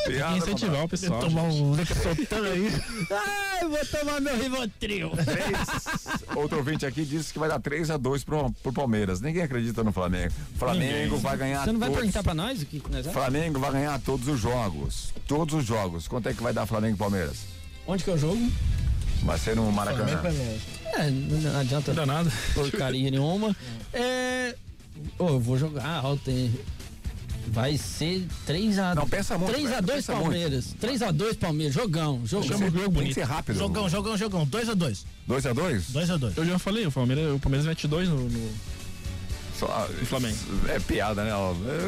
Piada 0.07 0.31
não 0.31 0.37
incentivar 0.37 0.83
o 0.83 0.89
pessoal. 0.89 1.19
Tomar 1.19 1.43
um 1.43 1.75
Lexotan 1.75 2.43
aí. 2.43 2.71
Ai, 3.11 3.67
vou 3.67 3.85
tomar 3.85 4.21
meu 4.21 4.37
Rivotril. 4.37 5.11
Três. 5.27 6.27
Outro 6.35 6.57
ouvinte 6.57 6.85
aqui 6.85 7.03
disse 7.05 7.33
que 7.33 7.39
vai 7.39 7.49
dar 7.49 7.59
3 7.59 7.91
a 7.91 7.97
2 7.97 8.23
pro, 8.23 8.51
pro 8.63 8.71
Palmeiras. 8.73 9.19
Ninguém 9.21 9.43
acredita 9.43 9.83
no 9.83 9.91
Flamengo. 9.91 10.33
Flamengo 10.57 11.03
Ninguém. 11.03 11.19
vai 11.19 11.37
ganhar 11.37 11.63
Você 11.65 11.71
não 11.71 11.79
vai 11.79 11.89
todos. 11.89 12.01
perguntar 12.01 12.23
pra 12.23 12.33
nós 12.33 12.61
o 12.61 12.65
que 12.65 12.81
nós 12.89 13.05
é? 13.05 13.11
Flamengo 13.11 13.59
vai 13.59 13.71
ganhar 13.71 13.99
todos 14.01 14.27
os 14.27 14.39
jogos. 14.39 15.13
Todos 15.27 15.53
os 15.55 15.65
jogos. 15.65 16.07
Quanto 16.07 16.29
é 16.29 16.33
que 16.33 16.41
vai 16.41 16.53
dar 16.53 16.65
Flamengo 16.65 16.95
e 16.95 16.97
Palmeiras? 16.97 17.37
Onde 17.85 18.03
que 18.03 18.09
é 18.09 18.13
o 18.13 18.17
jogo? 18.17 18.51
Vai 19.23 19.37
ser 19.37 19.55
no 19.55 19.71
Maracanã. 19.71 20.21
É, 20.93 21.09
não 21.09 21.39
não 21.51 21.59
adianta 21.59 21.91
Não 21.93 21.95
dá 21.95 22.05
nada. 22.05 22.31
porcaria 22.53 23.09
nenhuma. 23.11 23.55
É. 23.93 24.55
Ô, 25.19 25.27
eu 25.29 25.39
vou 25.39 25.57
jogar 25.57 25.85
alto, 25.87 26.29
hein? 26.29 26.53
Vai 27.49 27.77
ser 27.77 28.25
3x2. 28.47 28.95
Não, 28.95 29.07
pensa 29.07 29.37
muito, 29.37 29.53
3x2 29.57 29.85
pensa 29.85 30.11
muito. 30.13 30.23
Palmeiras. 30.23 30.75
3x2 30.81 31.37
Palmeiras. 31.37 31.73
Jogão, 31.73 32.21
jogão. 32.25 32.47
Chama 32.47 32.65
o 32.65 32.69
jogo 32.69 32.77
Tem 32.79 32.83
que 32.89 32.93
bonito. 32.93 33.13
ser 33.13 33.23
rápido. 33.23 33.57
Jogão, 33.57 33.89
jogão, 33.89 34.17
jogão. 34.17 34.45
2x2. 34.45 35.05
2 35.27 35.45
a 35.45 35.53
2 35.53 35.83
2x2. 35.91 36.33
Eu 36.37 36.45
já 36.45 36.59
falei, 36.59 36.85
o 36.85 36.91
Palmeiras, 36.91 37.35
o 37.35 37.39
Palmeiras 37.39 37.65
mete 37.67 37.87
dois 37.87 38.07
no, 38.09 38.29
no- 38.29 38.49
Só, 39.57 39.87
E 40.01 40.05
Flamengo? 40.05 40.37
É 40.67 40.79
piada, 40.79 41.23
né? 41.23 41.31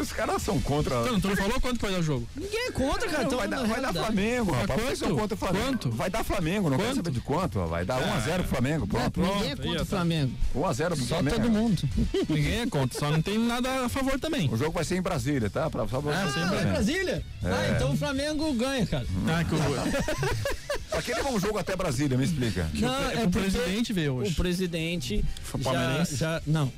Os 0.01 0.11
caras 0.11 0.41
são 0.41 0.59
contra. 0.59 1.03
Não, 1.03 1.19
tu 1.19 1.27
não 1.27 1.35
falou 1.35 1.61
quanto 1.61 1.79
vai 1.79 1.91
dar 1.91 1.99
o 1.99 2.03
jogo? 2.03 2.27
Ninguém 2.35 2.67
é 2.67 2.71
contra, 2.71 3.07
cara. 3.07 3.23
Então, 3.23 3.37
vai, 3.37 3.47
dar, 3.47 3.63
vai 3.67 3.81
dar. 3.81 3.93
Flamengo, 3.93 4.51
rapaz. 4.51 4.81
Vocês 4.81 4.99
são 4.99 5.07
quanto? 5.09 5.19
contra 5.21 5.35
o 5.35 5.37
Flamengo. 5.37 5.65
Quanto? 5.67 5.91
Vai 5.91 6.09
dar 6.09 6.23
Flamengo, 6.23 6.69
não 6.69 6.77
quero 6.77 6.89
Quanto? 6.89 6.95
saber 6.97 7.11
de 7.11 7.21
quanto. 7.21 7.59
Vai 7.67 7.85
dar 7.85 7.99
1x0 8.01 8.35
pro 8.39 8.43
Flamengo. 8.47 8.87
Pronto. 8.87 9.19
Ninguém 9.21 9.51
é 9.51 9.55
contra 9.55 9.71
o 9.71 9.75
tá. 9.77 9.85
Flamengo. 9.85 10.33
1x0 10.55 10.87
pro 10.87 10.97
Só 10.97 11.05
Flamengo. 11.15 11.35
todo 11.37 11.49
mundo. 11.51 11.89
Ninguém 12.29 12.59
é 12.61 12.67
contra, 12.67 12.99
só 12.99 13.11
não 13.11 13.21
tem 13.21 13.37
nada 13.37 13.85
a 13.85 13.89
favor 13.89 14.19
também. 14.19 14.49
O 14.51 14.57
jogo 14.57 14.71
vai 14.71 14.83
ser 14.83 14.95
em 14.97 15.01
Brasília, 15.01 15.49
tá? 15.49 15.69
Pra, 15.69 15.87
só 15.87 16.01
pra 16.01 16.11
Ah, 16.23 16.27
sim, 16.31 16.39
Ah, 16.39 16.43
é 16.45 16.47
saberem. 16.49 16.71
Brasília? 16.71 17.25
Ah, 17.43 17.73
então 17.75 17.93
o 17.93 17.97
Flamengo 17.97 18.51
ganha, 18.53 18.85
cara. 18.87 19.05
Ah, 19.27 19.43
que 19.43 19.53
o, 19.53 19.59
Pra 20.89 21.01
que 21.03 21.13
levar 21.13 21.29
um 21.29 21.39
jogo 21.39 21.57
até 21.59 21.75
Brasília? 21.75 22.17
Me 22.17 22.23
explica. 22.25 22.67
Não, 22.73 22.89
é 22.93 23.05
é 23.05 23.09
pro 23.11 23.29
porque 23.29 23.39
presidente 23.51 23.93
veio 23.93 24.13
O 24.13 24.17
hoje. 24.17 24.33
presidente 24.33 25.23
Foi 25.43 25.61
já, 25.61 26.03
já. 26.05 26.41
Não. 26.47 26.71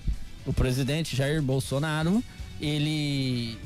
O 0.45 0.53
presidente 0.53 1.15
Jair 1.15 1.41
Bolsonaro, 1.41 2.23
ele 2.59 3.57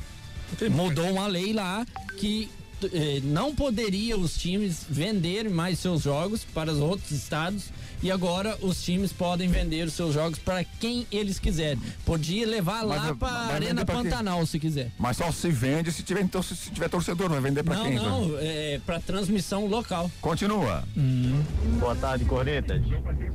mudou 0.70 1.10
uma 1.10 1.26
lei 1.26 1.52
lá 1.52 1.86
que 2.18 2.48
eh, 2.92 3.20
não 3.24 3.54
poderia 3.54 4.16
os 4.16 4.36
times 4.36 4.84
vender 4.88 5.48
mais 5.48 5.78
seus 5.78 6.02
jogos 6.02 6.44
para 6.44 6.70
os 6.70 6.78
outros 6.78 7.10
estados 7.10 7.64
e 8.02 8.10
agora 8.10 8.56
os 8.60 8.82
times 8.84 9.12
podem 9.12 9.48
vender 9.48 9.86
os 9.86 9.92
seus 9.94 10.14
jogos 10.14 10.38
para 10.38 10.64
quem 10.64 11.06
eles 11.10 11.38
quiserem. 11.38 11.80
Podia 12.04 12.46
levar 12.46 12.84
Mas 12.84 13.02
lá 13.02 13.14
para 13.14 13.28
Arena 13.54 13.84
vender? 13.84 13.92
Pantanal 13.92 14.46
se 14.46 14.58
quiser. 14.58 14.92
Mas 14.98 15.16
só 15.16 15.30
se 15.32 15.50
vende 15.50 15.90
se 15.92 16.02
tiver, 16.02 16.22
então, 16.22 16.42
se 16.42 16.54
tiver 16.70 16.88
torcedor, 16.88 17.28
vai 17.28 17.40
vender 17.40 17.62
pra 17.62 17.76
não, 17.76 17.84
quem? 17.84 17.94
não, 17.94 18.30
é 18.38 18.80
para 18.84 19.00
transmissão 19.00 19.66
local. 19.66 20.10
Continua. 20.20 20.84
Boa 21.78 21.94
tarde, 21.96 22.24
Cornetas. 22.24 22.82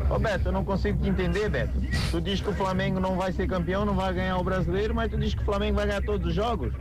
Ô 0.09 0.19
Beto, 0.19 0.49
eu 0.49 0.51
não 0.51 0.63
consigo 0.63 1.01
te 1.01 1.09
entender, 1.09 1.49
Beto. 1.49 1.73
Tu 2.11 2.21
diz 2.21 2.41
que 2.41 2.49
o 2.49 2.53
Flamengo 2.53 2.99
não 2.99 3.15
vai 3.15 3.31
ser 3.31 3.47
campeão, 3.47 3.85
não 3.85 3.95
vai 3.95 4.13
ganhar 4.13 4.37
o 4.37 4.43
brasileiro, 4.43 4.93
mas 4.93 5.09
tu 5.11 5.17
diz 5.17 5.33
que 5.33 5.41
o 5.41 5.45
Flamengo 5.45 5.75
vai 5.75 5.87
ganhar 5.87 6.01
todos 6.01 6.27
os 6.27 6.33
jogos. 6.33 6.73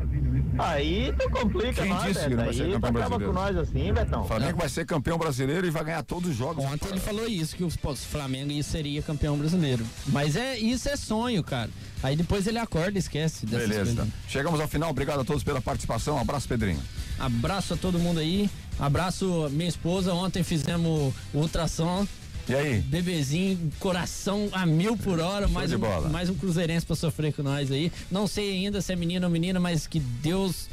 Aí 0.59 1.12
tu 1.18 1.31
complica 1.31 1.82
Quem 1.82 1.90
nós, 1.90 2.05
disse 2.05 2.24
que 2.28 2.35
não 2.35 2.44
vai 2.44 2.52
ser 2.55 2.62
Aí 2.64 2.72
campeão 2.72 2.90
acaba 2.90 3.02
com 3.02 3.32
brasileiro? 3.32 3.32
nós 3.32 3.56
assim, 3.56 3.93
Betão. 3.93 4.22
O 4.22 4.27
Flamengo 4.27 4.59
vai 4.59 4.68
ser 4.68 4.85
campeão 4.86 5.18
brasileiro 5.18 5.66
e 5.66 5.70
vai 5.70 5.85
ganhar 5.85 6.02
todos 6.02 6.31
os 6.31 6.36
jogos. 6.36 6.64
Ontem 6.64 6.89
ele 6.90 7.01
falou 7.01 7.27
isso, 7.27 7.56
que 7.56 7.64
o 7.64 7.70
Flamengo 7.70 8.51
ia- 8.51 8.62
seria 8.62 9.01
campeão 9.02 9.36
brasileiro. 9.39 9.85
Mas 10.09 10.36
é 10.36 10.59
isso 10.59 10.89
é 10.89 10.97
sonho, 10.97 11.43
cara. 11.43 11.70
Aí 12.02 12.16
depois 12.16 12.47
ele 12.47 12.59
acorda 12.59 12.93
e 12.93 12.98
esquece 12.98 13.47
Beleza. 13.47 13.74
coisas. 13.97 14.09
Chegamos 14.28 14.60
ao 14.60 14.68
final. 14.68 14.90
Obrigado 14.90 15.20
a 15.20 15.24
todos 15.24 15.43
pela 15.44 15.60
participação. 15.60 16.16
Um 16.16 16.20
abraço, 16.20 16.48
Pedrinho. 16.48 16.81
Abraço 17.18 17.74
a 17.74 17.77
todo 17.77 17.98
mundo 17.98 18.18
aí. 18.20 18.48
Abraço 18.78 19.48
minha 19.51 19.68
esposa. 19.68 20.12
Ontem 20.14 20.43
fizemos 20.43 21.12
o 21.35 21.39
ultrassom. 21.39 22.06
E 22.51 22.55
aí? 22.55 22.81
Bebezinho, 22.81 23.70
coração 23.78 24.48
a 24.52 24.66
mil 24.66 24.97
por 24.97 25.20
hora, 25.20 25.47
mais 25.47 25.70
de 25.70 25.77
um, 25.77 25.78
bola. 25.78 26.09
mais 26.09 26.28
um 26.28 26.35
cruzeirense 26.35 26.85
pra 26.85 26.97
sofrer 26.97 27.32
com 27.32 27.43
nós 27.43 27.70
aí. 27.70 27.93
Não 28.10 28.27
sei 28.27 28.51
ainda 28.51 28.81
se 28.82 28.93
é 28.93 28.97
menino 28.97 29.24
ou 29.27 29.32
menina, 29.32 29.60
mas 29.60 29.86
que 29.86 30.01
Deus 30.01 30.68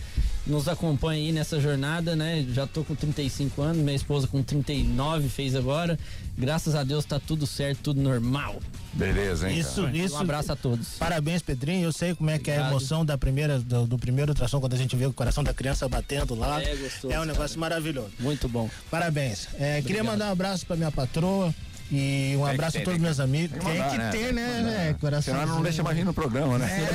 nos 0.48 0.68
acompanhe 0.68 1.28
aí 1.28 1.32
nessa 1.32 1.60
jornada, 1.60 2.16
né? 2.16 2.46
Já 2.54 2.66
tô 2.66 2.84
com 2.84 2.96
35 2.96 3.62
anos, 3.62 3.78
minha 3.78 3.96
esposa 3.96 4.28
com 4.28 4.42
39 4.42 5.30
fez 5.30 5.56
agora. 5.56 6.00
Graças 6.38 6.74
a 6.74 6.84
Deus 6.84 7.04
tá 7.06 7.20
tudo 7.20 7.46
certo, 7.46 7.80
tudo 7.84 8.02
normal. 8.02 8.62
Beleza, 8.94 9.50
hein? 9.50 9.60
Isso, 9.60 9.84
cara? 9.84 9.98
isso. 9.98 10.16
Um 10.16 10.20
abraço 10.20 10.52
a 10.52 10.56
todos. 10.56 10.90
Parabéns, 10.98 11.42
Pedrinho. 11.42 11.84
Eu 11.86 11.92
sei 11.92 12.16
como 12.16 12.30
é 12.30 12.40
que 12.40 12.50
é 12.50 12.54
a 12.54 12.58
Obrigado. 12.58 12.72
emoção 12.72 13.06
da 13.06 13.18
primeira, 13.18 13.60
do, 13.60 13.86
do 13.86 13.98
primeiro 13.98 14.32
ultrassom, 14.32 14.60
quando 14.60 14.74
a 14.74 14.78
gente 14.78 14.96
vê 14.96 15.06
o 15.06 15.14
coração 15.14 15.44
da 15.44 15.54
criança 15.54 15.88
batendo 15.90 16.34
lá. 16.34 16.62
É 16.62 16.76
gostoso, 16.76 17.14
É 17.14 17.20
um 17.20 17.26
negócio 17.26 17.60
maravilhoso. 17.60 18.12
Muito 18.20 18.48
bom. 18.48 18.70
Parabéns. 18.90 19.48
É, 19.60 19.82
queria 19.82 20.04
mandar 20.04 20.30
um 20.30 20.32
abraço 20.32 20.66
pra 20.66 20.76
minha 20.76 20.92
patroa 20.92 21.54
e 21.92 22.34
um 22.36 22.40
Tem 22.40 22.46
que 22.48 22.52
abraço 22.56 22.74
ter, 22.74 22.80
a 22.82 22.84
todos 22.84 22.98
tem 22.98 23.04
meus 23.06 23.20
amigos. 23.20 23.52
tem 23.52 23.60
que 23.60 23.66
Tem 23.66 23.78
mandar, 23.80 23.92
que 23.92 23.98
né? 23.98 24.12
ter, 24.12 24.18
Tem 24.26 24.34
né, 24.34 24.48
mandar. 24.58 24.72
né? 24.72 24.96
Coração. 25.00 25.34
Senão 25.34 25.48
não 25.56 25.62
deixa 25.64 25.84
mais 25.84 25.96
vir 25.98 26.06
no 26.06 26.14
programa, 26.14 26.58
né? 26.58 26.68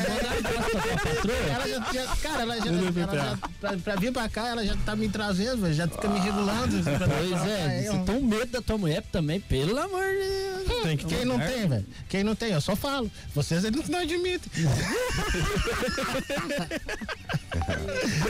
Ela 1.55 1.69
já, 1.69 1.93
já- 1.93 2.17
cara, 2.17 2.43
ela 2.43 2.57
já, 2.59 2.67
ela 2.67 2.93
já 2.93 3.39
pra, 3.61 3.77
pra 3.79 3.97
vir 3.97 4.13
pra 4.13 4.29
cá, 4.29 4.49
ela 4.49 4.65
já 4.67 4.77
tá 4.85 4.95
me 4.97 5.09
trazendo, 5.09 5.73
já 5.73 5.87
fica 5.89 6.09
me 6.09 6.19
regulando. 6.21 6.77
Pois 6.83 7.47
é, 7.49 7.85
eu- 7.89 7.93
você 7.93 7.99
tem 8.05 8.15
um 8.17 8.23
medo 8.27 8.47
da 8.53 8.61
tua 8.63 8.77
mulher 8.79 9.03
também, 9.13 9.41
pelo 9.41 9.79
amor 9.79 10.03
de 10.05 10.65
Deus. 10.69 10.83
Tem 10.83 10.97
que 10.97 11.05
Quem 11.07 11.25
não 11.25 11.39
tem, 11.39 11.69
velho? 11.69 11.87
Quem 12.09 12.25
não 12.25 12.35
tem, 12.35 12.53
eu 12.53 12.61
só 12.61 12.75
falo. 12.77 13.11
Vocês 13.35 13.65
eles 13.65 13.89
não 13.89 14.01
admitem. 14.01 14.51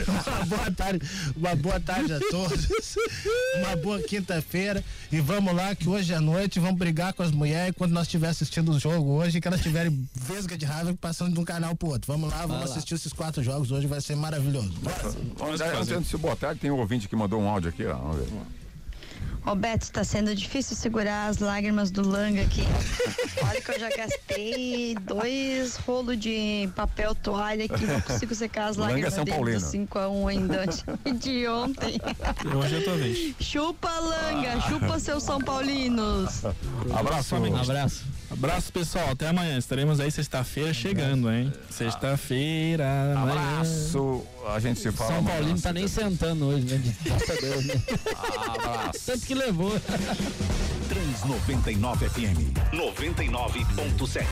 uma 0.08 0.44
boa 0.46 0.70
tarde, 0.70 1.06
uma 1.36 1.54
boa 1.56 1.80
tarde 1.80 2.12
a 2.14 2.20
todos. 2.30 2.68
Uma 3.56 3.76
boa 3.76 4.00
quinta-feira. 4.02 4.84
E 5.10 5.20
vamos 5.20 5.54
lá, 5.54 5.74
que 5.74 5.88
hoje 5.88 6.14
à 6.14 6.20
noite 6.20 6.51
vamos 6.60 6.78
brigar 6.78 7.12
com 7.12 7.22
as 7.22 7.30
mulheres 7.30 7.74
quando 7.76 7.92
nós 7.92 8.06
estivermos 8.06 8.36
assistindo 8.36 8.70
o 8.72 8.78
jogo 8.78 9.10
hoje, 9.12 9.40
que 9.40 9.48
elas 9.48 9.60
tiverem 9.62 10.08
vesga 10.14 10.56
de 10.56 10.64
raiva 10.64 10.94
passando 11.00 11.32
de 11.34 11.40
um 11.40 11.44
canal 11.44 11.74
pro 11.74 11.88
outro. 11.88 12.12
Vamos 12.12 12.30
lá, 12.30 12.38
vamos 12.42 12.56
Vai 12.58 12.66
lá. 12.66 12.72
assistir 12.72 12.94
esses 12.94 13.12
quatro 13.12 13.42
jogos 13.42 13.70
hoje, 13.70 13.86
vai 13.86 14.00
ser 14.00 14.16
maravilhoso. 14.16 14.72
Vamos 15.36 15.60
antes 15.60 15.88
de 15.88 16.04
se 16.04 16.16
botar, 16.16 16.54
tem 16.56 16.70
um 16.70 16.78
ouvinte 16.78 17.08
que 17.08 17.16
mandou 17.16 17.40
um 17.40 17.48
áudio 17.48 17.68
aqui, 17.70 17.84
ó. 17.86 17.94
Vamos 17.94 18.16
ver. 18.18 18.61
Roberto, 19.44 19.82
está 19.82 20.04
sendo 20.04 20.34
difícil 20.36 20.76
segurar 20.76 21.26
as 21.26 21.38
lágrimas 21.38 21.90
do 21.90 22.06
Langa 22.08 22.42
aqui. 22.42 22.62
Olha 23.48 23.60
que 23.60 23.70
eu 23.72 23.80
já 23.80 23.88
gastei 23.90 24.94
dois 25.02 25.76
rolos 25.78 26.16
de 26.18 26.70
papel 26.76 27.12
toalha 27.14 27.64
aqui, 27.64 27.84
não 27.84 28.00
consigo 28.02 28.34
secar 28.36 28.66
as 28.68 28.76
Langa 28.76 28.90
é 28.90 28.94
lágrimas 28.94 29.14
São 29.14 29.24
dele 29.24 29.36
Paulino. 29.36 29.60
do 29.60 29.66
5x1 29.66 30.28
ainda 30.28 30.66
de- 30.66 31.12
de 31.18 31.48
ontem. 31.48 32.00
Hoje 32.56 32.76
é 32.76 32.78
a 32.78 32.84
tua 32.84 32.96
vez. 32.96 33.34
Chupa, 33.40 33.90
Langa, 33.90 34.60
chupa 34.68 34.98
seus 35.00 35.24
São 35.24 35.40
Paulinos. 35.40 36.42
Abraço. 36.94 37.34
Um 37.34 37.56
abraço. 37.56 38.04
Abraço, 38.32 38.72
pessoal. 38.72 39.10
Até 39.10 39.28
amanhã. 39.28 39.58
Estaremos 39.58 40.00
aí 40.00 40.10
sexta-feira 40.10 40.72
chegando, 40.72 41.30
hein? 41.30 41.52
Sexta-feira. 41.70 43.14
Abraço. 43.16 44.22
A 44.48 44.58
gente 44.58 44.80
se 44.80 44.90
fala. 44.90 45.10
São 45.10 45.18
amanhã. 45.18 45.36
Paulino 45.36 45.60
tá 45.60 45.72
nem 45.72 45.86
sentando 45.86 46.46
hoje, 46.46 46.64
né? 46.66 46.82
Deus, 47.40 47.64
né? 47.66 47.74
Abraço. 48.48 49.00
Tanto 49.06 49.26
que 49.26 49.34
levou. 49.34 49.72
Trans 50.88 51.24
99 51.24 52.08
FM 52.08 52.52
99.7 52.72 54.24